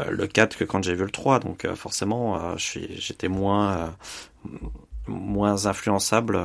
le 0.08 0.26
4 0.26 0.56
que 0.56 0.64
quand 0.64 0.82
j'ai 0.82 0.94
vu 0.94 1.04
le 1.04 1.10
3 1.10 1.38
donc 1.40 1.66
forcément 1.74 2.56
j'étais 2.56 3.28
moins 3.28 3.94
moins 5.06 5.66
influençable. 5.66 6.40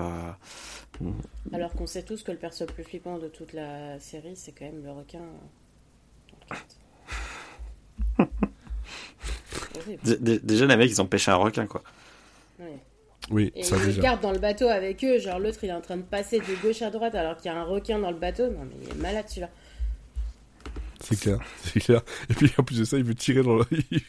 Alors 1.54 1.72
qu'on 1.72 1.88
sait 1.88 2.04
tous 2.04 2.22
que 2.24 2.32
le 2.32 2.38
perso 2.38 2.66
le 2.68 2.74
plus 2.74 2.84
flippant 2.84 3.18
de 3.18 3.28
toute 3.28 3.54
la 3.54 4.00
série, 4.00 4.36
c'est 4.36 4.52
quand 4.52 4.66
même 4.66 4.84
le 4.84 4.92
requin 4.92 5.22
quatre. 6.48 6.76
Horrible. 8.20 8.28
d- 8.28 8.28
d- 8.28 9.61
déjà, 10.42 10.66
les 10.66 10.76
mecs, 10.78 10.92
ils 10.92 11.02
ont 11.02 11.06
pêché 11.06 11.32
un 11.32 11.36
requin, 11.36 11.66
quoi. 11.66 11.84
Ouais. 12.60 12.78
Oui, 13.30 13.52
Et 13.56 13.64
ça 13.64 13.76
ils 13.78 13.86
déjà. 13.86 14.02
gardent 14.02 14.22
dans 14.22 14.32
le 14.32 14.40
bateau 14.40 14.68
avec 14.68 15.04
eux, 15.04 15.20
genre 15.20 15.38
l'autre 15.40 15.60
il 15.64 15.70
est 15.70 15.74
en 15.74 15.82
train 15.82 15.96
de 15.98 16.02
passer 16.02 16.40
de 16.40 16.62
gauche 16.64 16.82
à 16.82 16.90
droite 16.90 17.14
alors 17.16 17.38
qu'il 17.38 17.52
y 17.52 17.54
a 17.54 17.58
un 17.60 17.64
requin 17.64 18.00
dans 18.00 18.10
le 18.12 18.18
bateau. 18.18 18.48
Non 18.48 18.66
mais 18.66 18.76
il 18.84 18.90
est 18.90 19.02
malade 19.02 19.26
celui-là. 19.28 19.50
C'est 21.02 21.20
clair, 21.20 21.40
c'est 21.64 21.80
clair. 21.80 22.02
Et 22.30 22.34
puis 22.34 22.52
en 22.58 22.64
plus 22.64 22.80
de 22.80 22.84
ça, 22.84 22.98
il 22.98 23.04
veut 23.04 23.14
tirer 23.16 23.44
dans 23.44 23.58
le. 23.58 23.66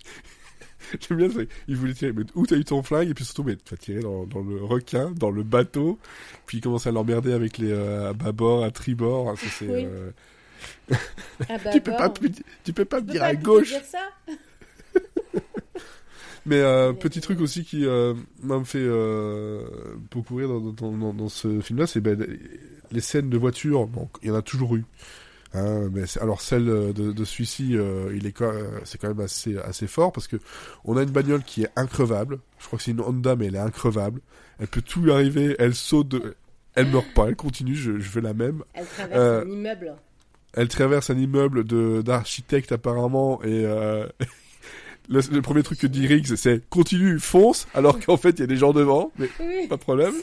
J'aime 1.08 1.18
bien 1.18 1.30
ça. 1.30 1.40
Il 1.68 1.76
voulait 1.76 1.92
tirer. 1.94 2.12
Mais 2.12 2.24
où 2.34 2.46
t'as 2.46 2.56
eu 2.56 2.64
ton 2.64 2.82
flingue? 2.82 3.08
Et 3.10 3.14
puis 3.14 3.24
surtout, 3.24 3.44
mais 3.44 3.56
tu 3.56 3.70
vas 3.70 3.76
tirer 3.76 4.00
dans, 4.00 4.24
dans 4.24 4.40
le 4.40 4.62
requin, 4.64 5.10
dans 5.10 5.30
le 5.30 5.42
bateau. 5.42 5.98
Puis 6.46 6.58
il 6.58 6.60
commence 6.62 6.86
à 6.86 6.90
l'emmerder 6.90 7.32
avec 7.32 7.58
les 7.58 7.70
euh, 7.70 8.10
à 8.10 8.12
bâbord, 8.14 8.64
à 8.64 8.70
tribord. 8.70 9.38
Ça, 9.38 9.46
c'est, 9.58 9.66
Oui. 9.68 9.86
euh, 9.86 10.10
tu 11.72 11.80
peux 11.80 11.92
pas, 11.92 12.10
plus- 12.10 12.30
tu 12.64 12.72
peux 12.72 12.84
pas 12.86 12.98
Tu 12.98 13.02
me 13.04 13.06
peux 13.08 13.12
dire 13.12 13.20
pas 13.22 13.26
à 13.28 13.34
gauche. 13.34 13.68
dire 13.68 13.84
ça 13.84 14.08
Mais 16.44 16.60
euh, 16.60 16.92
petit 16.92 17.20
truc 17.20 17.40
aussi 17.40 17.64
qui 17.64 17.86
euh, 17.86 18.14
m'a 18.42 18.62
fait 18.64 18.78
euh, 18.80 19.64
beaucoup 20.10 20.36
rire 20.36 20.48
dans, 20.48 20.60
dans, 20.72 20.92
dans, 20.92 21.14
dans 21.14 21.28
ce 21.28 21.60
film-là, 21.60 21.86
c'est 21.86 22.00
ben, 22.00 22.26
les 22.90 23.00
scènes 23.00 23.30
de 23.30 23.38
voiture. 23.38 23.86
Bon, 23.86 24.08
il 24.22 24.28
y 24.28 24.30
en 24.30 24.34
a 24.34 24.42
toujours 24.42 24.74
eu. 24.74 24.84
Hein, 25.54 25.88
mais 25.92 26.04
alors 26.20 26.40
celle 26.40 26.64
de, 26.64 27.12
de 27.12 27.24
celui-ci, 27.24 27.76
euh, 27.76 28.10
il 28.16 28.26
est 28.26 28.40
euh, 28.40 28.80
c'est 28.84 28.98
quand 28.98 29.08
même 29.08 29.20
assez 29.20 29.58
assez 29.58 29.86
fort 29.86 30.10
parce 30.10 30.26
que 30.26 30.36
on 30.84 30.96
a 30.96 31.02
une 31.02 31.10
bagnole 31.10 31.42
qui 31.44 31.62
est 31.62 31.70
increvable. 31.76 32.38
Je 32.58 32.66
crois 32.66 32.78
que 32.78 32.84
c'est 32.84 32.92
une 32.92 33.02
Honda, 33.02 33.36
mais 33.36 33.46
elle 33.46 33.56
est 33.56 33.58
increvable. 33.58 34.20
Elle 34.58 34.68
peut 34.68 34.80
tout 34.82 35.02
lui 35.02 35.12
arriver. 35.12 35.54
Elle 35.58 35.74
saute, 35.74 36.08
de... 36.08 36.34
elle 36.74 36.86
meurt 36.90 37.12
pas. 37.14 37.28
Elle 37.28 37.36
continue. 37.36 37.74
Je, 37.74 37.98
je 37.98 38.08
fais 38.08 38.22
la 38.22 38.32
même. 38.32 38.64
Elle 38.74 38.86
traverse 38.86 39.18
Euh, 39.18 39.44
un 39.44 39.48
immeuble. 39.50 39.94
Elle 40.54 40.68
traverse 40.68 41.10
un 41.10 41.18
immeuble 41.18 41.64
de 41.64 42.02
d'architecte 42.02 42.72
apparemment 42.72 43.42
et 43.42 43.64
euh, 43.66 44.06
le, 45.12 45.20
le 45.30 45.42
premier 45.42 45.62
truc 45.62 45.78
que 45.78 45.86
dit 45.86 46.06
Riggs 46.06 46.34
c'est 46.36 46.68
continue 46.68 47.18
fonce 47.18 47.66
alors 47.74 47.98
qu'en 48.00 48.16
fait 48.16 48.30
il 48.30 48.40
y 48.40 48.42
a 48.42 48.46
des 48.46 48.56
gens 48.56 48.72
devant 48.72 49.12
mais 49.18 49.28
Oui. 49.40 49.66
pas 49.68 49.76
de 49.76 49.80
problème. 49.82 50.14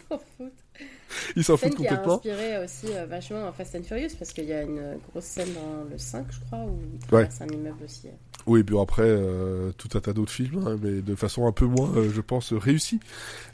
Ils 1.35 1.43
s'en 1.43 1.57
foutent. 1.57 1.75
Qui 1.75 1.87
a 1.87 1.89
complètement. 1.95 2.15
inspiré 2.17 2.63
aussi 2.63 2.85
euh, 2.95 3.05
vachement 3.07 3.51
Fast 3.51 3.75
and 3.75 3.81
Furious 3.83 4.09
parce 4.19 4.31
qu'il 4.31 4.45
y 4.45 4.53
a 4.53 4.61
une 4.61 4.97
grosse 5.09 5.23
scène 5.25 5.47
dans 5.55 5.83
le 5.89 5.97
5 5.97 6.25
je 6.29 6.39
crois 6.45 6.59
où 6.65 6.79
il 6.93 6.99
traverse 7.07 7.41
un 7.41 7.47
immeuble 7.47 7.83
aussi. 7.83 8.09
oui 8.45 8.63
puis 8.63 8.77
après 8.79 9.01
euh, 9.07 9.71
tout 9.77 9.89
un 9.97 10.01
tas 10.01 10.13
d'autres 10.13 10.31
films 10.31 10.63
hein, 10.67 10.77
mais 10.81 11.01
de 11.01 11.15
façon 11.15 11.47
un 11.47 11.51
peu 11.51 11.65
moins 11.65 11.89
euh, 11.95 12.11
je 12.13 12.21
pense 12.21 12.53
réussie. 12.53 12.99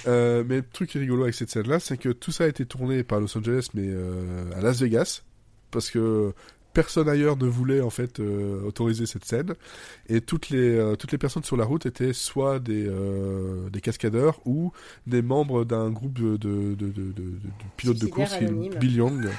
Euh, 0.05 0.43
mais 0.45 0.57
le 0.57 0.63
truc 0.63 0.89
qui 0.89 0.97
est 0.97 1.01
rigolo 1.01 1.23
avec 1.23 1.33
cette 1.36 1.49
scène 1.49 1.67
là 1.67 1.79
c'est 1.79 1.97
que 1.97 2.09
tout 2.09 2.31
ça 2.33 2.43
a 2.43 2.47
été 2.47 2.65
tourné 2.65 3.03
pas 3.03 3.15
à 3.17 3.19
Los 3.21 3.38
Angeles 3.38 3.69
mais 3.73 3.86
euh, 3.88 4.51
à 4.57 4.61
Las 4.61 4.81
Vegas 4.81 5.21
parce 5.71 5.89
que 5.89 6.33
personne 6.76 7.09
ailleurs 7.09 7.38
ne 7.38 7.47
voulait 7.47 7.82
en 7.82 7.89
fait 7.89 8.19
euh, 8.19 8.61
autoriser 8.69 9.07
cette 9.07 9.26
scène 9.26 9.55
et 10.07 10.21
toutes 10.21 10.49
les 10.49 10.69
euh, 10.78 10.95
toutes 10.95 11.11
les 11.11 11.17
personnes 11.17 11.43
sur 11.43 11.57
la 11.57 11.65
route 11.65 11.88
étaient 11.88 12.13
soit 12.13 12.59
des 12.59 12.86
euh, 12.88 13.69
des 13.71 13.82
cascadeurs 13.82 14.39
ou 14.45 14.71
des 15.07 15.23
membres 15.23 15.65
d'un 15.65 15.89
groupe 15.89 16.13
de 16.13 16.38
de, 16.38 16.76
de, 16.76 16.88
de, 16.91 17.11
de- 17.11 17.39
pilotes 17.78 17.97
de 17.99 18.05
course. 18.07 18.36
Bill 18.80 18.95
Young. 18.95 19.30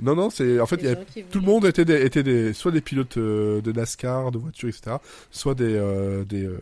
Non 0.00 0.14
non 0.16 0.30
c'est 0.30 0.58
en 0.60 0.66
fait 0.66 0.76
il 0.76 0.84
y 0.84 0.86
Les 0.86 0.92
a 0.92 0.94
gens 0.96 1.04
qui 1.12 1.22
tout 1.24 1.40
le 1.40 1.46
monde 1.46 1.64
était 1.66 1.84
des, 1.84 2.00
était 2.06 2.22
des 2.22 2.54
soit 2.54 2.72
des 2.72 2.80
pilotes 2.80 3.18
euh, 3.18 3.60
de 3.60 3.70
NASCAR 3.70 4.32
de 4.32 4.38
voitures 4.38 4.70
etc 4.70 4.96
soit 5.30 5.54
des 5.54 5.74
euh, 5.76 6.24
des 6.24 6.44
euh, 6.46 6.58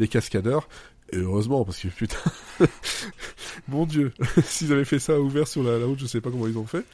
des 0.00 0.08
cascadeurs 0.08 0.68
Et 1.12 1.18
heureusement, 1.18 1.64
parce 1.64 1.78
que 1.82 1.88
putain, 1.88 2.18
mon 3.68 3.86
dieu, 3.86 4.12
s'ils 4.44 4.72
avaient 4.72 4.84
fait 4.84 4.98
ça 5.00 5.20
ouvert 5.20 5.46
sur 5.48 5.62
la, 5.62 5.78
la 5.78 5.86
route, 5.86 5.98
je 6.00 6.06
sais 6.06 6.20
pas 6.20 6.30
comment 6.30 6.46
ils 6.46 6.58
ont 6.58 6.66
fait. 6.66 6.84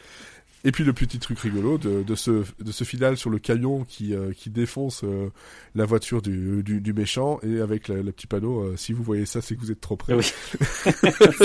Et 0.67 0.73
puis 0.73 0.83
le 0.83 0.93
petit 0.93 1.21
truc 1.21 1.39
rigolo 1.39 1.79
de, 1.79 2.03
de 2.03 2.15
ce 2.17 2.43
de 2.59 2.73
ce 2.73 2.83
final 2.83 3.17
sur 3.17 3.31
le 3.31 3.39
camion 3.39 3.85
qui 3.85 4.13
euh, 4.13 4.33
qui 4.33 4.51
défonce 4.51 5.05
euh, 5.05 5.31
la 5.77 5.85
voiture 5.85 6.23
du, 6.23 6.65
du, 6.65 6.81
du, 6.81 6.93
méchant 6.93 7.39
et 7.45 7.61
avec 7.61 7.87
le, 7.87 8.03
petit 8.11 8.27
panneau 8.27 8.63
euh, 8.63 8.75
si 8.77 8.93
vous 8.93 9.05
voyez 9.05 9.27
ça 9.27 9.41
c'est 9.41 9.55
que 9.55 9.61
vous 9.61 9.71
êtes 9.71 9.81
trop 9.81 9.95
près. 9.95 10.15
Oui. 10.15 10.25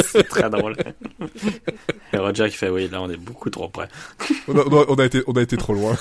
c'est 0.04 0.28
très 0.28 0.50
drôle. 0.50 0.76
Et 2.14 2.18
Roger 2.18 2.50
qui 2.50 2.58
fait 2.58 2.70
oui 2.70 2.90
là 2.90 3.00
on 3.00 3.12
est 3.12 3.18
beaucoup 3.18 3.52
trop 3.52 3.70
près. 3.70 3.90
on, 4.48 4.58
a, 4.58 4.86
on 4.90 4.96
a 4.96 5.06
été 5.06 5.22
on 5.28 5.34
a 5.34 5.42
été 5.44 5.56
trop 5.56 5.76
loin. 5.76 5.96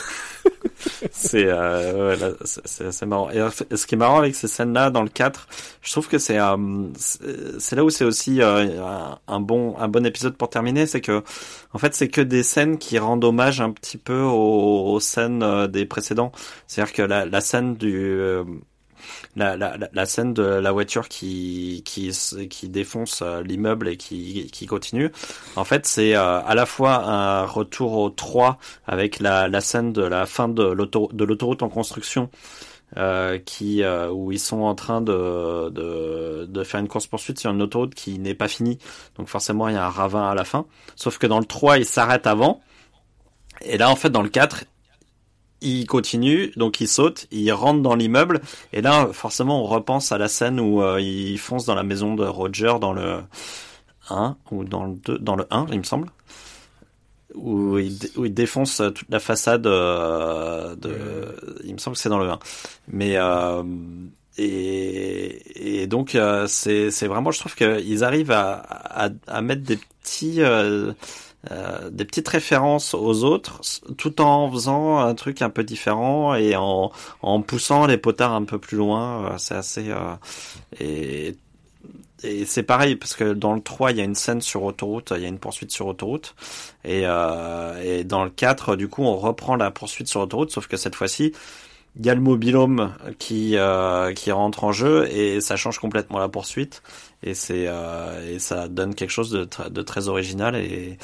c'est 1.10 1.52
ouais, 1.52 2.16
c'est 2.42 3.06
marrant. 3.06 3.28
Et 3.30 3.76
ce 3.76 3.86
qui 3.86 3.96
est 3.96 3.98
marrant 3.98 4.20
avec 4.20 4.34
ces 4.34 4.48
scènes-là 4.48 4.88
dans 4.88 5.02
le 5.02 5.10
4, 5.10 5.46
je 5.82 5.92
trouve 5.92 6.08
que 6.08 6.16
c'est 6.16 6.38
c'est 7.58 7.76
là 7.76 7.84
où 7.84 7.90
c'est 7.90 8.04
aussi 8.04 8.40
un 8.42 9.40
bon 9.40 9.76
un 9.78 9.88
bon 9.88 10.06
épisode 10.06 10.38
pour 10.38 10.48
terminer, 10.48 10.86
c'est 10.86 11.02
que 11.02 11.22
en 11.74 11.78
fait 11.78 11.94
c'est 11.94 12.08
que 12.08 12.22
des 12.22 12.42
scènes 12.42 12.78
qui 12.78 12.98
rendent 12.98 13.09
hommage 13.22 13.60
un 13.60 13.70
petit 13.70 13.98
peu 13.98 14.20
aux, 14.22 14.92
aux 14.92 15.00
scènes 15.00 15.42
euh, 15.42 15.66
des 15.66 15.86
précédents. 15.86 16.32
C'est-à-dire 16.66 16.92
que 16.92 17.02
la, 17.02 17.40
scène 17.40 17.76
du 17.76 17.96
euh, 17.96 18.44
la, 19.36 20.06
scène 20.06 20.34
de 20.34 20.42
la 20.42 20.72
voiture 20.72 21.08
qui 21.08 21.82
qui 21.84 22.10
qui 22.48 22.68
défonce 22.68 23.20
euh, 23.22 23.42
l'immeuble 23.42 23.88
et 23.88 23.96
qui 23.96 24.50
qui 24.52 24.66
continue. 24.66 25.10
En 25.56 25.64
fait, 25.64 25.86
c'est 25.86 26.14
à 26.14 26.54
la 26.54 26.66
fois 26.66 27.04
un 27.04 27.44
retour 27.44 27.92
au 27.92 28.10
3 28.10 28.58
avec 28.86 29.20
la 29.20 29.60
scène 29.60 29.92
de 29.92 30.02
la 30.02 30.26
fin 30.26 30.48
de 30.48 30.62
l'autoroute 30.62 31.62
en 31.62 31.68
construction. 31.68 32.30
Qui 33.44 33.84
où 34.12 34.32
ils 34.32 34.40
sont 34.40 34.62
en 34.62 34.74
train 34.74 35.00
de, 35.00 35.70
de, 35.70 36.44
de 36.46 36.64
faire 36.64 36.80
une 36.80 36.88
course 36.88 37.06
poursuite 37.06 37.38
sur 37.38 37.52
une 37.52 37.62
autoroute 37.62 37.94
qui 37.94 38.18
n'est 38.18 38.34
pas 38.34 38.48
finie 38.48 38.78
donc 39.16 39.28
forcément 39.28 39.68
il 39.68 39.74
y 39.74 39.78
a 39.78 39.86
un 39.86 39.90
ravin 39.90 40.28
à 40.28 40.34
la 40.34 40.42
fin 40.42 40.66
sauf 40.96 41.16
que 41.16 41.28
dans 41.28 41.38
le 41.38 41.44
3 41.44 41.78
il 41.78 41.84
s'arrête 41.84 42.26
avant 42.26 42.60
et 43.64 43.78
là 43.78 43.90
en 43.90 43.96
fait 43.96 44.10
dans 44.10 44.22
le 44.22 44.28
4 44.28 44.64
il 45.60 45.86
continue, 45.86 46.52
donc 46.56 46.80
il 46.80 46.88
saute, 46.88 47.26
il 47.30 47.50
rentre 47.52 47.82
dans 47.82 47.94
l'immeuble, 47.94 48.40
et 48.72 48.80
là, 48.80 49.08
forcément, 49.12 49.62
on 49.62 49.66
repense 49.66 50.12
à 50.12 50.18
la 50.18 50.28
scène 50.28 50.58
où 50.58 50.82
euh, 50.82 51.00
il 51.00 51.38
fonce 51.38 51.66
dans 51.66 51.74
la 51.74 51.82
maison 51.82 52.14
de 52.14 52.24
Roger 52.24 52.74
dans 52.80 52.92
le 52.92 53.20
1, 54.08 54.36
ou 54.50 54.64
dans 54.64 54.86
le 54.86 54.94
2, 54.94 55.18
dans 55.18 55.36
le 55.36 55.46
1, 55.50 55.66
il 55.72 55.78
me 55.78 55.84
semble, 55.84 56.08
où 57.34 57.78
il, 57.78 57.98
où 58.16 58.24
il 58.24 58.34
défonce 58.34 58.82
toute 58.94 59.08
la 59.10 59.20
façade 59.20 59.66
euh, 59.66 60.74
de... 60.76 61.36
Il 61.64 61.74
me 61.74 61.78
semble 61.78 61.96
que 61.96 62.02
c'est 62.02 62.08
dans 62.08 62.18
le 62.18 62.30
1. 62.30 62.38
Mais... 62.88 63.16
Euh, 63.16 63.62
et, 64.38 65.82
et 65.82 65.86
donc, 65.86 66.14
euh, 66.14 66.46
c'est 66.46 67.06
vraiment, 67.06 67.30
je 67.30 67.40
trouve 67.40 67.54
qu'ils 67.54 68.04
arrivent 68.04 68.30
à, 68.30 68.52
à, 68.52 69.10
à, 69.26 69.42
mettre 69.42 69.62
des 69.62 69.76
petits... 69.76 70.40
Euh, 71.50 71.88
des 71.88 72.04
petites 72.04 72.28
références 72.28 72.92
aux 72.92 73.24
autres, 73.24 73.62
tout 73.96 74.20
en 74.20 74.50
faisant 74.52 74.98
un 74.98 75.14
truc 75.14 75.40
un 75.40 75.48
peu 75.48 75.64
différent 75.64 76.34
et 76.34 76.54
en, 76.54 76.92
en 77.22 77.40
poussant 77.40 77.86
les 77.86 77.96
potards 77.96 78.34
un 78.34 78.44
peu 78.44 78.58
plus 78.58 78.76
loin. 78.76 79.24
Euh, 79.24 79.38
c'est 79.38 79.54
assez 79.54 79.86
euh, 79.88 80.14
et 80.78 81.34
et 82.22 82.44
c'est 82.44 82.62
pareil 82.62 82.96
parce 82.96 83.14
que 83.14 83.32
dans 83.32 83.54
le 83.54 83.62
3 83.62 83.92
il 83.92 83.98
y 83.98 84.00
a 84.00 84.04
une 84.04 84.14
scène 84.14 84.40
sur 84.42 84.62
autoroute, 84.64 85.12
il 85.16 85.22
y 85.22 85.24
a 85.24 85.28
une 85.28 85.38
poursuite 85.38 85.70
sur 85.70 85.86
autoroute 85.86 86.34
et, 86.84 87.02
euh, 87.04 87.82
et 87.82 88.04
dans 88.04 88.24
le 88.24 88.30
4 88.30 88.76
du 88.76 88.88
coup 88.88 89.02
on 89.02 89.16
reprend 89.16 89.56
la 89.56 89.70
poursuite 89.70 90.08
sur 90.08 90.20
autoroute 90.20 90.50
sauf 90.50 90.66
que 90.66 90.76
cette 90.76 90.94
fois-ci 90.94 91.32
il 91.98 92.06
y 92.06 92.10
a 92.10 92.14
le 92.14 92.20
mobilhome 92.20 92.94
qui 93.18 93.56
euh, 93.56 94.12
qui 94.12 94.30
rentre 94.32 94.64
en 94.64 94.72
jeu 94.72 95.08
et 95.10 95.40
ça 95.40 95.56
change 95.56 95.78
complètement 95.78 96.18
la 96.18 96.28
poursuite 96.28 96.82
et 97.22 97.34
c'est 97.34 97.66
euh, 97.66 98.34
et 98.34 98.38
ça 98.38 98.68
donne 98.68 98.94
quelque 98.94 99.10
chose 99.10 99.30
de, 99.30 99.48
de 99.68 99.82
très 99.82 100.08
original 100.08 100.56
et 100.56 100.98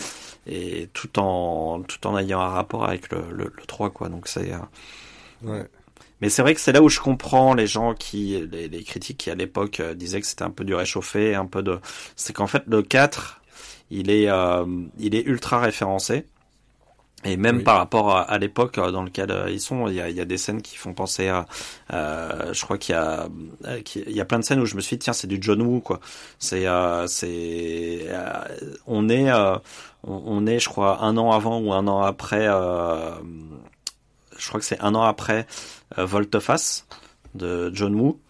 et 0.47 0.89
tout 0.93 1.19
en 1.19 1.83
tout 1.83 2.07
en 2.07 2.17
ayant 2.19 2.41
un 2.41 2.49
rapport 2.49 2.85
avec 2.85 3.11
le, 3.13 3.21
le, 3.33 3.53
le 3.55 3.63
3 3.67 3.91
quoi 3.91 4.09
donc 4.09 4.29
c'est 4.29 4.53
euh... 4.53 4.59
ouais. 5.43 5.67
mais 6.21 6.29
c'est 6.31 6.43
vrai 6.43 6.55
que 6.55 6.61
c'est 6.61 6.73
là 6.73 6.83
où 6.83 6.89
je 6.89 7.01
comprends 7.01 7.53
les 7.55 7.67
gens 7.67 7.95
qui 7.95 8.41
les, 8.51 8.69
les 8.69 8.83
critiques 8.85 9.19
qui 9.19 9.31
à 9.31 9.35
l'époque 9.35 9.81
euh, 9.81 9.95
disaient 9.95 10.21
que 10.21 10.27
c'était 10.27 10.45
un 10.45 10.51
peu 10.51 10.65
du 10.65 10.75
réchauffé 10.75 11.35
un 11.35 11.47
peu 11.47 11.63
de 11.63 11.79
c'est 12.15 12.33
qu'en 12.33 12.47
fait 12.47 12.63
le 12.67 12.83
4 12.83 13.43
il 13.91 14.11
est 14.11 14.29
euh, 14.29 14.65
il 14.99 15.15
est 15.15 15.23
ultra 15.27 15.61
référencé 15.61 16.25
et 17.27 17.37
même 17.37 17.59
oui. 17.59 17.63
par 17.65 17.79
rapport 17.79 18.11
à, 18.17 18.23
à 18.23 18.39
l'époque 18.39 18.79
dans 18.79 19.03
lequel 19.03 19.31
euh, 19.31 19.51
ils 19.51 19.61
sont, 19.61 19.89
il 19.89 19.95
y 19.95 20.01
a, 20.01 20.09
il 20.09 20.17
y 20.17 20.21
a 20.21 20.25
des 20.25 20.39
scènes 20.39 20.63
qui 20.63 20.77
font 20.77 20.95
penser 20.95 21.29
à. 21.29 21.47
Euh, 21.93 22.53
je 22.53 22.61
crois 22.63 22.79
qu'il 22.79 22.95
y 22.95 22.99
a, 22.99 23.29
il 23.95 24.13
y 24.13 24.21
a 24.21 24.25
plein 24.25 24.39
de 24.39 24.45
scènes 24.45 24.61
où 24.61 24.67
je 24.67 24.77
me 24.77 24.81
suis 24.81 24.97
dit 24.97 25.05
tiens 25.05 25.13
c'est 25.13 25.27
du 25.27 25.39
John 25.41 25.61
Woo 25.63 25.81
quoi. 25.81 26.01
C'est, 26.39 26.67
euh, 26.67 27.07
c'est, 27.07 28.07
euh, 28.09 28.31
on 28.87 29.09
est, 29.09 29.31
euh, 29.31 29.57
on, 30.05 30.23
on, 30.27 30.47
est 30.47 30.59
je 30.59 30.69
crois 30.69 31.03
un 31.03 31.17
an 31.17 31.33
avant 31.33 31.59
ou 31.59 31.73
un 31.73 31.87
an 31.89 32.03
après. 32.03 32.47
Euh, 32.49 33.13
je 34.39 34.49
crois 34.49 34.61
que 34.61 34.67
c'est 34.67 34.81
un 34.81 34.95
an 34.95 35.03
après 35.03 35.47
Volteface 35.97 36.87
de 37.35 37.71
John 37.75 37.95
Woo. 37.95 38.21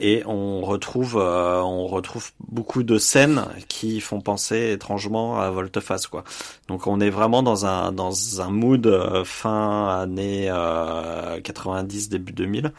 Et 0.00 0.22
on 0.26 0.62
retrouve, 0.62 1.16
euh, 1.16 1.60
on 1.60 1.86
retrouve 1.86 2.30
beaucoup 2.40 2.82
de 2.82 2.98
scènes 2.98 3.44
qui 3.68 4.00
font 4.00 4.20
penser 4.20 4.72
étrangement 4.72 5.40
à 5.40 5.50
Volteface, 5.50 6.08
quoi. 6.08 6.24
Donc 6.66 6.88
on 6.88 7.00
est 7.00 7.10
vraiment 7.10 7.44
dans 7.44 7.64
un 7.64 7.92
dans 7.92 8.40
un 8.40 8.50
mood 8.50 8.86
euh, 8.88 9.24
fin 9.24 10.00
année 10.00 10.48
euh, 10.50 11.40
90 11.40 12.08
début 12.08 12.32
2000. 12.32 12.72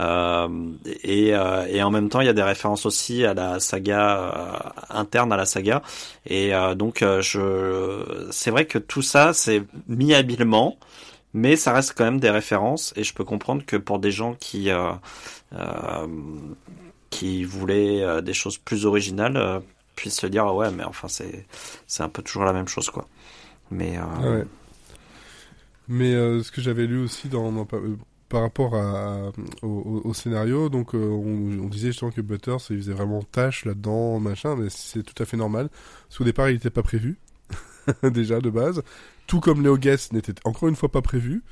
Euh, 0.00 0.48
et 1.02 1.34
et 1.68 1.82
en 1.82 1.90
même 1.90 2.08
temps 2.08 2.20
il 2.20 2.26
y 2.26 2.30
a 2.30 2.32
des 2.32 2.42
références 2.42 2.86
aussi 2.86 3.24
à 3.24 3.34
la 3.34 3.60
saga 3.60 4.72
interne 4.88 5.32
à 5.32 5.36
la 5.36 5.44
saga. 5.44 5.82
Et 6.26 6.52
donc 6.76 7.04
je, 7.20 8.28
c'est 8.30 8.50
vrai 8.50 8.64
que 8.64 8.78
tout 8.78 9.02
ça 9.02 9.32
c'est 9.34 9.62
mis 9.88 10.14
habilement 10.14 10.78
mais 11.32 11.56
ça 11.56 11.72
reste 11.72 11.94
quand 11.96 12.04
même 12.04 12.20
des 12.20 12.30
références 12.30 12.92
et 12.96 13.04
je 13.04 13.14
peux 13.14 13.24
comprendre 13.24 13.64
que 13.64 13.76
pour 13.76 13.98
des 13.98 14.10
gens 14.10 14.34
qui 14.34 14.70
euh, 14.70 14.90
euh, 14.90 14.92
qui 17.10 17.44
voulaient 17.44 18.02
euh, 18.02 18.20
des 18.20 18.32
choses 18.32 18.56
plus 18.56 18.86
originales 18.86 19.36
euh, 19.36 19.60
puissent 19.96 20.20
se 20.20 20.26
dire 20.26 20.46
ouais 20.54 20.70
mais 20.70 20.84
enfin 20.84 21.08
c'est 21.08 21.46
c'est 21.86 22.02
un 22.02 22.08
peu 22.08 22.22
toujours 22.22 22.44
la 22.44 22.52
même 22.52 22.68
chose 22.68 22.88
quoi. 22.88 23.06
Mais 23.70 23.96
ah 23.96 24.42
mais 25.88 26.12
ce 26.12 26.52
que 26.52 26.60
j'avais 26.60 26.86
lu 26.86 27.02
aussi 27.02 27.28
dans, 27.28 27.66
par 28.30 28.42
rapport 28.42 28.74
au, 29.62 30.14
scénario, 30.14 30.68
donc 30.68 30.94
euh, 30.94 30.98
on, 30.98 31.66
disait 31.66 31.88
justement 31.88 32.12
que 32.12 32.20
Butters 32.20 32.60
il 32.70 32.76
faisait 32.76 32.92
vraiment 32.92 33.22
tâche 33.22 33.64
là-dedans, 33.64 34.20
machin, 34.20 34.54
mais 34.54 34.68
c'est 34.70 35.02
tout 35.02 35.20
à 35.20 35.26
fait 35.26 35.36
normal. 35.36 35.68
Parce 36.06 36.18
qu'au 36.18 36.24
départ 36.24 36.48
il 36.48 36.54
n'était 36.54 36.70
pas 36.70 36.84
prévu, 36.84 37.18
déjà 38.04 38.40
de 38.40 38.50
base. 38.50 38.82
Tout 39.26 39.40
comme 39.40 39.62
Léo 39.62 39.76
Guest 39.76 40.12
n'était 40.12 40.34
encore 40.44 40.68
une 40.68 40.76
fois 40.76 40.90
pas 40.90 41.02
prévu 41.02 41.42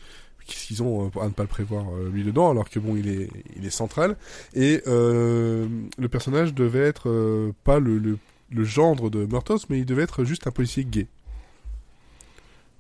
qu'est-ce 0.49 0.67
qu'ils 0.67 0.83
ont 0.83 1.07
euh, 1.07 1.21
à 1.21 1.27
ne 1.27 1.31
pas 1.31 1.45
le 1.45 1.49
prévoir 1.49 1.85
euh, 1.93 2.11
lui 2.11 2.25
dedans 2.25 2.51
alors 2.51 2.69
que 2.69 2.81
bon 2.81 2.97
il 2.97 3.09
est 3.09 3.29
il 3.57 3.65
est 3.65 3.71
central. 3.71 4.17
Et 4.55 4.83
euh, 4.89 5.69
le 5.97 6.09
personnage 6.09 6.55
devait 6.55 6.87
être 6.87 7.09
euh, 7.09 7.53
pas 7.63 7.79
le, 7.79 7.99
le, 7.99 8.19
le, 8.51 8.65
gendre 8.65 9.11
de 9.11 9.25
Murtos 9.27 9.61
mais 9.69 9.79
il 9.79 9.87
devait 9.87 10.03
être 10.03 10.25
juste 10.25 10.47
un 10.47 10.51
policier 10.51 10.85
gay. 10.85 11.07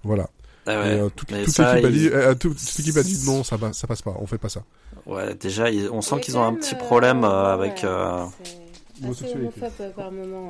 Voilà. 0.02 0.30
Ah 0.66 0.80
ouais, 0.80 1.00
euh, 1.00 1.08
toute, 1.14 1.28
toute 1.28 1.30
l'équipe 1.30 1.60
a 1.60 1.88
dit 1.88 2.08
euh, 2.08 2.34
toute 2.34 2.58
l'équipe 2.78 2.96
a 2.96 3.02
dit 3.02 3.24
non 3.26 3.44
ça 3.44 3.56
va 3.56 3.72
ça 3.72 3.86
passe 3.86 4.02
pas 4.02 4.14
on 4.18 4.26
fait 4.26 4.38
pas 4.38 4.48
ça. 4.48 4.64
Ouais 5.06 5.34
déjà 5.34 5.70
ils, 5.70 5.88
on 5.90 6.02
sent 6.02 6.20
qu'ils 6.20 6.36
ont 6.36 6.44
un 6.44 6.54
petit 6.54 6.74
problème 6.74 7.24
avec 7.24 7.84
ouais, 7.84 9.10
assez 9.10 9.32
homophobe 9.34 9.92
par 9.94 10.10
moment 10.10 10.46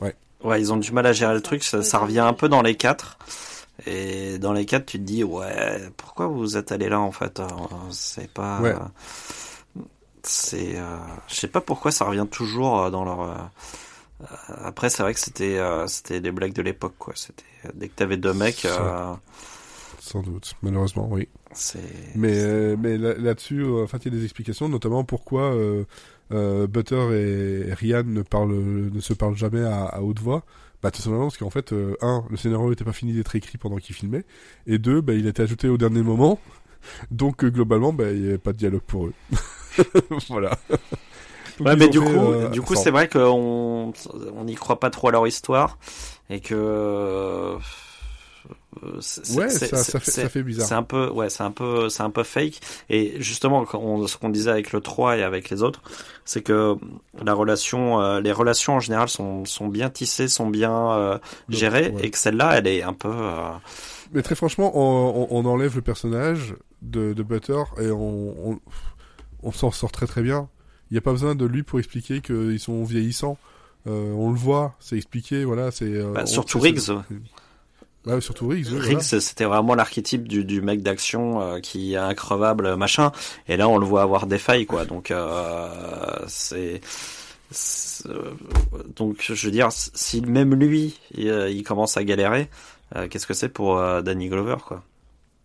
ouais. 0.00 0.14
Ouais, 0.44 0.60
ils 0.60 0.72
ont 0.72 0.76
du 0.76 0.90
mal 0.90 1.06
à 1.06 1.12
gérer 1.12 1.34
le 1.34 1.40
truc, 1.40 1.62
ça, 1.62 1.82
ça 1.82 1.98
revient 1.98 2.18
un 2.18 2.32
peu 2.32 2.48
dans 2.48 2.62
les 2.62 2.74
quatre. 2.74 3.16
Et 3.86 4.38
dans 4.38 4.52
les 4.52 4.66
quatre, 4.66 4.86
tu 4.86 4.98
te 4.98 5.02
dis, 5.02 5.24
ouais, 5.24 5.80
pourquoi 5.96 6.26
vous 6.26 6.56
êtes 6.56 6.72
allé 6.72 6.88
là 6.88 7.00
en 7.00 7.12
fait 7.12 7.42
C'est 7.90 8.30
pas. 8.30 8.60
Ouais. 8.60 8.74
C'est. 10.22 10.76
Euh, 10.76 10.98
je 11.28 11.34
sais 11.34 11.48
pas 11.48 11.60
pourquoi 11.60 11.90
ça 11.90 12.04
revient 12.04 12.26
toujours 12.30 12.90
dans 12.90 13.04
leur. 13.04 13.20
Euh, 13.22 14.26
après, 14.64 14.88
c'est 14.88 15.02
vrai 15.02 15.14
que 15.14 15.20
c'était 15.20 15.58
euh, 15.58 15.86
c'était 15.88 16.20
les 16.20 16.30
blagues 16.30 16.52
de 16.52 16.62
l'époque, 16.62 16.94
quoi. 16.98 17.14
C'était 17.16 17.42
dès 17.74 17.88
que 17.88 17.94
t'avais 17.94 18.16
deux 18.16 18.34
mecs. 18.34 18.58
Sans... 18.60 19.18
Sans 19.98 20.22
doute, 20.22 20.54
malheureusement, 20.62 21.08
oui. 21.10 21.28
Mais 22.14 22.76
mais 22.76 22.98
là-dessus, 22.98 23.64
en 23.64 23.86
fait, 23.86 23.98
il 24.04 24.12
y 24.12 24.16
a 24.16 24.18
des 24.18 24.24
explications, 24.24 24.68
notamment 24.68 25.02
pourquoi 25.04 25.54
euh, 25.54 26.66
Butter 26.66 27.66
et 27.66 27.74
Ryan 27.74 28.04
ne 28.04 28.22
parlent, 28.22 28.90
ne 28.92 29.00
se 29.00 29.12
parlent 29.12 29.36
jamais 29.36 29.64
à, 29.64 29.86
à 29.86 30.00
haute 30.02 30.20
voix. 30.20 30.44
Bah 30.82 30.90
tout 30.90 31.00
simplement 31.00 31.26
parce 31.26 31.36
qu'en 31.36 31.50
fait, 31.50 31.72
euh, 31.72 31.96
un, 32.00 32.24
le 32.28 32.36
scénario 32.36 32.68
n'était 32.68 32.84
pas 32.84 32.92
fini 32.92 33.12
d'être 33.12 33.36
écrit 33.36 33.56
pendant 33.56 33.76
qu'ils 33.76 33.94
filmaient, 33.94 34.24
et 34.66 34.78
deux, 34.78 35.00
bah, 35.00 35.14
il 35.14 35.26
a 35.26 35.30
été 35.30 35.42
ajouté 35.42 35.68
au 35.68 35.78
dernier 35.78 36.02
moment, 36.02 36.40
donc 37.12 37.44
euh, 37.44 37.50
globalement, 37.50 37.92
bah, 37.92 38.10
il 38.10 38.20
n'y 38.20 38.28
avait 38.28 38.38
pas 38.38 38.52
de 38.52 38.58
dialogue 38.58 38.82
pour 38.82 39.06
eux. 39.06 39.14
voilà. 40.28 40.58
Donc, 41.58 41.68
ouais, 41.68 41.76
mais 41.76 41.88
du, 41.88 42.00
fait, 42.00 42.04
coup, 42.04 42.10
euh, 42.10 42.48
du 42.48 42.62
coup, 42.62 42.74
c'est 42.74 42.90
vrai 42.90 43.08
qu'on 43.08 43.92
on 44.34 44.44
n'y 44.44 44.56
croit 44.56 44.80
pas 44.80 44.90
trop 44.90 45.08
à 45.08 45.12
leur 45.12 45.26
histoire 45.26 45.78
et 46.30 46.40
que 46.40 47.56
ouais, 48.80 49.48
ça, 49.50 49.76
ça, 49.76 50.00
fait, 50.00 50.10
ça, 50.10 50.28
fait, 50.28 50.42
bizarre. 50.42 50.66
C'est 50.66 50.74
un 50.74 50.82
peu, 50.82 51.10
ouais, 51.10 51.28
c'est 51.28 51.42
un 51.42 51.50
peu, 51.50 51.88
c'est 51.88 52.02
un 52.02 52.10
peu 52.10 52.22
fake. 52.22 52.60
Et 52.88 53.14
justement, 53.20 53.66
ce 53.66 54.16
qu'on 54.16 54.28
disait 54.28 54.50
avec 54.50 54.72
le 54.72 54.80
3 54.80 55.18
et 55.18 55.22
avec 55.22 55.50
les 55.50 55.62
autres, 55.62 55.82
c'est 56.24 56.42
que 56.42 56.76
la 57.22 57.34
relation, 57.34 58.00
euh, 58.00 58.20
les 58.20 58.32
relations 58.32 58.74
en 58.74 58.80
général 58.80 59.08
sont, 59.08 59.44
sont 59.44 59.68
bien 59.68 59.90
tissées, 59.90 60.28
sont 60.28 60.48
bien 60.48 60.92
euh, 60.92 61.18
gérées, 61.48 61.94
et 62.00 62.10
que 62.10 62.18
celle-là, 62.18 62.58
elle 62.58 62.66
est 62.66 62.82
un 62.82 62.94
peu. 62.94 63.12
Euh, 63.12 63.50
Mais 64.12 64.22
très 64.22 64.34
franchement, 64.34 64.72
on, 64.74 65.28
on, 65.30 65.44
enlève 65.44 65.76
le 65.76 65.82
personnage 65.82 66.54
de, 66.80 67.12
de 67.12 67.22
Butter 67.22 67.62
et 67.80 67.90
on, 67.90 68.50
on, 68.50 68.60
on 69.42 69.52
s'en 69.52 69.70
sort 69.70 69.92
très 69.92 70.06
très 70.06 70.22
bien. 70.22 70.48
Il 70.90 70.94
n'y 70.94 70.98
a 70.98 71.02
pas 71.02 71.12
besoin 71.12 71.34
de 71.34 71.44
lui 71.44 71.62
pour 71.62 71.78
expliquer 71.78 72.20
qu'ils 72.20 72.60
sont 72.60 72.84
vieillissants. 72.84 73.38
on 73.86 74.30
le 74.30 74.38
voit, 74.38 74.74
c'est 74.78 74.96
expliqué, 74.96 75.44
voilà, 75.44 75.70
c'est. 75.70 76.02
Bah, 76.12 76.26
surtout 76.26 76.58
Riggs. 76.58 76.80
Ouais, 78.06 78.20
surtout 78.20 78.48
Riggs. 78.48 78.66
Riggs, 78.66 79.00
c'était 79.00 79.44
vraiment 79.44 79.74
l'archétype 79.74 80.26
du, 80.26 80.44
du 80.44 80.60
mec 80.60 80.82
d'action 80.82 81.40
euh, 81.40 81.60
qui 81.60 81.94
est 81.94 81.96
increvable, 81.96 82.74
machin. 82.74 83.12
Et 83.46 83.56
là, 83.56 83.68
on 83.68 83.78
le 83.78 83.86
voit 83.86 84.02
avoir 84.02 84.26
des 84.26 84.38
failles, 84.38 84.66
quoi. 84.66 84.84
Donc, 84.84 85.12
euh, 85.12 85.68
c'est, 86.26 86.80
donc, 88.96 89.22
je 89.22 89.46
veux 89.46 89.52
dire, 89.52 89.68
si 89.70 90.20
même 90.20 90.54
lui, 90.54 90.98
il, 91.14 91.28
euh, 91.28 91.62
commence 91.62 91.96
à 91.96 92.02
galérer, 92.02 92.48
euh, 92.96 93.06
qu'est-ce 93.08 93.26
que 93.26 93.34
c'est 93.34 93.48
pour 93.48 93.76
Danny 94.02 94.28
Glover, 94.28 94.56
quoi? 94.66 94.82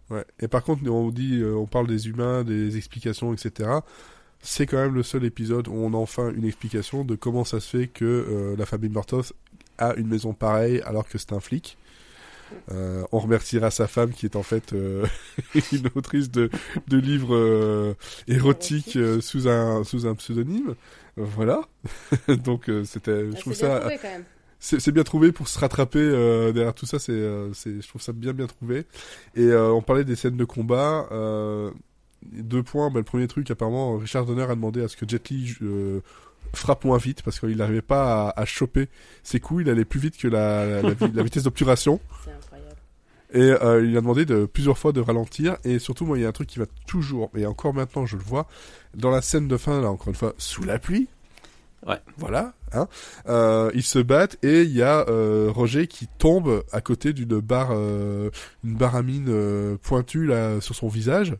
Ouais. 0.10 0.26
Et 0.40 0.48
par 0.48 0.64
contre, 0.64 0.90
on 0.90 1.10
dit, 1.10 1.44
on 1.44 1.68
parle 1.68 1.86
des 1.86 2.08
humains, 2.08 2.44
des 2.44 2.78
explications, 2.78 3.34
etc. 3.34 3.70
C'est 4.40 4.66
quand 4.66 4.78
même 4.78 4.96
le 4.96 5.04
seul 5.04 5.26
épisode 5.26 5.68
où 5.68 5.74
on 5.74 5.94
a 5.94 5.98
enfin 5.98 6.32
une 6.32 6.46
explication 6.46 7.04
de 7.04 7.16
comment 7.16 7.44
ça 7.44 7.60
se 7.60 7.78
fait 7.78 7.88
que 7.88 8.56
la 8.58 8.66
famille 8.66 8.90
Mortos 8.90 9.34
a 9.78 9.96
une 9.96 10.08
maison 10.08 10.34
pareille 10.34 10.82
alors 10.86 11.08
que 11.08 11.18
c'est 11.18 11.34
un 11.34 11.42
flic. 11.42 11.78
Euh, 12.72 13.04
on 13.12 13.20
remerciera 13.20 13.72
sa 13.72 13.88
femme 13.88 14.12
qui 14.12 14.26
est 14.26 14.36
en 14.36 14.44
fait 14.44 14.74
euh, 14.74 15.06
une 15.72 15.90
autrice 15.96 16.32
de, 16.32 16.50
de 16.88 16.98
livres 16.98 17.36
euh, 17.36 17.94
érotiques 18.28 18.98
sous 19.22 19.48
un 19.48 19.84
sous 19.84 20.06
un 20.06 20.16
pseudonyme. 20.16 20.76
voilà. 21.16 21.62
Donc 22.28 22.70
c'était, 22.86 23.32
je 23.32 23.40
trouve 23.40 23.54
ça. 23.54 23.88
C'est 24.60 24.92
bien 24.92 25.04
trouvé 25.04 25.32
pour 25.32 25.48
se 25.48 25.60
rattraper 25.60 26.00
derrière 26.54 26.74
tout 26.74 26.88
ça. 26.88 26.98
C'est, 26.98 27.22
c'est, 27.54 27.80
je 27.82 27.88
trouve 27.88 28.02
ça 28.02 28.12
bien 28.12 28.34
bien 28.34 28.48
trouvé. 28.48 28.86
Et 29.36 29.54
on 29.54 29.82
parlait 29.82 30.04
des 30.04 30.16
scènes 30.16 30.38
de 30.38 30.46
combat. 30.46 31.08
deux 32.24 32.64
points. 32.64 32.90
Bah, 32.90 33.00
le 33.00 33.04
premier 33.04 33.28
truc, 33.28 33.50
apparemment, 33.52 33.98
Richard 33.98 34.26
Donner 34.26 34.44
a 34.44 34.56
demandé 34.56 34.82
à 34.82 34.88
ce 34.88 34.98
que 34.98 35.08
Jet 35.08 35.30
Li 35.30 35.56
frappe 36.54 36.86
moins 36.86 36.98
vite 36.98 37.22
parce 37.22 37.40
qu'il 37.40 37.58
n'arrivait 37.58 37.82
pas 37.82 38.30
à, 38.30 38.46
choper 38.46 38.90
ses 39.24 39.40
coups, 39.40 39.64
il 39.64 39.70
allait 39.70 39.86
plus 39.86 40.00
vite 40.00 40.18
que 40.18 40.28
la, 40.28 40.82
la, 40.82 41.24
vitesse 41.24 41.44
d'obturation. 41.44 42.00
Et 43.34 43.42
euh, 43.42 43.86
il 43.86 43.98
a 43.98 44.00
demandé 44.00 44.26
de 44.26 44.46
plusieurs 44.46 44.78
fois 44.78 44.94
de 44.94 45.02
ralentir 45.02 45.58
et 45.66 45.80
surtout 45.80 46.06
moi 46.06 46.18
il 46.18 46.22
y 46.22 46.26
a 46.26 46.30
un 46.30 46.32
truc 46.32 46.48
qui 46.48 46.60
va 46.60 46.66
toujours 46.88 47.30
et 47.36 47.46
encore 47.46 47.74
maintenant 47.74 48.06
je 48.06 48.16
le 48.16 48.24
vois 48.24 48.48
dans 48.96 49.10
la 49.10 49.22
scène 49.22 49.50
de 49.50 49.58
fin 49.58 49.82
là 49.82 49.90
encore 49.90 50.08
une 50.08 50.16
fois 50.16 50.34
sous 50.38 50.64
la 50.64 50.80
pluie. 50.80 51.10
Ouais. 51.86 52.00
Voilà. 52.18 52.54
Hein, 52.74 52.88
euh, 53.30 53.72
ils 53.74 53.84
se 53.84 54.00
battent 54.00 54.38
et 54.44 54.64
il 54.64 54.72
y 54.72 54.82
a 54.82 55.08
euh, 55.08 55.50
Roger 55.50 55.88
qui 55.88 56.08
tombe 56.08 56.64
à 56.72 56.82
côté 56.82 57.14
d'une 57.14 57.40
barre, 57.40 57.70
euh, 57.72 58.30
une 58.64 58.76
barre 58.76 58.96
à 58.96 59.04
mine 59.04 59.28
euh, 59.30 59.78
pointue 59.82 60.26
là 60.26 60.60
sur 60.60 60.76
son 60.76 60.88
visage. 60.88 61.36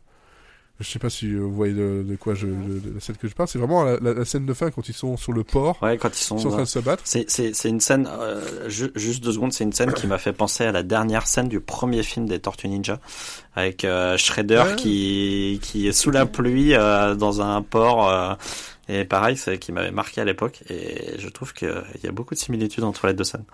Je 0.80 0.88
sais 0.88 1.00
pas 1.00 1.10
si 1.10 1.34
vous 1.34 1.52
voyez 1.52 1.74
de, 1.74 2.04
de 2.08 2.14
quoi 2.14 2.34
je, 2.34 2.46
de, 2.46 2.94
la 2.94 3.00
scène 3.00 3.16
que 3.16 3.26
je 3.26 3.34
parle. 3.34 3.48
C'est 3.48 3.58
vraiment 3.58 3.82
la, 3.82 3.98
la, 3.98 4.24
scène 4.24 4.46
de 4.46 4.54
fin 4.54 4.70
quand 4.70 4.88
ils 4.88 4.94
sont 4.94 5.16
sur 5.16 5.32
le 5.32 5.42
port. 5.42 5.82
Ouais, 5.82 5.98
quand 5.98 6.16
ils 6.16 6.22
sont, 6.22 6.36
en 6.36 6.50
train 6.50 6.60
de 6.60 6.64
se 6.66 6.78
battre. 6.78 7.02
C'est, 7.04 7.28
c'est, 7.28 7.52
c'est 7.52 7.68
une 7.68 7.80
scène, 7.80 8.08
euh, 8.08 8.68
juste 8.68 9.24
deux 9.24 9.32
secondes, 9.32 9.52
c'est 9.52 9.64
une 9.64 9.72
scène 9.72 9.92
qui 9.92 10.06
m'a 10.06 10.18
fait 10.18 10.32
penser 10.32 10.64
à 10.64 10.70
la 10.70 10.84
dernière 10.84 11.26
scène 11.26 11.48
du 11.48 11.58
premier 11.58 12.04
film 12.04 12.26
des 12.26 12.38
Tortues 12.38 12.68
Ninja. 12.68 13.00
Avec 13.56 13.84
euh, 13.84 14.16
Shredder 14.16 14.62
qui, 14.76 15.58
qui 15.62 15.88
est 15.88 15.92
sous 15.92 16.12
la 16.12 16.26
pluie 16.26 16.74
euh, 16.74 17.16
dans 17.16 17.42
un 17.42 17.60
port. 17.62 18.08
Euh, 18.08 18.34
et 18.88 19.04
pareil, 19.04 19.36
c'est 19.36 19.58
qui 19.58 19.72
m'avait 19.72 19.90
marqué 19.90 20.20
à 20.20 20.24
l'époque. 20.24 20.62
Et 20.70 21.18
je 21.18 21.28
trouve 21.28 21.52
qu'il 21.54 21.74
y 22.04 22.06
a 22.06 22.12
beaucoup 22.12 22.34
de 22.34 22.38
similitudes 22.38 22.84
entre 22.84 23.08
les 23.08 23.14
deux 23.14 23.24
scènes. 23.24 23.44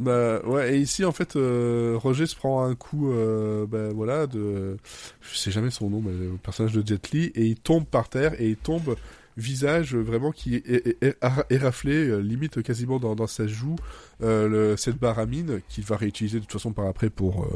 Bah 0.00 0.40
ouais, 0.44 0.76
et 0.76 0.78
ici 0.80 1.04
en 1.04 1.12
fait, 1.12 1.36
euh, 1.36 1.96
Roger 1.96 2.26
se 2.26 2.34
prend 2.34 2.64
un 2.64 2.74
coup, 2.74 3.12
euh, 3.12 3.64
bah, 3.66 3.90
voilà, 3.94 4.26
de, 4.26 4.76
je 5.20 5.36
sais 5.36 5.50
jamais 5.52 5.70
son 5.70 5.88
nom, 5.88 6.00
mais 6.00 6.12
le 6.12 6.36
personnage 6.42 6.72
de 6.72 6.86
Jet 6.86 7.10
Li, 7.12 7.26
et 7.34 7.44
il 7.44 7.56
tombe 7.56 7.84
par 7.86 8.08
terre 8.08 8.40
et 8.40 8.48
il 8.50 8.56
tombe 8.56 8.96
visage 9.36 9.94
vraiment 9.94 10.32
qui 10.32 10.56
est, 10.56 10.96
éraflé, 11.50 12.08
euh, 12.08 12.18
limite 12.18 12.62
quasiment 12.62 12.98
dans, 12.98 13.26
sa 13.26 13.46
joue, 13.46 13.76
euh, 14.22 14.48
le, 14.48 14.76
cette 14.76 14.96
barre 14.96 15.18
à 15.18 15.26
mine 15.26 15.60
qu'il 15.68 15.84
va 15.84 15.96
réutiliser 15.96 16.38
de 16.38 16.44
toute 16.44 16.52
façon 16.52 16.72
par 16.72 16.86
après 16.86 17.10
pour 17.10 17.48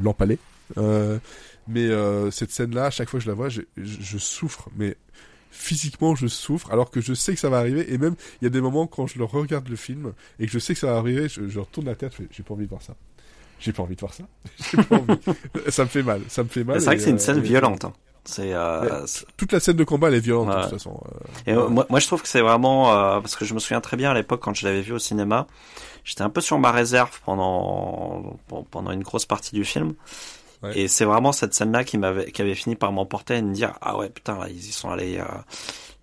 l'empaler. 0.00 0.38
mais 1.66 1.88
cette 2.30 2.52
scène-là, 2.52 2.86
à 2.86 2.90
chaque 2.90 3.08
fois 3.08 3.18
que 3.18 3.24
je 3.24 3.30
la 3.30 3.34
vois, 3.34 3.48
je, 3.48 3.62
je 3.76 4.18
souffre, 4.18 4.68
mais 4.76 4.96
physiquement 5.52 6.14
je 6.14 6.26
souffre 6.26 6.72
alors 6.72 6.90
que 6.90 7.00
je 7.00 7.12
sais 7.12 7.34
que 7.34 7.38
ça 7.38 7.50
va 7.50 7.58
arriver 7.58 7.92
et 7.92 7.98
même 7.98 8.14
il 8.40 8.44
y 8.44 8.46
a 8.46 8.50
des 8.50 8.60
moments 8.60 8.86
quand 8.86 9.06
je 9.06 9.18
le 9.18 9.24
regarde 9.24 9.68
le 9.68 9.76
film 9.76 10.12
et 10.40 10.46
que 10.46 10.52
je 10.52 10.58
sais 10.58 10.74
que 10.74 10.80
ça 10.80 10.88
va 10.88 10.96
arriver 10.96 11.28
je, 11.28 11.58
retourne 11.58 11.86
la 11.86 11.94
tête 11.94 12.14
j'ai 12.30 12.42
pas 12.42 12.54
envie 12.54 12.64
de 12.64 12.70
voir 12.70 12.82
ça. 12.82 12.94
J'ai 13.60 13.72
pas 13.72 13.84
envie 13.84 13.94
de 13.94 14.00
voir 14.00 14.12
ça. 14.12 14.24
Ça 15.68 15.84
me 15.84 15.88
fait 15.88 16.02
mal 16.02 16.22
ça 16.28 16.42
me 16.42 16.48
fait 16.48 16.64
mal 16.64 16.80
c'est 16.80 16.86
vrai 16.86 16.96
que 16.96 17.02
c'est 17.02 17.10
une 17.10 17.16
euh, 17.16 17.20
scène 17.20 17.40
violente 17.40 17.84
hein. 17.84 17.92
c'est 18.24 18.52
euh, 18.54 19.06
toute 19.36 19.52
la 19.52 19.60
scène 19.60 19.76
de 19.76 19.84
combat 19.84 20.08
elle 20.08 20.14
est 20.14 20.20
violente 20.20 20.48
de 20.48 20.62
toute 20.62 20.70
façon 20.70 20.98
euh. 21.46 21.50
et 21.50 21.70
moi, 21.70 21.86
moi, 21.88 22.00
je 22.00 22.06
trouve 22.06 22.22
que 22.22 22.28
c'est 22.28 22.40
vraiment 22.40 22.86
parce 23.20 23.36
que 23.36 23.44
je 23.44 23.54
me 23.54 23.58
souviens 23.58 23.80
très 23.80 23.96
bien 23.96 24.10
à 24.10 24.14
l'époque 24.14 24.40
quand 24.40 24.54
je 24.54 24.66
l'avais 24.66 24.80
vu 24.80 24.92
au 24.92 24.98
cinéma 24.98 25.46
j'étais 26.02 26.22
un 26.22 26.30
peu 26.30 26.40
sur 26.40 26.58
ma 26.58 26.72
réserve 26.72 27.20
pendant 27.24 28.38
pendant 28.70 28.90
une 28.90 29.02
grosse 29.02 29.26
partie 29.26 29.54
du 29.54 29.64
film 29.64 29.94
et 30.74 30.88
c'est 30.88 31.04
vraiment 31.04 31.32
cette 31.32 31.54
scène-là 31.54 31.84
qui 31.84 31.98
m'avait, 31.98 32.30
qui 32.30 32.42
avait 32.42 32.54
fini 32.54 32.76
par 32.76 32.92
m'emporter 32.92 33.36
et 33.36 33.42
me 33.42 33.52
dire 33.52 33.74
ah 33.80 33.96
ouais 33.98 34.08
putain 34.08 34.38
là, 34.38 34.46
ils 34.48 34.68
y 34.68 34.72
sont 34.72 34.90
allés, 34.90 35.18
euh, 35.18 35.24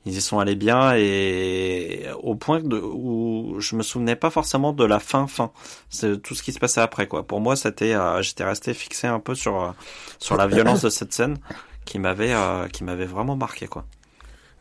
ils 0.06 0.18
y 0.18 0.22
sont 0.22 0.40
allés 0.40 0.56
bien 0.56 0.94
et 0.96 2.06
au 2.22 2.36
point 2.36 2.60
de, 2.60 2.78
où 2.78 3.56
je 3.60 3.76
me 3.76 3.84
souvenais 3.84 4.16
pas 4.16 4.30
forcément 4.30 4.74
de 4.74 4.84
la 4.84 5.00
fin 5.00 5.28
fin. 5.28 5.52
C'est 5.90 6.22
tout 6.22 6.36
ce 6.36 6.44
qui 6.44 6.52
se 6.52 6.60
passait 6.60 6.82
après 6.82 7.08
quoi. 7.08 7.26
Pour 7.26 7.40
moi 7.40 7.56
c'était, 7.56 7.94
euh, 7.94 8.22
j'étais 8.22 8.44
resté 8.44 8.74
fixé 8.74 9.08
un 9.08 9.20
peu 9.20 9.36
sur 9.36 9.64
euh, 9.64 9.72
sur 10.20 10.36
la 10.36 10.48
violence 10.48 10.82
de 10.82 10.90
cette 10.90 11.14
scène 11.14 11.38
qui 11.86 11.98
m'avait 12.00 12.36
qui 12.72 12.84
m'avait 12.84 13.06
vraiment 13.06 13.36
marqué 13.36 13.68
quoi. 13.68 13.86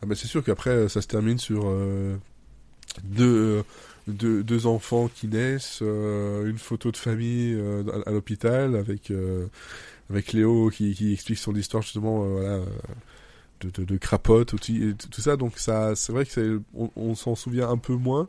Ah 0.01 0.05
bah 0.05 0.15
c'est 0.15 0.27
sûr 0.27 0.43
qu'après 0.43 0.87
ça 0.87 1.01
se 1.01 1.07
termine 1.07 1.37
sur 1.37 1.69
deux 3.03 3.63
deux, 4.13 4.43
deux, 4.43 4.65
enfants 4.65 5.09
qui 5.13 5.27
naissent, 5.27 5.81
une 5.81 6.57
photo 6.57 6.91
de 6.91 6.97
famille 6.97 7.57
à, 8.05 8.11
l'hôpital 8.11 8.75
avec 8.75 9.11
avec 10.09 10.33
Léo 10.33 10.69
qui, 10.69 10.93
qui 10.93 11.13
explique 11.13 11.37
son 11.37 11.55
histoire 11.55 11.83
justement 11.83 12.23
euh, 12.23 12.27
voilà 12.27 12.65
de, 13.61 13.69
de, 13.69 13.83
de 13.83 13.97
crapote 13.97 14.47
tout, 14.47 14.57
tout 14.57 15.21
ça. 15.21 15.35
Donc 15.37 15.57
ça 15.57 15.95
c'est 15.95 16.11
vrai 16.11 16.25
que 16.25 16.61
on, 16.75 16.89
on 16.95 17.15
s'en 17.15 17.35
souvient 17.35 17.69
un 17.69 17.77
peu 17.77 17.93
moins. 17.93 18.27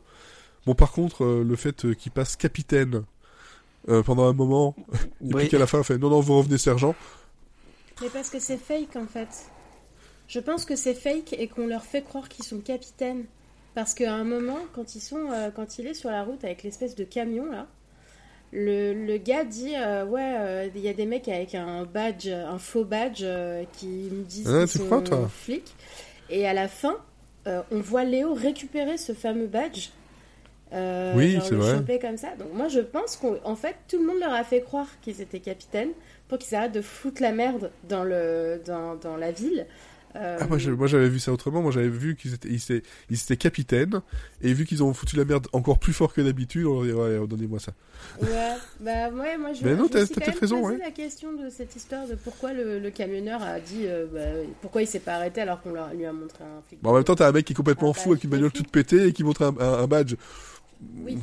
Bon 0.65 0.75
par 0.75 0.91
contre 0.91 1.23
euh, 1.23 1.43
le 1.43 1.55
fait 1.55 1.95
qu'il 1.95 2.11
passe 2.11 2.35
capitaine 2.35 3.03
euh, 3.89 4.03
pendant 4.03 4.27
un 4.27 4.33
moment 4.33 4.75
et 5.25 5.33
puis 5.33 5.49
qu'à 5.49 5.59
la 5.59 5.67
fin 5.67 5.79
il 5.79 5.83
fait 5.83 5.97
non 5.97 6.09
non 6.09 6.19
vous 6.19 6.37
revenez 6.37 6.57
sergent. 6.57 6.95
Mais 8.01 8.09
parce 8.09 8.29
que 8.29 8.39
c'est 8.39 8.57
fake 8.57 8.95
en 8.95 9.07
fait. 9.07 9.29
Je 10.27 10.39
pense 10.39 10.65
que 10.65 10.75
c'est 10.75 10.93
fake 10.93 11.33
et 11.33 11.47
qu'on 11.47 11.67
leur 11.67 11.83
fait 11.83 12.03
croire 12.03 12.29
qu'ils 12.29 12.45
sont 12.45 12.59
capitaines 12.59 13.25
parce 13.73 13.93
qu'à 13.93 14.13
un 14.13 14.23
moment 14.23 14.59
quand 14.73 14.95
ils 14.95 15.01
sont 15.01 15.29
quand 15.55 15.79
il 15.79 15.87
est 15.87 15.93
sur 15.93 16.11
la 16.11 16.23
route 16.23 16.43
avec 16.43 16.63
l'espèce 16.63 16.95
de 16.95 17.03
camion 17.03 17.49
là 17.49 17.67
le, 18.53 18.93
le, 18.93 19.17
gars 19.17 19.45
dit 19.45 19.75
euh, 19.75 20.05
ouais 20.05 20.35
euh, 20.37 20.69
il 20.75 20.81
y 20.81 20.89
a 20.89 20.93
des 20.93 21.05
mecs 21.05 21.27
avec 21.29 21.55
un 21.55 21.85
badge 21.85 22.27
un 22.27 22.57
faux 22.57 22.83
badge 22.83 23.21
euh, 23.23 23.63
qui 23.73 23.87
me 23.87 24.23
disent 24.23 24.49
ah, 24.49 24.65
qu'ils 24.67 24.81
sont 24.81 25.27
flics. 25.29 25.73
Et 26.29 26.47
à 26.47 26.53
la 26.53 26.67
fin 26.67 26.97
on 27.45 27.79
voit 27.79 28.03
Léo 28.03 28.33
récupérer 28.33 28.97
ce 28.97 29.13
fameux 29.13 29.47
badge 29.47 29.89
oui 31.15 31.39
c'est 31.41 31.55
vrai. 31.55 31.99
comme 31.99 32.17
ça. 32.17 32.35
Donc 32.37 32.53
moi 32.53 32.67
je 32.67 32.79
pense 32.79 33.17
qu'en 33.17 33.55
fait 33.55 33.75
tout 33.87 33.99
le 33.99 34.05
monde 34.05 34.19
leur 34.19 34.33
a 34.33 34.43
fait 34.43 34.61
croire 34.61 34.87
qu'ils 35.01 35.21
étaient 35.21 35.39
capitaines 35.39 35.91
pour 36.27 36.37
qu'ils 36.37 36.55
arrêtent 36.55 36.71
de 36.73 36.81
foutre 36.81 37.21
la 37.21 37.31
merde 37.31 37.71
dans 37.89 38.03
le 38.03 38.61
dans, 38.65 38.95
dans 38.95 39.17
la 39.17 39.31
ville 39.31 39.65
euh, 40.15 40.37
ah, 40.41 40.45
moi, 40.47 40.87
j'avais 40.87 41.09
vu 41.09 41.19
ça 41.19 41.31
autrement. 41.31 41.61
Moi, 41.61 41.71
j'avais 41.71 41.87
vu 41.87 42.15
qu'ils 42.15 42.33
étaient, 42.33 42.49
ils 42.49 43.21
étaient, 43.21 43.37
capitaines 43.37 44.01
et 44.41 44.53
vu 44.53 44.65
qu'ils 44.65 44.83
ont 44.83 44.93
foutu 44.93 45.15
la 45.15 45.25
merde 45.25 45.47
encore 45.53 45.79
plus 45.79 45.93
fort 45.93 46.13
que 46.13 46.21
d'habitude, 46.21 46.65
on 46.65 46.81
leur 46.81 47.07
dit 47.07 47.19
ouais, 47.19 47.27
donnez-moi 47.27 47.59
ça. 47.59 47.71
Ouais, 48.21 48.27
bah 48.79 49.09
ouais, 49.09 49.37
moi 49.37 49.53
je. 49.53 49.63
Mais 49.63 49.75
non, 49.75 49.87
t'as 49.87 50.05
peut-être 50.05 50.39
raison. 50.39 50.65
Ouais. 50.65 50.77
la 50.77 50.91
question 50.91 51.33
de 51.33 51.49
cette 51.49 51.75
histoire 51.75 52.07
de 52.07 52.15
pourquoi 52.15 52.53
le, 52.53 52.89
camionneur 52.89 53.41
a 53.41 53.59
dit, 53.59 53.85
euh, 53.85 54.05
bah, 54.11 54.49
pourquoi 54.61 54.81
il 54.81 54.87
s'est 54.87 54.99
pas 54.99 55.13
arrêté 55.13 55.41
alors 55.41 55.61
qu'on 55.61 55.71
lui 55.71 56.05
a 56.05 56.13
montré 56.13 56.43
un 56.43 56.61
flic. 56.67 56.81
Bon, 56.81 56.91
en 56.91 56.95
même 56.95 57.03
temps, 57.03 57.15
t'as 57.15 57.29
un 57.29 57.31
mec 57.31 57.45
qui 57.45 57.53
est 57.53 57.55
complètement 57.55 57.93
fou 57.93 58.11
avec 58.11 58.23
une 58.23 58.29
bagnole 58.29 58.51
toute 58.51 58.69
pétée 58.69 59.07
et 59.07 59.13
qui 59.13 59.23
montre 59.23 59.43
un, 59.43 59.87
badge. 59.87 60.15
Oui, 61.03 61.17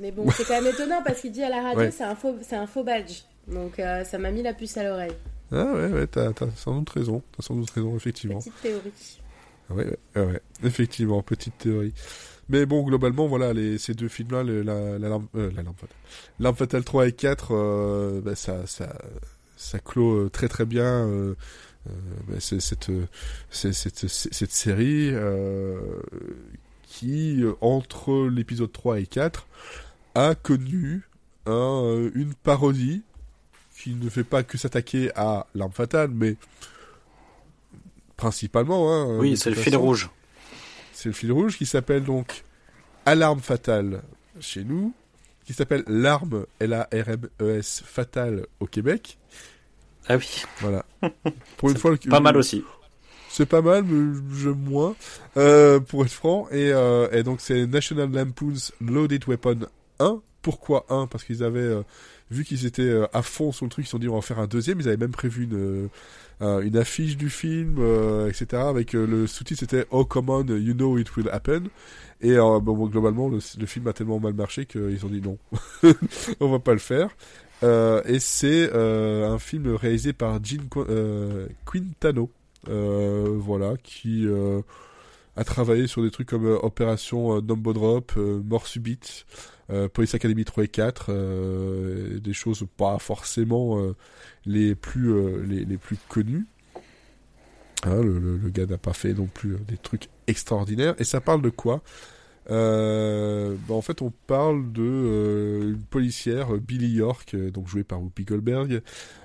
mais 0.00 0.10
bon, 0.10 0.30
c'est 0.30 0.44
quand 0.44 0.60
même 0.60 0.72
étonnant 0.72 1.02
parce 1.04 1.20
qu'il 1.20 1.32
dit 1.32 1.42
à 1.42 1.48
la 1.48 1.62
radio, 1.62 1.90
c'est 1.90 2.04
un 2.04 2.16
faux, 2.16 2.36
c'est 2.42 2.56
un 2.56 2.66
faux 2.66 2.84
badge. 2.84 3.22
Donc 3.48 3.78
euh, 3.78 4.04
ça 4.04 4.18
m'a 4.18 4.30
mis 4.30 4.42
la 4.42 4.52
puce 4.52 4.76
à 4.76 4.82
l'oreille. 4.82 5.14
Ah 5.52 5.72
ouais, 5.74 5.92
ouais, 5.92 6.06
t'as, 6.06 6.32
sans 6.56 6.78
doute 6.78 6.90
raison. 6.90 7.22
T'as 7.36 7.42
sans 7.42 7.54
doute 7.54 7.70
raison, 7.70 7.96
effectivement. 7.96 8.38
Petite 8.38 8.62
théorie. 8.62 8.92
Ouais, 9.70 9.86
ouais, 10.16 10.24
ouais, 10.24 10.40
effectivement, 10.64 11.22
petite 11.22 11.58
théorie. 11.58 11.92
Mais 12.48 12.66
bon, 12.66 12.82
globalement, 12.82 13.26
voilà, 13.26 13.52
les, 13.52 13.78
ces 13.78 13.94
deux 13.94 14.08
films-là, 14.08 14.44
la, 14.44 14.62
la, 14.62 14.98
la, 14.98 15.08
lampe, 15.08 15.28
euh, 15.34 15.50
la 15.54 15.62
lampe 15.62 15.80
fatale. 15.80 15.96
Lampe 16.38 16.58
fatale 16.58 16.84
3 16.84 17.08
et 17.08 17.12
4, 17.12 17.48
euh, 17.50 18.20
bah, 18.20 18.36
ça, 18.36 18.66
ça, 18.66 18.96
ça 19.56 19.78
clôt 19.80 20.14
euh, 20.14 20.30
très 20.30 20.48
très 20.48 20.64
bien 20.64 21.08
euh, 21.08 21.34
bah, 22.28 22.36
cette, 22.38 22.62
cette, 23.50 24.08
cette, 24.08 24.52
série 24.52 25.12
qui, 26.84 27.42
entre 27.60 28.28
l'épisode 28.28 28.72
3 28.72 29.00
et 29.00 29.06
4, 29.06 29.46
a 30.14 30.34
connu 30.36 31.02
un, 31.46 32.10
une 32.14 32.34
parodie 32.34 33.02
qui 33.86 33.94
ne 33.94 34.10
fait 34.10 34.24
pas 34.24 34.42
que 34.42 34.58
s'attaquer 34.58 35.12
à 35.14 35.46
l'arme 35.54 35.70
fatale, 35.70 36.10
mais 36.12 36.34
principalement. 38.16 38.92
Hein, 38.92 39.16
oui, 39.18 39.36
c'est 39.36 39.50
le 39.50 39.54
fil 39.54 39.76
rouge. 39.76 40.10
C'est 40.92 41.08
le 41.08 41.14
fil 41.14 41.30
rouge 41.30 41.56
qui 41.56 41.66
s'appelle 41.66 42.02
donc 42.02 42.42
Alarme 43.04 43.38
fatale 43.38 44.02
chez 44.40 44.64
nous, 44.64 44.92
qui 45.44 45.52
s'appelle 45.52 45.84
L'arme, 45.86 46.46
L-A-R-M-E-S, 46.58 47.84
fatale 47.86 48.46
au 48.58 48.66
Québec. 48.66 49.18
Ah 50.08 50.16
oui. 50.16 50.42
Voilà. 50.58 50.84
Pour 51.56 51.70
une 51.70 51.76
fois, 51.76 51.92
le... 51.92 52.10
pas 52.10 52.18
mal 52.18 52.36
aussi. 52.36 52.64
C'est 53.28 53.46
pas 53.46 53.62
mal, 53.62 53.84
mais 53.84 54.20
j'aime 54.36 54.64
moins, 54.64 54.96
euh, 55.36 55.78
pour 55.78 56.04
être 56.04 56.10
franc. 56.10 56.48
Et, 56.50 56.72
euh, 56.72 57.08
et 57.12 57.22
donc 57.22 57.40
c'est 57.40 57.68
National 57.68 58.10
Lampoon's 58.10 58.72
Loaded 58.80 59.28
Weapon 59.28 59.60
1. 60.00 60.20
Pourquoi 60.42 60.86
1 60.88 61.06
Parce 61.06 61.22
qu'ils 61.22 61.44
avaient 61.44 61.60
euh, 61.60 61.82
vu 62.30 62.44
qu'ils 62.44 62.66
étaient 62.66 62.82
euh, 62.82 63.06
à 63.12 63.22
fond 63.22 63.52
sur 63.52 63.66
le 63.66 63.70
truc, 63.70 63.84
ils 63.84 63.88
se 63.88 63.92
sont 63.92 63.98
dit 63.98 64.08
on 64.08 64.12
va 64.12 64.18
en 64.18 64.22
faire 64.22 64.38
un 64.38 64.46
deuxième. 64.46 64.80
Ils 64.80 64.88
avaient 64.88 64.96
même 64.96 65.10
prévu 65.10 65.44
une 65.44 65.88
euh, 66.42 66.60
une 66.60 66.76
affiche 66.76 67.16
du 67.16 67.30
film, 67.30 67.76
euh, 67.78 68.28
etc. 68.28 68.62
Avec 68.62 68.92
le 68.92 69.26
sous-titre 69.26 69.60
c'était 69.60 69.86
Oh 69.90 70.04
come 70.04 70.30
on, 70.30 70.46
you 70.46 70.74
know 70.74 70.98
it 70.98 71.16
will 71.16 71.28
happen. 71.30 71.64
Et 72.20 72.36
bon, 72.36 72.86
globalement 72.86 73.28
le, 73.28 73.40
film 73.40 73.86
a 73.88 73.92
tellement 73.92 74.18
mal 74.18 74.32
marché 74.32 74.64
qu'ils 74.64 75.04
ont 75.04 75.08
dit 75.08 75.20
non, 75.20 75.36
on 76.40 76.50
va 76.50 76.58
pas 76.58 76.72
le 76.72 76.78
faire. 76.78 77.10
Euh, 77.62 78.02
et 78.04 78.18
c'est 78.18 78.70
euh, 78.74 79.30
un 79.30 79.38
film 79.38 79.74
réalisé 79.74 80.12
par 80.12 80.42
Gene 80.44 80.68
euh, 80.76 81.46
Quintano, 81.64 82.30
voilà, 82.66 83.74
qui 83.82 84.26
a 85.36 85.44
travaillé 85.44 85.86
sur 85.86 86.02
des 86.02 86.10
trucs 86.10 86.28
comme 86.28 86.46
Opération 86.46 87.40
Numbo 87.40 87.72
Drop, 87.72 88.16
Mort 88.16 88.66
Subite, 88.66 89.26
Police 89.92 90.14
Academy 90.14 90.44
3 90.44 90.64
et 90.64 90.68
4, 90.68 92.20
des 92.20 92.32
choses 92.32 92.66
pas 92.76 92.98
forcément 92.98 93.78
les 94.46 94.74
plus 94.74 95.44
les, 95.46 95.64
les, 95.64 95.76
plus 95.76 95.98
connues. 96.08 96.46
Hein, 97.82 98.02
le, 98.02 98.18
le, 98.18 98.48
gars 98.48 98.66
n'a 98.66 98.78
pas 98.78 98.94
fait 98.94 99.12
non 99.12 99.26
plus 99.26 99.56
des 99.68 99.76
trucs 99.76 100.08
extraordinaires. 100.26 100.94
Et 100.98 101.04
ça 101.04 101.20
parle 101.20 101.42
de 101.42 101.50
quoi? 101.50 101.82
Euh, 102.50 103.56
bah 103.68 103.74
en 103.74 103.82
fait, 103.82 104.02
on 104.02 104.12
parle 104.26 104.72
de 104.72 104.82
euh, 104.82 105.72
une 105.72 105.82
policière, 105.82 106.52
Billy 106.52 106.88
York, 106.88 107.34
euh, 107.34 107.50
donc 107.50 107.66
jouée 107.66 107.82
par 107.82 108.00
Whoopi 108.00 108.24
Goldberg, 108.24 108.82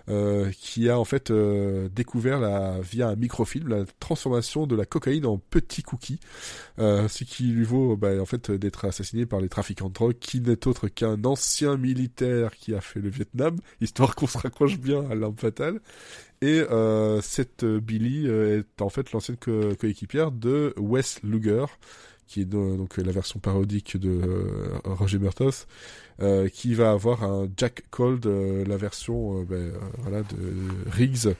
euh, 0.09 0.51
qui 0.51 0.89
a 0.89 0.99
en 0.99 1.05
fait 1.05 1.29
euh, 1.29 1.87
découvert 1.89 2.39
la, 2.39 2.79
via 2.81 3.09
un 3.09 3.15
microfilm 3.15 3.67
la 3.67 3.85
transformation 3.99 4.65
de 4.65 4.75
la 4.75 4.85
cocaïne 4.85 5.25
en 5.25 5.37
petit 5.37 5.83
cookie, 5.83 6.19
ce 6.77 7.23
qui 7.23 7.43
lui 7.43 7.63
vaut 7.63 7.95
bah, 7.95 8.19
en 8.19 8.25
fait 8.25 8.49
d'être 8.49 8.85
assassiné 8.85 9.25
par 9.25 9.39
les 9.39 9.49
trafiquants 9.49 9.89
de 9.89 9.93
drogue, 9.93 10.17
qui 10.19 10.41
n'est 10.41 10.67
autre 10.67 10.87
qu'un 10.87 11.23
ancien 11.23 11.77
militaire 11.77 12.55
qui 12.55 12.73
a 12.73 12.81
fait 12.81 12.99
le 12.99 13.09
Vietnam, 13.09 13.57
histoire 13.81 14.15
qu'on 14.15 14.27
se 14.27 14.37
raccroche 14.37 14.79
bien 14.79 15.09
à 15.09 15.15
l'arme 15.15 15.37
fatale. 15.37 15.79
Et 16.41 16.63
cette 17.21 17.63
Billy 17.65 18.25
est 18.25 18.81
en 18.81 18.89
fait 18.89 19.11
l'ancienne 19.11 19.37
co 19.37 19.75
coéquipière 19.75 20.31
de 20.31 20.73
Wes 20.77 21.21
Luger 21.21 21.65
qui 22.31 22.41
est 22.41 22.45
donc 22.45 22.95
la 22.95 23.11
version 23.11 23.41
parodique 23.41 23.97
de 23.97 24.09
euh, 24.09 24.79
Roger 24.85 25.19
Murtaugh, 25.19 25.65
euh, 26.21 26.47
qui 26.47 26.73
va 26.73 26.91
avoir 26.91 27.25
un 27.25 27.49
Jack 27.57 27.83
Cold, 27.89 28.25
euh, 28.25 28.63
la 28.65 28.77
version 28.77 29.43
ben, 29.43 29.73
voilà 29.97 30.21
de 30.21 30.89
Riggs, 30.89 31.35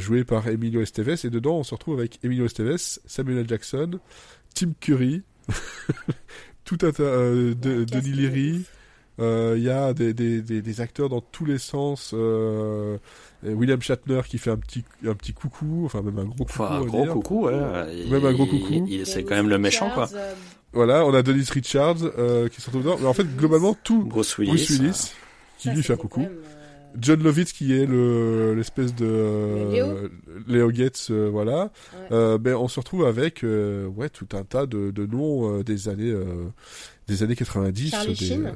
joué 0.00 0.24
par 0.24 0.48
Emilio 0.48 0.80
Estevez. 0.82 1.14
Et 1.22 1.30
dedans, 1.30 1.58
on 1.58 1.62
se 1.62 1.72
retrouve 1.72 2.00
avec 2.00 2.18
Emilio 2.24 2.46
Estevez, 2.46 2.98
Samuel 3.06 3.38
L. 3.38 3.48
Jackson, 3.48 4.00
Tim 4.56 4.72
Curry, 4.80 5.22
tout 6.64 6.78
un 6.82 6.90
tas 6.90 7.02
de, 7.02 7.54
Denis 7.84 8.12
Leary. 8.12 8.64
Il 9.20 9.62
y 9.62 9.70
a 9.70 9.94
des, 9.94 10.14
des, 10.14 10.42
des, 10.42 10.62
des, 10.62 10.80
acteurs 10.80 11.10
dans 11.10 11.20
tous 11.20 11.44
les 11.44 11.58
sens. 11.58 12.10
Euh, 12.12 12.98
William 13.44 13.80
Shatner 13.82 14.20
qui 14.28 14.38
fait 14.38 14.50
un 14.50 14.56
petit 14.56 14.84
un 15.06 15.14
petit 15.14 15.32
coucou, 15.32 15.82
enfin 15.84 16.02
même 16.02 16.18
un 16.18 16.24
gros 16.24 16.44
coucou. 16.44 16.62
Enfin, 16.62 16.76
un 16.76 16.84
gros 16.84 17.02
dire. 17.04 17.12
coucou, 17.12 17.46
ouais. 17.46 18.06
Même 18.10 18.24
un 18.26 18.32
gros 18.32 18.46
coucou. 18.46 18.88
C'est 19.04 19.24
quand 19.24 19.34
même 19.34 19.48
le 19.48 19.58
méchant, 19.58 19.90
quoi. 19.90 20.08
Euh, 20.14 20.32
Voilà, 20.72 21.04
on 21.04 21.12
a 21.14 21.22
Dennis 21.22 21.48
Richards 21.50 21.96
euh, 22.18 22.48
qui 22.48 22.60
se 22.60 22.66
retrouve 22.66 22.82
dedans. 22.84 22.96
Mais 23.00 23.06
en 23.06 23.12
fait, 23.14 23.26
globalement, 23.36 23.76
tout 23.82 24.04
Bruce 24.04 24.38
Willis, 24.38 24.50
Bruce 24.52 24.70
Willis 24.70 25.12
qui 25.58 25.68
ça, 25.68 25.74
lui 25.74 25.82
fait 25.82 25.92
un 25.92 25.96
coucou. 25.96 26.22
euh, 26.22 26.42
John 26.98 27.22
Lovitz 27.22 27.52
qui 27.52 27.72
est 27.72 27.86
le 27.86 28.54
l'espèce 28.54 28.94
de 28.94 29.06
euh, 29.06 30.08
Léo 30.46 30.70
Gates, 30.70 31.06
euh, 31.10 31.28
voilà. 31.30 31.64
Ouais. 31.64 31.68
Euh, 32.12 32.38
ben 32.38 32.54
on 32.54 32.68
se 32.68 32.80
retrouve 32.80 33.06
avec 33.06 33.44
euh, 33.44 33.86
ouais 33.86 34.08
tout 34.10 34.28
un 34.34 34.42
tas 34.44 34.66
de, 34.66 34.90
de 34.90 35.06
noms 35.06 35.58
euh, 35.58 35.62
des 35.64 35.88
années 35.88 36.10
euh, 36.10 36.24
des 37.08 37.22
années 37.22 37.34
90. 37.36 37.90
Charlie 37.90 38.08
des, 38.14 38.14
Sheen. 38.26 38.52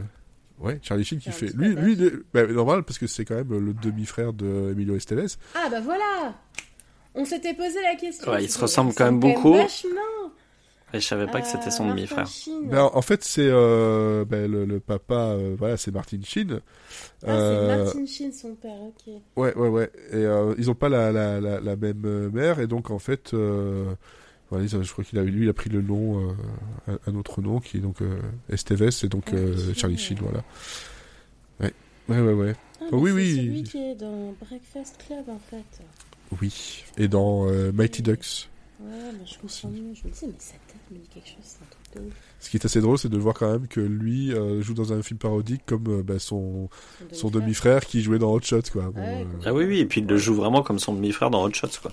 Ouais, 0.61 0.79
Charlie 0.83 1.05
Sheen 1.05 1.19
qui 1.19 1.31
fait 1.33 1.49
lui 1.57 1.75
lui 1.75 1.93
il 1.95 2.23
ben, 2.33 2.51
normal 2.53 2.83
parce 2.83 2.99
que 2.99 3.07
c'est 3.07 3.25
quand 3.25 3.37
même 3.37 3.53
le 3.65 3.73
demi-frère 3.75 4.33
de 4.33 4.71
Emilio 4.73 4.97
Estevez. 4.97 5.27
Ah 5.55 5.69
bah 5.71 5.81
voilà 5.81 6.35
On 7.15 7.25
s'était 7.25 7.55
posé 7.55 7.81
la 7.83 7.95
question. 7.97 8.31
Ouais, 8.31 8.45
ils 8.45 8.51
se 8.51 8.59
ils 8.59 8.95
quand 8.95 9.05
même 9.05 9.21
beaucoup. 9.21 9.55
vachement. 9.55 9.91
Et 10.95 11.01
je 11.01 11.07
savais 11.07 11.27
pas 11.27 11.41
que 11.41 11.49
c'était 11.49 11.71
son 11.73 11.87
Euh, 11.89 11.91
demi-frère. 11.91 12.29
Ben, 12.71 12.89
en 12.93 13.03
fait, 13.03 13.25
c'est 13.25 13.49
euh, 13.51 14.25
ben, 14.25 14.51
le, 14.51 14.65
le 14.65 14.79
papa, 14.79 15.15
euh, 15.33 15.57
voilà, 15.59 15.77
c'est 15.77 15.91
Martin 15.91 16.21
Sheen. 16.23 16.61
Ah, 17.27 17.31
Euh, 17.31 17.69
c'est 17.69 17.85
Martin 17.85 18.07
Sheen, 18.07 18.33
son 18.33 18.55
père, 18.55 18.81
ok. 18.81 19.13
Ouais, 19.35 19.53
ouais, 19.57 19.69
ouais. 19.69 19.91
Et 20.13 20.17
euh, 20.17 20.55
ils 20.59 20.71
ont 20.71 20.75
pas 20.77 20.89
la, 20.89 21.11
la, 21.11 21.41
la, 21.41 21.61
la 21.61 21.77
même 21.77 22.31
mère, 22.31 22.61
et 22.61 22.69
donc 22.69 22.91
en 22.91 23.01
fait, 23.01 23.35
euh, 23.35 23.95
voilà, 24.51 24.67
je 24.67 24.93
crois 24.93 25.05
qu'il 25.05 25.19
a 25.19 25.23
lui, 25.25 25.45
il 25.45 25.49
a 25.49 25.53
pris 25.53 25.71
le 25.71 25.83
nom, 25.83 26.31
euh, 26.89 26.97
un, 27.07 27.15
autre 27.17 27.43
nom 27.43 27.59
qui 27.61 27.79
est 27.79 27.81
donc 27.81 28.01
euh, 28.03 28.21
Estevez, 28.49 28.91
et 29.03 29.09
donc 29.09 29.25
Ah, 29.33 29.37
euh. 29.37 29.75
Charlie 29.75 29.99
Sheen, 29.99 30.19
voilà. 30.21 30.45
Ouais, 31.61 31.73
ouais, 32.09 32.21
ouais, 32.21 32.33
ouais. 32.33 32.55
Ah, 32.81 32.85
Oh, 32.93 33.01
mais 33.01 33.11
oui, 33.11 33.35
c'est 33.35 33.41
oui. 33.41 33.47
celui 33.47 33.63
qui 33.65 33.79
est 33.79 33.95
dans 33.97 34.35
Breakfast 34.41 35.03
Club, 35.07 35.29
en 35.29 35.41
fait. 35.51 35.83
Oui. 36.41 36.85
Et 36.99 37.09
dans 37.09 37.49
euh, 37.49 37.73
Mighty 37.73 38.03
Ducks. 38.03 38.49
Ouais, 38.79 38.91
mais 39.19 39.27
je 39.27 39.39
comprends 39.39 39.69
mieux. 39.71 39.95
Je 39.95 40.07
me 40.07 40.13
disais, 40.13 40.27
mais 40.27 40.35
sa 40.39 40.53
tête 40.53 40.77
me 40.91 40.99
dit 40.99 41.09
quelque 41.09 41.27
chose, 41.29 41.37
c'est 41.43 41.63
un 41.63 41.67
truc 41.71 42.03
de 42.05 42.09
ouf. 42.09 42.15
Ce 42.39 42.51
qui 42.51 42.59
est 42.59 42.65
assez 42.67 42.81
drôle, 42.83 42.99
c'est 42.99 43.09
de 43.09 43.17
voir 43.19 43.35
quand 43.35 43.51
même 43.51 43.67
que 43.67 43.81
lui 43.81 44.33
euh, 44.35 44.61
joue 44.61 44.75
dans 44.75 44.93
un 44.93 45.03
film 45.03 45.19
parodique 45.19 45.63
comme 45.67 45.87
euh, 45.89 46.03
bah, 46.03 46.19
son, 46.19 46.69
son 47.11 47.31
demi-frère 47.31 47.87
qui 47.87 48.03
jouait 48.03 48.19
dans 48.19 48.31
Hot 48.33 48.43
Shots, 48.43 48.71
quoi. 48.73 48.91
Bon, 48.91 49.01
Ouais, 49.01 49.23
euh, 49.23 49.43
Ah 49.47 49.55
oui, 49.55 49.65
oui, 49.65 49.79
et 49.79 49.87
puis 49.87 50.03
il 50.03 50.07
le 50.07 50.19
joue 50.19 50.35
vraiment 50.35 50.63
comme 50.63 50.79
son 50.79 50.93
demi-frère 50.95 51.31
dans 51.31 51.43
Hot 51.43 51.55
Shots, 51.55 51.81
quoi. 51.81 51.91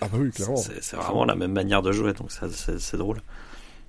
Ah 0.00 0.08
bah 0.08 0.18
oui, 0.18 0.30
clairement. 0.30 0.56
C'est 0.56 0.96
vraiment 0.96 1.24
la 1.24 1.34
même 1.34 1.52
manière 1.52 1.82
de 1.82 1.92
jouer, 1.92 2.12
donc 2.12 2.32
ça, 2.32 2.48
c'est 2.50 2.96
drôle. 2.96 3.18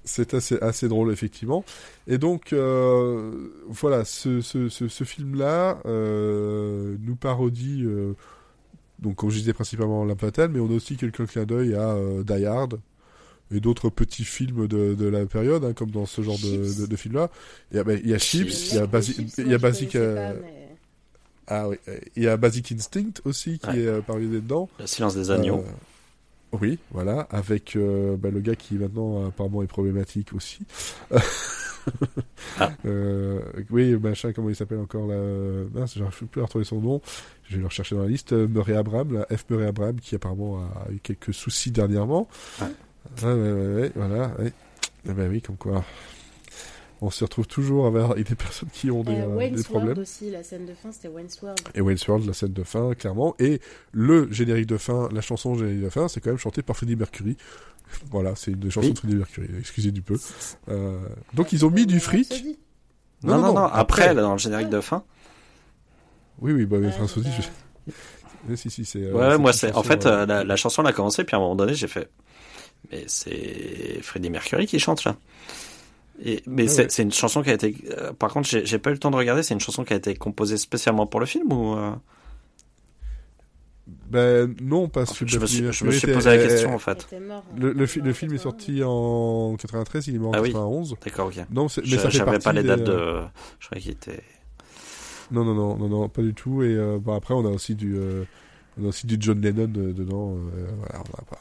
C'est 0.04 0.34
assez, 0.34 0.58
assez 0.62 0.88
drôle, 0.88 1.12
effectivement. 1.12 1.66
Et 2.08 2.18
donc, 2.18 2.54
euh, 2.54 3.50
voilà, 3.68 4.06
ce, 4.06 4.40
ce, 4.42 4.70
ce, 4.70 4.88
ce 4.88 5.04
film-là 5.04 5.80
euh, 5.86 6.96
nous 7.02 7.16
parodie, 7.18 7.84
euh, 7.86 8.14
donc, 9.00 9.16
comme 9.16 9.30
je 9.30 9.40
disais, 9.40 9.54
principalement 9.54 10.06
La 10.06 10.16
Fatale, 10.16 10.50
mais 10.50 10.60
on 10.60 10.68
a 10.68 10.74
aussi 10.76 10.96
quelques 10.96 11.26
clins 11.28 11.44
d'œil 11.46 11.76
à 11.76 11.90
euh, 11.92 12.24
Die 12.24 12.46
Hard 12.46 12.80
et 13.54 13.60
d'autres 13.60 13.90
petits 13.90 14.24
films 14.26 14.68
de, 14.68 14.94
de 14.94 15.08
la 15.08 15.26
période, 15.26 15.64
hein, 15.66 15.74
comme 15.74 15.92
dans 15.92 16.06
ce 16.06 16.22
genre 16.22 16.38
de, 16.38 16.64
Chips. 16.64 16.78
de, 16.82 16.86
de 16.86 16.96
film-là. 16.96 17.30
Il 17.72 17.78
y 17.78 17.80
a, 17.80 17.84
ben, 17.84 18.00
il 18.02 18.10
y 18.10 18.14
a 18.14 18.18
Chips. 18.18 18.50
Chips, 18.50 18.72
il 18.72 18.78
y 18.78 18.80
a 18.80 18.88
Basic, 18.88 19.18
il 19.38 19.48
y 19.48 19.54
a 19.54 19.58
Basic, 19.58 19.98
ah 21.48 21.70
oui, 21.70 21.78
euh, 21.88 21.98
il 22.16 22.24
y 22.24 22.28
a 22.28 22.38
Basic 22.38 22.72
Instinct 22.74 23.22
aussi 23.26 23.60
qui 23.60 23.70
Ouais. 23.70 23.80
est 23.80 23.88
euh, 23.88 24.02
parodié 24.02 24.28
dedans. 24.28 24.70
Le 24.80 24.88
silence 24.88 25.16
des 25.16 25.32
agneaux. 25.32 25.60
Euh, 25.60 26.58
oui, 26.62 26.80
voilà, 26.92 27.22
avec 27.32 27.78
bah, 27.78 28.30
le 28.32 28.40
gars 28.40 28.56
qui 28.56 28.76
maintenant 28.76 29.28
apparemment 29.28 29.64
est 29.64 29.68
problématique 29.68 30.34
aussi. 30.34 30.60
Ah. 32.60 32.72
Euh, 32.86 33.40
oui, 33.70 33.96
machin, 33.96 34.34
comment 34.34 34.50
il 34.50 34.56
s'appelle 34.58 34.80
encore 34.80 35.08
là 35.08 35.16
Mince, 35.74 35.98
j'arrive 35.98 36.26
plus 36.26 36.42
à 36.42 36.44
retrouver 36.44 36.66
son 36.66 36.82
nom. 36.82 37.02
Je 37.48 37.56
vais 37.56 37.62
le 37.62 37.68
rechercher 37.68 37.96
dans 37.96 38.02
la 38.02 38.10
liste. 38.10 38.34
Murray 38.34 38.76
Abraham, 38.76 39.14
la 39.30 39.38
F. 39.38 39.46
Murray 39.50 39.68
Abraham, 39.68 39.98
qui 40.02 40.16
apparemment 40.16 40.58
a 40.58 40.92
eu 40.92 40.98
quelques 41.02 41.34
soucis 41.34 41.72
dernièrement. 41.72 42.28
Ouais. 42.60 42.68
Ouais, 43.24 43.34
ouais, 43.34 43.52
ouais, 43.54 43.74
ouais, 43.84 43.92
voilà. 43.96 44.32
Ouais. 44.38 44.52
Eh 45.08 45.14
ben 45.14 45.30
oui, 45.32 45.42
comme 45.42 45.56
quoi. 45.56 45.86
On 47.02 47.12
se 47.12 47.24
retrouve 47.24 47.46
toujours 47.48 47.86
avec 47.86 48.28
des 48.28 48.36
personnes 48.36 48.70
qui 48.74 48.90
ont 48.90 49.04
des, 49.04 49.12
Euh, 49.14 49.28
des 49.28 49.34
Wayne's 49.36 49.64
problèmes. 49.64 49.86
World 49.90 50.00
aussi, 50.02 50.32
la 50.32 50.42
scène 50.44 50.66
de 50.66 50.74
fin, 50.74 50.92
c'était 50.92 51.10
Wayne's 51.10 51.40
World. 51.42 51.60
Et 51.76 51.82
Wayne's 51.82 52.08
World, 52.08 52.26
la 52.26 52.34
scène 52.34 52.54
de 52.54 52.64
fin, 52.64 52.94
clairement. 52.96 53.36
Et 53.38 53.62
le 53.92 54.32
générique 54.32 54.66
de 54.66 54.78
fin, 54.78 55.08
la 55.12 55.22
chanson 55.22 55.54
générique 55.56 55.84
de 55.84 55.90
fin, 55.90 56.08
c'est 56.08 56.22
quand 56.22 56.32
même 56.32 56.40
chanté 56.40 56.62
par 56.64 56.76
Freddie 56.76 56.96
Mercury. 56.96 57.38
Voilà, 58.12 58.36
c'est 58.36 58.52
une 58.52 58.70
chanson 58.70 58.88
Oui. 58.88 58.94
de 58.94 59.00
Freddie 59.00 59.16
Mercury, 59.16 59.48
excusez 59.60 59.92
du 59.92 60.02
peu. 60.02 60.18
Euh, 60.70 61.00
donc 61.34 61.54
ils 61.54 61.66
ont 61.66 61.70
mis 61.72 61.86
du 61.86 62.00
fric. 62.02 62.28
Rhapsody. 62.30 62.58
Non, 63.24 63.38
non, 63.40 63.54
non, 63.54 63.58
après, 63.66 64.04
après. 64.04 64.14
là, 64.14 64.22
dans 64.24 64.34
le 64.34 64.38
générique 64.40 64.70
de 64.70 64.82
fin. 64.82 65.04
Oui, 66.42 66.52
oui, 66.52 66.66
bah, 66.66 66.78
Ouais, 66.78 66.92
François 66.92 67.24
c'est 67.24 67.30
aussi, 67.30 67.50
pas- 67.50 67.94
je... 68.48 68.56
Si, 68.56 68.70
si, 68.70 68.86
c'est... 68.86 69.04
euh, 69.04 69.14
Ouais, 69.14 69.38
moi, 69.38 69.52
c'est, 69.54 69.74
en 69.74 69.84
fait, 69.84 70.06
euh, 70.06 70.22
euh, 70.22 70.26
la, 70.26 70.44
la 70.44 70.56
chanson, 70.56 70.82
elle 70.82 70.90
a 70.90 70.94
commencé, 70.94 71.24
puis 71.24 71.36
à 71.36 71.38
un 71.38 71.42
moment 71.42 71.56
donné, 71.56 71.74
j'ai 71.74 71.88
fait, 71.88 72.10
mais 72.92 73.04
c'est 73.08 74.00
Freddie 74.02 74.30
Mercury 74.30 74.68
qui 74.68 74.80
chante 74.80 75.04
là. 75.04 75.16
Et, 76.24 76.42
mais 76.48 76.66
Ah 76.68 76.70
c'est 76.90 76.98
ouais. 77.00 77.04
une 77.04 77.12
chanson 77.14 77.44
qui 77.44 77.50
a 77.52 77.54
été. 77.54 77.76
euh, 77.98 78.12
par 78.14 78.34
contre, 78.34 78.48
j'ai 78.50 78.80
pas 78.80 78.90
eu 78.90 78.94
le 78.94 79.00
temps 79.00 79.12
de 79.12 79.16
regarder. 79.16 79.44
C'est 79.44 79.54
une 79.54 79.60
chanson 79.60 79.84
qui 79.84 79.94
a 79.94 79.98
été 79.98 80.16
composée 80.16 80.58
spécialement 80.58 81.06
pour 81.06 81.20
le 81.20 81.26
film 81.26 81.52
ou 81.54 81.76
euh, 81.76 81.92
Ben 84.10 84.54
non, 84.62 84.90
parce 84.90 85.18
que 85.18 85.26
je, 85.28 85.40
me 85.40 85.46
suis, 85.46 85.72
je 85.72 85.86
me 85.86 85.92
suis 85.92 86.08
posé 86.12 86.30
la 86.30 86.36
euh, 86.36 86.48
question 86.48 86.72
en 86.74 86.78
Il 86.78 86.80
fait. 86.80 87.20
mort 87.20 87.44
Le, 87.58 87.72
le, 87.72 87.86
fi- 87.86 88.00
le 88.00 88.12
91. 88.12 88.16
film 88.16 88.34
est 88.34 88.38
sorti 88.38 88.82
en 88.84 89.56
93, 89.58 90.08
il 90.08 90.16
est 90.16 90.20
mort 90.20 90.32
en 90.32 90.34
Ah 90.34 90.42
oui. 90.42 90.50
91. 90.52 90.96
D'accord, 91.06 91.28
ok. 91.28 91.38
Non, 91.52 91.64
mais 91.78 91.84
Je- 91.84 91.98
ça 91.98 92.10
fait 92.10 92.40
pas 92.44 92.54
les 92.54 92.64
dates 92.64 92.82
euh, 92.90 93.22
de. 93.22 93.28
Je 93.60 93.66
croyais 93.68 93.82
qu'il 93.84 93.92
était. 93.92 94.24
Non, 95.32 95.44
non, 95.46 95.54
non, 95.54 95.78
non, 95.78 95.88
non, 95.88 96.10
pas 96.10 96.22
du 96.22 96.34
tout. 96.34 96.64
Et 96.64 96.74
euh, 96.76 96.98
bon, 97.00 97.14
après, 97.16 97.34
on 97.34 97.46
a 97.46 97.50
aussi 97.50 97.76
du, 97.76 97.96
euh, 97.96 98.24
on 98.82 98.86
a 98.86 98.88
aussi 98.90 99.08
du 99.08 99.18
John 99.20 99.40
Lennon 99.42 99.72
euh, 99.78 99.94
dedans. 99.94 100.36
euh, 100.36 100.68
voilà, 100.80 101.04
on 101.14 101.22
a 101.22 101.26
pas. 101.26 101.40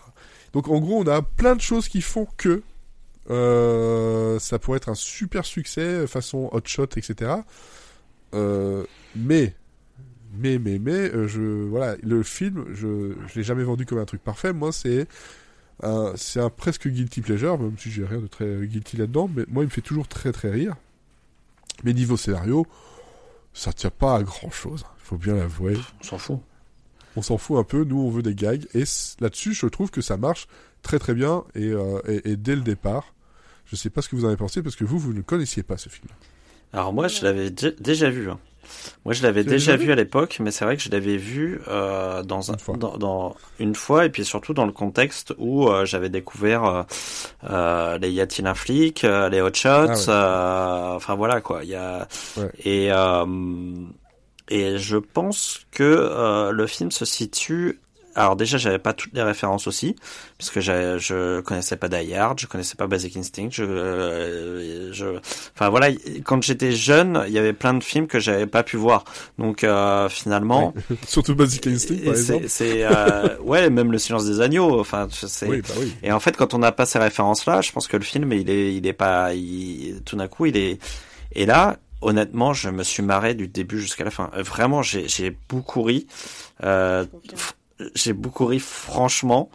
Donc, 0.52 0.68
en 0.68 0.78
gros, 0.80 1.00
on 1.00 1.06
a 1.06 1.22
plein 1.22 1.56
de 1.56 1.60
choses 1.60 1.88
qui 1.88 2.00
font 2.00 2.26
que 2.36 2.62
euh, 3.30 4.38
ça 4.38 4.58
pourrait 4.58 4.76
être 4.76 4.88
un 4.88 4.94
super 4.94 5.44
succès 5.44 6.06
façon 6.06 6.48
Hot 6.52 6.62
Shot, 6.64 6.88
etc. 6.96 7.32
Euh, 8.34 8.84
mais, 9.14 9.54
mais, 10.34 10.58
mais, 10.58 10.78
mais, 10.78 10.92
euh, 11.14 11.26
je, 11.26 11.40
voilà, 11.40 11.96
le 12.02 12.22
film, 12.22 12.66
je, 12.72 13.14
je 13.26 13.34
l'ai 13.34 13.42
jamais 13.42 13.64
vendu 13.64 13.86
comme 13.86 13.98
un 13.98 14.04
truc 14.04 14.22
parfait. 14.22 14.52
Moi, 14.52 14.72
c'est 14.72 15.06
un, 15.82 16.12
c'est 16.16 16.40
un 16.40 16.50
presque 16.50 16.88
guilty 16.88 17.20
pleasure, 17.20 17.58
même 17.58 17.76
si 17.78 17.90
j'ai 17.90 18.04
rien 18.04 18.20
de 18.20 18.26
très 18.26 18.66
guilty 18.66 18.96
là-dedans. 18.96 19.30
Mais 19.34 19.44
moi, 19.48 19.64
il 19.64 19.66
me 19.66 19.70
fait 19.72 19.80
toujours 19.80 20.08
très, 20.08 20.32
très 20.32 20.50
rire. 20.50 20.76
Mais 21.84 21.92
niveau 21.92 22.16
scénario, 22.16 22.66
ça 23.52 23.72
tient 23.72 23.90
pas 23.90 24.16
à 24.16 24.22
grand 24.22 24.50
chose. 24.50 24.84
Il 24.98 25.04
faut 25.04 25.18
bien 25.18 25.34
l'avouer. 25.34 25.76
On 26.00 26.04
s'en 26.04 26.18
fout. 26.18 26.38
On 27.16 27.22
s'en 27.22 27.38
fout 27.38 27.58
un 27.58 27.64
peu. 27.64 27.84
Nous, 27.84 27.98
on 27.98 28.10
veut 28.10 28.22
des 28.22 28.34
gags. 28.34 28.66
Et 28.74 28.84
là-dessus, 29.20 29.54
je 29.54 29.66
trouve 29.66 29.90
que 29.90 30.00
ça 30.00 30.16
marche 30.16 30.48
très 30.82 30.98
très 30.98 31.14
bien 31.14 31.44
et, 31.54 31.70
euh, 31.70 32.00
et, 32.06 32.32
et 32.32 32.36
dès 32.36 32.54
le 32.54 32.62
départ. 32.62 33.12
Je 33.70 33.76
sais 33.76 33.90
pas 33.90 34.02
ce 34.02 34.09
que 34.09 34.16
vous 34.16 34.24
en 34.24 34.28
avez 34.28 34.36
pensé 34.36 34.62
parce 34.62 34.76
que 34.76 34.84
vous, 34.84 34.98
vous 34.98 35.12
ne 35.12 35.22
connaissiez 35.22 35.62
pas 35.62 35.76
ce 35.76 35.88
film. 35.88 36.09
Alors 36.72 36.93
moi, 36.93 37.09
je 37.09 37.22
l'avais 37.24 37.51
dé- 37.51 37.74
déjà 37.80 38.10
vu. 38.10 38.30
hein. 38.30 38.38
Moi, 39.05 39.14
je 39.14 39.22
l'avais 39.22 39.44
déjà 39.44 39.76
vu 39.76 39.93
à 39.93 39.94
l'époque, 39.94 40.38
mais 40.40 40.51
c'est 40.51 40.64
vrai 40.64 40.76
que 40.76 40.82
je 40.82 40.90
l'avais 40.90 41.16
vu 41.16 41.60
euh, 41.68 42.24
dans 42.24 42.51
un 42.51 42.55
Une 42.55 42.59
fois. 42.60 42.76
Dans, 42.76 42.97
dans- 42.98 43.36
une 43.60 43.76
fois, 43.76 44.05
et 44.06 44.10
puis 44.10 44.24
surtout 44.24 44.55
dans 44.55 44.66
le 44.66 44.72
contexte 44.72 45.32
où 45.38 45.68
euh, 45.68 45.84
j'avais 45.84 46.09
découvert 46.09 46.84
euh, 47.48 47.98
les 47.98 48.10
Yatin 48.10 48.52
flic, 48.55 49.05
euh, 49.05 49.28
les 49.28 49.40
Hot 49.40 49.55
Shots, 49.55 49.68
Ah 50.09 50.90
ouais. 50.90 50.97
enfin 50.97 51.14
voilà 51.14 51.40
quoi. 51.40 51.62
Il 51.62 51.70
y 51.70 51.74
a 51.76 52.09
Ouais. 52.36 52.51
et 52.64 52.90
et 54.48 54.78
je 54.78 54.97
pense 54.97 55.60
que 55.70 56.51
le 56.52 56.66
film 56.66 56.90
se 56.90 57.05
situe. 57.05 57.80
Alors 58.16 58.34
déjà, 58.34 58.59
j'avais 58.59 58.78
pas 58.78 58.93
toutes 58.94 59.12
les 59.12 59.22
références 59.22 59.66
aussi, 59.66 59.94
parce 60.38 60.51
que 60.51 60.60
j'avais- 60.60 60.98
je 60.98 61.40
connaissais 61.40 61.76
pas 61.76 61.88
Die 61.88 62.14
Hard, 62.14 62.40
je 62.40 62.47
connaissais 62.47 62.74
pas 62.74 62.86
Basic 62.86 63.16
Instinct, 63.16 63.48
je, 63.52 63.62
euh, 63.62 64.93
je, 64.93 65.06
enfin 65.55 65.68
voilà, 65.68 65.88
quand 66.24 66.43
j'étais 66.43 66.72
jeune, 66.72 67.22
il 67.26 67.32
y 67.32 67.38
avait 67.38 67.52
plein 67.52 67.74
de 67.74 67.84
films 67.84 68.06
que 68.06 68.18
j'avais 68.18 68.47
pas 68.47 68.62
pu 68.62 68.76
voir. 68.76 69.05
Donc 69.38 69.62
euh, 69.64 70.09
finalement, 70.09 70.72
Surtout 71.06 71.34
Basic 71.34 71.66
Instinct, 71.66 71.97
par 72.05 72.14
exemple. 72.14 72.44
c'est, 72.48 72.84
euh, 72.84 73.36
ouais, 73.40 73.70
même 73.70 73.93
le 73.93 73.98
Silence 73.98 74.24
des 74.26 74.40
agneaux. 74.40 74.80
Enfin, 74.80 75.09
c'est. 75.10 75.47
Oui, 75.47 75.60
bah 75.60 75.74
oui. 75.78 75.94
Et 76.02 76.10
en 76.12 76.18
fait, 76.20 76.36
quand 76.36 76.55
on 76.55 76.59
n'a 76.59 76.72
pas 76.72 76.86
ces 76.86 76.98
références-là, 76.98 77.60
je 77.60 77.70
pense 77.72 77.86
que 77.86 77.97
le 77.97 78.02
film, 78.05 78.32
il 78.32 78.48
est, 78.51 78.74
il 78.74 78.86
est 78.86 78.93
pas, 78.93 79.34
il- 79.34 80.01
tout 80.05 80.16
d'un 80.16 80.28
coup, 80.28 80.47
il 80.47 80.56
est. 80.56 80.78
Et 81.32 81.44
là, 81.47 81.76
honnêtement, 82.01 82.52
je 82.55 82.70
me 82.70 82.82
suis 82.82 83.02
marré 83.02 83.34
du 83.34 83.47
début 83.48 83.80
jusqu'à 83.80 84.05
la 84.05 84.10
fin. 84.10 84.30
Euh, 84.36 84.43
Vraiment, 84.43 84.82
j'ai, 84.82 85.06
j'ai 85.09 85.36
beaucoup 85.48 85.82
ri. 85.82 86.06
Euh. 86.64 87.05
J'ai 87.94 88.12
beaucoup 88.12 88.46
ri 88.46 88.58
franchement, 88.58 89.50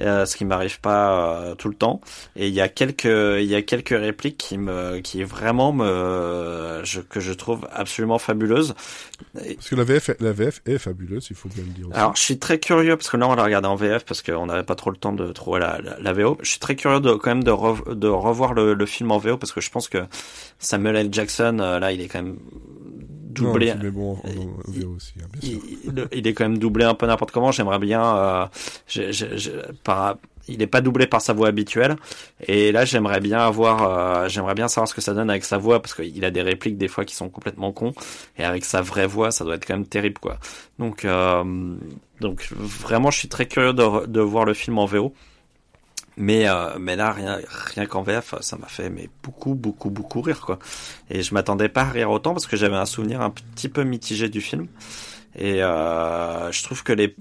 euh, 0.00 0.24
ce 0.26 0.36
qui 0.36 0.44
m'arrive 0.44 0.80
pas 0.80 1.40
euh, 1.40 1.54
tout 1.54 1.68
le 1.68 1.74
temps. 1.74 2.00
Et 2.36 2.48
il 2.48 2.54
y 2.54 2.60
a 2.60 2.68
quelques, 2.68 3.04
il 3.04 3.44
y 3.46 3.54
a 3.54 3.62
quelques 3.62 3.88
répliques 3.98 4.36
qui 4.38 4.58
me, 4.58 5.00
qui 5.00 5.22
vraiment 5.24 5.72
me, 5.72 6.80
je, 6.84 7.00
que 7.00 7.20
je 7.20 7.32
trouve 7.32 7.66
absolument 7.72 8.18
fabuleuses. 8.18 8.74
Parce 9.34 9.68
que 9.68 9.74
la 9.74 9.84
VF, 9.84 10.10
la 10.20 10.32
VF 10.32 10.60
est 10.66 10.78
fabuleuse, 10.78 11.26
il 11.30 11.36
faut 11.36 11.48
bien 11.48 11.64
le 11.64 11.70
dire 11.70 11.88
aussi. 11.88 11.96
Alors, 11.98 12.14
je 12.16 12.22
suis 12.22 12.38
très 12.38 12.58
curieux 12.58 12.96
parce 12.96 13.10
que 13.10 13.16
là, 13.16 13.28
on 13.28 13.34
l'a 13.34 13.44
regardé 13.44 13.68
en 13.68 13.76
VF 13.76 14.04
parce 14.04 14.22
qu'on 14.22 14.46
n'avait 14.46 14.62
pas 14.64 14.74
trop 14.74 14.90
le 14.90 14.96
temps 14.96 15.12
de 15.12 15.32
trouver 15.32 15.60
la, 15.60 15.80
la, 15.82 15.98
la 15.98 16.12
VO. 16.12 16.38
Je 16.42 16.50
suis 16.50 16.60
très 16.60 16.76
curieux 16.76 17.00
de 17.00 17.12
quand 17.14 17.30
même 17.30 17.44
de, 17.44 17.50
rev- 17.50 17.94
de 17.94 18.08
revoir 18.08 18.54
le, 18.54 18.74
le 18.74 18.86
film 18.86 19.10
en 19.10 19.18
VO 19.18 19.36
parce 19.36 19.52
que 19.52 19.60
je 19.60 19.70
pense 19.70 19.88
que 19.88 19.98
Samuel 20.58 20.96
L. 20.96 21.08
Jackson, 21.12 21.58
euh, 21.60 21.78
là, 21.78 21.92
il 21.92 22.00
est 22.00 22.08
quand 22.08 22.22
même 22.22 22.38
doublé. 23.34 23.74
bon 23.92 24.18
aussi, 24.96 25.14
hein, 25.22 25.26
bien 25.32 25.50
sûr. 25.50 26.08
il, 26.12 26.26
est 26.26 26.32
quand 26.32 26.44
même 26.44 26.58
doublé 26.58 26.84
un 26.84 26.94
peu 26.94 27.06
n'importe 27.06 27.30
comment. 27.30 27.52
J'aimerais 27.52 27.78
bien, 27.78 28.16
euh, 28.16 28.46
par, 29.82 30.16
il 30.48 30.62
est 30.62 30.66
pas 30.66 30.80
doublé 30.80 31.06
par 31.06 31.20
sa 31.20 31.32
voix 31.32 31.48
habituelle. 31.48 31.96
Et 32.46 32.72
là, 32.72 32.84
j'aimerais 32.84 33.20
bien 33.20 33.38
avoir, 33.38 34.24
euh, 34.24 34.28
j'aimerais 34.28 34.54
bien 34.54 34.68
savoir 34.68 34.88
ce 34.88 34.94
que 34.94 35.00
ça 35.00 35.14
donne 35.14 35.30
avec 35.30 35.44
sa 35.44 35.58
voix 35.58 35.80
parce 35.80 35.94
qu'il 35.94 36.24
a 36.24 36.30
des 36.30 36.42
répliques 36.42 36.78
des 36.78 36.88
fois 36.88 37.04
qui 37.04 37.14
sont 37.14 37.28
complètement 37.28 37.72
cons. 37.72 37.94
Et 38.38 38.44
avec 38.44 38.64
sa 38.64 38.82
vraie 38.82 39.06
voix, 39.06 39.30
ça 39.30 39.44
doit 39.44 39.54
être 39.54 39.66
quand 39.66 39.74
même 39.74 39.86
terrible, 39.86 40.18
quoi. 40.18 40.38
Donc, 40.78 41.04
euh, 41.04 41.74
donc 42.20 42.48
vraiment, 42.52 43.10
je 43.10 43.18
suis 43.18 43.28
très 43.28 43.46
curieux 43.46 43.72
de, 43.72 44.06
de 44.06 44.20
voir 44.20 44.44
le 44.44 44.54
film 44.54 44.78
en 44.78 44.86
VO. 44.86 45.14
Mais 46.16 46.48
euh, 46.48 46.78
mais 46.78 46.94
là 46.96 47.12
rien 47.12 47.40
rien 47.74 47.86
qu'en 47.86 48.02
VF 48.02 48.36
ça 48.40 48.56
m'a 48.56 48.68
fait 48.68 48.88
mais 48.88 49.08
beaucoup 49.22 49.54
beaucoup 49.54 49.90
beaucoup 49.90 50.20
rire 50.20 50.40
quoi. 50.40 50.58
Et 51.10 51.22
je 51.22 51.34
m'attendais 51.34 51.68
pas 51.68 51.82
à 51.82 51.90
rire 51.90 52.10
autant 52.10 52.32
parce 52.32 52.46
que 52.46 52.56
j'avais 52.56 52.76
un 52.76 52.86
souvenir 52.86 53.20
un 53.20 53.30
petit 53.30 53.68
peu 53.68 53.82
mitigé 53.82 54.28
du 54.28 54.40
film 54.40 54.68
et 55.36 55.62
euh, 55.62 56.52
je 56.52 56.62
trouve 56.62 56.82
que 56.84 56.92
les, 56.92 57.14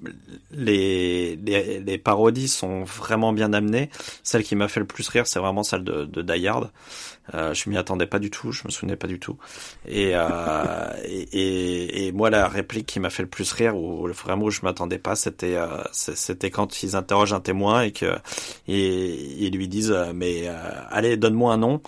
les 0.51 1.35
les 1.35 1.79
les 1.79 1.97
parodies 1.97 2.47
sont 2.47 2.83
vraiment 2.83 3.33
bien 3.33 3.53
amenées. 3.53 3.89
Celle 4.23 4.43
qui 4.43 4.55
m'a 4.55 4.67
fait 4.67 4.79
le 4.79 4.85
plus 4.85 5.07
rire 5.07 5.25
c'est 5.27 5.39
vraiment 5.39 5.63
celle 5.63 5.83
de, 5.83 6.05
de 6.05 6.21
Die 6.21 6.47
Hard. 6.47 6.71
Euh, 7.33 7.53
je 7.53 7.69
m'y 7.69 7.77
attendais 7.77 8.05
pas 8.05 8.19
du 8.19 8.29
tout 8.29 8.51
je 8.51 8.63
me 8.65 8.69
souvenais 8.69 8.97
pas 8.97 9.07
du 9.07 9.19
tout. 9.19 9.37
Et 9.87 10.11
euh, 10.13 10.89
et, 11.05 12.07
et, 12.07 12.11
moi 12.11 12.29
la 12.29 12.47
réplique 12.47 12.85
qui 12.85 12.99
m'a 12.99 13.09
fait 13.09 13.23
le 13.23 13.29
plus 13.29 13.51
rire 13.51 13.75
ou 13.77 14.07
vraiment 14.07 14.45
où 14.45 14.51
je 14.51 14.61
m'attendais 14.61 14.99
pas 14.99 15.15
c'était 15.15 15.55
euh, 15.55 15.83
c'était 15.91 16.51
quand 16.51 16.83
ils 16.83 16.95
interrogent 16.95 17.33
un 17.33 17.39
témoin 17.39 17.81
et 17.83 17.91
que 17.91 18.13
et 18.67 19.45
ils 19.45 19.55
lui 19.55 19.67
disent 19.67 19.91
euh, 19.91 20.11
mais 20.13 20.43
euh, 20.47 20.53
allez 20.89 21.17
donne-moi 21.17 21.53
un 21.53 21.57
nom 21.57 21.81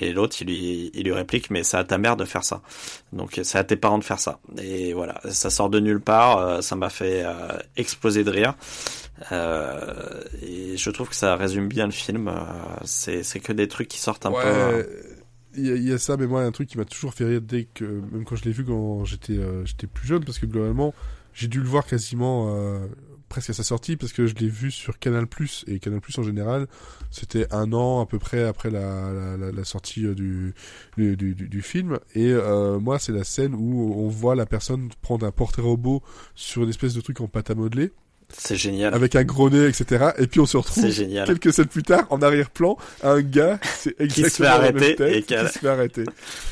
et 0.00 0.12
l'autre 0.12 0.36
il 0.40 0.46
lui 0.46 0.90
il 0.94 1.04
lui 1.04 1.12
réplique 1.12 1.50
mais 1.50 1.62
c'est 1.62 1.76
à 1.76 1.84
ta 1.84 1.98
mère 1.98 2.16
de 2.16 2.24
faire 2.24 2.44
ça. 2.44 2.62
Donc 3.12 3.38
c'est 3.42 3.58
à 3.58 3.64
tes 3.64 3.76
parents 3.76 3.98
de 3.98 4.04
faire 4.04 4.18
ça. 4.18 4.40
Et 4.62 4.92
voilà. 4.92 5.20
Ça 5.30 5.50
sort 5.50 5.70
de 5.70 5.80
nulle 5.80 6.00
part. 6.00 6.38
Euh, 6.38 6.60
ça 6.60 6.76
m'a 6.76 6.90
fait 6.90 7.22
euh, 7.24 7.58
exploser 7.76 8.24
de 8.24 8.30
rire. 8.30 8.54
Euh, 9.30 10.22
et 10.42 10.76
je 10.76 10.90
trouve 10.90 11.08
que 11.08 11.14
ça 11.14 11.36
résume 11.36 11.68
bien 11.68 11.86
le 11.86 11.92
film. 11.92 12.28
Euh, 12.28 12.32
c'est 12.84 13.22
c'est 13.22 13.40
que 13.40 13.52
des 13.52 13.68
trucs 13.68 13.88
qui 13.88 13.98
sortent 13.98 14.26
un 14.26 14.30
peu 14.30 14.36
Ouais, 14.36 14.86
il 15.54 15.66
y, 15.66 15.70
a- 15.70 15.74
il 15.76 15.88
y 15.88 15.92
a 15.92 15.98
ça, 15.98 16.16
mais 16.16 16.26
moi, 16.26 16.42
un 16.42 16.50
truc 16.50 16.68
qui 16.68 16.78
m'a 16.78 16.84
toujours 16.86 17.12
fait 17.14 17.24
rire 17.26 17.40
dès 17.42 17.64
que, 17.64 17.84
même 17.84 18.24
quand 18.24 18.36
je 18.36 18.44
l'ai 18.44 18.52
vu 18.52 18.64
quand 18.64 19.04
j'étais 19.04 19.34
euh, 19.36 19.64
j'étais 19.66 19.86
plus 19.86 20.06
jeune, 20.08 20.24
parce 20.24 20.38
que 20.38 20.46
globalement, 20.46 20.94
j'ai 21.34 21.46
dû 21.48 21.60
le 21.60 21.68
voir 21.68 21.84
quasiment 21.84 22.56
euh, 22.56 22.86
presque 23.28 23.50
à 23.50 23.52
sa 23.52 23.62
sortie, 23.62 23.96
parce 23.96 24.12
que 24.14 24.26
je 24.26 24.34
l'ai 24.34 24.48
vu 24.48 24.70
sur 24.70 24.98
Canal+, 24.98 25.26
et 25.66 25.78
Canal+, 25.78 26.00
en 26.16 26.22
général, 26.22 26.66
c'était 27.12 27.46
un 27.54 27.72
an 27.72 28.00
à 28.00 28.06
peu 28.06 28.18
près 28.18 28.42
après 28.44 28.70
la, 28.70 29.12
la, 29.36 29.52
la, 29.52 29.64
sortie 29.64 30.04
euh, 30.06 30.14
du, 30.14 30.54
du, 30.96 31.16
du, 31.16 31.34
du- 31.36 31.48
du 31.48 31.62
film, 31.62 31.98
et 32.14 32.32
euh, 32.32 32.80
moi, 32.80 32.98
c'est 32.98 33.12
la 33.12 33.22
scène 33.24 33.54
où 33.54 33.94
on 33.96 34.08
voit 34.08 34.34
la 34.34 34.46
personne 34.46 34.88
prendre 35.02 35.24
un 35.24 35.30
portrait 35.30 35.62
robot 35.62 36.02
sur 36.34 36.64
une 36.64 36.70
espèce 36.70 36.94
de 36.94 37.00
truc 37.00 37.20
en 37.20 37.28
pâte 37.28 37.50
à 37.50 37.54
modeler, 37.54 37.92
c'est 38.36 38.56
génial 38.56 38.94
avec 38.94 39.14
un 39.16 39.24
gros 39.24 39.50
nez, 39.50 39.66
etc., 39.66 40.10
et 40.18 40.26
puis 40.26 40.40
on 40.40 40.46
se 40.46 40.56
retrouve 40.56 40.88
génial 40.88 41.26
quelques 41.26 41.52
scènes 41.52 41.66
plus 41.66 41.82
tard, 41.82 42.04
en 42.10 42.20
arrière-plan, 42.22 42.76
un 43.02 43.20
gars, 43.20 43.58
c'est 43.78 43.94
exactement 44.00 44.28
se 44.28 44.36
fait 44.36 44.42
la 44.44 44.58
même 44.58 44.76
arrêter 44.76 44.96
tête, 44.96 45.16
et 45.16 45.22
qui 45.22 45.34
a- 45.34 45.44
qui 45.46 45.52
se 45.52 45.58
fait 45.58 45.68
arrêter. 45.68 46.04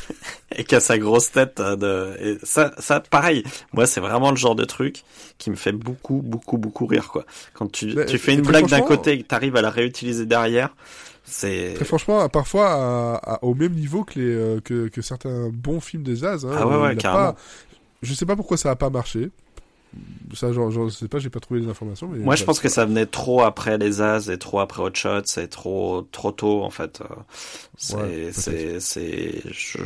et 0.56 0.64
qui 0.64 0.74
a 0.74 0.80
sa 0.80 0.98
grosse 0.98 1.30
tête 1.30 1.60
de 1.60 2.16
et 2.20 2.38
ça 2.42 2.72
ça 2.78 2.98
pareil 3.00 3.44
moi 3.72 3.86
c'est 3.86 4.00
vraiment 4.00 4.30
le 4.32 4.36
genre 4.36 4.56
de 4.56 4.64
truc 4.64 5.04
qui 5.38 5.48
me 5.50 5.54
fait 5.54 5.70
beaucoup 5.70 6.20
beaucoup 6.24 6.58
beaucoup 6.58 6.86
rire 6.86 7.08
quoi 7.08 7.24
quand 7.54 7.70
tu 7.70 7.94
Mais, 7.94 8.06
tu 8.06 8.18
fais 8.18 8.34
une 8.34 8.40
blague 8.42 8.66
d'un 8.66 8.80
côté 8.80 9.12
et 9.12 9.22
que 9.22 9.28
t'arrives 9.28 9.54
à 9.54 9.62
la 9.62 9.70
réutiliser 9.70 10.26
derrière 10.26 10.74
c'est 11.24 11.74
Très 11.76 11.84
franchement, 11.84 12.28
parfois 12.28 12.72
à- 12.72 13.34
à- 13.34 13.44
au 13.44 13.54
même 13.54 13.72
niveau 13.74 14.02
que 14.02 14.18
les 14.18 14.34
euh, 14.34 14.60
que, 14.60 14.88
que 14.88 15.00
certains 15.02 15.48
bons 15.52 15.78
films 15.78 16.02
des 16.02 16.24
As. 16.24 16.44
Hein, 16.44 16.50
Ah 16.56 16.66
ouais, 16.66 16.76
ouais, 16.76 16.88
a 16.88 16.94
carrément. 16.96 17.32
pas- 17.34 17.38
Je 18.02 18.14
sais 18.14 18.26
pas 18.26 18.34
pourquoi 18.34 18.56
ça 18.56 18.70
a 18.72 18.74
pas 18.76 18.90
marché. 18.90 19.30
Ça, 20.34 20.52
genre, 20.52 20.70
je 20.70 20.88
sais 20.88 21.08
pas, 21.08 21.18
j'ai 21.18 21.30
pas 21.30 21.40
trouvé 21.40 21.60
les 21.60 21.68
informations. 21.68 22.08
Mais 22.08 22.18
moi 22.18 22.36
je 22.36 22.44
bref, 22.44 22.46
pense 22.46 22.60
que 22.60 22.68
ça 22.68 22.84
venait 22.86 23.06
trop 23.06 23.42
après 23.42 23.78
les 23.78 24.00
As 24.00 24.28
et 24.28 24.38
trop 24.38 24.60
après 24.60 24.82
Hot 24.82 24.94
Shots 24.94 25.22
c'est 25.24 25.48
trop 25.48 26.02
trop 26.12 26.30
tôt 26.32 26.62
en 26.62 26.70
fait 26.70 27.00
Euh, 27.00 27.14
c'est 27.76 27.96
Ouais, 27.96 28.30
c'est 28.32 28.80
c'est 28.80 29.42
je 29.52 29.78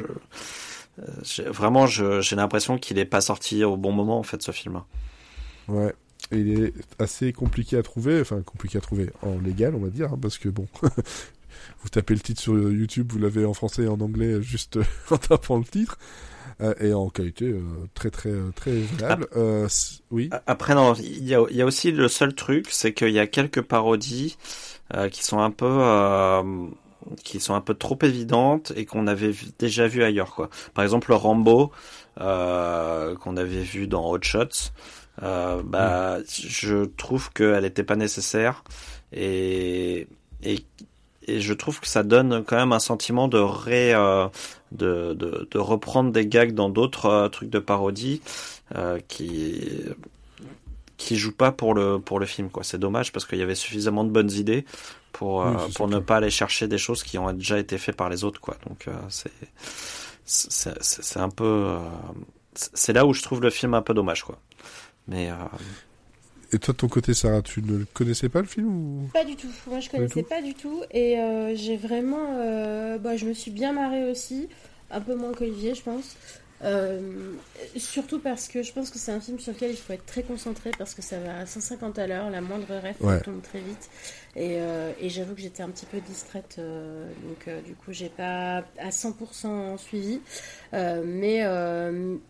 euh, 1.00 1.50
vraiment 1.50 1.86
j'ai 1.86 2.36
l'impression 2.36 2.78
qu'il 2.78 2.98
est 2.98 3.04
pas 3.04 3.20
sorti 3.20 3.64
au 3.64 3.76
bon 3.76 3.92
moment 3.92 4.18
en 4.18 4.22
fait 4.22 4.42
ce 4.42 4.52
film 4.52 4.82
Ouais. 5.68 5.94
Et 6.30 6.38
il 6.38 6.62
est 6.64 6.74
assez 6.98 7.32
compliqué 7.32 7.76
à 7.76 7.82
trouver, 7.82 8.20
enfin 8.20 8.40
compliqué 8.42 8.78
à 8.78 8.80
trouver 8.80 9.10
en 9.22 9.38
légal, 9.38 9.74
on 9.74 9.78
va 9.80 9.88
dire, 9.88 10.12
hein, 10.12 10.18
parce 10.20 10.38
que 10.38 10.48
bon, 10.48 10.66
vous 10.82 11.88
tapez 11.90 12.14
le 12.14 12.20
titre 12.20 12.40
sur 12.40 12.54
YouTube, 12.54 13.12
vous 13.12 13.18
l'avez 13.18 13.44
en 13.44 13.54
français 13.54 13.84
et 13.84 13.88
en 13.88 14.00
anglais 14.00 14.40
juste 14.42 14.78
en 15.10 15.18
tapant 15.18 15.58
le 15.58 15.64
titre. 15.64 15.98
Et 16.80 16.92
en 16.94 17.08
qualité 17.08 17.54
très 17.94 18.10
très 18.10 18.32
très 18.54 18.82
agréable. 18.94 19.28
oui. 20.10 20.30
Après 20.46 20.74
non, 20.74 20.94
il 20.94 21.24
y 21.24 21.34
a, 21.34 21.44
il 21.50 21.56
y 21.56 21.62
a 21.62 21.66
aussi 21.66 21.92
le 21.92 22.08
seul 22.08 22.34
truc, 22.34 22.66
c'est 22.70 22.92
qu'il 22.92 23.10
y 23.10 23.18
a 23.18 23.26
quelques 23.26 23.62
parodies 23.62 24.36
qui 25.10 25.24
sont 25.24 25.40
un 25.40 25.50
peu 25.50 25.80
qui 27.22 27.40
sont 27.40 27.54
un 27.54 27.60
peu 27.60 27.74
trop 27.74 27.98
évidentes 28.02 28.72
et 28.76 28.84
qu'on 28.86 29.06
avait 29.06 29.34
déjà 29.58 29.86
vu 29.86 30.02
ailleurs 30.02 30.34
quoi. 30.34 30.50
Par 30.74 30.84
exemple 30.84 31.10
le 31.10 31.16
Rambo 31.16 31.72
euh, 32.20 33.14
qu'on 33.16 33.36
avait 33.36 33.62
vu 33.62 33.86
dans 33.86 34.08
Hot 34.08 34.22
Shots, 34.22 34.72
euh, 35.22 35.62
bah 35.64 36.18
mm. 36.18 36.24
je 36.26 36.84
trouve 36.84 37.30
qu'elle 37.32 37.62
n'était 37.62 37.84
pas 37.84 37.96
nécessaire 37.96 38.64
et, 39.12 40.06
et 40.42 40.64
et 41.26 41.40
je 41.40 41.52
trouve 41.52 41.80
que 41.80 41.86
ça 41.86 42.02
donne 42.02 42.44
quand 42.44 42.56
même 42.56 42.72
un 42.72 42.78
sentiment 42.78 43.28
de 43.28 43.38
ré 43.38 43.94
euh, 43.94 44.28
de, 44.72 45.14
de, 45.14 45.48
de 45.50 45.58
reprendre 45.58 46.12
des 46.12 46.26
gags 46.26 46.52
dans 46.52 46.68
d'autres 46.68 47.06
euh, 47.06 47.28
trucs 47.28 47.50
de 47.50 47.58
parodie 47.58 48.20
euh, 48.74 48.98
qui 49.08 49.60
qui 50.96 51.16
jouent 51.16 51.32
pas 51.32 51.52
pour 51.52 51.74
le 51.74 51.98
pour 51.98 52.20
le 52.20 52.26
film 52.26 52.50
quoi 52.50 52.62
c'est 52.64 52.78
dommage 52.78 53.12
parce 53.12 53.26
qu'il 53.26 53.38
y 53.38 53.42
avait 53.42 53.54
suffisamment 53.54 54.04
de 54.04 54.10
bonnes 54.10 54.30
idées 54.30 54.64
pour 55.12 55.44
pour 55.74 55.88
ne 55.88 55.98
pas 55.98 56.16
aller 56.16 56.30
chercher 56.30 56.66
des 56.66 56.78
choses 56.78 57.02
qui 57.02 57.18
ont 57.18 57.32
déjà 57.32 57.58
été 57.58 57.78
faites 57.78 57.96
par 57.96 58.08
les 58.08 58.24
autres 58.24 58.40
quoi. 58.40 58.56
Donc 58.66 58.86
c'est 59.08 59.30
c'est 60.24 61.20
un 61.20 61.28
peu 61.28 61.76
c'est 62.54 62.92
là 62.92 63.06
où 63.06 63.12
je 63.12 63.22
trouve 63.22 63.40
le 63.40 63.50
film 63.50 63.74
un 63.74 63.82
peu 63.82 63.94
dommage 63.94 64.24
quoi. 64.24 64.38
Mais 65.06 65.30
et 66.54 66.58
toi 66.58 66.72
de 66.72 66.78
ton 66.78 66.88
côté 66.88 67.12
Sarah, 67.14 67.42
tu 67.42 67.62
ne 67.62 67.78
le 67.78 67.86
connaissais 67.92 68.28
pas 68.28 68.40
le 68.40 68.46
film 68.46 68.68
ou? 68.68 69.10
Pas 69.12 69.24
du 69.24 69.36
tout. 69.36 69.50
Moi 69.66 69.80
je 69.80 69.90
connaissais 69.90 70.22
pas 70.22 70.40
du 70.40 70.54
tout, 70.54 70.82
et 70.90 71.16
j'ai 71.54 71.76
vraiment 71.76 72.96
bah, 72.98 73.16
je 73.16 73.26
me 73.26 73.34
suis 73.34 73.50
bien 73.50 73.72
marrée 73.72 74.10
aussi, 74.10 74.48
un 74.90 75.00
peu 75.00 75.14
moins 75.14 75.32
qu'Olivier 75.32 75.74
je 75.74 75.82
pense. 75.82 76.16
surtout 77.76 78.20
parce 78.20 78.48
que 78.48 78.62
je 78.62 78.72
pense 78.72 78.90
que 78.90 78.98
c'est 78.98 79.12
un 79.12 79.20
film 79.20 79.38
sur 79.38 79.52
lequel 79.52 79.70
il 79.70 79.76
faut 79.76 79.92
être 79.92 80.06
très 80.06 80.22
concentré 80.22 80.70
parce 80.78 80.94
que 80.94 81.02
ça 81.02 81.18
va 81.18 81.38
à 81.40 81.46
150 81.46 81.98
à 81.98 82.06
l'heure, 82.06 82.30
la 82.30 82.40
moindre 82.40 82.66
rêve 82.68 82.96
tombe 83.22 83.42
très 83.42 83.60
vite. 83.60 83.90
Et, 84.36 84.56
euh, 84.58 84.92
et 85.00 85.10
j'avoue 85.10 85.34
que 85.34 85.40
j'étais 85.40 85.62
un 85.62 85.70
petit 85.70 85.86
peu 85.86 86.00
distraite, 86.00 86.56
euh, 86.58 87.08
donc 87.28 87.46
euh, 87.46 87.60
du 87.62 87.74
coup 87.74 87.92
j'ai 87.92 88.08
pas 88.08 88.64
à 88.78 88.90
100% 88.90 89.78
suivi, 89.78 90.20
mais 90.72 91.44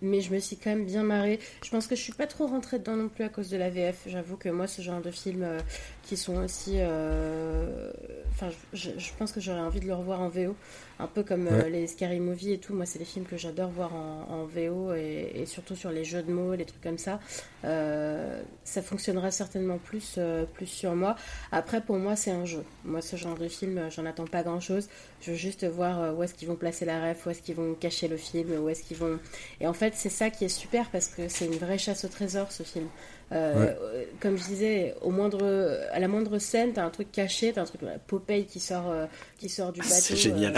mais 0.02 0.20
je 0.20 0.32
me 0.32 0.38
suis 0.38 0.56
quand 0.56 0.70
même 0.70 0.84
bien 0.84 1.02
marrée. 1.02 1.40
Je 1.64 1.70
pense 1.70 1.86
que 1.86 1.96
je 1.96 2.02
suis 2.02 2.12
pas 2.12 2.26
trop 2.26 2.46
rentrée 2.46 2.78
dedans 2.78 2.96
non 2.96 3.08
plus 3.08 3.24
à 3.24 3.28
cause 3.28 3.48
de 3.48 3.56
la 3.56 3.70
VF. 3.70 4.02
J'avoue 4.06 4.36
que 4.36 4.50
moi 4.50 4.66
ce 4.66 4.82
genre 4.82 5.00
de 5.00 5.10
films 5.10 5.46
qui 6.02 6.16
sont 6.18 6.36
aussi, 6.36 6.76
enfin 8.32 8.50
je, 8.74 8.90
je, 8.98 9.10
pense 9.18 9.32
que 9.32 9.40
j'aurais 9.40 9.60
envie 9.60 9.80
de 9.80 9.86
le 9.86 9.94
revoir 9.94 10.20
en 10.20 10.28
VO, 10.28 10.54
un 10.98 11.06
peu 11.06 11.22
comme 11.22 11.48
les 11.70 11.86
Scary 11.86 12.20
Movie 12.20 12.52
et 12.52 12.58
tout. 12.58 12.74
Moi 12.74 12.84
c'est 12.84 12.98
des 12.98 13.06
films 13.06 13.24
que 13.24 13.38
j'adore 13.38 13.70
voir 13.70 13.94
en, 13.94 14.26
en 14.28 14.44
VO 14.44 14.92
et, 14.92 15.32
et, 15.34 15.46
surtout 15.46 15.74
sur 15.74 15.90
les 15.90 16.04
jeux 16.04 16.22
de 16.22 16.30
mots, 16.30 16.54
les 16.54 16.66
trucs 16.66 16.82
comme 16.82 16.98
ça. 16.98 17.18
ça 17.62 18.82
fonctionnera 18.82 19.30
certainement 19.30 19.78
plus 19.78 20.18
plus 20.52 20.66
sur 20.66 20.94
moi. 20.94 21.16
Après 21.50 21.80
pour 21.80 21.93
pour 21.94 22.02
moi, 22.02 22.16
c'est 22.16 22.32
un 22.32 22.44
jeu. 22.44 22.64
Moi, 22.84 23.00
ce 23.02 23.14
genre 23.14 23.38
de 23.38 23.46
film, 23.46 23.80
j'en 23.88 24.04
attends 24.04 24.24
pas 24.24 24.42
grand-chose. 24.42 24.88
Je 25.20 25.30
veux 25.30 25.36
juste 25.36 25.64
voir 25.64 26.02
euh, 26.02 26.12
où 26.12 26.24
est-ce 26.24 26.34
qu'ils 26.34 26.48
vont 26.48 26.56
placer 26.56 26.84
la 26.84 27.00
ref, 27.00 27.24
où 27.24 27.30
est-ce 27.30 27.40
qu'ils 27.40 27.54
vont 27.54 27.74
cacher 27.74 28.08
le 28.08 28.16
film, 28.16 28.50
où 28.60 28.68
est-ce 28.68 28.82
qu'ils 28.82 28.96
vont... 28.96 29.20
Et 29.60 29.68
en 29.68 29.72
fait, 29.72 29.92
c'est 29.94 30.08
ça 30.08 30.28
qui 30.28 30.44
est 30.44 30.48
super 30.48 30.90
parce 30.90 31.06
que 31.06 31.28
c'est 31.28 31.46
une 31.46 31.54
vraie 31.56 31.78
chasse 31.78 32.04
au 32.04 32.08
trésor, 32.08 32.50
ce 32.50 32.64
film. 32.64 32.88
Euh, 33.30 33.72
comme 34.18 34.36
je 34.36 34.42
disais, 34.42 34.96
au 35.02 35.12
moindre, 35.12 35.86
à 35.92 36.00
la 36.00 36.08
moindre 36.08 36.40
scène, 36.40 36.72
t'as 36.72 36.82
un 36.82 36.90
truc 36.90 37.12
caché, 37.12 37.52
t'as 37.52 37.62
un 37.62 37.64
truc 37.64 37.82
Popeye 38.08 38.44
qui 38.44 38.58
sort, 38.58 38.90
euh, 38.90 39.06
qui 39.38 39.48
sort 39.48 39.70
du 39.70 39.80
ah, 39.80 39.88
bateau. 39.88 40.00
C'est 40.00 40.16
génial. 40.16 40.52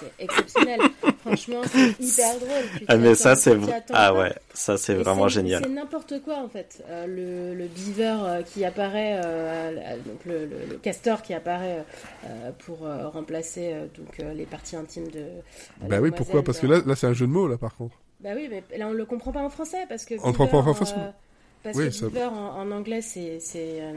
c'est 0.00 0.24
exceptionnel. 0.24 0.80
Franchement, 1.20 1.60
c'est 1.64 1.90
hyper 2.00 2.38
drôle. 2.38 2.84
ah 2.88 2.96
mais 2.96 3.14
ça 3.14 3.36
c'est 3.36 3.56
ah 3.92 4.14
ouais, 4.14 4.32
ça 4.54 4.76
c'est 4.76 4.94
vraiment 4.94 5.28
génial. 5.28 5.62
C'est 5.62 5.70
n'importe 5.70 6.22
quoi 6.22 6.38
en 6.38 6.48
fait. 6.48 6.82
le, 7.06 7.54
le 7.54 7.66
beaver 7.66 8.42
qui 8.46 8.64
apparaît, 8.64 9.20
donc 10.06 10.24
le, 10.24 10.46
le, 10.46 10.76
castor 10.76 11.22
qui 11.22 11.34
apparaît 11.34 11.84
pour 12.60 12.86
remplacer 13.12 13.74
donc 13.96 14.18
les 14.34 14.46
parties 14.46 14.76
intimes 14.76 15.08
de. 15.08 15.26
bah 15.88 16.00
oui, 16.00 16.10
pourquoi? 16.10 16.42
Parce 16.42 16.58
que 16.58 16.66
là, 16.66 16.80
là 16.84 16.96
c'est 16.96 17.06
un 17.06 17.12
jeu 17.12 17.26
de 17.26 17.32
mots 17.32 17.48
là 17.48 17.58
par 17.58 17.74
contre. 17.76 17.96
Bah 18.20 18.30
oui, 18.34 18.48
mais 18.50 18.62
là 18.76 18.88
on 18.88 18.92
le 18.92 19.04
comprend 19.04 19.32
pas 19.32 19.42
en 19.42 19.50
français 19.50 19.86
parce 19.88 20.04
que. 20.04 20.14
On 20.22 20.28
ne 20.28 20.36
comprend 20.36 20.62
pas 20.62 20.70
en 20.70 20.74
français. 20.74 20.94
Parce 21.62 21.76
que 21.76 21.90
ça... 21.90 22.06
en, 22.30 22.70
anglais, 22.70 23.02
c'est 23.02 23.38
euh, 23.54 23.92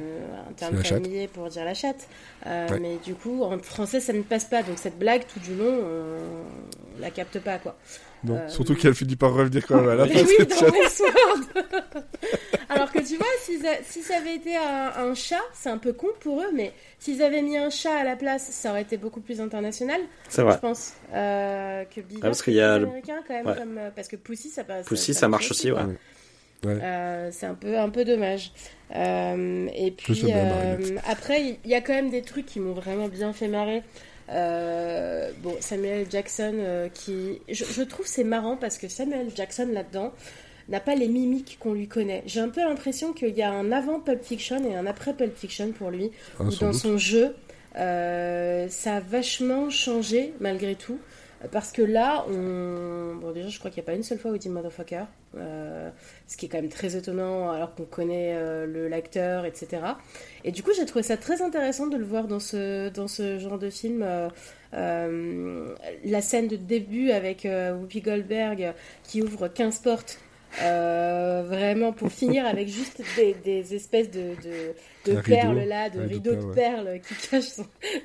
un 0.49 0.53
terme 0.53 0.83
familier 0.83 1.27
pour 1.27 1.47
dire 1.47 1.63
la 1.63 1.73
chatte. 1.73 2.07
Euh, 2.45 2.67
mais 2.81 2.97
du 3.03 3.15
coup, 3.15 3.43
en 3.43 3.57
français, 3.59 4.01
ça 4.01 4.11
ne 4.11 4.21
passe 4.21 4.45
pas. 4.45 4.63
Donc 4.63 4.77
cette 4.77 4.99
blague, 4.99 5.23
tout 5.33 5.39
du 5.39 5.55
long, 5.55 5.73
on, 5.73 7.01
la 7.01 7.09
capte 7.09 7.39
pas, 7.39 7.59
quoi. 7.59 7.77
Non, 8.25 8.35
euh, 8.35 8.49
surtout 8.49 8.75
qu'elle 8.75 8.93
finit 8.93 9.15
par 9.15 9.33
revenir 9.33 9.65
quand 9.65 9.77
même 9.81 9.89
à 9.89 9.95
la 9.95 10.07
fin. 10.07 10.19
oui, 10.19 10.45
dans 10.45 10.55
Alors 12.69 12.91
que 12.91 12.99
tu 12.99 13.17
vois, 13.17 13.27
si, 13.41 13.59
si 13.85 14.01
ça 14.01 14.17
avait 14.17 14.35
été 14.35 14.55
un, 14.57 15.13
chat, 15.13 15.41
c'est 15.53 15.69
un 15.69 15.77
peu 15.77 15.93
con 15.93 16.07
pour 16.19 16.41
eux, 16.41 16.51
mais 16.53 16.73
s'ils 16.99 17.21
avaient 17.21 17.41
mis 17.41 17.57
un 17.57 17.69
chat 17.69 17.95
à 17.95 18.03
la 18.03 18.15
place, 18.17 18.49
ça 18.51 18.71
aurait 18.71 18.81
été 18.81 18.97
beaucoup 18.97 19.21
plus 19.21 19.39
international. 19.39 20.01
C'est 20.27 20.41
vrai. 20.41 20.53
Je 20.55 20.59
pense. 20.59 20.93
que 21.11 22.01
Beaver, 22.01 22.19
ah, 22.23 22.25
parce 22.25 22.41
qu'il 22.41 22.55
y 22.55 22.61
a 22.61 22.73
américain 22.73 23.21
quand 23.25 23.33
même, 23.33 23.55
comme, 23.55 23.79
parce 23.95 24.09
que 24.09 24.17
Pussy, 24.17 24.49
ça 24.49 24.65
passe. 24.65 24.85
Pussy, 24.85 25.13
ça, 25.13 25.29
marche 25.29 25.49
aussi, 25.51 25.71
ouais. 25.71 25.81
Euh, 26.65 27.29
c'est 27.31 27.45
un 27.45 27.55
peu, 27.55 27.77
un 27.77 27.89
peu 27.89 28.05
dommage. 28.05 28.51
Euh, 28.95 29.67
et 29.75 29.91
puis 29.91 30.25
euh, 30.29 30.77
après, 31.07 31.57
il 31.63 31.69
y 31.69 31.73
a 31.73 31.81
quand 31.81 31.93
même 31.93 32.09
des 32.09 32.21
trucs 32.21 32.45
qui 32.45 32.59
m'ont 32.59 32.73
vraiment 32.73 33.07
bien 33.07 33.33
fait 33.33 33.47
marrer. 33.47 33.83
bon, 34.29 35.55
Samuel 35.59 36.07
Jackson, 36.09 36.89
qui. 36.93 37.41
Je, 37.49 37.65
je 37.65 37.81
trouve 37.83 38.05
c'est 38.05 38.23
marrant 38.23 38.57
parce 38.57 38.77
que 38.77 38.87
Samuel 38.87 39.27
Jackson 39.35 39.69
là-dedans 39.71 40.13
n'a 40.69 40.79
pas 40.79 40.95
les 40.95 41.09
mimiques 41.09 41.57
qu'on 41.59 41.73
lui 41.73 41.87
connaît. 41.87 42.23
J'ai 42.25 42.39
un 42.39 42.49
peu 42.49 42.61
l'impression 42.61 43.11
qu'il 43.11 43.35
y 43.35 43.41
a 43.41 43.51
un 43.51 43.71
avant 43.71 43.99
Pulp 43.99 44.23
Fiction 44.23 44.63
et 44.69 44.75
un 44.75 44.85
après 44.85 45.13
Pulp 45.13 45.35
Fiction 45.35 45.71
pour 45.71 45.89
lui, 45.89 46.11
ah, 46.39 46.45
dans 46.61 46.71
son 46.71 46.97
jeu, 46.97 47.35
ça 47.75 48.95
a 48.95 48.99
vachement 49.01 49.69
changé 49.69 50.33
malgré 50.39 50.75
tout. 50.75 50.99
Parce 51.51 51.71
que 51.71 51.81
là, 51.81 52.25
on... 52.29 53.15
bon, 53.15 53.31
déjà, 53.31 53.49
je 53.49 53.59
crois 53.59 53.69
qu'il 53.69 53.81
n'y 53.81 53.85
a 53.85 53.91
pas 53.91 53.95
une 53.95 54.03
seule 54.03 54.17
fois 54.17 54.31
où 54.31 54.35
il 54.35 54.39
dit 54.39 54.49
motherfucker, 54.49 55.03
euh, 55.35 55.89
ce 56.27 56.37
qui 56.37 56.45
est 56.45 56.49
quand 56.49 56.61
même 56.61 56.69
très 56.69 56.95
étonnant 56.95 57.51
alors 57.51 57.75
qu'on 57.75 57.85
connaît 57.85 58.33
euh, 58.35 58.89
l'acteur, 58.89 59.45
etc. 59.45 59.81
Et 60.43 60.51
du 60.51 60.63
coup, 60.63 60.71
j'ai 60.75 60.85
trouvé 60.85 61.03
ça 61.03 61.17
très 61.17 61.41
intéressant 61.41 61.87
de 61.87 61.97
le 61.97 62.05
voir 62.05 62.27
dans 62.27 62.39
ce, 62.39 62.89
dans 62.89 63.07
ce 63.07 63.39
genre 63.39 63.59
de 63.59 63.69
film. 63.69 64.05
Euh, 64.73 65.75
la 66.03 66.21
scène 66.21 66.47
de 66.47 66.55
début 66.55 67.11
avec 67.11 67.45
Whoopi 67.45 68.01
Goldberg 68.01 68.73
qui 69.03 69.21
ouvre 69.21 69.47
15 69.47 69.79
portes 69.79 70.19
euh, 70.61 71.43
vraiment 71.47 71.91
pour 71.93 72.11
finir 72.11 72.45
avec 72.45 72.67
juste 72.67 73.01
des, 73.17 73.75
espèces 73.75 74.11
de, 74.11 74.35
de, 75.05 75.21
perles 75.21 75.63
là, 75.63 75.89
de 75.89 76.01
rideaux 76.01 76.35
de 76.35 76.53
perles 76.53 76.99
qui 77.07 77.27
cachent 77.29 77.53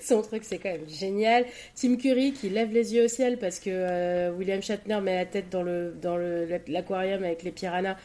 son, 0.00 0.22
truc, 0.22 0.44
c'est 0.44 0.58
quand 0.58 0.70
même 0.70 0.88
génial. 0.88 1.44
Tim 1.74 1.96
Curry 1.96 2.32
qui 2.32 2.48
lève 2.48 2.72
les 2.72 2.94
yeux 2.94 3.04
au 3.04 3.08
ciel 3.08 3.38
parce 3.38 3.58
que 3.58 3.70
euh, 3.70 4.32
William 4.32 4.62
Shatner 4.62 5.00
met 5.00 5.16
la 5.16 5.26
tête 5.26 5.50
dans 5.50 5.62
le 5.62 5.94
dans 6.00 6.16
l'aquarium 6.66 7.22
avec 7.24 7.42
les 7.42 7.52
piranhas. 7.52 7.96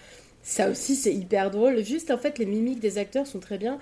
Ça 0.41 0.70
aussi 0.70 0.95
c'est 0.95 1.14
hyper 1.14 1.52
drôle. 1.52 1.84
Juste 1.84 2.11
en 2.11 2.18
fait 2.18 2.38
les 2.38 2.45
mimiques 2.45 2.80
des 2.80 2.98
acteurs 2.98 3.28
sont 3.28 3.40
très 3.40 3.57
bien. 3.57 3.80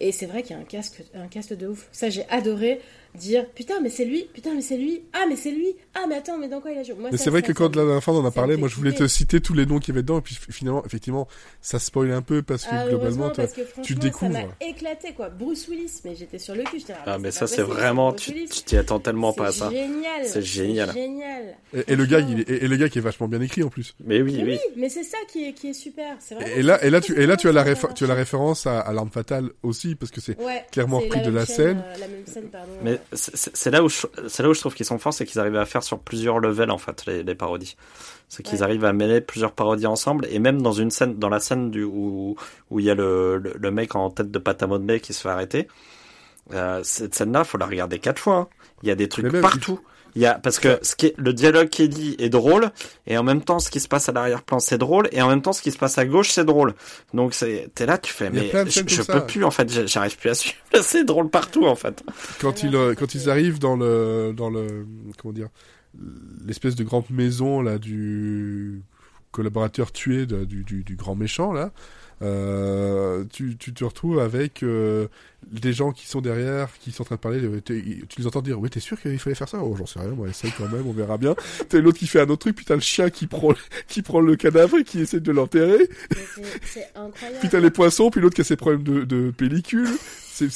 Et 0.00 0.12
c'est 0.12 0.26
vrai 0.26 0.42
qu'il 0.42 0.56
y 0.56 0.58
a 0.58 0.62
un 0.62 0.64
casque, 0.64 1.02
un 1.14 1.28
casque 1.28 1.54
de 1.54 1.68
ouf. 1.68 1.88
Ça, 1.92 2.08
j'ai 2.08 2.24
adoré 2.30 2.80
dire 3.14 3.46
putain, 3.54 3.80
mais 3.82 3.90
c'est 3.90 4.04
lui, 4.04 4.28
putain, 4.32 4.54
mais 4.54 4.62
c'est 4.62 4.76
lui, 4.76 5.02
ah, 5.12 5.24
mais 5.28 5.36
c'est 5.36 5.50
lui, 5.50 5.74
ah, 5.94 6.04
mais 6.08 6.16
attends, 6.16 6.38
mais 6.38 6.48
dans 6.48 6.60
quoi 6.60 6.70
il 6.72 6.78
a 6.78 6.82
joué 6.82 6.96
Mais 7.10 7.16
c'est 7.16 7.30
vrai 7.30 7.42
que 7.42 7.52
quand 7.52 7.74
la 7.74 7.84
dernière 7.84 8.02
fois 8.02 8.14
on 8.14 8.18
en 8.18 8.24
a 8.24 8.30
parlé, 8.30 8.56
moi 8.56 8.68
je 8.68 8.76
voulais 8.76 8.92
te 8.92 9.06
citer 9.06 9.40
tous 9.40 9.54
les 9.54 9.66
noms 9.66 9.78
qu'il 9.78 9.94
y 9.94 9.96
avait 9.96 10.02
dedans, 10.02 10.18
et 10.18 10.22
puis 10.22 10.36
finalement, 10.50 10.84
effectivement, 10.84 11.26
ça 11.60 11.78
spoil 11.78 12.12
un 12.12 12.22
peu 12.22 12.42
parce 12.42 12.64
que 12.64 12.74
ah, 12.74 12.88
globalement, 12.88 13.30
toi, 13.30 13.44
tu 13.82 13.94
découvres. 13.94 14.32
Ça 14.32 14.42
m'a 14.42 14.66
éclaté 14.66 15.12
quoi. 15.12 15.28
Bruce 15.28 15.68
Willis, 15.68 16.00
mais 16.04 16.14
j'étais 16.14 16.38
sur 16.38 16.54
le 16.54 16.64
cul, 16.64 16.82
ah, 16.90 16.94
ah, 17.06 17.18
mais 17.18 17.30
ça 17.30 17.46
c'est 17.46 17.62
vraiment, 17.62 18.12
tu 18.12 18.32
t'y 18.46 18.76
attends 18.76 19.00
tellement 19.00 19.32
pas 19.32 19.48
à 19.48 19.52
ça. 19.52 19.70
C'est 19.70 19.76
génial. 19.76 20.26
C'est 20.26 20.42
génial. 20.42 21.56
Et, 21.88 21.96
le 21.96 22.06
gars, 22.06 22.20
il 22.20 22.40
est, 22.40 22.50
et 22.50 22.68
le 22.68 22.76
gars 22.76 22.88
qui 22.88 22.98
est 22.98 23.02
vachement 23.02 23.28
bien 23.28 23.40
écrit 23.40 23.62
en 23.62 23.68
plus. 23.68 23.94
Mais 24.04 24.22
oui, 24.22 24.40
oui. 24.44 24.58
Mais 24.76 24.88
c'est 24.88 25.04
ça 25.04 25.18
qui 25.30 25.48
est, 25.48 25.52
qui 25.52 25.70
est 25.70 25.74
super. 25.74 26.16
Et 26.56 26.62
là, 26.62 26.82
et 26.84 26.90
là, 26.90 27.00
tu, 27.00 27.20
et 27.20 27.26
là, 27.26 27.36
tu 27.36 27.48
as 27.48 27.52
la, 27.52 27.64
tu 27.74 28.04
as 28.04 28.06
la 28.06 28.14
référence 28.14 28.66
à, 28.66 28.92
l'arme 28.92 29.10
fatale 29.10 29.50
aussi, 29.62 29.94
parce 29.94 30.10
que 30.10 30.20
c'est 30.20 30.36
clairement 30.70 31.00
pris 31.08 31.20
de 31.20 31.30
la 31.30 31.46
scène. 31.46 31.82
Euh, 32.00 32.60
mais 32.82 32.99
c'est 33.12 33.70
là 33.70 33.80
c'est 34.28 34.42
là 34.42 34.48
où 34.48 34.54
je 34.54 34.60
trouve 34.60 34.74
qu'ils 34.74 34.86
sont 34.86 34.98
forts, 34.98 35.12
c'est 35.12 35.26
qu'ils 35.26 35.40
arrivent 35.40 35.56
à 35.56 35.66
faire 35.66 35.82
sur 35.82 35.98
plusieurs 35.98 36.38
levels 36.38 36.70
en 36.70 36.78
fait 36.78 37.06
les, 37.06 37.34
parodies. 37.34 37.76
C'est 38.28 38.42
qu'ils 38.42 38.62
arrivent 38.62 38.84
à 38.84 38.92
mêler 38.92 39.20
plusieurs 39.20 39.52
parodies 39.52 39.86
ensemble 39.86 40.26
et 40.30 40.38
même 40.38 40.62
dans 40.62 40.72
une 40.72 40.90
scène, 40.90 41.16
dans 41.16 41.28
la 41.28 41.40
scène 41.40 41.70
du 41.70 41.84
où 41.84 42.36
où 42.70 42.80
il 42.80 42.86
y 42.86 42.90
a 42.90 42.94
le, 42.94 43.38
le, 43.38 43.70
mec 43.70 43.94
en 43.94 44.10
tête 44.10 44.30
de 44.30 44.38
pâte 44.38 44.62
à 44.62 44.66
modeler 44.66 45.00
qui 45.00 45.12
se 45.12 45.22
fait 45.22 45.28
arrêter. 45.28 45.68
Euh, 46.52 46.80
cette 46.82 47.14
scène-là, 47.14 47.44
faut 47.44 47.58
la 47.58 47.66
regarder 47.66 47.98
quatre 47.98 48.18
fois. 48.18 48.36
Hein. 48.36 48.48
Il 48.82 48.88
y 48.88 48.92
a 48.92 48.94
des 48.94 49.08
trucs 49.08 49.40
partout. 49.40 49.80
Il 50.16 50.22
y 50.22 50.26
a 50.26 50.34
parce 50.34 50.58
que 50.58 50.78
ce 50.82 50.96
qui 50.96 51.06
est, 51.06 51.14
le 51.18 51.32
dialogue 51.32 51.68
qui 51.68 51.82
est 51.82 51.88
dit 51.88 52.16
est 52.18 52.28
drôle 52.28 52.70
et 53.06 53.16
en 53.16 53.22
même 53.22 53.42
temps 53.42 53.58
ce 53.58 53.70
qui 53.70 53.80
se 53.80 53.88
passe 53.88 54.08
à 54.08 54.12
l'arrière-plan 54.12 54.58
c'est 54.60 54.78
drôle 54.78 55.08
et 55.12 55.22
en 55.22 55.28
même 55.28 55.42
temps 55.42 55.52
ce 55.52 55.62
qui 55.62 55.70
se 55.70 55.78
passe 55.78 55.98
à 55.98 56.04
gauche 56.04 56.30
c'est 56.30 56.44
drôle. 56.44 56.74
Donc 57.14 57.34
c'est 57.34 57.70
t'es 57.74 57.86
là 57.86 57.98
tu 57.98 58.12
fais 58.12 58.30
mais 58.30 58.50
je, 58.66 58.82
je 58.86 59.02
peux 59.02 59.24
plus 59.26 59.44
en 59.44 59.50
fait 59.50 59.86
j'arrive 59.86 60.16
plus 60.16 60.30
à 60.30 60.34
suivre 60.34 60.56
c'est 60.82 61.04
drôle 61.04 61.30
partout 61.30 61.66
en 61.66 61.76
fait. 61.76 62.02
Quand 62.40 62.62
ils 62.62 62.74
euh, 62.74 62.94
quand 62.94 63.14
ils 63.14 63.30
arrivent 63.30 63.58
dans 63.58 63.76
le 63.76 64.32
dans 64.36 64.50
le 64.50 64.86
comment 65.18 65.32
dire 65.32 65.48
l'espèce 66.44 66.76
de 66.76 66.84
grande 66.84 67.10
maison 67.10 67.60
là 67.62 67.78
du 67.78 68.82
collaborateur 69.32 69.92
tué 69.92 70.26
du, 70.26 70.64
du, 70.64 70.82
du, 70.82 70.96
grand 70.96 71.14
méchant 71.14 71.52
là. 71.52 71.72
Euh, 72.22 73.24
tu, 73.32 73.56
tu 73.56 73.72
te 73.72 73.82
retrouves 73.82 74.20
avec 74.20 74.62
euh, 74.62 75.08
des 75.50 75.72
gens 75.72 75.92
qui 75.92 76.06
sont 76.06 76.20
derrière, 76.20 76.68
qui 76.78 76.92
sont 76.92 77.02
en 77.02 77.06
train 77.06 77.14
de 77.14 77.20
parler. 77.20 77.40
Tu 77.62 78.04
les 78.18 78.26
entends 78.26 78.42
dire, 78.42 78.60
oui, 78.60 78.68
t'es 78.68 78.80
sûr 78.80 79.00
qu'il 79.00 79.18
fallait 79.18 79.34
faire 79.34 79.48
ça? 79.48 79.58
Oh, 79.62 79.74
j'en 79.76 79.86
sais 79.86 80.00
rien, 80.00 80.10
moi, 80.10 80.28
essaye 80.28 80.52
quand 80.56 80.68
même, 80.68 80.86
on 80.86 80.92
verra 80.92 81.16
bien. 81.16 81.34
T'as 81.68 81.78
l'autre 81.78 81.98
qui 81.98 82.06
fait 82.06 82.20
un 82.20 82.28
autre 82.28 82.40
truc, 82.40 82.56
puis 82.56 82.64
t'as 82.64 82.74
le 82.74 82.80
chien 82.80 83.10
qui 83.10 83.26
prend, 83.26 83.54
qui 83.88 84.02
prend 84.02 84.20
le 84.20 84.36
cadavre 84.36 84.78
et 84.78 84.84
qui 84.84 85.00
essaie 85.00 85.20
de 85.20 85.32
l'enterrer. 85.32 85.88
C'est 86.62 86.90
incroyable. 86.94 87.38
puis 87.40 87.48
t'as 87.48 87.60
les 87.60 87.70
poissons, 87.70 88.10
puis 88.10 88.20
l'autre 88.20 88.34
qui 88.34 88.42
a 88.42 88.44
ses 88.44 88.56
problèmes 88.56 88.82
de, 88.82 89.04
de 89.04 89.30
pellicule. 89.30 89.88
C'est, 90.32 90.48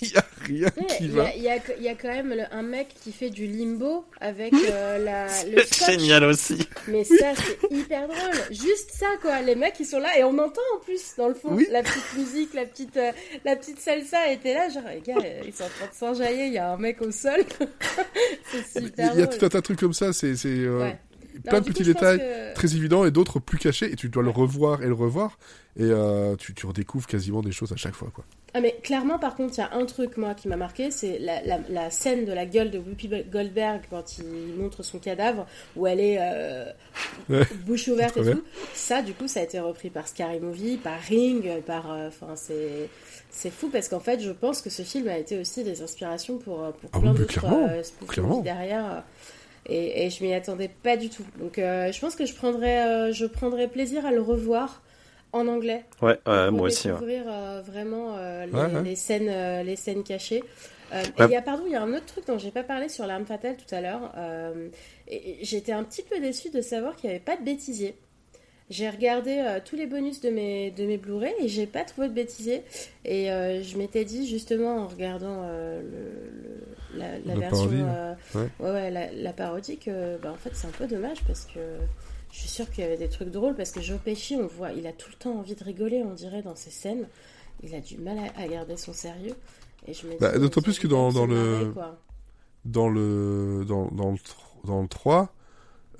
il 0.00 0.08
y 0.12 0.16
a 0.16 0.24
rien 0.42 0.70
qui 0.70 1.08
va. 1.08 1.34
Il 1.34 1.42
y, 1.42 1.82
y, 1.82 1.88
a 1.88 1.94
quand 1.94 2.08
même 2.08 2.34
un 2.50 2.62
mec 2.62 2.88
qui 3.02 3.12
fait 3.12 3.30
du 3.30 3.46
limbo 3.46 4.04
avec 4.20 4.52
euh, 4.54 4.98
la, 4.98 5.26
le 5.44 5.62
scotch. 5.62 5.90
génial 5.90 6.24
aussi. 6.24 6.68
Mais 6.88 7.04
ça, 7.04 7.34
c'est 7.34 7.58
hyper 7.70 8.08
drôle. 8.08 8.40
Juste 8.50 8.90
ça, 8.92 9.06
quoi. 9.20 9.42
Les 9.42 9.54
mecs, 9.54 9.74
ils 9.80 9.86
sont 9.86 9.98
là 9.98 10.18
et 10.18 10.24
on 10.24 10.38
entend 10.38 10.62
en 10.76 10.80
plus, 10.84 11.14
dans 11.16 11.28
le 11.28 11.34
fond, 11.34 11.56
la 11.70 11.82
petite 11.82 12.16
musique, 12.16 12.54
la 12.54 12.64
petite, 12.64 12.96
euh, 12.96 13.12
la 13.44 13.56
petite 13.56 13.80
salsa 13.80 14.30
était 14.30 14.54
là. 14.54 14.68
Genre, 14.68 14.82
les 14.92 15.00
gars, 15.00 15.20
ils 15.46 15.52
sont 15.52 15.64
en 15.64 15.68
train 15.68 15.86
de 15.86 15.94
s'enjailler. 15.94 16.46
Il 16.46 16.52
y 16.52 16.58
a 16.58 16.72
un 16.72 16.78
mec 16.78 17.00
au 17.02 17.10
sol. 17.10 17.40
c'est 18.50 18.80
super 18.80 19.12
Il 19.14 19.20
y 19.20 19.22
a 19.22 19.26
tout 19.26 19.44
un 19.44 19.48
tas 19.48 19.58
de 19.58 19.64
trucs 19.64 19.80
comme 19.80 19.94
ça. 19.94 20.12
C'est, 20.12 20.36
c'est, 20.36 20.48
euh, 20.48 20.90
plein 21.44 21.60
de 21.60 21.66
petits 21.66 21.84
détails 21.84 22.52
très 22.54 22.74
évidents 22.74 23.04
et 23.04 23.10
d'autres 23.10 23.38
plus 23.38 23.58
cachés 23.58 23.92
et 23.92 23.96
tu 23.96 24.08
dois 24.08 24.22
le 24.22 24.30
revoir 24.30 24.82
et 24.82 24.86
le 24.86 24.94
revoir 24.94 25.38
et 25.76 25.84
euh, 25.84 26.34
tu, 26.36 26.54
tu, 26.54 26.66
redécouvres 26.66 27.06
quasiment 27.06 27.42
des 27.42 27.52
choses 27.52 27.72
à 27.72 27.76
chaque 27.76 27.94
fois 27.94 28.10
quoi. 28.12 28.24
Ah 28.54 28.60
mais 28.60 28.76
clairement 28.82 29.18
par 29.18 29.36
contre 29.36 29.54
il 29.54 29.58
y 29.58 29.62
a 29.62 29.74
un 29.74 29.84
truc 29.84 30.16
moi 30.16 30.34
qui 30.34 30.48
m'a 30.48 30.56
marqué 30.56 30.90
c'est 30.90 31.18
la, 31.18 31.42
la, 31.42 31.58
la, 31.68 31.90
scène 31.90 32.24
de 32.24 32.32
la 32.32 32.46
gueule 32.46 32.70
de 32.70 32.78
Whoopi 32.78 33.08
Goldberg 33.30 33.82
quand 33.90 34.18
il 34.18 34.54
montre 34.56 34.82
son 34.82 34.98
cadavre 34.98 35.46
où 35.76 35.86
elle 35.86 36.00
est 36.00 36.18
euh, 36.18 36.72
bouche 37.66 37.88
ouverte 37.88 38.16
et 38.16 38.32
tout. 38.32 38.42
Ça 38.72 39.02
du 39.02 39.12
coup 39.12 39.28
ça 39.28 39.40
a 39.40 39.42
été 39.42 39.60
repris 39.60 39.90
par 39.90 40.08
Scary 40.08 40.40
Movie 40.40 40.78
par 40.78 40.98
Ring 40.98 41.60
par 41.62 41.92
euh, 41.92 42.08
enfin 42.08 42.36
c'est 42.36 42.88
c'est 43.30 43.50
fou 43.50 43.68
parce 43.68 43.88
qu'en 43.88 44.00
fait 44.00 44.20
je 44.20 44.30
pense 44.30 44.62
que 44.62 44.70
ce 44.70 44.82
film 44.82 45.08
a 45.08 45.18
été 45.18 45.38
aussi 45.38 45.62
des 45.62 45.82
inspirations 45.82 46.38
pour, 46.38 46.72
pour 46.72 46.90
ah 46.94 47.00
plein 47.00 47.12
d'autres 47.12 47.44
euh, 47.44 48.42
derrière 48.42 49.04
et, 49.68 50.06
et 50.06 50.10
je 50.10 50.24
m'y 50.24 50.32
attendais 50.34 50.68
pas 50.68 50.96
du 50.96 51.08
tout. 51.08 51.24
Donc 51.38 51.58
euh, 51.58 51.92
je 51.92 52.00
pense 52.00 52.16
que 52.16 52.26
je 52.26 52.34
prendrais, 52.34 52.86
euh, 52.86 53.12
je 53.12 53.26
prendrais 53.26 53.68
plaisir 53.68 54.06
à 54.06 54.12
le 54.12 54.20
revoir 54.20 54.82
en 55.38 55.48
anglais. 55.48 55.84
Ouais, 56.02 56.18
moi 56.50 56.68
aussi. 56.68 56.88
Découvrir 56.88 57.24
euh, 57.26 57.62
vraiment 57.64 58.16
les, 58.16 58.82
les, 58.82 58.96
scènes, 58.96 59.64
les 59.64 59.76
scènes 59.76 60.02
cachées. 60.02 60.42
Et 60.92 61.22
il 61.24 61.30
y 61.30 61.36
a, 61.36 61.42
pardon, 61.42 61.64
il 61.66 61.72
y 61.72 61.76
a 61.76 61.82
un 61.82 61.92
autre 61.92 62.06
truc 62.06 62.26
dont 62.26 62.38
j'ai 62.38 62.50
pas 62.50 62.62
parlé 62.62 62.88
sur 62.88 63.06
l'arme 63.06 63.26
fatale 63.26 63.56
tout 63.56 63.74
à 63.74 63.80
l'heure. 63.80 64.12
J'étais 65.42 65.72
un 65.72 65.84
petit 65.84 66.02
peu 66.02 66.20
déçue 66.20 66.50
de 66.50 66.60
savoir 66.60 66.96
qu'il 66.96 67.10
n'y 67.10 67.16
avait 67.16 67.24
pas 67.24 67.36
de 67.36 67.44
bêtisier. 67.44 67.96
J'ai 68.70 68.90
regardé 68.90 69.38
euh, 69.38 69.60
tous 69.64 69.76
les 69.76 69.86
bonus 69.86 70.20
de 70.20 70.28
mes, 70.28 70.70
de 70.70 70.84
mes 70.84 70.98
Blu-ray 70.98 71.32
et 71.40 71.48
j'ai 71.48 71.66
pas 71.66 71.84
trouvé 71.84 72.08
de 72.08 72.12
bêtisier. 72.12 72.62
Et 73.04 73.30
euh, 73.30 73.62
je 73.62 73.78
m'étais 73.78 74.04
dit, 74.04 74.26
justement, 74.28 74.76
en 74.80 74.86
regardant 74.88 75.42
euh, 75.44 75.80
le, 76.92 76.98
la, 76.98 77.18
la, 77.24 77.34
version. 77.34 77.70
Ouais. 78.34 78.48
Ouais, 78.60 78.90
la, 78.90 79.10
la, 79.10 79.32
parodie, 79.32 79.78
que 79.78 80.18
bah, 80.18 80.32
en 80.32 80.36
fait, 80.36 80.50
c'est 80.52 80.66
un 80.66 80.72
peu 80.72 80.86
dommage 80.86 81.24
parce 81.26 81.46
que 81.46 81.60
je 82.30 82.38
suis 82.38 82.48
sûre 82.48 82.70
qu'il 82.70 82.84
y 82.84 82.86
avait 82.86 82.96
des 82.96 83.08
trucs 83.08 83.30
drôles. 83.30 83.54
Parce 83.54 83.70
que 83.70 83.80
Joe 83.80 83.98
Pesci, 83.98 84.36
on 84.36 84.46
voit, 84.46 84.72
il 84.72 84.86
a 84.86 84.92
tout 84.92 85.10
le 85.10 85.16
temps 85.16 85.38
envie 85.38 85.54
de 85.54 85.64
rigoler, 85.64 86.02
on 86.02 86.14
dirait, 86.14 86.42
dans 86.42 86.56
ses 86.56 86.70
scènes. 86.70 87.06
Il 87.62 87.74
a 87.74 87.80
du 87.80 87.98
mal 87.98 88.18
à, 88.36 88.46
garder 88.46 88.76
son 88.76 88.92
sérieux. 88.92 89.34
Et 89.86 89.94
je 89.94 90.06
me 90.06 90.18
bah, 90.18 90.38
D'autant 90.38 90.60
plus 90.60 90.78
que 90.78 90.86
dans, 90.86 91.12
dans 91.12 91.26
le. 91.26 91.72
dans 92.64 92.88
le. 92.88 93.64
Dans, 93.66 93.88
dans 93.88 94.12
le. 94.12 94.18
Dans 94.64 94.82
le 94.82 94.88
3 94.88 95.32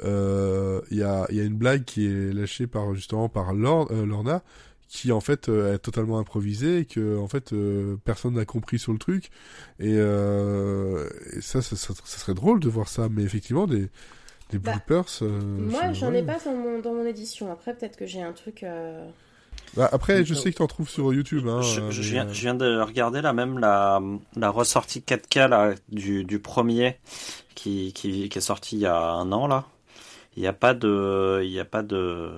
il 0.01 0.07
euh, 0.07 0.81
y, 0.93 1.03
a, 1.03 1.27
y, 1.31 1.41
a, 1.41 1.45
une 1.45 1.57
blague 1.57 1.85
qui 1.85 2.07
est 2.07 2.33
lâchée 2.33 2.69
par 2.69 2.95
justement 2.95 3.29
par 3.29 3.51
euh, 3.51 4.07
Lorna 4.07 4.43
qui 4.87 5.11
en 5.11 5.21
fait 5.21 5.49
euh, 5.49 5.75
est 5.75 5.79
totalement 5.79 6.19
improvisée 6.21 6.79
et 6.79 6.85
que 6.85 7.19
en 7.19 7.27
fait 7.27 7.53
personne 8.05 8.35
n'a 8.35 8.45
compris 8.45 8.79
sur 8.79 8.93
le 8.93 8.99
truc 8.99 9.31
et, 9.81 9.95
et 9.95 11.41
ça, 11.41 11.63
ça, 11.63 11.75
ça, 11.77 11.95
serait 12.05 12.35
drôle 12.35 12.61
de 12.61 12.69
voir 12.69 12.89
ça 12.89 13.09
mais 13.11 13.25
effectivement 13.25 13.67
des 13.67 13.91
des 14.51 14.59
bah, 14.59 14.73
bloopers 14.73 15.23
moi 15.23 15.93
j'en 15.93 16.13
ai 16.13 16.23
pas 16.23 16.39
dans 16.45 16.55
mon, 16.55 16.79
dans 16.79 16.95
mon 16.95 17.05
édition 17.05 17.53
après 17.53 17.75
peut-être 17.75 17.97
que 17.97 18.07
j'ai 18.07 18.23
un 18.23 18.33
truc 18.33 18.65
bah, 19.75 19.89
après, 19.93 20.25
je 20.25 20.35
sais 20.35 20.51
que 20.51 20.57
tu 20.57 20.63
en 20.63 20.67
trouves 20.67 20.89
sur 20.89 21.13
YouTube. 21.13 21.47
Hein, 21.47 21.61
je, 21.61 21.91
je, 21.91 22.03
viens, 22.03 22.27
je, 22.33 22.41
viens, 22.41 22.55
de 22.55 22.81
regarder 22.81 23.21
là 23.21 23.33
même 23.33 23.59
la, 23.59 24.01
la 24.37 24.51
ressortie 24.51 25.01
4K 25.01 25.49
là, 25.49 25.75
du, 25.91 26.25
du 26.25 26.39
premier 26.39 26.97
qui, 27.55 27.93
qui, 27.93 28.29
qui 28.29 28.39
est 28.39 28.43
sorti 28.43 28.77
il 28.77 28.81
y 28.81 28.87
a 28.87 28.97
un 28.97 29.31
an 29.33 29.47
là. 29.47 29.67
Il 30.37 30.43
n'y 30.43 30.47
a 30.47 30.53
pas 30.53 30.75
de. 30.75 31.41
Il 31.43 31.51
n'y 31.51 31.59
a 31.59 31.65
pas 31.65 31.83
de. 31.83 32.31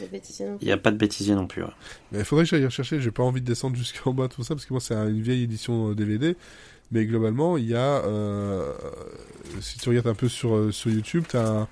Il 0.00 0.66
n'y 0.66 0.72
a 0.72 0.76
pas 0.76 0.90
de 0.90 0.96
bêtisier 0.96 1.34
non 1.34 1.46
plus. 1.46 1.62
Mais 2.12 2.18
il 2.18 2.24
faudrait 2.24 2.44
que 2.44 2.50
j'aille 2.50 2.64
rechercher. 2.64 3.00
J'ai 3.00 3.10
pas 3.10 3.22
envie 3.22 3.40
de 3.40 3.46
descendre 3.46 3.76
jusqu'en 3.76 4.12
bas 4.12 4.28
tout 4.28 4.42
ça 4.42 4.54
parce 4.54 4.66
que 4.66 4.72
moi 4.72 4.80
c'est 4.80 4.94
une 4.94 5.22
vieille 5.22 5.42
édition 5.42 5.92
DVD. 5.92 6.36
Mais 6.90 7.04
globalement, 7.04 7.56
il 7.56 7.66
y 7.66 7.74
a. 7.74 8.04
Euh, 8.04 8.72
si 9.60 9.78
tu 9.78 9.88
regardes 9.88 10.06
un 10.06 10.14
peu 10.14 10.28
sur 10.28 10.54
euh, 10.54 10.72
sur 10.72 10.90
YouTube, 10.90 11.24
t'as 11.28 11.46
un, 11.46 11.68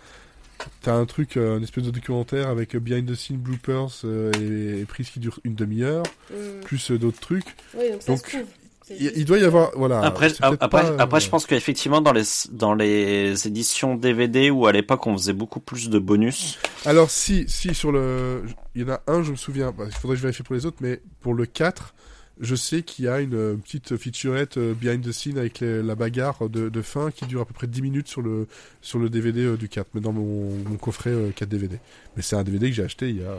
as 0.87 0.93
un 0.93 1.07
truc, 1.07 1.37
euh, 1.37 1.59
une 1.59 1.65
espèce 1.65 1.85
de 1.85 1.91
documentaire 1.91 2.49
avec 2.49 2.77
behind 2.77 3.09
the 3.11 3.15
scenes 3.15 3.39
bloopers 3.39 4.05
et, 4.41 4.81
et 4.81 4.85
prises 4.85 5.11
qui 5.11 5.21
durent 5.21 5.41
une 5.45 5.55
demi-heure, 5.55 6.05
mm. 6.31 6.65
plus 6.65 6.91
d'autres 6.93 7.21
trucs. 7.21 7.57
Oui, 7.77 7.91
donc, 8.07 8.27
ça 8.27 8.39
se 8.39 8.45
il, 8.91 9.25
doit 9.25 9.39
y 9.39 9.45
avoir 9.45 9.71
voilà. 9.77 10.01
Après, 10.03 10.31
après, 10.43 10.85
après, 10.99 11.21
je 11.21 11.31
pense 11.31 11.47
qu'effectivement 11.47 12.03
dans 12.03 12.13
les 12.13 12.25
dans 12.51 12.75
les 12.75 13.47
éditions 13.47 13.95
DVD 13.95 14.51
où 14.51 14.67
à 14.67 14.73
l'époque 14.73 15.07
on 15.07 15.17
faisait 15.17 15.33
beaucoup 15.33 15.61
plus 15.61 15.89
de 15.89 15.99
bonus. 15.99 16.59
Alors 16.85 17.11
si 17.11 17.47
si 17.49 17.75
sur 17.75 17.93
le 17.93 18.43
il 18.75 18.83
y 18.83 18.85
en 18.85 18.93
a 18.95 19.01
un 19.07 19.23
je 19.23 19.31
me 19.31 19.37
souviens. 19.37 19.73
Bah, 19.73 19.85
il 19.87 19.95
faudrait 19.95 20.17
que 20.17 20.19
je 20.19 20.23
vérifie 20.23 20.43
pour 20.43 20.55
les 20.55 20.67
autres, 20.67 20.79
mais 20.81 21.01
pour 21.21 21.33
le 21.33 21.47
4 21.47 21.95
je 22.41 22.55
sais 22.55 22.83
qu'il 22.83 23.05
y 23.05 23.09
a 23.09 23.21
une 23.21 23.61
petite 23.61 23.97
featurette 23.97 24.57
euh, 24.57 24.75
behind 24.75 25.07
the 25.07 25.13
scene 25.13 25.39
avec 25.39 25.61
la 25.61 25.95
bagarre 25.95 26.49
de, 26.49 26.69
de, 26.69 26.83
fin 26.83 27.11
qui 27.11 27.27
dure 27.27 27.43
à 27.43 27.45
peu 27.45 27.55
près 27.55 27.67
10 27.67 27.83
minutes 27.83 28.09
sur 28.09 28.23
le, 28.23 28.49
sur 28.81 28.99
le 28.99 29.09
DVD 29.09 29.45
euh, 29.45 29.57
du 29.57 29.69
4, 29.69 29.89
mais 29.95 30.01
dans 30.01 30.13
mon, 30.13 30.51
mon 30.69 30.77
coffret 30.77 31.13
4 31.37 31.43
euh, 31.43 31.47
DVD. 31.47 31.79
Mais 32.17 32.23
c'est 32.23 32.37
un 32.37 32.43
DVD 32.43 32.69
que 32.69 32.75
j'ai 32.75 32.85
acheté 32.85 33.11
il 33.11 33.23
y 33.23 33.25
a. 33.25 33.35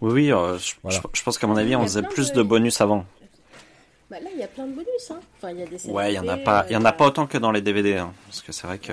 Oui, 0.00 0.12
oui, 0.12 0.58
je, 0.58 0.98
je, 1.12 1.22
pense 1.22 1.38
qu'à 1.38 1.46
mon 1.46 1.56
avis, 1.56 1.76
on 1.76 1.82
faisait 1.82 2.02
plus 2.02 2.32
de 2.32 2.42
bonus 2.42 2.80
avant. 2.80 3.06
Bah 4.10 4.16
là, 4.20 4.28
il 4.34 4.40
y 4.40 4.44
a 4.44 4.48
plein 4.48 4.66
de 4.66 4.72
bonus. 4.72 5.10
Hein. 5.10 5.20
Enfin, 5.36 5.52
il 5.52 5.60
y 5.60 5.62
a 5.62 5.66
des 5.66 5.86
ouais, 5.88 6.12
il 6.12 6.16
y 6.16 6.18
en 6.18 6.28
a 6.28 6.36
pas, 6.36 6.66
il 6.68 6.72
y 6.72 6.76
en 6.76 6.84
a 6.84 6.92
pas 6.92 7.06
autant 7.06 7.26
que 7.26 7.38
dans 7.38 7.52
les 7.52 7.62
DVD, 7.62 7.96
hein, 7.96 8.12
parce 8.26 8.42
que 8.42 8.52
c'est 8.52 8.66
vrai 8.66 8.78
que. 8.78 8.92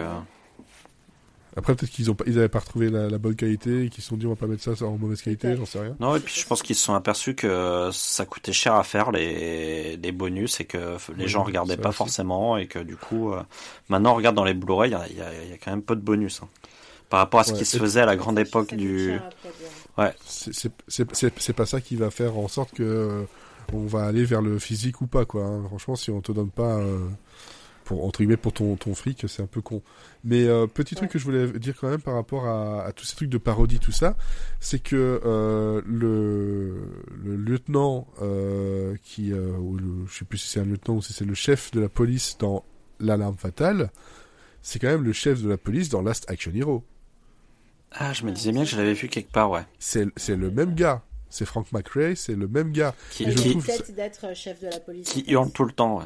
Après, 1.57 1.75
peut-être 1.75 1.91
qu'ils 1.91 2.09
ont 2.09 2.15
ils 2.25 2.37
avaient 2.37 2.47
pas 2.47 2.59
retrouvé 2.59 2.89
la, 2.89 3.17
bonne 3.17 3.35
qualité 3.35 3.85
et 3.85 3.89
qu'ils 3.89 4.03
se 4.03 4.09
sont 4.09 4.17
dit 4.17 4.25
on 4.25 4.29
va 4.29 4.35
pas 4.35 4.47
mettre 4.47 4.63
ça 4.63 4.85
en 4.85 4.97
mauvaise 4.97 5.21
qualité, 5.21 5.55
j'en 5.57 5.65
sais 5.65 5.81
rien. 5.81 5.95
Non, 5.99 6.15
et 6.15 6.19
puis 6.21 6.39
je 6.39 6.45
pense 6.47 6.61
qu'ils 6.61 6.77
se 6.77 6.83
sont 6.83 6.93
aperçus 6.93 7.35
que 7.35 7.89
ça 7.91 8.25
coûtait 8.25 8.53
cher 8.53 8.75
à 8.75 8.83
faire 8.83 9.11
les, 9.11 9.97
les 9.97 10.11
bonus 10.13 10.61
et 10.61 10.65
que 10.65 10.97
les 11.17 11.27
gens 11.27 11.43
regardaient 11.43 11.77
pas 11.77 11.91
forcément 11.91 12.57
et 12.57 12.67
que 12.67 12.79
du 12.79 12.95
coup, 12.95 13.33
euh, 13.33 13.41
maintenant 13.89 14.13
on 14.13 14.15
regarde 14.15 14.35
dans 14.35 14.45
les 14.45 14.53
Blu-ray, 14.53 14.91
il 14.91 15.17
y 15.17 15.21
a, 15.21 15.33
y 15.49 15.53
a, 15.53 15.57
quand 15.57 15.71
même 15.71 15.83
peu 15.83 15.95
de 15.95 16.01
bonus. 16.01 16.41
Hein. 16.41 16.49
Par 17.09 17.19
rapport 17.19 17.41
à 17.41 17.43
ce 17.43 17.51
qui 17.51 17.65
se 17.65 17.77
faisait 17.77 17.99
à 17.99 18.05
la 18.05 18.15
grande 18.15 18.39
époque 18.39 18.73
du. 18.73 19.19
Ouais. 19.97 20.13
C'est 20.25 21.53
pas 21.53 21.65
ça 21.65 21.81
qui 21.81 21.97
va 21.97 22.09
faire 22.09 22.37
en 22.37 22.47
sorte 22.47 22.71
que 22.71 23.25
on 23.73 23.85
va 23.85 24.05
aller 24.05 24.23
vers 24.23 24.41
le 24.41 24.59
physique 24.59 25.01
ou 25.01 25.07
pas 25.07 25.25
quoi. 25.25 25.43
Hein. 25.43 25.63
Franchement, 25.67 25.95
si 25.95 26.11
on 26.11 26.21
te 26.21 26.31
donne 26.31 26.49
pas 26.49 26.77
euh, 26.77 27.07
pour 27.91 28.05
entre 28.05 28.19
guillemets 28.19 28.37
pour 28.37 28.53
ton 28.53 28.77
ton 28.77 28.95
fric, 28.95 29.25
c'est 29.27 29.41
un 29.41 29.47
peu 29.47 29.59
con. 29.59 29.81
Mais 30.23 30.45
euh, 30.47 30.65
petit 30.65 30.95
truc 30.95 31.11
que 31.11 31.19
je 31.19 31.25
voulais 31.25 31.51
dire 31.59 31.75
quand 31.77 31.89
même 31.89 32.01
par 32.01 32.13
rapport 32.13 32.47
à, 32.47 32.89
tous 32.95 33.03
ces 33.03 33.17
trucs 33.17 33.29
de 33.29 33.37
parodie 33.37 33.79
tout 33.79 33.91
ça, 33.91 34.15
c'est 34.61 34.79
que 34.79 35.19
euh, 35.25 35.81
le, 35.85 36.87
le 37.21 37.35
lieutenant 37.35 38.07
qui 39.03 39.33
ou 39.33 40.07
je 40.07 40.19
sais 40.19 40.25
plus 40.25 40.37
si 40.37 40.47
c'est 40.47 40.61
un 40.61 40.65
lieutenant 40.65 40.97
ou 40.97 41.01
si 41.01 41.11
c'est 41.11 41.25
le 41.25 41.33
chef 41.33 41.71
de 41.71 41.81
la 41.81 41.89
police 41.89 42.37
dans 42.39 42.63
l'alarme 43.01 43.35
fatale, 43.35 43.91
c'est 44.61 44.79
quand 44.79 44.87
même 44.87 45.03
le 45.03 45.11
chef 45.11 45.41
de 45.41 45.49
la 45.49 45.57
police 45.57 45.89
dans 45.89 46.01
Last 46.01 46.29
Action 46.29 46.53
Hero. 46.55 46.85
Ah, 47.91 48.13
je 48.13 48.23
me 48.23 48.31
disais 48.31 48.53
bien 48.53 48.63
que 48.63 48.69
je 48.69 48.77
l'avais 48.77 48.93
vu 48.93 49.09
quelque 49.09 49.33
part, 49.33 49.51
ouais. 49.51 49.65
C'est 49.79 50.07
c'est 50.15 50.37
le 50.37 50.49
même 50.49 50.75
gars 50.75 51.03
c'est 51.33 51.45
Frank 51.45 51.71
McRae, 51.71 52.15
c'est 52.15 52.35
le 52.35 52.47
même 52.47 52.73
gars. 52.73 52.93
Qui, 53.11 53.23
et 53.23 53.33
qui 53.33 53.55
d'être 53.93 54.35
chef 54.35 54.59
de 54.59 54.67
la 54.67 54.79
police. 54.81 55.07
Qui 55.07 55.23
hurle 55.29 55.49
tout 55.51 55.63
le 55.63 55.71
temps. 55.71 55.99
Ouais. 55.99 56.05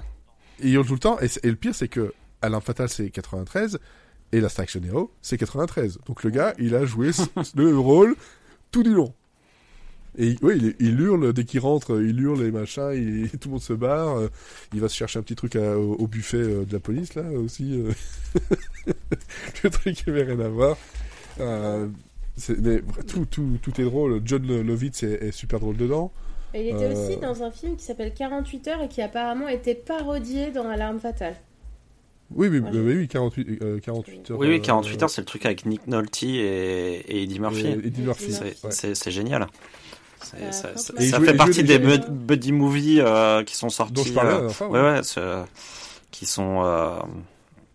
Il 0.61 0.73
hurle 0.73 0.85
tout 0.85 0.93
le 0.93 0.99
temps, 0.99 1.17
et, 1.19 1.27
le 1.49 1.55
pire, 1.55 1.75
c'est 1.75 1.87
que 1.87 2.13
Alain 2.41 2.61
Fatal, 2.61 2.89
c'est 2.89 3.09
93, 3.09 3.79
et 4.31 4.41
la 4.41 4.49
Action 4.57 4.81
Hero, 4.83 5.11
c'est 5.21 5.37
93. 5.37 5.99
Donc 6.05 6.23
le 6.23 6.29
gars, 6.29 6.53
il 6.59 6.75
a 6.75 6.85
joué 6.85 7.11
le 7.55 7.77
rôle 7.77 8.15
tout 8.71 8.83
du 8.83 8.93
long. 8.93 9.13
Et 10.17 10.35
oui, 10.41 10.75
il, 10.79 10.99
hurle 10.99 11.33
dès 11.33 11.43
qu'il 11.43 11.59
rentre, 11.59 12.01
il 12.01 12.19
hurle 12.19 12.41
les 12.41 12.51
machins, 12.51 12.91
il, 12.93 13.29
tout 13.39 13.49
le 13.49 13.53
monde 13.53 13.61
se 13.61 13.73
barre. 13.73 14.17
Euh, 14.17 14.27
il 14.73 14.79
va 14.79 14.87
se 14.87 14.95
chercher 14.95 15.19
un 15.19 15.23
petit 15.23 15.35
truc 15.35 15.55
au, 15.55 16.07
buffet 16.07 16.37
euh, 16.37 16.65
de 16.65 16.73
la 16.73 16.79
police 16.79 17.15
là 17.15 17.23
aussi. 17.31 17.73
Euh. 17.77 17.91
le 19.63 19.69
truc 19.69 19.95
qui 19.95 20.09
avait 20.09 20.23
rien 20.23 20.39
à 20.39 20.47
voir. 20.47 20.77
Mais 21.37 22.81
tout, 23.07 23.25
tout, 23.25 23.59
tout 23.61 23.81
est 23.81 23.83
drôle. 23.83 24.21
John 24.23 24.45
Lovitz 24.61 25.03
est, 25.03 25.21
est 25.21 25.31
super 25.31 25.59
drôle 25.59 25.77
dedans. 25.77 26.11
Il 26.55 26.67
était 26.67 26.87
aussi 26.87 27.17
euh, 27.17 27.21
dans 27.21 27.43
un 27.43 27.51
film 27.51 27.75
qui 27.75 27.83
s'appelle 27.83 28.13
48 28.13 28.67
heures 28.69 28.81
et 28.81 28.87
qui 28.87 29.01
apparemment 29.01 29.47
était 29.47 29.75
parodié 29.75 30.51
dans 30.51 30.67
Alarme 30.69 30.99
fatale. 30.99 31.35
Oui, 32.33 32.47
oui, 32.47 32.59
oui, 32.59 33.07
48, 33.07 33.81
48 33.81 34.31
heures. 34.31 34.39
Oui, 34.39 34.47
oui, 34.47 34.61
48 34.61 35.03
heures, 35.03 35.09
c'est 35.09 35.21
le 35.21 35.25
truc 35.25 35.45
avec 35.45 35.65
Nick 35.65 35.85
Nolte 35.85 36.23
et, 36.23 36.29
et 36.37 37.23
Eddie 37.23 37.39
Murphy. 37.39 37.67
Eddie 37.67 38.01
Murphy. 38.01 38.33
C'est 38.69 39.11
génial. 39.11 39.47
ça, 40.21 40.73
fait 40.73 41.35
partie 41.35 41.63
des 41.63 41.77
buddy 41.77 42.51
movies 42.51 43.03
qui 43.45 43.55
sont 43.55 43.69
sortis. 43.69 43.93
Dont 43.93 44.03
je 44.03 44.13
parlais, 44.13 44.45
enfin, 44.45 44.67
ouais, 44.67 44.81
ouais, 44.81 45.01
qui 46.11 46.25
sont 46.25 47.05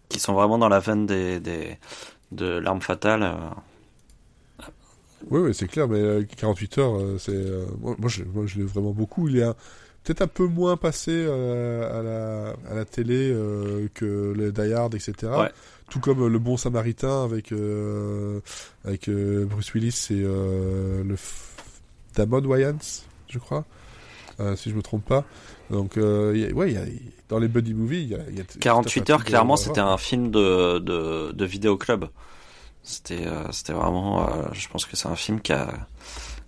qui 0.09 0.19
sont 0.19 0.33
vraiment 0.35 0.59
dans 0.59 0.69
la 0.69 0.81
veine 0.81 1.07
des, 1.07 1.39
des 1.39 1.79
de 2.33 2.47
l'arme 2.47 2.81
fatale. 2.81 3.33
Oui, 5.29 5.41
oui, 5.41 5.55
c'est 5.55 5.67
clair, 5.67 5.89
mais 5.89 6.25
48 6.37 6.79
heures, 6.79 6.99
c'est 7.19 7.45
moi, 7.81 7.97
je, 8.07 8.25
moi 8.25 8.47
je 8.47 8.59
l'ai 8.59 8.65
vraiment 8.65 8.93
beaucoup. 8.93 9.29
Il 9.29 9.39
est 9.39 9.45
peut-être 10.03 10.23
un 10.23 10.27
peu 10.27 10.47
moins 10.47 10.77
passé 10.77 11.27
à, 11.27 12.03
la, 12.03 12.55
à 12.71 12.75
la 12.75 12.85
télé 12.85 13.35
que 13.95 14.33
les 14.37 14.51
Die 14.53 14.73
Hard, 14.73 14.95
etc. 14.95 15.33
Tout 15.91 16.01
comme 16.01 16.27
Le 16.27 16.39
Bon 16.39 16.57
Samaritain 16.57 17.25
avec 17.25 17.53
avec 18.85 19.11
Bruce 19.11 19.75
Willis 19.75 20.07
et 20.11 20.23
le 20.23 21.17
Damon 22.15 22.43
Wayans, 22.45 22.79
je 23.29 23.39
crois, 23.39 23.65
si 24.57 24.71
je 24.71 24.75
me 24.75 24.83
trompe 24.83 25.05
pas. 25.05 25.25
Donc, 25.71 25.97
ouais, 25.97 26.73
y 26.73 26.77
a, 26.77 26.83
dans 27.29 27.39
les 27.39 27.49
buddy 27.49 27.75
movies, 27.75 28.03
il 28.03 28.09
y 28.09 28.15
a, 28.15 28.31
y 28.31 28.41
a 28.41 28.45
48 28.61 29.11
heures, 29.11 29.25
clairement, 29.25 29.57
c'était 29.57 29.81
un 29.81 29.99
film 29.99 30.31
de, 30.31 30.79
de, 30.79 31.33
de 31.33 31.45
vidéoclub. 31.45 32.07
C'était, 32.83 33.27
c'était 33.53 33.73
vraiment, 33.73 34.53
je 34.53 34.69
pense 34.69 34.85
que 34.85 34.97
c'est 34.97 35.09
un 35.09 35.17
film 35.17 35.41
qui 35.41 35.53
a, 35.53 35.87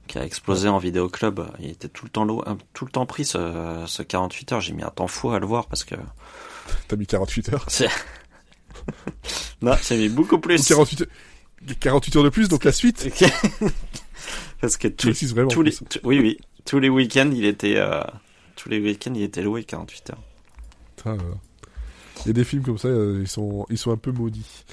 qui 0.09 0.19
a 0.19 0.25
explosé 0.25 0.69
en 0.69 0.79
vidéoclub. 0.79 1.41
Il 1.61 1.71
était 1.71 1.89
tout 1.89 2.05
le 2.05 2.11
temps, 2.11 2.27
tout 2.73 2.85
le 2.85 2.91
temps 2.91 3.07
pris, 3.07 3.25
ce, 3.25 3.85
ce 3.87 4.03
48 4.03 4.53
heures. 4.53 4.61
J'ai 4.61 4.73
mis 4.73 4.83
un 4.83 4.91
temps 4.91 5.07
fou 5.07 5.31
à 5.31 5.39
le 5.39 5.47
voir 5.47 5.67
parce 5.67 5.85
que. 5.85 5.95
T'as 6.89 6.97
mis 6.97 7.07
48 7.07 7.53
heures? 7.53 7.67
non, 9.63 9.75
j'ai 9.83 9.97
mis 9.97 10.09
beaucoup 10.09 10.39
plus. 10.39 10.67
48, 10.67 11.09
48 11.81 12.17
heures 12.17 12.25
de 12.25 12.29
plus, 12.29 12.49
donc 12.49 12.65
la 12.65 12.73
suite. 12.73 13.09
parce 14.61 14.77
que 14.77 14.89
tous 14.89 15.63
les, 15.63 15.75
oui, 16.05 16.19
oui, 16.21 16.39
tous 16.65 16.79
les 16.79 16.89
week-ends, 16.89 17.31
il 17.35 17.45
était, 17.45 17.77
euh, 17.77 18.03
tous 18.57 18.69
les 18.69 18.81
week-ends, 18.81 19.13
il 19.15 19.23
était 19.23 19.43
loué 19.43 19.65
48 19.65 20.11
heures. 20.11 20.23
Ah, 21.05 21.17
il 22.25 22.29
y 22.29 22.31
a 22.31 22.33
des 22.33 22.45
films 22.45 22.63
comme 22.63 22.79
ça, 22.79 22.89
euh, 22.89 23.21
ils 23.23 23.29
sont, 23.29 23.67
ils 23.71 23.79
sont 23.79 23.91
un 23.91 23.97
peu 23.97 24.13
maudits. 24.13 24.65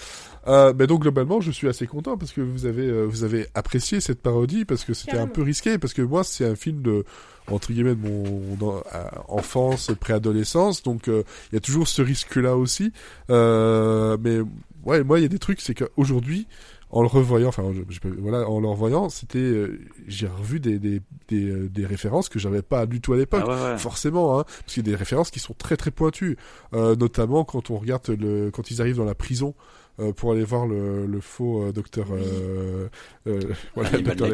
Euh, 0.47 0.73
mais 0.77 0.87
donc 0.87 1.01
globalement, 1.01 1.41
je 1.41 1.51
suis 1.51 1.67
assez 1.67 1.87
content 1.87 2.17
parce 2.17 2.31
que 2.31 2.41
vous 2.41 2.65
avez, 2.65 2.87
euh, 2.87 3.03
vous 3.03 3.23
avez 3.23 3.47
apprécié 3.53 3.99
cette 3.99 4.21
parodie 4.21 4.65
parce 4.65 4.83
que 4.83 4.93
c'était 4.93 5.17
un 5.17 5.27
peu 5.27 5.41
risqué 5.41 5.77
parce 5.77 5.93
que 5.93 6.01
moi 6.01 6.23
c'est 6.23 6.45
un 6.45 6.55
film 6.55 6.81
de 6.81 7.03
entre 7.47 7.71
guillemets 7.73 7.95
de 7.95 8.07
mon 8.07 8.57
euh, 8.61 9.03
enfance, 9.27 9.91
préadolescence, 9.99 10.83
donc 10.83 11.07
il 11.07 11.53
y 11.53 11.57
a 11.57 11.59
toujours 11.59 11.87
ce 11.87 12.01
risque-là 12.01 12.55
aussi. 12.55 12.91
mais 13.29 14.39
ouais, 14.85 15.03
moi 15.03 15.19
il 15.19 15.23
y 15.23 15.25
a 15.25 15.29
des 15.29 15.39
trucs, 15.39 15.61
c'est 15.61 15.73
qu'aujourd'hui 15.73 16.47
en 16.91 17.01
le 17.01 17.07
revoyant, 17.07 17.49
enfin, 17.49 17.71
voilà, 18.17 18.49
en 18.49 18.59
le 18.59 18.67
revoyant, 18.67 19.09
c'était, 19.09 19.67
j'ai 20.07 20.27
revu 20.27 20.59
des 20.59 20.79
des, 20.79 21.01
des, 21.27 21.69
des 21.69 21.85
références 21.85 22.29
que 22.29 22.39
j'avais 22.39 22.63
pas 22.63 22.87
du 22.87 22.99
tout 22.99 23.13
à 23.13 23.17
l'époque, 23.17 23.45
ah 23.47 23.77
forcément, 23.77 24.39
hein, 24.39 24.43
parce 24.43 24.73
qu'il 24.73 24.87
y 24.87 24.89
a 24.89 24.91
des 24.91 24.95
références 24.95 25.29
qui 25.29 25.39
sont 25.39 25.53
très 25.53 25.77
très 25.77 25.91
pointues, 25.91 26.37
euh, 26.73 26.95
notamment 26.95 27.43
quand 27.43 27.69
on 27.69 27.77
regarde 27.77 28.07
le, 28.09 28.49
quand 28.49 28.71
ils 28.71 28.81
arrivent 28.81 28.97
dans 28.97 29.05
la 29.05 29.15
prison 29.15 29.53
euh, 29.99 30.13
pour 30.13 30.31
aller 30.31 30.43
voir 30.43 30.65
le, 30.65 31.05
le 31.05 31.19
faux 31.19 31.63
euh, 31.63 31.71
docteur, 31.71 32.07
euh, 32.11 32.87
voilà, 33.75 33.89
docteur 33.89 34.29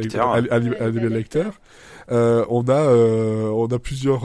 Lecter. 1.10 1.50
on 2.10 2.66
a 2.68 2.90
on 3.52 3.68
a 3.68 3.80
plusieurs 3.80 4.24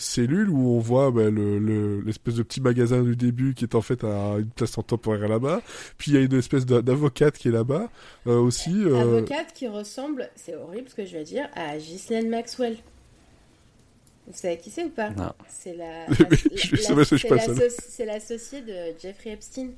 cellules 0.00 0.50
où 0.50 0.76
on 0.76 0.80
voit 0.80 1.10
bah, 1.10 1.30
le 1.30 2.00
l'espèce 2.00 2.34
de 2.34 2.42
petit 2.42 2.60
magasin 2.60 3.02
du 3.02 3.16
début 3.16 3.54
qui 3.54 3.64
est 3.64 3.74
en 3.74 3.80
fait 3.80 4.04
à 4.04 4.36
une 4.38 4.50
place 4.50 4.76
en 4.76 4.82
temporaire 4.82 5.28
là-bas. 5.28 5.62
Puis 5.96 6.10
il 6.10 6.14
y 6.14 6.18
a 6.18 6.20
une 6.20 6.34
espèce 6.34 6.66
d'avocate 6.66 7.38
qui 7.38 7.48
est 7.48 7.52
là-bas 7.52 7.88
aussi. 8.26 8.84
Avocate 8.84 9.52
qui 9.54 9.68
ressemble, 9.68 10.30
c'est 10.36 10.54
horrible 10.56 10.88
ce 10.88 10.94
que 10.94 11.06
je 11.06 11.16
vais 11.16 11.24
dire, 11.24 11.48
à 11.54 11.78
Ghislaine 11.78 12.28
Maxwell. 12.28 12.76
Vous 14.26 14.36
savez 14.36 14.58
qui 14.58 14.70
c'est 14.70 14.84
ou 14.84 14.90
pas? 14.90 15.10
C'est 15.48 15.74
la, 15.74 16.06
c'est 17.88 18.04
l'associé 18.04 18.60
de 18.60 18.98
Jeffrey 19.00 19.30
Epstein. 19.30 19.70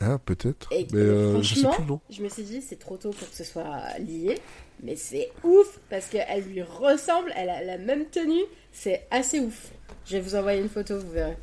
Ah, 0.00 0.18
peut-être. 0.18 0.68
Mais 0.70 0.86
euh, 0.94 1.42
je 1.42 1.54
sais 1.56 1.66
plus 1.68 1.94
Je 2.10 2.22
me 2.22 2.28
suis 2.28 2.44
dit, 2.44 2.62
c'est 2.62 2.78
trop 2.78 2.96
tôt 2.96 3.10
pour 3.10 3.28
que 3.28 3.36
ce 3.36 3.44
soit 3.44 3.80
lié. 3.98 4.38
Mais 4.82 4.94
c'est 4.94 5.30
ouf 5.42 5.80
parce 5.90 6.06
qu'elle 6.06 6.44
lui 6.44 6.62
ressemble, 6.62 7.32
elle 7.36 7.50
a 7.50 7.64
la 7.64 7.78
même 7.78 8.06
tenue. 8.06 8.44
C'est 8.70 9.06
assez 9.10 9.40
ouf. 9.40 9.72
Je 10.06 10.16
vais 10.16 10.20
vous 10.20 10.36
envoyer 10.36 10.60
une 10.60 10.68
photo, 10.68 10.98
vous 10.98 11.10
verrez. 11.10 11.36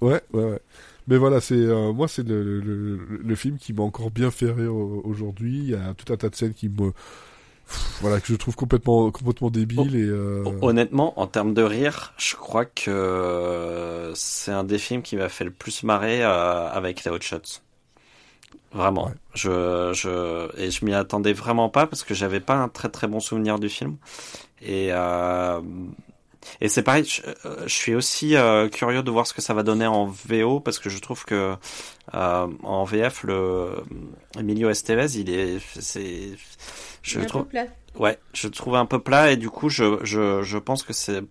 Ouais, 0.00 0.20
ouais, 0.32 0.44
ouais. 0.44 0.60
Mais 1.08 1.16
voilà, 1.16 1.40
c'est 1.40 1.54
euh, 1.54 1.92
moi, 1.92 2.06
c'est 2.06 2.26
le, 2.26 2.60
le, 2.60 3.34
film 3.34 3.58
qui 3.58 3.72
m'a 3.72 3.82
encore 3.82 4.10
bien 4.10 4.30
fait 4.30 4.50
rire 4.50 4.74
aujourd'hui. 4.74 5.58
Il 5.58 5.70
y 5.70 5.74
a 5.74 5.94
tout 5.94 6.12
un 6.12 6.16
tas 6.16 6.28
de 6.28 6.34
scènes 6.34 6.54
qui 6.54 6.68
me. 6.68 6.92
Voilà, 8.02 8.20
que 8.20 8.26
je 8.26 8.34
trouve 8.34 8.54
complètement, 8.54 9.10
complètement 9.10 9.48
débile. 9.48 9.96
et, 9.96 10.02
euh, 10.02 10.44
Honnêtement, 10.60 11.18
en 11.18 11.26
termes 11.26 11.54
de 11.54 11.62
rire, 11.62 12.12
je 12.18 12.36
crois 12.36 12.66
que 12.66 14.12
c'est 14.14 14.52
un 14.52 14.64
des 14.64 14.78
films 14.78 15.02
qui 15.02 15.16
m'a 15.16 15.28
fait 15.28 15.44
le 15.44 15.50
plus 15.50 15.82
marrer 15.82 16.22
avec 16.22 17.04
les 17.04 17.10
Hot 17.10 17.20
Shots. 17.20 17.62
Vraiment. 18.72 19.10
Je, 19.34 19.92
je, 19.94 20.48
et 20.60 20.70
je 20.70 20.84
m'y 20.84 20.94
attendais 20.94 21.32
vraiment 21.32 21.68
pas 21.68 21.86
parce 21.86 22.04
que 22.04 22.14
j'avais 22.14 22.40
pas 22.40 22.54
un 22.54 22.68
très 22.68 22.88
très 22.88 23.06
bon 23.06 23.20
souvenir 23.20 23.58
du 23.58 23.68
film. 23.68 23.96
Et, 24.62 24.88
euh, 24.92 25.60
et 26.60 26.68
c'est 26.68 26.82
pareil, 26.82 27.04
je, 27.04 27.22
euh, 27.46 27.62
je, 27.64 27.74
suis 27.74 27.94
aussi 27.94 28.36
euh, 28.36 28.68
curieux 28.68 29.02
de 29.02 29.10
voir 29.10 29.26
ce 29.26 29.34
que 29.34 29.42
ça 29.42 29.54
va 29.54 29.62
donner 29.62 29.86
en 29.86 30.06
VO 30.06 30.60
parce 30.60 30.78
que 30.78 30.90
je 30.90 30.98
trouve 30.98 31.24
que 31.24 31.54
euh, 32.14 32.46
en 32.62 32.84
VF, 32.84 33.24
le 33.24 33.82
Emilio 34.38 34.70
Estevez, 34.70 35.18
il 35.18 35.30
est, 35.30 35.58
c'est, 35.78 36.30
je 37.02 37.20
il 37.20 37.26
trouve, 37.26 37.42
un 37.42 37.44
peu 37.44 37.50
plat. 37.50 37.66
ouais, 37.98 38.18
je 38.32 38.48
trouve 38.48 38.76
un 38.76 38.86
peu 38.86 38.98
plat 38.98 39.32
et 39.32 39.36
du 39.36 39.50
coup, 39.50 39.68
je, 39.68 39.98
je, 40.02 40.42
je 40.42 40.58
pense 40.58 40.82
que 40.82 40.92
c'est, 40.92 41.22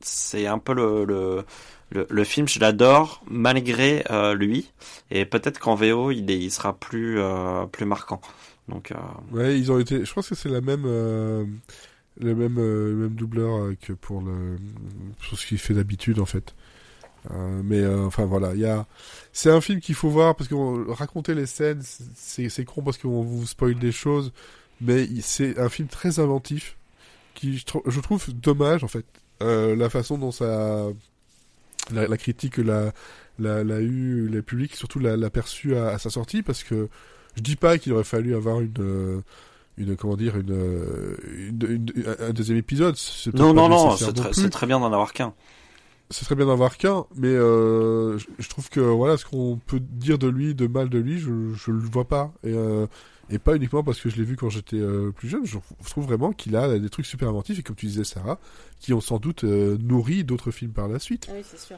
c'est 0.00 0.46
un 0.46 0.58
peu 0.58 0.74
le, 0.74 1.04
le 1.04 1.44
le, 1.90 2.06
le, 2.10 2.24
film, 2.24 2.48
je 2.48 2.60
l'adore 2.60 3.22
malgré 3.28 4.04
euh, 4.10 4.34
lui, 4.34 4.70
et 5.10 5.24
peut-être 5.24 5.58
qu'en 5.58 5.74
VO, 5.74 6.10
il, 6.10 6.30
est, 6.30 6.38
il 6.38 6.50
sera 6.50 6.74
plus 6.74 7.18
euh, 7.18 7.66
plus 7.66 7.86
marquant. 7.86 8.20
Donc, 8.68 8.92
euh... 8.92 8.96
ouais, 9.32 9.58
ils 9.58 9.72
ont 9.72 9.78
été. 9.78 10.04
Je 10.04 10.12
pense 10.12 10.28
que 10.28 10.34
c'est 10.34 10.50
la 10.50 10.60
même 10.60 10.84
euh, 10.86 11.44
le 12.18 12.34
même 12.34 12.58
euh, 12.58 12.94
même 12.94 13.14
doubleur 13.14 13.72
que 13.80 13.92
pour 13.92 14.20
le 14.20 14.56
pour 15.18 15.38
ce 15.38 15.46
qu'il 15.46 15.58
fait 15.58 15.74
d'habitude 15.74 16.20
en 16.20 16.26
fait. 16.26 16.54
mais 17.64 17.86
enfin 17.86 18.24
voilà, 18.26 18.54
il 18.54 18.60
y 18.60 18.66
a 18.66 18.86
c'est 19.32 19.50
un 19.50 19.60
film 19.60 19.80
qu'il 19.80 19.94
faut 19.94 20.10
voir 20.10 20.36
parce 20.36 20.48
que 20.48 20.90
raconter 20.90 21.34
les 21.34 21.46
scènes, 21.46 21.82
c'est 22.14 22.48
c'est 22.48 22.64
con 22.64 22.82
parce 22.82 22.98
qu'on 22.98 23.22
vous 23.22 23.46
spoil 23.46 23.74
des 23.78 23.92
choses, 23.92 24.32
mais 24.80 25.06
c'est 25.22 25.58
un 25.58 25.68
film 25.68 25.88
très 25.88 26.18
inventif 26.20 26.76
qui 27.34 27.58
je 27.58 28.00
trouve 28.00 28.34
dommage 28.34 28.84
en 28.84 28.88
fait. 28.88 29.06
la 29.40 29.88
façon 29.88 30.18
dont 30.18 30.32
ça 30.32 30.88
la, 31.92 32.06
la 32.06 32.16
critique 32.16 32.58
l'a, 32.58 32.92
l'a, 33.38 33.64
l'a 33.64 33.80
eu, 33.80 34.28
le 34.28 34.42
public 34.42 34.74
surtout 34.76 34.98
l'a, 34.98 35.16
l'a 35.16 35.30
perçu 35.30 35.76
à, 35.76 35.88
à, 35.88 35.98
sa 35.98 36.10
sortie 36.10 36.42
parce 36.42 36.62
que 36.62 36.88
je 37.36 37.42
dis 37.42 37.56
pas 37.56 37.78
qu'il 37.78 37.92
aurait 37.92 38.04
fallu 38.04 38.34
avoir 38.34 38.60
une 38.60 38.72
euh, 38.80 39.20
une 39.76 39.96
comment 39.96 40.16
dire 40.16 40.36
une, 40.36 41.16
une, 41.36 41.92
une 41.94 42.16
un 42.18 42.32
deuxième 42.32 42.58
épisode. 42.58 42.96
C'est 42.96 43.34
non 43.34 43.54
non 43.54 43.68
non, 43.68 43.96
c'est 43.96 44.12
très, 44.12 44.32
c'est 44.32 44.50
très 44.50 44.66
bien 44.66 44.80
d'en 44.80 44.92
avoir 44.92 45.12
qu'un. 45.12 45.32
C'est 46.10 46.24
très 46.24 46.34
bien 46.34 46.46
d'en 46.46 46.52
avoir 46.52 46.78
qu'un, 46.78 47.04
mais 47.16 47.28
euh, 47.28 48.16
je, 48.16 48.26
je, 48.38 48.48
trouve 48.48 48.70
que 48.70 48.80
voilà 48.80 49.18
ce 49.18 49.26
qu'on 49.26 49.60
peut 49.66 49.78
dire 49.80 50.18
de 50.18 50.26
lui, 50.26 50.54
de 50.54 50.66
mal 50.66 50.88
de 50.88 50.98
lui, 50.98 51.18
je 51.18 51.54
je 51.54 51.70
le 51.70 51.78
vois 51.80 52.08
pas 52.08 52.32
et 52.42 52.52
euh, 52.54 52.86
et 53.30 53.38
pas 53.38 53.56
uniquement 53.56 53.82
parce 53.82 54.00
que 54.00 54.08
je 54.08 54.16
l'ai 54.16 54.24
vu 54.24 54.36
quand 54.36 54.48
j'étais 54.48 54.76
euh, 54.76 55.12
plus 55.12 55.28
jeune. 55.28 55.44
Je 55.44 55.58
trouve 55.88 56.04
vraiment 56.04 56.32
qu'il 56.32 56.56
a 56.56 56.78
des 56.78 56.90
trucs 56.90 57.06
super 57.06 57.28
inventifs 57.28 57.58
et 57.58 57.62
comme 57.62 57.76
tu 57.76 57.86
disais 57.86 58.04
Sarah, 58.04 58.38
qui 58.80 58.92
ont 58.92 59.00
sans 59.00 59.18
doute 59.18 59.44
euh, 59.44 59.76
nourri 59.78 60.24
d'autres 60.24 60.50
films 60.50 60.72
par 60.72 60.88
la 60.88 60.98
suite. 60.98 61.26
Ah 61.30 61.34
oui, 61.36 61.42
c'est 61.44 61.58
sûr. 61.58 61.76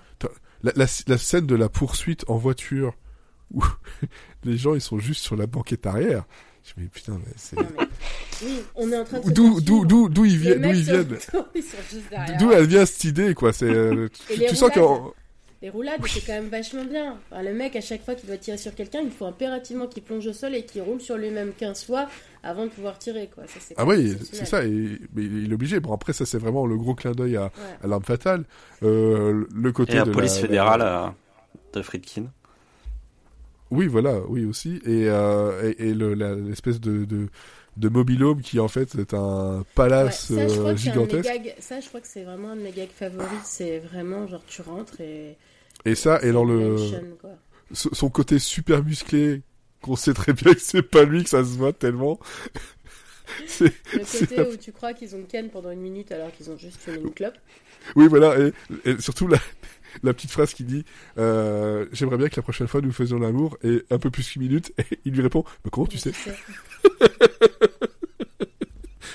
La, 0.63 0.73
la, 0.77 0.87
la, 1.07 1.19
scène 1.19 1.47
de 1.47 1.55
la 1.55 1.69
poursuite 1.69 2.25
en 2.29 2.37
voiture 2.37 2.95
où 3.53 3.65
les 4.45 4.57
gens 4.57 4.75
ils 4.75 4.81
sont 4.81 4.99
juste 4.99 5.23
sur 5.23 5.37
la 5.37 5.47
banquette 5.47 5.87
arrière. 5.87 6.25
Je 6.63 6.81
me 6.81 6.85
dis 6.85 6.91
putain 6.91 7.19
mais 7.25 7.33
c'est. 7.37 7.59
Oui, 8.43 8.61
on 8.75 8.93
est 8.93 8.99
en 8.99 9.05
train 9.05 9.21
de. 9.21 9.31
D'où 9.31 9.61
d'où 9.61 9.87
d'où 9.87 10.09
d'où 10.09 10.25
ils 10.27 10.37
viennent 10.37 10.63
d'où 10.63 10.69
ils 10.75 10.83
viennent. 10.83 11.19
D'où 12.39 12.53
elle 12.53 12.67
vient 12.67 12.85
cette 12.85 13.05
idée 13.05 13.35
quoi. 13.35 13.53
C'est 13.53 13.65
euh, 13.65 14.09
tu, 14.29 14.47
tu 14.47 14.57
sens 14.57 14.71
qu'en 14.71 15.13
les 15.62 15.69
roulades, 15.69 16.01
c'est 16.07 16.24
quand 16.24 16.32
même 16.32 16.49
vachement 16.49 16.85
bien. 16.85 17.19
Enfin, 17.31 17.43
le 17.43 17.53
mec, 17.53 17.77
à 17.77 17.82
chaque 17.82 18.03
fois 18.03 18.15
qu'il 18.15 18.27
doit 18.27 18.39
tirer 18.39 18.57
sur 18.57 18.74
quelqu'un, 18.74 19.01
il 19.03 19.11
faut 19.11 19.27
impérativement 19.27 19.87
qu'il 19.87 20.03
plonge 20.03 20.27
au 20.27 20.32
sol 20.32 20.55
et 20.55 20.65
qu'il 20.65 20.81
roule 20.81 21.01
sur 21.01 21.19
lui-même 21.19 21.53
15 21.53 21.85
fois 21.85 22.09
avant 22.43 22.65
de 22.65 22.70
pouvoir 22.70 22.99
tirer. 22.99 23.28
Quoi. 23.35 23.45
Ça, 23.47 23.74
ah 23.77 23.85
oui, 23.85 24.16
c'est 24.32 24.47
ça. 24.47 24.65
Et, 24.65 24.99
mais 25.15 25.24
il 25.24 25.51
est 25.51 25.55
obligé. 25.55 25.78
Bon, 25.78 25.93
après, 25.93 26.15
ça, 26.15 26.24
c'est 26.24 26.39
vraiment 26.39 26.65
le 26.65 26.78
gros 26.78 26.95
clin 26.95 27.12
d'œil 27.12 27.37
à, 27.37 27.45
ouais. 27.45 27.51
à 27.82 27.87
l'arme 27.87 28.05
fatale. 28.05 28.45
Euh, 28.82 29.47
le 29.55 29.73
côté 29.73 29.93
et 29.93 29.97
la 29.97 30.05
de 30.05 30.11
police 30.11 30.37
la, 30.37 30.41
fédérale 30.41 30.81
la... 30.81 31.15
de 31.74 31.82
Friedkin. 31.82 32.24
Oui, 33.70 33.87
voilà, 33.87 34.19
oui 34.28 34.47
aussi. 34.47 34.81
Et, 34.87 35.09
euh, 35.09 35.73
et, 35.78 35.91
et 35.91 35.95
l'espèce 35.95 36.81
de, 36.81 37.05
de 37.05 37.28
de 37.77 37.89
mobilhome 37.89 38.43
qui 38.43 38.61
en 38.61 38.69
fait 38.69 38.95
est 38.97 39.15
un 39.15 39.65
palace 39.74 40.31
ouais, 40.31 40.49
ça, 40.49 40.55
euh, 40.55 40.77
gigantesque. 40.77 41.55
Ça, 41.61 41.81
je 41.81 41.89
crois 41.89 42.01
que 42.01 42.07
c'est 42.07 42.24
vraiment 42.24 42.51
un 42.51 42.57
de 42.57 42.62
mes 42.62 42.73
gags 42.73 42.89
favoris. 42.89 43.28
C'est 43.45 43.78
vraiment 43.78 44.27
genre 44.27 44.43
tu 44.47 44.62
rentres 44.62 45.01
et 45.01 45.37
Et 45.85 45.94
ça, 45.94 46.20
et 46.23 46.32
dans 46.32 46.44
le 46.44 46.77
son 47.73 48.11
côté 48.11 48.39
super 48.39 48.82
musclé, 48.85 49.43
qu'on 49.81 49.97
sait 49.97 50.15
très 50.15 50.32
bien 50.32 50.52
que 50.55 50.61
c'est 50.61 50.82
pas 50.82 51.05
lui 51.05 51.24
que 51.24 51.31
ça 51.31 51.44
se 51.44 51.57
voit 51.57 51.73
tellement. 51.73 52.19
le 53.61 53.69
côté 54.20 54.40
où 54.40 54.57
tu 54.57 54.73
crois 54.73 54.93
qu'ils 54.93 55.15
ont 55.15 55.23
Ken 55.23 55.51
pendant 55.51 55.70
une 55.70 55.81
minute 55.81 56.12
alors 56.12 56.32
qu'ils 56.32 56.51
ont 56.51 56.57
juste 56.57 56.81
fumé 56.81 56.98
une 56.98 57.12
clope. 57.12 57.39
Oui, 57.97 58.09
voilà, 58.09 58.36
et, 58.85 59.01
surtout 59.01 59.27
la, 59.27 59.39
la, 60.02 60.12
petite 60.12 60.31
phrase 60.31 60.52
qui 60.52 60.65
dit 60.65 60.85
euh, 61.16 61.86
J'aimerais 61.93 62.19
bien 62.19 62.28
que 62.28 62.36
la 62.36 62.43
prochaine 62.43 62.69
fois 62.69 62.81
nous 62.81 62.93
faisions 62.93 63.19
l'amour, 63.19 63.57
et 63.62 63.85
un 63.90 63.98
peu 63.98 64.11
plus 64.11 64.28
qu'une 64.28 64.43
minute, 64.43 64.73
et 64.78 64.98
il 65.05 65.15
lui 65.15 65.23
répond 65.23 65.44
Mais 65.65 65.70
comment 65.70 65.86
tu 65.86 65.98
sais 65.98 66.12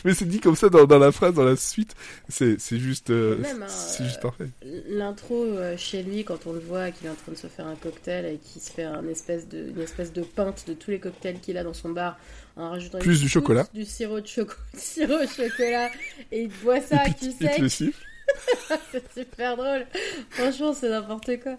mais 0.06 0.14
c'est 0.14 0.26
dit 0.26 0.40
comme 0.40 0.56
ça 0.56 0.70
dans, 0.70 0.86
dans, 0.86 1.00
la 1.00 1.12
phrase, 1.12 1.34
dans 1.34 1.44
la 1.44 1.56
suite. 1.56 1.96
C'est, 2.30 2.60
c'est 2.60 2.78
juste, 2.78 3.10
euh, 3.10 3.38
hein, 3.44 3.66
c'est 3.68 4.06
juste 4.06 4.22
parfait. 4.22 4.50
L'intro 4.88 5.44
euh, 5.44 5.76
chez 5.78 6.04
lui, 6.04 6.24
quand 6.24 6.46
on 6.46 6.54
le 6.54 6.60
voit, 6.60 6.92
qu'il 6.92 7.08
est 7.08 7.10
en 7.10 7.16
train 7.16 7.32
de 7.32 7.38
se 7.38 7.48
faire 7.48 7.68
un 7.68 7.76
cocktail 7.76 8.26
et 8.26 8.38
qu'il 8.38 8.62
se 8.62 8.72
fait 8.72 8.84
un 8.84 9.06
espèce 9.08 9.50
de, 9.50 9.72
une 9.76 9.82
espèce 9.82 10.14
de 10.14 10.22
pinte 10.22 10.66
de 10.68 10.74
tous 10.74 10.92
les 10.92 11.00
cocktails 11.00 11.40
qu'il 11.40 11.58
a 11.58 11.64
dans 11.64 11.74
son 11.74 11.90
bar, 11.90 12.18
en 12.56 12.70
rajoutant 12.70 13.00
plus 13.00 13.20
du 13.20 13.28
chocolat, 13.28 13.68
du 13.74 13.84
sirop 13.84 14.22
de 14.22 14.28
chocolat, 14.28 14.60
sirop 14.76 15.20
de 15.20 15.28
chocolat, 15.28 15.90
et 16.32 16.44
il 16.44 16.52
boit 16.64 16.82
ça, 16.82 17.06
et 17.08 17.12
puis, 17.12 17.36
tu 17.36 17.70
sais. 17.70 17.92
c'est 18.92 19.14
super 19.14 19.58
drôle. 19.58 19.86
Franchement, 20.30 20.74
c'est 20.74 20.90
n'importe 20.90 21.40
quoi. 21.42 21.58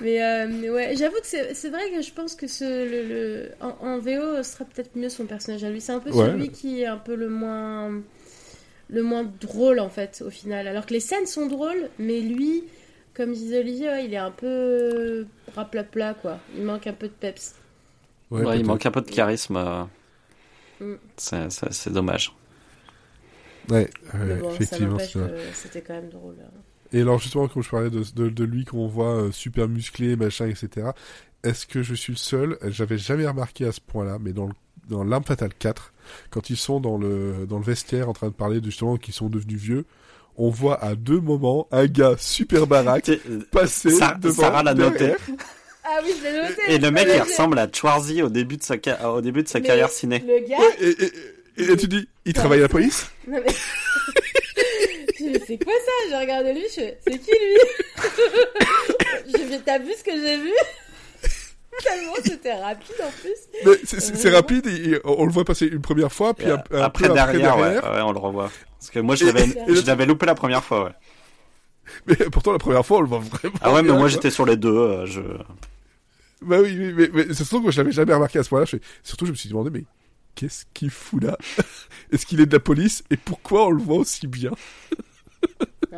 Mais, 0.00 0.22
euh, 0.22 0.72
ouais, 0.72 0.94
j'avoue 0.96 1.16
que 1.20 1.26
c'est 1.26 1.68
vrai 1.68 1.90
que 1.90 2.02
je 2.02 2.12
pense 2.12 2.34
que 2.34 2.46
ce, 2.46 2.64
le, 2.64 3.50
en, 3.60 3.98
VO, 3.98 4.36
ce 4.38 4.42
sera 4.42 4.64
peut-être 4.64 4.96
mieux 4.96 5.08
son 5.08 5.26
personnage 5.26 5.64
à 5.64 5.70
lui. 5.70 5.80
C'est 5.80 5.92
un 5.92 6.00
peu 6.00 6.12
celui 6.12 6.50
qui 6.50 6.82
est 6.82 6.86
un 6.86 6.98
peu 6.98 7.14
le 7.14 7.28
moins 7.28 7.92
le 8.92 9.02
moins 9.02 9.24
drôle 9.40 9.78
en 9.78 9.88
fait 9.88 10.22
au 10.26 10.30
final. 10.30 10.66
Alors 10.66 10.86
que 10.86 10.92
les 10.92 11.00
scènes 11.00 11.26
sont 11.26 11.46
drôles, 11.46 11.88
mais 11.98 12.20
lui, 12.20 12.64
comme 13.14 13.32
disait 13.32 13.60
Olivier, 13.60 14.04
il 14.04 14.14
est 14.14 14.18
un 14.18 14.32
peu 14.32 15.26
raplapla 15.54 16.14
quoi. 16.14 16.38
Il 16.56 16.64
manque 16.64 16.86
un 16.86 16.92
peu 16.92 17.06
de 17.06 17.12
peps. 17.12 17.54
Ouais, 18.30 18.58
il 18.58 18.66
manque 18.66 18.86
un 18.86 18.90
peu 18.90 19.00
de 19.00 19.10
charisme. 19.10 19.56
Euh. 19.56 19.84
Mm. 20.80 21.48
C'est 21.56 21.92
dommage. 21.92 22.32
Ouais, 23.68 23.90
effectivement. 24.48 24.98
C'était 25.54 25.82
quand 25.82 25.94
même 25.94 26.08
drôle. 26.08 26.36
Hein. 26.40 26.50
Et 26.92 27.00
alors 27.00 27.18
justement, 27.18 27.46
quand 27.48 27.62
je 27.62 27.70
parlais 27.70 27.90
de, 27.90 28.02
de, 28.28 28.44
lui 28.44 28.64
qu'on 28.64 28.88
voit 28.88 29.14
euh, 29.14 29.30
super 29.30 29.68
musclé, 29.68 30.16
machin, 30.16 30.46
etc. 30.48 30.88
Est-ce 31.44 31.66
que 31.66 31.82
je 31.82 31.94
suis 31.94 32.12
le 32.12 32.18
seul? 32.18 32.58
J'avais 32.64 32.98
jamais 32.98 33.26
remarqué 33.26 33.64
à 33.64 33.72
ce 33.72 33.80
point-là, 33.80 34.18
mais 34.20 34.32
dans 34.32 34.50
dans 34.88 35.04
l'arme 35.04 35.22
fatale 35.22 35.54
4, 35.56 35.92
quand 36.30 36.50
ils 36.50 36.56
sont 36.56 36.80
dans 36.80 36.98
le 36.98 37.46
dans 37.48 37.58
le 37.58 37.64
vestiaire 37.64 38.08
en 38.08 38.12
train 38.12 38.26
de 38.26 38.32
parler 38.32 38.60
de 38.60 38.66
justement 38.66 38.96
qu'ils 38.96 39.14
sont 39.14 39.28
devenus 39.28 39.58
vieux, 39.58 39.84
on 40.36 40.50
voit 40.50 40.82
à 40.82 40.94
deux 40.96 41.20
moments 41.20 41.68
un 41.70 41.86
gars 41.86 42.16
super 42.18 42.66
baraque 42.66 43.10
passer 43.52 43.90
devant 44.20 44.42
Sarah 44.42 44.62
la 44.62 44.74
noté. 44.74 45.14
Ah 45.84 45.98
oui, 46.04 46.12
je 46.18 46.24
l'ai 46.24 46.42
noté. 46.42 46.62
Et 46.68 46.78
le 46.78 46.90
mec, 46.90 47.08
il 47.14 47.20
ressemble 47.20 47.58
à 47.58 47.68
Schwarzy 47.72 48.22
au 48.22 48.28
début 48.28 48.56
de 48.56 48.62
sa, 48.62 48.76
au 49.12 49.20
début 49.20 49.42
de 49.42 49.48
sa 49.48 49.60
carrière 49.60 49.90
ciné. 49.90 50.22
Le 50.26 50.46
gars. 50.46 50.58
Et 51.56 51.76
tu 51.76 51.88
dis, 51.88 52.08
il 52.24 52.32
travaille 52.32 52.58
à 52.58 52.62
la 52.62 52.68
police? 52.68 53.10
Non 53.26 53.40
mais. 53.44 53.52
c'est 55.46 55.62
quoi 55.62 55.72
ça? 55.72 55.92
J'ai 56.08 56.16
regardé 56.16 56.52
lui, 56.52 56.62
je 56.64 56.68
c'est 56.74 57.18
qui 57.18 57.30
lui? 57.30 57.56
T'as 59.64 59.78
vu 59.78 59.92
ce 59.96 60.04
que 60.04 60.12
j'ai 60.12 60.36
vu? 60.38 60.52
Tellement 61.82 62.14
c'était 62.22 62.54
rapide 62.54 62.96
en 63.02 63.10
plus. 63.10 63.38
C'est 63.86 64.30
rapide, 64.30 65.00
on 65.04 65.24
le 65.24 65.32
voit 65.32 65.44
passer 65.44 65.66
une 65.66 65.80
première 65.80 66.12
fois, 66.12 66.34
puis 66.34 66.46
un, 66.46 66.62
après, 66.72 67.08
peu 67.08 67.14
derrière, 67.14 67.52
après 67.52 67.62
derrière. 67.62 67.92
Ouais, 67.92 68.00
on 68.02 68.12
le 68.12 68.18
revoit. 68.18 68.50
Parce 68.78 68.90
que 68.90 69.00
moi 69.00 69.14
je 69.14 69.24
l'avais 69.86 70.06
loupé 70.06 70.26
la 70.26 70.34
première 70.34 70.64
fois, 70.64 70.84
ouais. 70.84 70.92
Mais 72.06 72.16
pourtant 72.16 72.52
la 72.52 72.58
première 72.58 72.84
fois 72.84 72.98
on 72.98 73.00
le 73.02 73.08
voit 73.08 73.18
vraiment. 73.18 73.54
Ah 73.60 73.72
ouais, 73.72 73.82
mais 73.82 73.92
moi 73.92 74.08
j'étais 74.08 74.30
sur 74.30 74.46
les 74.46 74.56
deux. 74.56 74.76
Euh, 74.76 75.06
je... 75.06 75.20
Bah 76.42 76.58
oui, 76.60 76.74
mais, 76.96 77.10
mais, 77.12 77.24
c'est 77.28 77.44
surtout 77.44 77.64
que 77.64 77.70
je 77.70 77.78
l'avais 77.78 77.92
jamais 77.92 78.14
remarqué 78.14 78.38
à 78.38 78.42
ce 78.42 78.48
point-là. 78.48 78.66
Surtout 79.02 79.26
je 79.26 79.30
me 79.30 79.36
suis 79.36 79.48
demandé, 79.48 79.70
mais 79.70 79.84
qu'est-ce 80.34 80.64
qu'il 80.74 80.90
fout 80.90 81.22
là? 81.22 81.36
Est-ce 82.12 82.26
qu'il 82.26 82.40
est 82.40 82.46
de 82.46 82.52
la 82.52 82.60
police? 82.60 83.04
Et 83.10 83.16
pourquoi 83.16 83.66
on 83.66 83.70
le 83.70 83.82
voit 83.82 83.98
aussi 83.98 84.26
bien? 84.26 84.52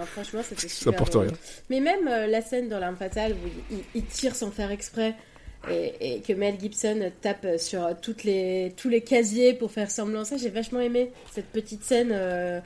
Franchement, 0.06 0.42
c'était 0.42 0.68
super. 0.68 0.92
Ça 0.92 0.98
porte 0.98 1.14
rien. 1.14 1.32
Mais 1.68 1.80
même 1.80 2.08
euh, 2.08 2.26
la 2.26 2.40
scène 2.40 2.68
dans 2.68 2.78
L'Arme 2.78 2.96
Fatale 2.96 3.32
où 3.32 3.76
il, 3.94 4.04
tire 4.04 4.34
sans 4.34 4.50
faire 4.50 4.70
exprès 4.70 5.14
et, 5.70 6.20
que 6.26 6.32
Mel 6.32 6.58
Gibson 6.58 7.12
tape 7.20 7.46
sur 7.58 7.88
toutes 8.00 8.24
les, 8.24 8.72
tous 8.76 8.88
les 8.88 9.02
casiers 9.02 9.54
pour 9.54 9.70
faire 9.70 9.90
semblant 9.90 10.24
ça, 10.24 10.36
j'ai 10.36 10.48
vachement 10.48 10.80
aimé 10.80 11.12
cette 11.30 11.46
petite 11.46 11.84
scène 11.84 12.10
euh, 12.10 12.60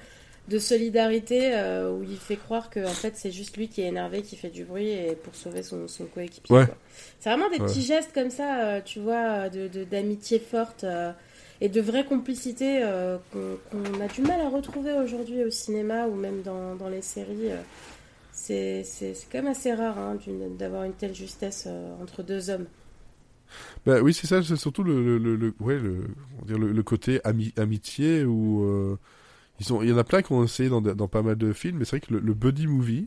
de 0.48 0.58
solidarité 0.58 1.50
euh, 1.52 1.90
où 1.90 2.04
il 2.04 2.16
fait 2.16 2.36
croire 2.36 2.70
que 2.70 2.80
en 2.86 2.92
fait 2.92 3.14
c'est 3.16 3.32
juste 3.32 3.56
lui 3.56 3.68
qui 3.68 3.82
est 3.82 3.88
énervé, 3.88 4.22
qui 4.22 4.36
fait 4.36 4.48
du 4.48 4.64
bruit 4.64 4.88
et 4.88 5.14
pour 5.16 5.34
sauver 5.34 5.62
son, 5.62 5.88
son 5.88 6.06
coéquipier. 6.06 6.64
C'est 7.18 7.28
vraiment 7.28 7.50
des 7.50 7.58
petits 7.58 7.82
gestes 7.82 8.12
comme 8.14 8.30
ça, 8.30 8.80
tu 8.82 9.00
vois, 9.00 9.50
de 9.50 9.84
d'amitié 9.84 10.38
forte 10.38 10.86
et 11.60 11.68
de 11.68 11.80
vraie 11.80 12.04
complicité 12.04 12.80
euh, 12.82 13.18
qu'on 13.30 14.00
a 14.00 14.08
du 14.08 14.22
mal 14.22 14.40
à 14.40 14.48
retrouver 14.48 14.92
aujourd'hui 14.92 15.44
au 15.44 15.50
cinéma 15.50 16.06
ou 16.06 16.14
même 16.14 16.42
dans, 16.42 16.74
dans 16.76 16.88
les 16.88 17.02
séries. 17.02 17.50
Euh, 17.50 17.62
c'est 18.32 18.84
quand 19.32 19.38
même 19.38 19.50
assez 19.50 19.72
rare 19.72 19.98
hein, 19.98 20.18
d'avoir 20.58 20.84
une 20.84 20.92
telle 20.92 21.14
justesse 21.14 21.64
euh, 21.66 22.02
entre 22.02 22.22
deux 22.22 22.50
hommes. 22.50 22.66
Bah 23.86 24.00
oui, 24.02 24.12
c'est 24.12 24.26
ça, 24.26 24.42
c'est 24.42 24.56
surtout 24.56 24.82
le, 24.82 25.18
le, 25.18 25.36
le, 25.36 25.54
ouais, 25.60 25.78
le, 25.78 26.08
dire 26.44 26.58
le, 26.58 26.82
côté 26.82 27.20
ami, 27.24 27.54
amitié 27.56 28.24
où 28.24 28.98
ils 29.60 29.72
ont, 29.72 29.82
il 29.82 29.88
y 29.88 29.92
en 29.92 29.98
a 29.98 30.04
plein 30.04 30.20
qui 30.20 30.32
ont 30.32 30.42
essayé 30.42 30.68
dans, 30.68 30.80
dans 30.80 31.08
pas 31.08 31.22
mal 31.22 31.36
de 31.36 31.52
films, 31.52 31.78
mais 31.78 31.84
c'est 31.84 31.98
vrai 31.98 32.00
que 32.00 32.12
le, 32.12 32.34
buddy 32.34 32.66
movie 32.66 33.06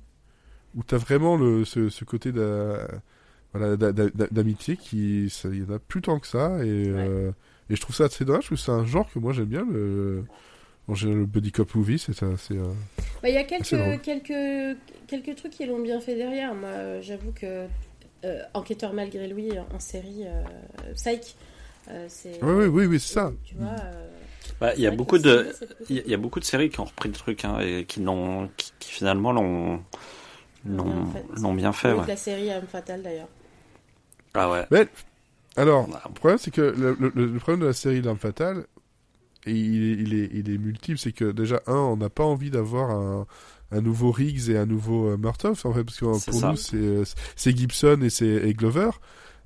où 0.75 0.83
tu 0.83 0.95
as 0.95 0.97
vraiment 0.97 1.35
le, 1.35 1.65
ce, 1.65 1.89
ce 1.89 2.05
côté 2.05 2.31
d'amitié 4.31 4.77
qui, 4.77 5.25
il 5.25 5.59
y 5.59 5.63
en 5.69 5.73
a 5.73 5.79
plus 5.79 6.01
tant 6.01 6.19
que 6.19 6.27
ça 6.27 6.63
et 6.65 6.89
et 7.69 7.75
je 7.75 7.81
trouve 7.81 7.95
ça 7.95 8.05
assez 8.05 8.25
dommage 8.25 8.49
parce 8.49 8.61
que 8.61 8.65
c'est 8.65 8.71
un 8.71 8.85
genre 8.85 9.09
que 9.11 9.19
moi 9.19 9.33
j'aime 9.33 9.45
bien. 9.45 9.65
Le, 9.69 10.23
en 10.87 10.95
général, 10.95 11.19
le 11.19 11.25
buddy 11.27 11.51
cop 11.51 11.75
movie, 11.75 11.99
c'est 11.99 12.23
assez. 12.23 12.57
Euh, 12.57 12.73
bah, 13.21 13.29
il 13.29 13.35
y 13.35 13.37
a 13.37 13.43
quelques, 13.43 14.01
quelques, 14.01 14.77
quelques 15.07 15.35
trucs 15.35 15.51
qui 15.51 15.65
l'ont 15.65 15.79
bien 15.79 15.99
fait 16.01 16.15
derrière. 16.15 16.55
Moi, 16.55 17.01
j'avoue 17.01 17.31
que 17.31 17.67
euh, 18.25 18.41
Enquêteur 18.53 18.93
malgré 18.93 19.27
lui 19.27 19.51
en 19.59 19.79
série, 19.79 20.25
euh, 20.25 20.93
Psych, 20.95 21.35
c'est. 22.07 22.43
Oui, 22.43 22.53
oui, 22.53 22.65
oui, 22.65 22.85
oui 22.87 22.99
c'est 22.99 23.13
ça. 23.13 23.31
Tu 23.45 23.55
vois. 23.55 23.75
Bah, 24.59 24.73
il 24.75 24.81
y 24.81 24.87
a 24.87 24.91
beaucoup 24.91 25.19
de, 25.19 25.53
il 25.89 26.07
y 26.07 26.13
a 26.13 26.17
beaucoup 26.17 26.39
de 26.39 26.45
séries 26.45 26.69
qui 26.69 26.79
ont 26.79 26.85
repris 26.85 27.07
le 27.07 27.15
truc 27.15 27.45
hein, 27.45 27.59
et 27.59 27.85
qui 27.85 28.01
l'ont, 28.01 28.49
qui, 28.57 28.73
finalement 28.91 29.31
l'ont, 29.31 29.81
l'ont, 30.65 31.53
bien 31.53 31.71
fait. 31.71 31.93
Ouais. 31.93 32.07
La 32.07 32.17
série 32.17 32.51
Âme 32.51 32.67
fatale 32.67 33.03
d'ailleurs. 33.03 33.29
Ah 34.33 34.49
ouais. 34.49 34.65
Mais 34.71 34.87
alors, 35.59 35.87
le 35.87 36.13
problème, 36.13 36.37
c'est 36.39 36.51
que 36.51 36.61
le, 36.61 37.37
problème 37.39 37.61
de 37.61 37.65
la 37.65 37.73
série 37.73 38.01
L'Arme 38.01 38.17
Fatale, 38.17 38.65
et 39.45 39.51
il, 39.51 40.13
est, 40.13 40.29
il, 40.33 40.49
est, 40.49 40.57
multiple, 40.57 40.97
c'est 40.97 41.11
que 41.11 41.31
déjà, 41.31 41.61
un, 41.67 41.75
on 41.75 41.97
n'a 41.97 42.09
pas 42.09 42.23
envie 42.23 42.49
d'avoir 42.49 42.91
un, 42.91 43.27
un, 43.71 43.81
nouveau 43.81 44.11
Riggs 44.11 44.49
et 44.49 44.57
un 44.57 44.65
nouveau 44.65 45.09
euh, 45.09 45.17
Murtaugh, 45.17 45.57
en 45.65 45.73
fait, 45.73 45.83
parce 45.83 45.97
que 45.97 46.05
pour 46.05 46.51
nous, 46.51 46.57
euh, 46.73 47.03
c'est 47.35 47.57
Gibson 47.57 47.99
et 48.01 48.09
c'est 48.09 48.53
Glover. 48.53 48.91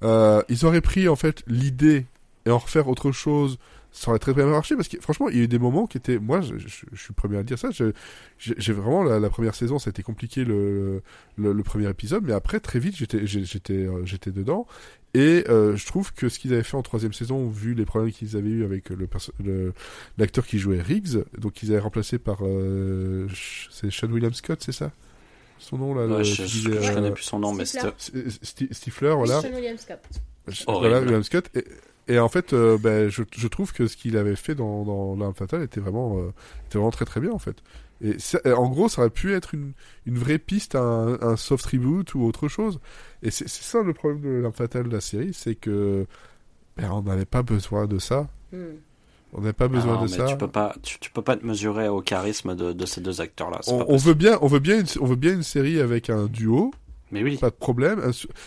Euh, 0.03 0.43
ils 0.49 0.65
auraient 0.65 0.81
pris, 0.81 1.07
en 1.07 1.15
fait, 1.15 1.43
l'idée 1.47 2.05
et 2.45 2.51
en 2.51 2.57
refaire 2.57 2.87
autre 2.87 3.11
chose 3.11 3.57
ça 3.93 4.09
aurait 4.09 4.19
très 4.19 4.33
bien 4.33 4.47
marché 4.47 4.75
parce 4.75 4.87
que 4.87 4.99
franchement 4.99 5.29
il 5.29 5.37
y 5.37 5.39
a 5.39 5.43
eu 5.43 5.47
des 5.47 5.59
moments 5.59 5.85
qui 5.85 5.97
étaient 5.97 6.17
moi 6.17 6.41
je, 6.41 6.57
suis 6.67 6.87
le 6.87 7.13
premier 7.13 7.37
à 7.37 7.43
dire 7.43 7.59
ça 7.59 7.69
j'ai 7.69 8.73
vraiment 8.73 9.03
la, 9.03 9.29
première 9.29 9.53
saison 9.53 9.77
ça 9.77 9.89
a 9.89 9.91
été 9.91 10.01
compliqué 10.01 10.43
le, 10.43 11.03
le, 11.37 11.63
premier 11.63 11.87
épisode 11.87 12.23
mais 12.25 12.33
après 12.33 12.59
très 12.59 12.79
vite 12.79 12.95
j'étais 12.97 13.27
j'étais 13.27 13.87
j'étais 14.03 14.31
dedans 14.31 14.65
et 15.13 15.45
euh, 15.49 15.75
je 15.75 15.85
trouve 15.85 16.13
que 16.13 16.29
ce 16.29 16.39
qu'ils 16.39 16.53
avaient 16.53 16.63
fait 16.63 16.77
en 16.77 16.81
troisième 16.81 17.13
saison 17.13 17.47
vu 17.47 17.73
les 17.73 17.85
problèmes 17.85 18.11
qu'ils 18.11 18.35
avaient 18.35 18.49
eu 18.49 18.63
avec 18.63 18.89
le 18.89 19.73
l'acteur 20.17 20.45
qui 20.45 20.59
jouait 20.59 20.81
Riggs 20.81 21.23
donc 21.37 21.61
ils 21.63 21.71
avaient 21.71 21.79
remplacé 21.79 22.17
par 22.17 22.39
euh, 22.41 23.27
c'est 23.71 23.91
Sean 23.91 24.09
William 24.09 24.33
Scott 24.33 24.61
c'est 24.63 24.71
ça? 24.71 24.91
Son 25.59 25.77
nom 25.77 25.93
là 25.93 26.23
je, 26.23 26.45
je, 26.45 26.93
connais 26.93 27.11
plus 27.11 27.23
son 27.23 27.39
nom 27.39 27.53
mais 27.53 27.65
Stifler. 27.65 29.13
voilà. 29.15 29.41
Sean 29.41 29.53
William 29.53 29.77
Scott. 29.77 29.99
Voilà 30.67 30.99
William 30.99 31.23
Scott. 31.23 31.49
Et, 31.55 31.63
et 32.07 32.19
en 32.19 32.27
fait, 32.27 32.53
euh, 32.53 32.77
ben, 32.77 33.09
je, 33.09 33.23
je, 33.35 33.47
trouve 33.47 33.71
que 33.71 33.87
ce 33.87 33.95
qu'il 33.95 34.17
avait 34.17 34.35
fait 34.35 34.55
dans, 34.55 34.83
dans 34.83 35.15
L'Arme 35.15 35.33
Fatale 35.33 35.63
était 35.63 35.79
vraiment, 35.79 36.17
euh, 36.17 36.33
était 36.67 36.77
vraiment 36.77 36.91
très 36.91 37.05
très 37.05 37.21
bien 37.21 37.31
en 37.31 37.39
fait. 37.39 37.55
Et 38.03 38.51
en 38.51 38.69
gros, 38.69 38.89
ça 38.89 39.01
aurait 39.01 39.09
pu 39.09 39.33
être 39.33 39.53
une, 39.53 39.73
une 40.05 40.17
vraie 40.17 40.37
piste, 40.37 40.75
un, 40.75 41.17
un 41.21 41.35
soft 41.37 41.65
reboot 41.65 42.13
ou 42.15 42.23
autre 42.23 42.47
chose. 42.47 42.79
Et 43.21 43.31
c'est 43.31 43.47
ça 43.47 43.81
le 43.81 43.93
problème 43.93 44.21
de 44.21 44.29
L'Arme 44.41 44.53
Fatale 44.53 44.89
de 44.89 44.93
la 44.93 45.01
série, 45.01 45.33
c'est 45.33 45.55
que 45.55 46.05
ben, 46.77 46.91
on 46.91 47.01
n'avait 47.01 47.25
pas 47.25 47.43
besoin 47.43 47.87
de 47.87 47.99
ça. 47.99 48.27
Hmm. 48.51 48.75
On 49.35 49.39
n'avait 49.39 49.53
pas 49.53 49.67
besoin 49.67 50.01
de 50.01 50.07
ça. 50.07 50.25
Tu 50.25 50.37
peux 50.37 50.47
pas, 50.47 50.75
tu, 50.83 51.09
peux 51.09 51.23
pas 51.23 51.35
te 51.35 51.45
mesurer 51.45 51.87
au 51.87 52.01
charisme 52.01 52.55
de, 52.55 52.71
de 52.71 52.85
ces 52.85 53.01
deux 53.01 53.19
acteurs-là. 53.19 53.61
On, 53.67 53.85
on, 53.87 53.97
veut 53.97 54.13
bien, 54.13 54.37
on 54.41 54.47
veut 54.47 54.59
bien, 54.59 54.79
une, 54.79 54.85
on 54.99 55.05
veut 55.05 55.15
bien 55.15 55.33
une 55.33 55.43
série 55.43 55.79
avec 55.79 56.11
un 56.11 56.25
duo. 56.25 56.71
Mais 57.11 57.23
oui. 57.23 57.37
Pas 57.37 57.49
de 57.49 57.55
problème. 57.55 58.01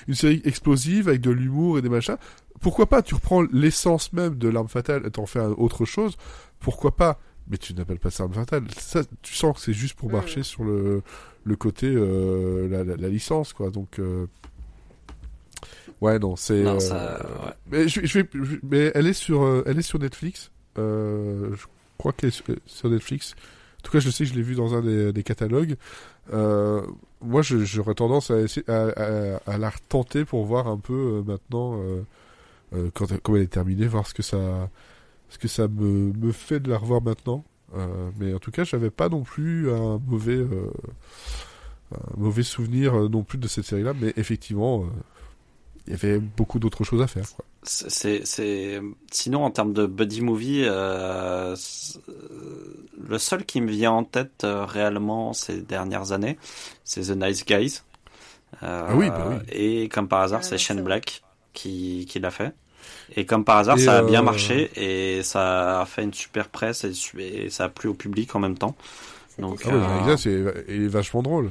une 0.08 0.14
série 0.14 0.42
explosive 0.44 1.08
avec 1.08 1.20
de 1.20 1.30
l'humour 1.30 1.78
et 1.78 1.82
des 1.82 1.88
machins 1.88 2.16
pourquoi 2.60 2.86
pas? 2.86 3.02
Tu 3.02 3.14
reprends 3.14 3.42
l'essence 3.52 4.12
même 4.12 4.36
de 4.36 4.48
l'arme 4.48 4.68
fatale 4.68 5.06
et 5.06 5.10
t'en 5.10 5.26
fais 5.26 5.40
autre 5.40 5.84
chose. 5.84 6.16
Pourquoi 6.58 6.96
pas? 6.96 7.18
Mais 7.48 7.58
tu 7.58 7.74
n'appelles 7.74 7.98
pas 8.00 8.10
ça 8.10 8.24
arme 8.24 8.32
fatale. 8.34 8.64
Ça, 8.78 9.02
tu 9.22 9.34
sens 9.34 9.54
que 9.56 9.60
c'est 9.62 9.72
juste 9.72 9.94
pour 9.94 10.10
marcher 10.10 10.42
sur 10.42 10.64
le, 10.64 11.02
le 11.44 11.56
côté 11.56 11.86
euh, 11.86 12.68
la, 12.68 12.82
la, 12.96 13.08
licence, 13.08 13.52
quoi. 13.52 13.70
Donc, 13.70 13.98
euh, 14.00 14.26
Ouais, 16.00 16.18
non, 16.18 16.36
c'est. 16.36 16.62
Non, 16.62 16.76
euh, 16.76 16.80
ça, 16.80 17.26
ouais. 17.44 17.52
mais, 17.70 17.88
je, 17.88 18.04
je 18.04 18.18
vais, 18.18 18.28
je- 18.34 18.56
mais 18.62 18.90
elle 18.94 19.06
est 19.06 19.12
sur, 19.14 19.42
euh, 19.42 19.62
elle 19.66 19.78
est 19.78 19.82
sur 19.82 19.98
Netflix. 19.98 20.50
Euh, 20.78 21.54
je 21.56 21.64
crois 21.98 22.12
qu'elle 22.12 22.28
est 22.28 22.32
sur, 22.32 22.44
sur 22.66 22.90
Netflix. 22.90 23.34
En 23.78 23.82
tout 23.84 23.92
cas, 23.92 24.00
je 24.00 24.10
sais 24.10 24.24
que 24.24 24.30
je 24.30 24.34
l'ai 24.34 24.42
vu 24.42 24.54
dans 24.56 24.74
un 24.74 24.82
des, 24.82 25.12
des 25.12 25.22
catalogues. 25.22 25.76
Euh, 26.32 26.82
moi, 27.22 27.40
j'aurais 27.42 27.94
tendance 27.94 28.30
à, 28.30 28.40
essayer, 28.40 28.68
à, 28.68 28.88
à, 28.88 29.36
à 29.46 29.58
la 29.58 29.70
retenter 29.70 30.24
pour 30.24 30.44
voir 30.44 30.66
un 30.66 30.76
peu 30.76 30.92
euh, 30.92 31.22
maintenant, 31.22 31.80
euh, 31.80 32.02
euh, 32.74 32.90
quand, 32.92 33.06
quand 33.22 33.36
elle 33.36 33.42
est 33.42 33.46
terminée, 33.46 33.86
voir 33.86 34.06
ce 34.06 34.12
que 34.12 34.22
ça, 34.22 34.68
ce 35.28 35.38
que 35.38 35.48
ça 35.48 35.68
me, 35.68 36.12
me 36.12 36.32
fait 36.32 36.60
de 36.60 36.70
la 36.70 36.78
revoir 36.78 37.02
maintenant. 37.02 37.44
Euh, 37.74 38.10
mais 38.18 38.32
en 38.32 38.38
tout 38.38 38.50
cas, 38.50 38.64
j'avais 38.64 38.90
pas 38.90 39.08
non 39.08 39.22
plus 39.22 39.70
un 39.72 39.98
mauvais, 40.06 40.36
euh, 40.36 40.70
un 41.94 42.16
mauvais 42.16 42.42
souvenir 42.44 42.94
euh, 42.94 43.08
non 43.08 43.22
plus 43.24 43.38
de 43.38 43.48
cette 43.48 43.64
série-là. 43.64 43.92
Mais 44.00 44.12
effectivement, 44.16 44.82
euh, 44.82 44.86
il 45.86 45.92
y 45.92 45.94
avait 45.94 46.18
beaucoup 46.18 46.58
d'autres 46.58 46.84
choses 46.84 47.02
à 47.02 47.06
faire. 47.06 47.24
Quoi. 47.34 47.44
C'est, 47.62 48.24
c'est, 48.24 48.80
sinon 49.10 49.44
en 49.44 49.50
termes 49.50 49.72
de 49.72 49.86
buddy 49.86 50.20
movie, 50.20 50.64
le 53.08 53.18
seul 53.18 53.44
qui 53.44 53.60
me 53.60 53.70
vient 53.70 53.92
en 53.92 54.04
tête 54.04 54.44
euh, 54.44 54.64
réellement 54.64 55.32
ces 55.32 55.62
dernières 55.62 56.12
années, 56.12 56.38
c'est 56.84 57.02
The 57.12 57.16
Nice 57.16 57.44
Guys. 57.44 57.82
Euh, 58.62 58.86
Ah 58.88 58.94
oui, 58.96 59.08
bah 59.10 59.28
oui. 59.30 59.36
Et 59.50 59.88
comme 59.88 60.08
par 60.08 60.20
hasard, 60.22 60.40
Ah, 60.42 60.46
c'est 60.46 60.58
Shane 60.58 60.82
Black 60.82 61.22
qui, 61.52 62.06
qui 62.08 62.18
l'a 62.20 62.30
fait. 62.30 62.54
Et 63.14 63.24
comme 63.24 63.44
par 63.44 63.58
hasard, 63.58 63.78
Et, 63.78 63.80
ça 63.80 63.98
a 63.98 64.02
bien 64.02 64.20
euh, 64.20 64.24
marché 64.24 64.70
et 64.74 65.22
ça 65.22 65.80
a 65.80 65.86
fait 65.86 66.02
une 66.02 66.14
super 66.14 66.48
presse 66.48 66.84
et, 66.84 67.50
ça 67.50 67.64
a 67.64 67.68
plu 67.68 67.88
au 67.88 67.94
public 67.94 68.34
en 68.34 68.40
même 68.40 68.58
temps. 68.58 68.74
Donc, 69.38 69.62
Ah 69.64 69.68
ouais, 69.68 70.12
Euh, 70.12 70.16
c'est, 70.16 70.64
il 70.68 70.84
est 70.84 70.88
vachement 70.88 71.22
drôle. 71.22 71.50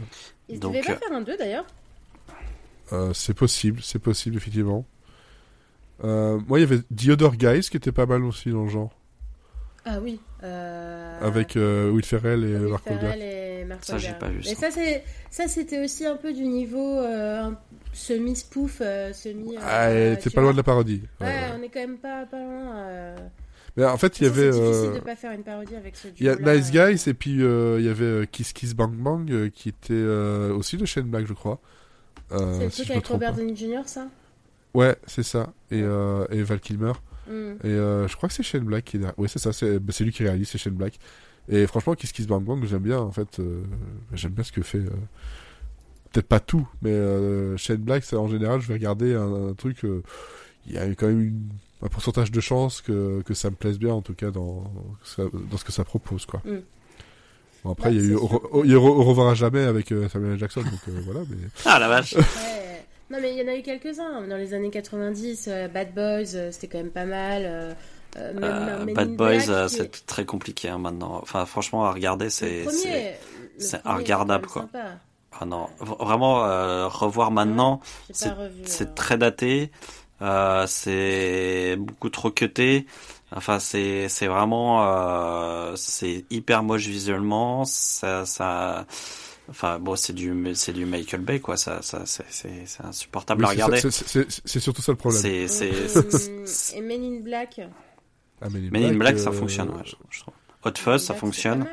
Ils 0.50 0.60
donc, 0.60 0.74
devaient 0.74 0.84
pas 0.84 0.92
euh, 0.94 1.08
faire 1.08 1.18
un 1.18 1.22
2 1.22 1.38
d'ailleurs. 1.38 1.66
Euh, 2.94 3.14
c'est 3.14 3.34
possible, 3.34 3.80
c'est 3.82 4.00
possible, 4.00 4.38
effectivement. 4.38 4.86
Euh, 6.04 6.40
moi, 6.48 6.60
il 6.60 6.62
y 6.62 6.66
avait 6.66 6.82
The 6.96 7.10
Other 7.10 7.36
Guys 7.36 7.70
qui 7.70 7.78
était 7.78 7.92
pas 7.92 8.06
mal 8.06 8.24
aussi 8.24 8.50
dans 8.52 8.64
le 8.64 8.70
genre. 8.70 8.92
Ah 9.86 10.00
oui. 10.02 10.20
Euh... 10.44 11.20
Avec 11.22 11.56
euh, 11.56 11.92
Will 11.92 12.04
Ferrell 12.04 12.44
et 12.44 12.56
Will 12.56 12.70
Mark 12.70 12.84
Ferrell 12.84 13.22
Ça, 13.82 13.98
j'ai 13.98 14.14
pas 14.14 14.30
vu, 14.30 14.40
Mais 14.46 14.56
ça. 14.56 14.70
ça, 14.70 14.72
c'est 14.72 15.04
ça, 15.30 15.48
c'était 15.48 15.84
aussi 15.84 16.06
un 16.06 16.16
peu 16.16 16.34
du 16.34 16.44
niveau 16.46 17.00
euh, 17.00 17.52
semi-spoof, 17.94 18.78
euh, 18.82 19.14
semi. 19.14 19.56
euh, 19.56 19.60
Ah, 19.64 19.90
elle 19.90 20.14
était 20.14 20.30
tu 20.30 20.36
pas 20.36 20.42
loin 20.42 20.52
de 20.52 20.58
la 20.58 20.64
parodie. 20.64 21.02
Ouais, 21.22 21.28
Ouais, 21.28 21.34
ouais. 21.34 21.42
on 21.60 21.64
est 21.64 21.70
quand 21.70 21.80
même 21.80 21.98
pas, 21.98 22.26
pas 22.26 22.40
loin. 22.40 22.78
euh. 22.78 23.16
Mais 23.78 23.84
en 23.86 23.98
fait, 23.98 24.20
il 24.20 24.24
y 24.24 24.28
avait 24.28 24.52
C'est 24.54 24.60
difficile 24.62 24.90
euh, 24.92 24.96
de 24.96 25.00
pas 25.00 25.16
faire 25.18 25.32
une 25.34 25.44
parodie 25.44 25.76
avec 25.76 25.98
ce 25.98 26.08
il 26.18 26.26
y 26.26 26.30
a 26.30 26.36
Nice 26.38 26.72
euh. 26.74 26.92
Guys 26.94 27.10
et 27.10 27.14
puis 27.14 27.42
euh, 27.44 27.76
il 27.80 27.86
y 27.86 27.90
avait 27.90 28.06
euh, 28.06 28.26
Kiss 28.26 28.54
Kiss 28.54 28.74
Bang 28.74 28.94
Bang 28.94 29.30
euh, 29.32 29.50
qui 29.50 29.68
était 29.70 29.92
euh, 29.94 30.54
aussi 30.56 30.78
de 30.78 30.86
Shane 30.86 31.06
Black, 31.10 31.26
je 31.28 31.34
crois. 31.34 31.60
Euh, 32.32 32.58
C'est 32.58 32.64
le 32.66 32.70
si 32.70 32.82
truc 32.84 32.92
avec 32.92 33.08
Robert. 33.08 33.34
Downey 33.34 33.56
Jr. 33.56 33.82
ça? 33.86 34.08
Ouais, 34.74 34.96
c'est 35.08 35.24
ça. 35.24 35.54
Et, 35.72 35.82
euh, 35.82 36.26
et 36.32 36.42
Val 36.44 36.60
Kilmer. 36.62 36.94
Hmm. 37.28 37.54
Et 37.64 37.68
euh, 37.68 38.08
je 38.08 38.16
crois 38.16 38.30
que 38.30 38.36
c'est 38.36 38.44
Shane 38.44 38.64
Black 38.64 38.86
qui 38.86 38.96
est 38.98 39.00
derrière. 39.00 39.18
Ouais, 39.20 39.28
c'est 39.28 39.40
ça, 39.40 39.52
c'est 39.52 39.78
bah, 39.80 39.92
c'est 39.94 40.04
lui 40.06 40.12
qui 40.14 40.24
réalise, 40.24 40.48
c'est 40.48 40.58
Shane 40.58 40.74
Black. 40.74 40.98
Et 41.50 41.68
franchement, 41.68 41.94
Kiss 41.94 42.12
Kiss 42.12 42.28
Bang 42.28 42.44
Bang, 42.44 42.64
j'aime 42.66 42.80
bien, 42.84 43.00
en 43.00 43.12
fait. 43.12 43.40
euh, 43.40 43.64
j'aime 44.14 44.32
bien 44.32 44.44
ce 44.44 44.52
que 44.52 44.62
fait. 44.64 44.80
euh, 44.80 44.90
Peut-être 46.12 46.28
pas 46.28 46.40
tout, 46.40 46.68
mais 46.82 46.92
euh, 46.92 47.58
Shane 47.58 47.78
Black, 47.78 48.04
c'est 48.06 48.16
en 48.16 48.28
général, 48.28 48.62
je 48.62 48.68
vais 48.70 48.74
regarder 48.76 49.14
un, 49.16 49.50
un 49.50 49.54
truc. 49.54 49.84
euh, 49.84 50.02
Il 50.68 50.74
y 50.74 50.78
a 50.78 50.86
quand 50.96 51.08
même 51.08 51.22
une- 51.22 51.50
un 51.84 51.88
pourcentage 51.90 52.32
de 52.32 52.40
chance 52.40 52.82
que, 52.82 53.22
que 53.24 53.34
ça 53.36 53.50
me 53.52 53.56
plaise 53.56 53.78
bien, 53.78 53.94
en 53.94 54.02
tout 54.02 54.14
cas, 54.16 54.32
dans, 54.32 54.64
ça- 55.04 55.24
dans 55.52 55.58
ce 55.58 55.64
que 55.66 55.72
ça 55.74 55.84
propose, 55.84 56.26
quoi. 56.26 56.42
Mm. 56.46 56.58
Bon, 57.64 57.72
après, 57.74 57.90
Bah, 57.90 57.96
il 57.96 58.02
y 58.02 58.06
a 58.08 58.12
eu 58.12 58.16
Au. 58.16 58.28
Au- 58.52 58.64
il 58.64 58.70
y 58.72 58.74
a 58.74 58.78
eu 58.78 58.78
Au 58.78 59.04
revoir 59.04 59.28
à 59.30 59.34
jamais 59.36 59.64
avec 59.64 59.92
euh, 59.92 60.08
Samuel 60.10 60.34
L. 60.34 60.40
Jackson, 60.40 60.62
donc 60.62 60.80
euh, 60.88 61.02
voilà. 61.04 61.20
Mais... 61.30 61.38
Ah 61.66 61.78
la 61.80 61.88
vache. 61.90 62.14
Ouais. 62.16 62.24
Non, 63.12 63.20
mais 63.22 63.34
il 63.34 63.38
y 63.40 63.44
en 63.44 63.48
a 63.52 63.56
eu 63.56 63.62
quelques-uns. 63.62 64.26
Dans 64.28 64.38
les 64.38 64.54
années 64.56 64.72
90, 64.72 65.48
euh, 65.52 65.68
Bad 65.68 65.94
Boys, 65.94 66.36
euh, 66.36 66.52
c'était 66.52 66.68
quand 66.68 66.78
même 66.80 66.90
pas 66.92 67.06
mal. 67.06 67.44
Euh, 68.18 68.34
euh, 68.42 68.94
Bad 68.94 69.16
Boys, 69.16 69.30
Black, 69.46 69.50
euh, 69.50 69.68
c'est 69.68 70.06
très 70.06 70.26
compliqué 70.26 70.70
hein, 70.70 70.78
maintenant. 70.78 71.20
Enfin, 71.22 71.46
franchement, 71.46 71.86
à 71.86 71.92
regarder, 71.92 72.30
c'est. 72.30 72.64
premier, 72.64 72.78
c'est- 72.82 73.20
le 73.58 73.60
c'est 73.60 73.82
premier, 73.84 73.96
regardable, 73.98 74.48
quoi. 74.48 74.62
sympa. 74.64 74.86
Ah 75.38 75.46
non, 75.46 75.68
vraiment, 75.82 76.46
euh, 76.46 76.88
revoir 76.88 77.30
maintenant, 77.32 77.82
C'est- 78.12 78.30
pas 78.30 78.36
revu. 78.36 78.62
c'est 78.66 78.96
très 78.96 79.18
daté. 79.18 79.70
Euh, 80.22 80.66
c'est 80.66 81.76
beaucoup 81.78 82.10
trop 82.10 82.32
cuté. 82.32 82.86
Enfin, 83.36 83.60
c'est 83.60 84.08
c'est 84.08 84.28
vraiment 84.28 84.86
euh, 84.88 85.74
c'est 85.76 86.24
hyper 86.30 86.64
moche 86.64 86.86
visuellement. 86.88 87.66
Ça 87.66 88.26
ça. 88.26 88.86
Enfin 89.50 89.78
bon, 89.78 89.96
c'est 89.98 90.14
du 90.14 90.34
c'est 90.56 90.72
du 90.72 90.86
Michael 90.86 91.20
Bay 91.22 91.40
quoi. 91.42 91.58
Ça 91.58 91.82
ça 91.82 92.04
c'est 92.06 92.24
c'est 92.30 92.64
c'est 92.66 92.86
insupportable 92.86 93.42
Oui, 93.44 93.48
à 93.48 93.50
c'est- 93.50 93.56
regarder. 93.56 93.82
c'est- 93.82 93.92
c'est 93.92 94.08
c'est- 94.32 94.42
c'est 94.46 94.60
surtout 94.62 94.82
ça 94.82 94.94
le 94.94 94.98
problème. 94.98 95.22
C'est 95.22 95.48
c'est 95.50 95.70
Hum, 95.98 96.48
c'est- 96.48 96.78
Et 96.78 96.82
Men 96.82 97.04
in 97.04 97.20
Black. 97.22 97.60
Ah, 98.42 98.50
Men 98.50 98.66
in 98.66 98.70
Men 98.72 98.84
in 98.84 98.98
Black, 98.98 99.18
ça 99.20 99.30
euh, 99.30 99.34
fonctionne. 99.34 99.70
Ouais, 99.70 99.84
je, 99.86 99.96
je 100.10 100.20
trouve. 100.22 100.34
Hot 100.66 100.72
Fuzz, 100.78 101.02
ça 101.04 101.14
Black, 101.14 101.20
fonctionne. 101.22 101.66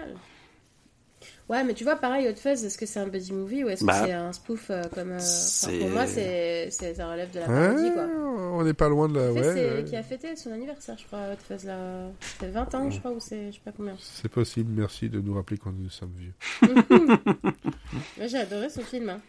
Ouais, 1.48 1.64
mais 1.64 1.74
tu 1.74 1.84
vois, 1.84 1.96
pareil, 1.96 2.28
Hot 2.28 2.36
Fuzz, 2.36 2.64
est-ce 2.64 2.78
que 2.78 2.86
c'est 2.86 3.00
un 3.00 3.08
buddy 3.08 3.32
movie 3.32 3.64
ou 3.64 3.68
est-ce 3.68 3.84
Bah, 3.84 4.00
que 4.00 4.06
c'est 4.06 4.12
un 4.12 4.32
spoof 4.32 4.70
euh, 4.70 4.84
comme. 4.94 5.10
euh, 5.12 5.18
enfin, 5.18 5.78
pour 5.80 5.90
moi, 5.90 6.06
c'est 6.06 6.68
c'est- 6.70 6.94
ça 6.94 7.10
relève 7.10 7.30
de 7.32 7.40
la 7.40 7.48
Ouais, 7.48 7.68
parodie, 7.68 7.92
quoi. 7.92 8.04
on 8.04 8.62
n'est 8.64 8.72
pas 8.74 8.88
loin 8.88 9.08
de 9.08 9.18
la. 9.18 9.30
En 9.30 9.34
fait, 9.34 9.40
Ouais, 9.40 9.54
c'est 9.54 9.74
ouais. 9.74 9.84
qui 9.84 9.96
a 9.96 10.02
fêté 10.02 10.34
son 10.36 10.52
anniversaire, 10.52 10.96
je 10.98 11.04
crois, 11.06 11.18
Hot 11.32 11.36
Fuzz, 11.46 11.64
là. 11.66 12.08
C'est 12.40 12.50
20 12.50 12.74
ans, 12.74 12.90
je 12.90 12.98
crois, 13.00 13.10
ou 13.10 13.20
c'est 13.20 13.48
je 13.50 13.56
sais 13.56 13.62
pas 13.64 13.72
combien. 13.72 13.96
C'est 13.98 14.30
possible, 14.30 14.70
merci 14.74 15.10
de 15.10 15.20
nous 15.20 15.34
rappeler 15.34 15.58
quand 15.58 15.72
nous 15.72 15.90
sommes 15.90 16.12
vieux. 16.16 16.32
J'ai 18.26 18.38
adoré 18.38 18.70
ce 18.70 18.80
film. 18.80 19.08
hein. 19.10 19.20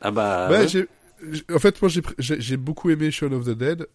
Ah 0.00 0.10
bah. 0.10 0.48
Bah, 0.48 0.66
j'ai- 0.66 0.88
en 1.52 1.58
fait, 1.58 1.80
moi, 1.80 1.88
j'ai 1.88 2.02
j'ai 2.40 2.56
beaucoup 2.56 2.90
aimé 2.90 3.10
Shaun 3.10 3.32
of 3.32 3.44
the 3.46 3.50
Dead. 3.56 3.86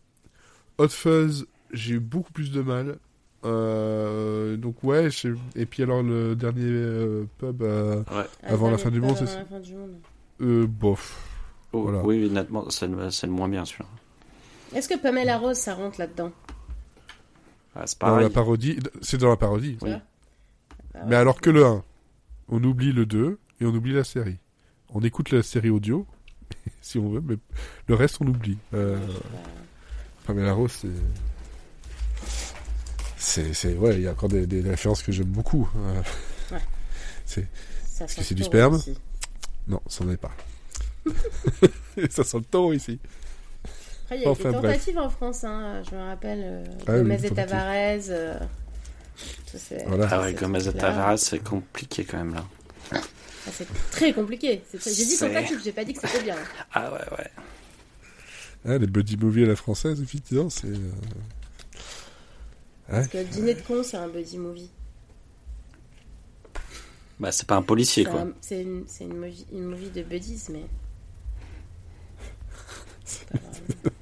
Hot 0.79 0.89
Fuzz, 0.89 1.45
j'ai 1.73 1.95
eu 1.95 1.99
beaucoup 1.99 2.31
plus 2.31 2.51
de 2.51 2.61
mal. 2.61 2.97
Euh, 3.45 4.57
donc, 4.57 4.83
ouais, 4.83 5.09
et 5.55 5.65
puis 5.65 5.83
alors 5.83 6.01
le 6.03 6.35
dernier 6.35 6.63
euh, 6.65 7.25
pub, 7.37 7.61
euh, 7.61 8.03
Ouais. 8.11 8.25
Avant 8.43 8.69
la 8.71 8.77
fin 8.77 8.89
monde, 8.99 9.11
avant 9.11 9.25
c'est 9.25 9.35
la 9.37 9.45
fin 9.45 9.59
du 9.59 9.75
monde. 9.75 9.95
euh, 10.41 10.65
bof. 10.67 11.23
Oh, 11.71 11.83
Voilà. 11.83 12.03
Oui, 12.03 12.29
nettement, 12.29 12.69
c'est 12.69 12.87
le, 12.87 13.09
c'est 13.11 13.27
le 13.27 13.33
moins 13.33 13.47
bien 13.47 13.63
sûr. 13.65 13.85
Est-ce 14.73 14.89
que 14.89 14.97
Pamela 14.99 15.37
Rose, 15.37 15.57
ça 15.57 15.75
rentre 15.75 15.99
là-dedans? 15.99 16.31
Ah, 17.75 17.85
c'est 17.85 17.99
Dans 18.01 18.17
la 18.17 18.29
parodie, 18.29 18.79
c'est 19.01 19.17
dans 19.17 19.29
la 19.29 19.37
parodie. 19.37 19.77
Oui. 19.81 19.91
Ah 20.95 20.99
Mais 21.07 21.15
alors 21.15 21.39
que 21.39 21.49
le 21.51 21.63
1, 21.63 21.83
on 22.49 22.63
oublie 22.63 22.91
le 22.91 23.05
2 23.05 23.37
et 23.61 23.65
on 23.65 23.69
oublie 23.73 23.93
la 23.93 24.03
série. 24.03 24.39
On 24.89 25.01
écoute 25.01 25.31
la 25.31 25.43
série 25.43 25.69
audio, 25.69 26.07
si 26.81 26.97
on 26.97 27.09
veut, 27.09 27.21
mais 27.23 27.35
le 27.87 27.95
reste, 27.95 28.17
on 28.19 28.25
oublie. 28.27 28.57
Euh. 28.73 28.97
Pamela 30.25 30.53
Rose, 30.53 30.71
c'est. 30.71 30.87
C'est, 33.17 33.53
c'est, 33.53 33.73
ouais, 33.75 33.95
il 33.95 34.01
y 34.01 34.07
a 34.07 34.11
encore 34.11 34.29
des, 34.29 34.45
des 34.45 34.61
références 34.61 35.01
que 35.01 35.11
j'aime 35.11 35.25
beaucoup. 35.27 35.67
Euh, 35.75 36.01
Ça 37.95 38.05
que 38.05 38.11
sent 38.11 38.21
c'est 38.23 38.35
du 38.35 38.43
sperme 38.43 38.75
aussi. 38.75 38.95
Non, 39.67 39.81
ça 39.87 40.05
n'en 40.05 40.11
est 40.11 40.17
pas. 40.17 40.31
ça 42.09 42.23
sent 42.23 42.37
le 42.37 42.43
taureau 42.43 42.73
ici. 42.73 42.99
Après, 44.05 44.17
il 44.17 44.21
y 44.21 44.25
a 44.25 44.29
Enfin, 44.29 44.51
des 44.51 44.57
bref. 44.57 44.61
tentatives 44.73 44.97
en 44.99 45.09
France, 45.09 45.43
hein, 45.43 45.81
je 45.89 45.95
me 45.95 46.01
rappelle. 46.01 46.41
euh, 46.43 46.63
Ah 46.87 46.91
oui, 46.93 46.97
Gomez 46.99 47.17
des 47.17 47.27
et. 47.27 47.31
Tavares. 47.33 48.01
euh, 48.09 48.39
c'est- 49.47 49.83
Voilà. 49.87 50.07
Ah 50.11 50.21
ouais, 50.21 50.27
c'est 50.33 50.39
Gomez 50.39 50.67
et. 50.67 50.73
Tavares, 50.73 51.17
c'est 51.19 51.39
compliqué 51.39 52.05
quand 52.05 52.17
même 52.17 52.35
là. 52.35 52.45
Ah, 52.93 52.99
c'est 53.51 53.67
très 53.91 54.13
compliqué. 54.13 54.61
C'est 54.71 54.77
très- 54.77 54.91
J'ai 54.93 55.05
dit 55.05 55.11
C'est- 55.11 55.27
tentative, 55.27 55.59
j'ai 55.63 55.71
pas 55.71 55.83
dit 55.83 55.93
que 55.93 56.07
c'était 56.07 56.23
bien. 56.23 56.35
Ah 56.73 56.93
ouais, 56.93 57.17
ouais. 57.17 57.31
Hein, 58.65 58.77
les 58.77 58.87
buddy 58.87 59.17
movies 59.17 59.45
à 59.45 59.47
la 59.47 59.55
française, 59.55 60.01
effectivement, 60.01 60.49
c'est. 60.49 60.67
Parce 62.89 63.07
que 63.07 63.23
Dîner 63.23 63.53
de 63.55 63.61
con, 63.61 63.83
c'est 63.83 63.97
un 63.97 64.07
buddy 64.07 64.37
movie. 64.37 64.69
Bah, 67.19 67.31
c'est 67.31 67.47
pas 67.47 67.55
un 67.55 67.61
policier 67.63 68.03
C'est 68.03 68.09
quoi. 68.11 68.21
un- 68.21 68.31
C'est 68.41 68.61
une, 68.61 68.83
c'est 68.87 69.03
une, 69.05 69.17
movie, 69.17 69.45
une 69.51 69.63
movie 69.65 69.89
de 69.89 70.03
buddies, 70.03 70.41
mais. 70.51 70.65
C'est 73.03 73.27
pas 73.29 73.39
vraiment- 73.39 73.95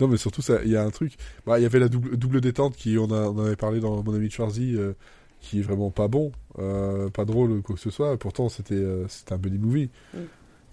Non, 0.00 0.08
mais 0.08 0.16
surtout, 0.16 0.42
ça, 0.42 0.60
il 0.64 0.70
y 0.70 0.76
a 0.76 0.82
un 0.84 0.90
truc. 0.90 1.14
Bah, 1.46 1.58
il 1.58 1.62
y 1.62 1.66
avait 1.66 1.78
la 1.78 1.88
double, 1.88 2.16
double 2.16 2.40
détente 2.40 2.76
qui, 2.76 2.96
on, 2.98 3.10
a, 3.10 3.28
on 3.28 3.38
avait 3.38 3.56
parlé 3.56 3.80
dans 3.80 4.02
mon 4.02 4.14
ami 4.14 4.30
Schwarzy, 4.30 4.76
euh, 4.76 4.92
qui 5.40 5.58
est 5.60 5.62
vraiment 5.62 5.90
pas 5.90 6.08
bon, 6.08 6.32
euh, 6.58 7.08
pas 7.10 7.24
drôle, 7.24 7.62
quoi 7.62 7.74
que 7.74 7.80
ce 7.80 7.90
soit. 7.90 8.16
Pourtant, 8.18 8.48
c'était, 8.48 8.74
euh, 8.74 9.06
c'était 9.08 9.32
un 9.34 9.38
buddy 9.38 9.58
movie. 9.58 9.90
Mm. 10.14 10.18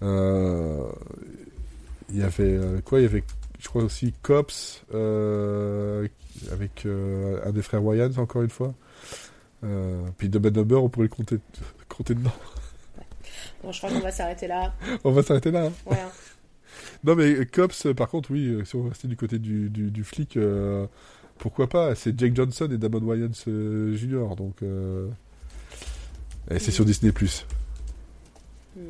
Euh, 0.02 0.88
Il 2.10 2.18
y 2.18 2.22
avait 2.22 2.58
quoi 2.84 3.00
Il 3.00 3.02
y 3.02 3.06
avait, 3.06 3.24
je 3.58 3.68
crois 3.68 3.82
aussi, 3.82 4.12
Cops 4.22 4.84
euh, 4.94 6.06
avec 6.52 6.86
euh, 6.86 7.40
un 7.44 7.52
des 7.52 7.62
frères 7.62 7.82
Wayans, 7.84 8.16
encore 8.18 8.42
une 8.42 8.50
fois. 8.50 8.74
Euh, 9.64 10.02
puis 10.18 10.28
Dumb 10.28 10.46
and 10.46 10.50
Dumber, 10.50 10.76
on 10.82 10.88
pourrait 10.88 11.06
le 11.06 11.14
compter, 11.14 11.38
compter 11.88 12.14
dedans. 12.14 12.32
Bon, 13.62 13.72
je 13.72 13.78
crois 13.78 13.90
qu'on 13.90 14.00
va 14.00 14.12
s'arrêter 14.12 14.46
là. 14.46 14.74
On 15.04 15.12
va 15.12 15.22
s'arrêter 15.22 15.50
là. 15.50 15.66
hein. 15.66 15.72
Voilà. 15.86 16.10
Non, 17.04 17.16
mais 17.16 17.46
Cops, 17.46 17.86
par 17.96 18.08
contre, 18.08 18.30
oui, 18.30 18.46
euh, 18.48 18.64
si 18.64 18.76
on 18.76 18.88
restait 18.88 19.08
du 19.08 19.16
côté 19.16 19.38
du, 19.38 19.70
du, 19.70 19.90
du 19.90 20.04
flic, 20.04 20.36
euh, 20.36 20.86
pourquoi 21.38 21.68
pas? 21.68 21.94
C'est 21.94 22.18
Jake 22.18 22.34
Johnson 22.36 22.68
et 22.70 22.76
Damon 22.78 23.00
Wayans 23.02 23.30
euh, 23.48 23.96
Jr. 23.96 24.36
Donc, 24.36 24.62
euh, 24.62 25.08
et 26.50 26.58
c'est 26.58 26.70
sur 26.70 26.84
Disney+. 26.84 27.12
Hmm. 28.76 28.80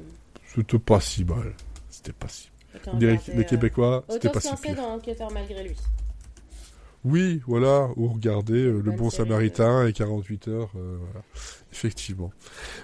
C'était 0.54 0.78
pas 0.78 1.00
si 1.00 1.24
mal. 1.24 1.54
C'était 1.88 2.12
pas 2.12 2.28
si 2.28 2.50
Autant 2.74 2.96
dirait 2.98 3.12
regarder, 3.12 3.34
les 3.38 3.44
Québécois, 3.46 4.04
c'était 4.10 4.28
pas 4.30 4.40
si 4.40 4.54
pire. 4.56 4.74
dans 4.74 4.94
Enquêteur 4.94 5.30
malgré 5.32 5.62
lui. 5.68 5.76
Oui, 7.08 7.40
voilà, 7.46 7.88
ou 7.96 8.08
regarder 8.08 8.64
euh, 8.64 8.82
Le 8.84 8.90
Bon 8.90 9.10
Samaritain 9.10 9.86
et 9.86 9.92
48 9.92 10.48
heures, 10.48 10.70
euh, 10.74 10.96
voilà. 11.00 11.24
Effectivement. 11.72 12.32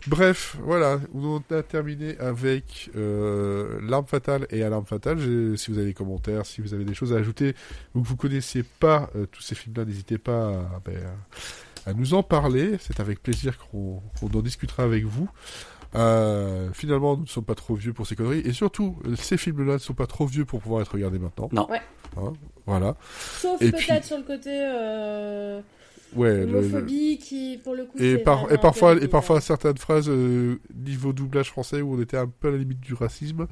Bref, 0.07 0.57
voilà, 0.63 1.01
on 1.15 1.43
a 1.51 1.63
terminé 1.63 2.17
avec 2.19 2.91
euh, 2.95 3.81
L'arme 3.83 4.07
fatale 4.07 4.47
et 4.51 4.63
Alarme 4.63 4.87
fatale. 4.87 5.19
Si 5.59 5.71
vous 5.73 5.79
avez 5.79 5.87
des 5.89 5.95
commentaires, 5.95 6.47
si 6.47 6.61
vous 6.61 6.73
avez 6.75 6.85
des 6.85 6.95
choses 6.95 7.13
à 7.13 7.17
ajouter, 7.17 7.55
ou 7.95 8.03
que 8.03 8.07
vous 8.07 8.17
connaissiez 8.17 8.63
pas 8.63 9.11
euh, 9.17 9.27
tous 9.27 9.43
ces 9.43 9.55
films-là, 9.55 9.85
n'hésitez 9.87 10.19
pas 10.19 10.51
à, 10.51 10.81
ben, 10.85 10.97
à- 11.87 11.91
à 11.91 11.95
nous 11.95 12.15
en 12.15 12.23
parler. 12.23 12.77
C'est 12.81 13.01
avec 13.01 13.21
plaisir 13.23 13.59
qu'on 13.59 14.01
qu'on 14.21 14.29
en 14.39 14.43
discutera 14.43 14.85
avec 14.85 15.05
vous. 15.05 15.29
Euh, 15.95 16.69
finalement, 16.73 17.17
nous 17.17 17.25
ne 17.25 17.29
sommes 17.29 17.45
pas 17.45 17.55
trop 17.55 17.75
vieux 17.75 17.93
pour 17.93 18.07
ces 18.07 18.17
conneries, 18.17 18.41
et 18.41 18.53
surtout, 18.53 18.97
euh, 19.07 19.15
ces 19.17 19.37
films-là 19.37 19.75
ne 19.75 19.79
sont 19.79 19.93
pas 19.95 20.07
trop 20.07 20.27
vieux 20.27 20.45
pour 20.45 20.61
pouvoir 20.61 20.81
être 20.83 20.93
regardés 20.93 21.19
maintenant. 21.19 21.49
Non. 21.53 21.69
Ouais. 21.71 21.83
Hein, 22.17 22.33
voilà. 22.67 22.97
Sauf 23.39 23.61
Et 23.61 23.71
peut-être 23.71 23.99
puis- 24.01 24.07
sur 24.07 24.17
le 24.19 24.23
côté 24.25 24.51
euh, 24.51 25.61
Ouais. 26.17 26.39
le- 26.39 26.47
le- 26.47 26.59
homophobie 26.59 27.19
qui, 27.19 27.59
pour 27.63 27.75
le 27.75 27.85
coup, 27.85 27.99
Et, 27.99 28.19
par, 28.19 28.51
et 28.53 28.59
parfois, 28.59 28.95
et 28.95 29.09
parfois 29.09 29.37
bizarre. 29.37 29.59
certaines 29.59 29.79
phrases 29.79 30.09
euh, 30.09 30.59
niveau 30.75 31.13
doublage 31.13 31.51
français 31.51 31.81
où 31.83 31.95
on 31.95 32.01
était 32.03 32.19
un 32.19 32.27
peu 32.29 32.49
à 32.49 32.51
la 32.53 32.59
limite 32.59 32.81
du 32.81 32.93
racisme, 32.95 33.47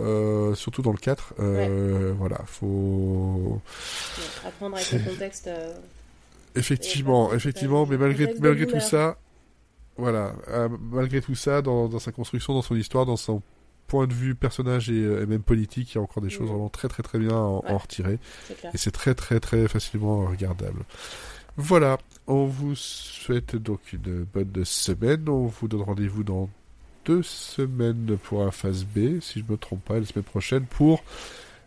euh, 0.00 0.54
surtout 0.56 0.82
dans 0.82 0.90
le 0.92 0.98
4. 0.98 1.34
Euh, 1.40 2.12
Voilà, 2.18 2.38
faut 2.46 3.60
Ouais, 4.16 4.48
apprendre 4.48 4.76
avec 4.76 4.90
le 4.92 4.98
contexte. 5.10 5.46
euh, 5.48 5.72
effectivement, 6.56 7.32
effectivement, 7.32 7.86
mais 7.86 7.96
malgré 7.96 8.32
malgré 8.40 8.66
tout 8.66 8.80
ça, 8.80 9.16
voilà, 9.96 10.34
euh, 10.48 10.68
malgré 10.90 11.20
tout 11.20 11.34
ça, 11.34 11.62
dans, 11.62 11.88
dans 11.88 11.98
sa 11.98 12.12
construction, 12.12 12.54
dans 12.54 12.62
son 12.62 12.76
histoire, 12.76 13.06
dans 13.06 13.16
son 13.16 13.42
point 13.86 14.06
de 14.06 14.14
vue 14.14 14.34
personnage 14.34 14.90
et, 14.90 14.94
euh, 15.04 15.22
et 15.22 15.26
même 15.26 15.42
politique, 15.42 15.92
il 15.92 15.96
y 15.96 15.98
a 15.98 16.02
encore 16.02 16.22
des 16.22 16.30
choses 16.30 16.46
Mhm. 16.48 16.54
vraiment 16.54 16.68
très 16.70 16.88
très 16.88 17.02
très 17.02 17.18
bien 17.18 17.30
à 17.32 17.34
en, 17.34 17.58
Ouais. 17.62 17.70
en 17.70 17.78
retirer. 17.78 18.18
Et 18.72 18.78
c'est 18.78 18.90
très 18.90 19.14
très 19.14 19.40
très 19.40 19.68
facilement 19.68 20.24
regardable. 20.26 20.84
Voilà, 21.56 21.98
on 22.26 22.46
vous 22.46 22.74
souhaite 22.74 23.54
donc 23.56 23.92
une 23.92 24.24
bonne 24.24 24.64
semaine. 24.64 25.28
On 25.28 25.46
vous 25.46 25.68
donne 25.68 25.82
rendez-vous 25.82 26.24
dans 26.24 26.48
deux 27.04 27.22
semaines 27.22 28.16
pour 28.24 28.42
un 28.42 28.50
phase 28.50 28.84
B, 28.84 29.20
si 29.20 29.40
je 29.40 29.52
me 29.52 29.56
trompe 29.58 29.84
pas, 29.84 30.00
la 30.00 30.06
semaine 30.06 30.24
prochaine 30.24 30.64
pour 30.64 31.04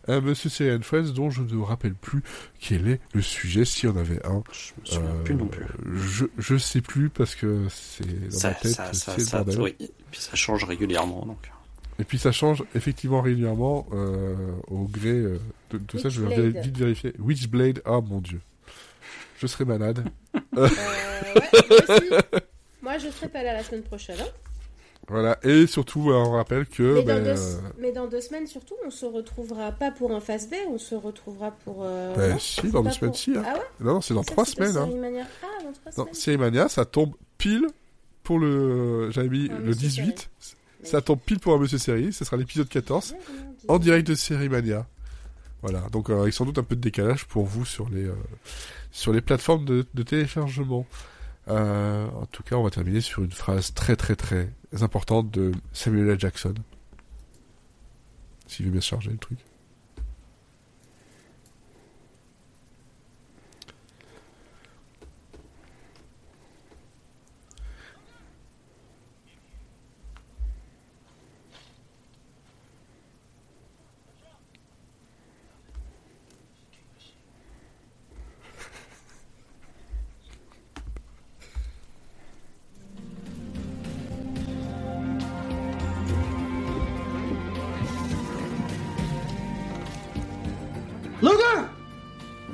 un 0.08 0.20
Monsieur 0.20 0.48
Serial 0.50 0.82
Friends 0.82 1.10
dont 1.14 1.30
je 1.30 1.42
ne 1.42 1.52
me 1.52 1.62
rappelle 1.62 1.94
plus 1.94 2.22
quel 2.60 2.88
est 2.88 3.00
le 3.12 3.22
sujet, 3.22 3.64
s'il 3.64 3.88
y 3.88 3.92
en 3.92 3.96
avait 3.96 4.24
un. 4.26 4.42
Je 4.52 4.72
me 4.80 4.86
souviens 4.86 5.10
Euh, 5.10 5.22
plus 5.24 5.34
non 5.34 5.46
plus. 5.46 5.64
Je, 5.96 6.24
je 6.38 6.56
sais 6.56 6.80
plus 6.80 7.10
parce 7.10 7.34
que 7.34 7.66
c'est 7.70 8.28
dans 8.30 8.38
Ça, 8.38 8.48
ma 8.48 8.54
tête, 8.54 8.72
ça, 8.72 8.92
ça, 8.92 9.14
c'est 9.16 9.20
ça, 9.24 9.44
bordel. 9.44 9.60
oui. 9.60 9.76
Et 9.80 9.90
puis 10.10 10.20
ça 10.20 10.34
change 10.36 10.64
régulièrement, 10.64 11.24
donc. 11.26 11.50
Et 12.00 12.04
puis 12.04 12.18
ça 12.18 12.30
change 12.32 12.62
effectivement 12.74 13.20
régulièrement 13.20 13.86
euh, 13.92 14.34
au 14.68 14.84
gré 14.84 15.08
euh, 15.10 15.38
de 15.72 15.78
tout 15.78 15.98
ça. 15.98 16.08
Je 16.08 16.22
vais 16.22 16.50
vite 16.50 16.76
vérifier. 16.78 17.12
Witchblade, 17.18 17.82
ah 17.84 18.00
mon 18.00 18.20
dieu. 18.20 18.40
Je 19.40 19.46
serai 19.46 19.64
malade. 19.64 20.04
Euh, 20.56 20.68
ouais, 20.68 20.70
moi 21.68 21.76
aussi. 21.96 22.08
Moi, 22.82 22.98
je 22.98 23.08
serai 23.10 23.28
pas 23.28 23.42
là 23.42 23.52
la 23.54 23.62
semaine 23.64 23.82
prochaine. 23.82 24.16
hein. 24.20 24.26
Voilà, 25.10 25.38
et 25.42 25.66
surtout, 25.66 26.10
on 26.10 26.32
rappelle 26.32 26.66
que... 26.66 26.82
mais, 26.82 27.00
dans 27.02 27.06
ben, 27.06 27.24
deux, 27.24 27.30
euh, 27.40 27.60
mais 27.78 27.92
dans 27.92 28.06
deux 28.08 28.20
semaines, 28.20 28.46
surtout, 28.46 28.74
on 28.86 28.90
se 28.90 29.06
retrouvera 29.06 29.72
pas 29.72 29.90
pour 29.90 30.12
un 30.12 30.20
phase 30.20 30.48
B, 30.50 30.54
on 30.68 30.76
se 30.76 30.94
retrouvera 30.94 31.50
pour. 31.50 31.78
euh, 31.82 32.14
ben, 32.14 32.32
non, 32.32 32.38
si, 32.38 32.70
dans 32.70 32.82
deux 32.82 32.90
semaines, 32.90 33.10
pour- 33.10 33.18
si. 33.18 33.30
Hein. 33.34 33.42
Ah 33.46 33.54
ouais? 33.54 33.60
Non, 33.80 33.94
non, 33.94 34.00
c'est 34.02 34.12
dans 34.12 34.22
Ça, 34.22 34.32
trois 34.32 34.44
semaines. 34.44 34.76
Hein. 34.76 34.88
Mania. 35.00 35.24
Ah, 35.42 35.46
dans 35.64 35.72
trois 35.72 35.92
Non, 35.96 36.04
semaines. 36.04 36.14
Série 36.14 36.36
Mania, 36.36 36.68
ça 36.68 36.84
tombe 36.84 37.12
pile 37.38 37.66
pour 38.22 38.38
le... 38.38 39.10
J'avais 39.10 39.30
mis 39.30 39.48
Un 39.50 39.58
le 39.58 39.64
Monsieur 39.68 39.88
18. 39.88 40.30
Ça 40.82 41.00
tombe 41.00 41.20
pile 41.24 41.38
pour 41.40 41.54
un 41.54 41.58
Monsieur 41.58 41.78
Série, 41.78 42.12
ce 42.12 42.24
sera 42.26 42.36
l'épisode 42.36 42.68
14, 42.68 43.10
Bien, 43.12 43.18
bien 43.18 43.44
dit. 43.58 43.64
en 43.68 43.78
direct 43.78 44.06
de 44.08 44.14
Série 44.14 44.48
Mania. 44.50 44.86
Voilà, 45.62 45.80
donc 45.90 46.10
euh, 46.10 46.20
avec 46.20 46.34
sans 46.34 46.44
doute 46.44 46.58
un 46.58 46.62
peu 46.62 46.76
de 46.76 46.80
décalage 46.82 47.24
pour 47.24 47.46
vous 47.46 47.64
sur 47.64 47.88
les, 47.88 48.04
euh, 48.04 48.12
sur 48.92 49.12
les 49.14 49.20
plateformes 49.22 49.64
de, 49.64 49.86
de 49.94 50.02
téléchargement. 50.02 50.84
En 51.48 52.26
tout 52.30 52.42
cas, 52.42 52.56
on 52.56 52.62
va 52.62 52.68
terminer 52.70 53.00
sur 53.00 53.22
une 53.24 53.32
phrase 53.32 53.72
très 53.72 53.96
très 53.96 54.14
très 54.16 54.50
importante 54.82 55.30
de 55.30 55.52
Samuel 55.72 56.08
L. 56.10 56.18
Jackson. 56.20 56.54
S'il 58.46 58.66
veut 58.66 58.72
bien 58.72 58.80
se 58.80 58.86
charger 58.86 59.10
le 59.10 59.18
truc. 59.18 59.38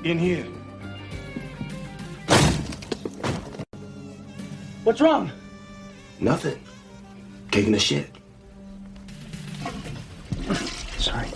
In 0.05 0.19
here. 0.19 0.45
What's 4.85 5.01
wrong? 5.01 5.33
Nothing. 6.21 6.61
Taking 7.51 7.75
a 7.75 7.79
shit. 7.79 8.11
Sorry. 10.99 11.29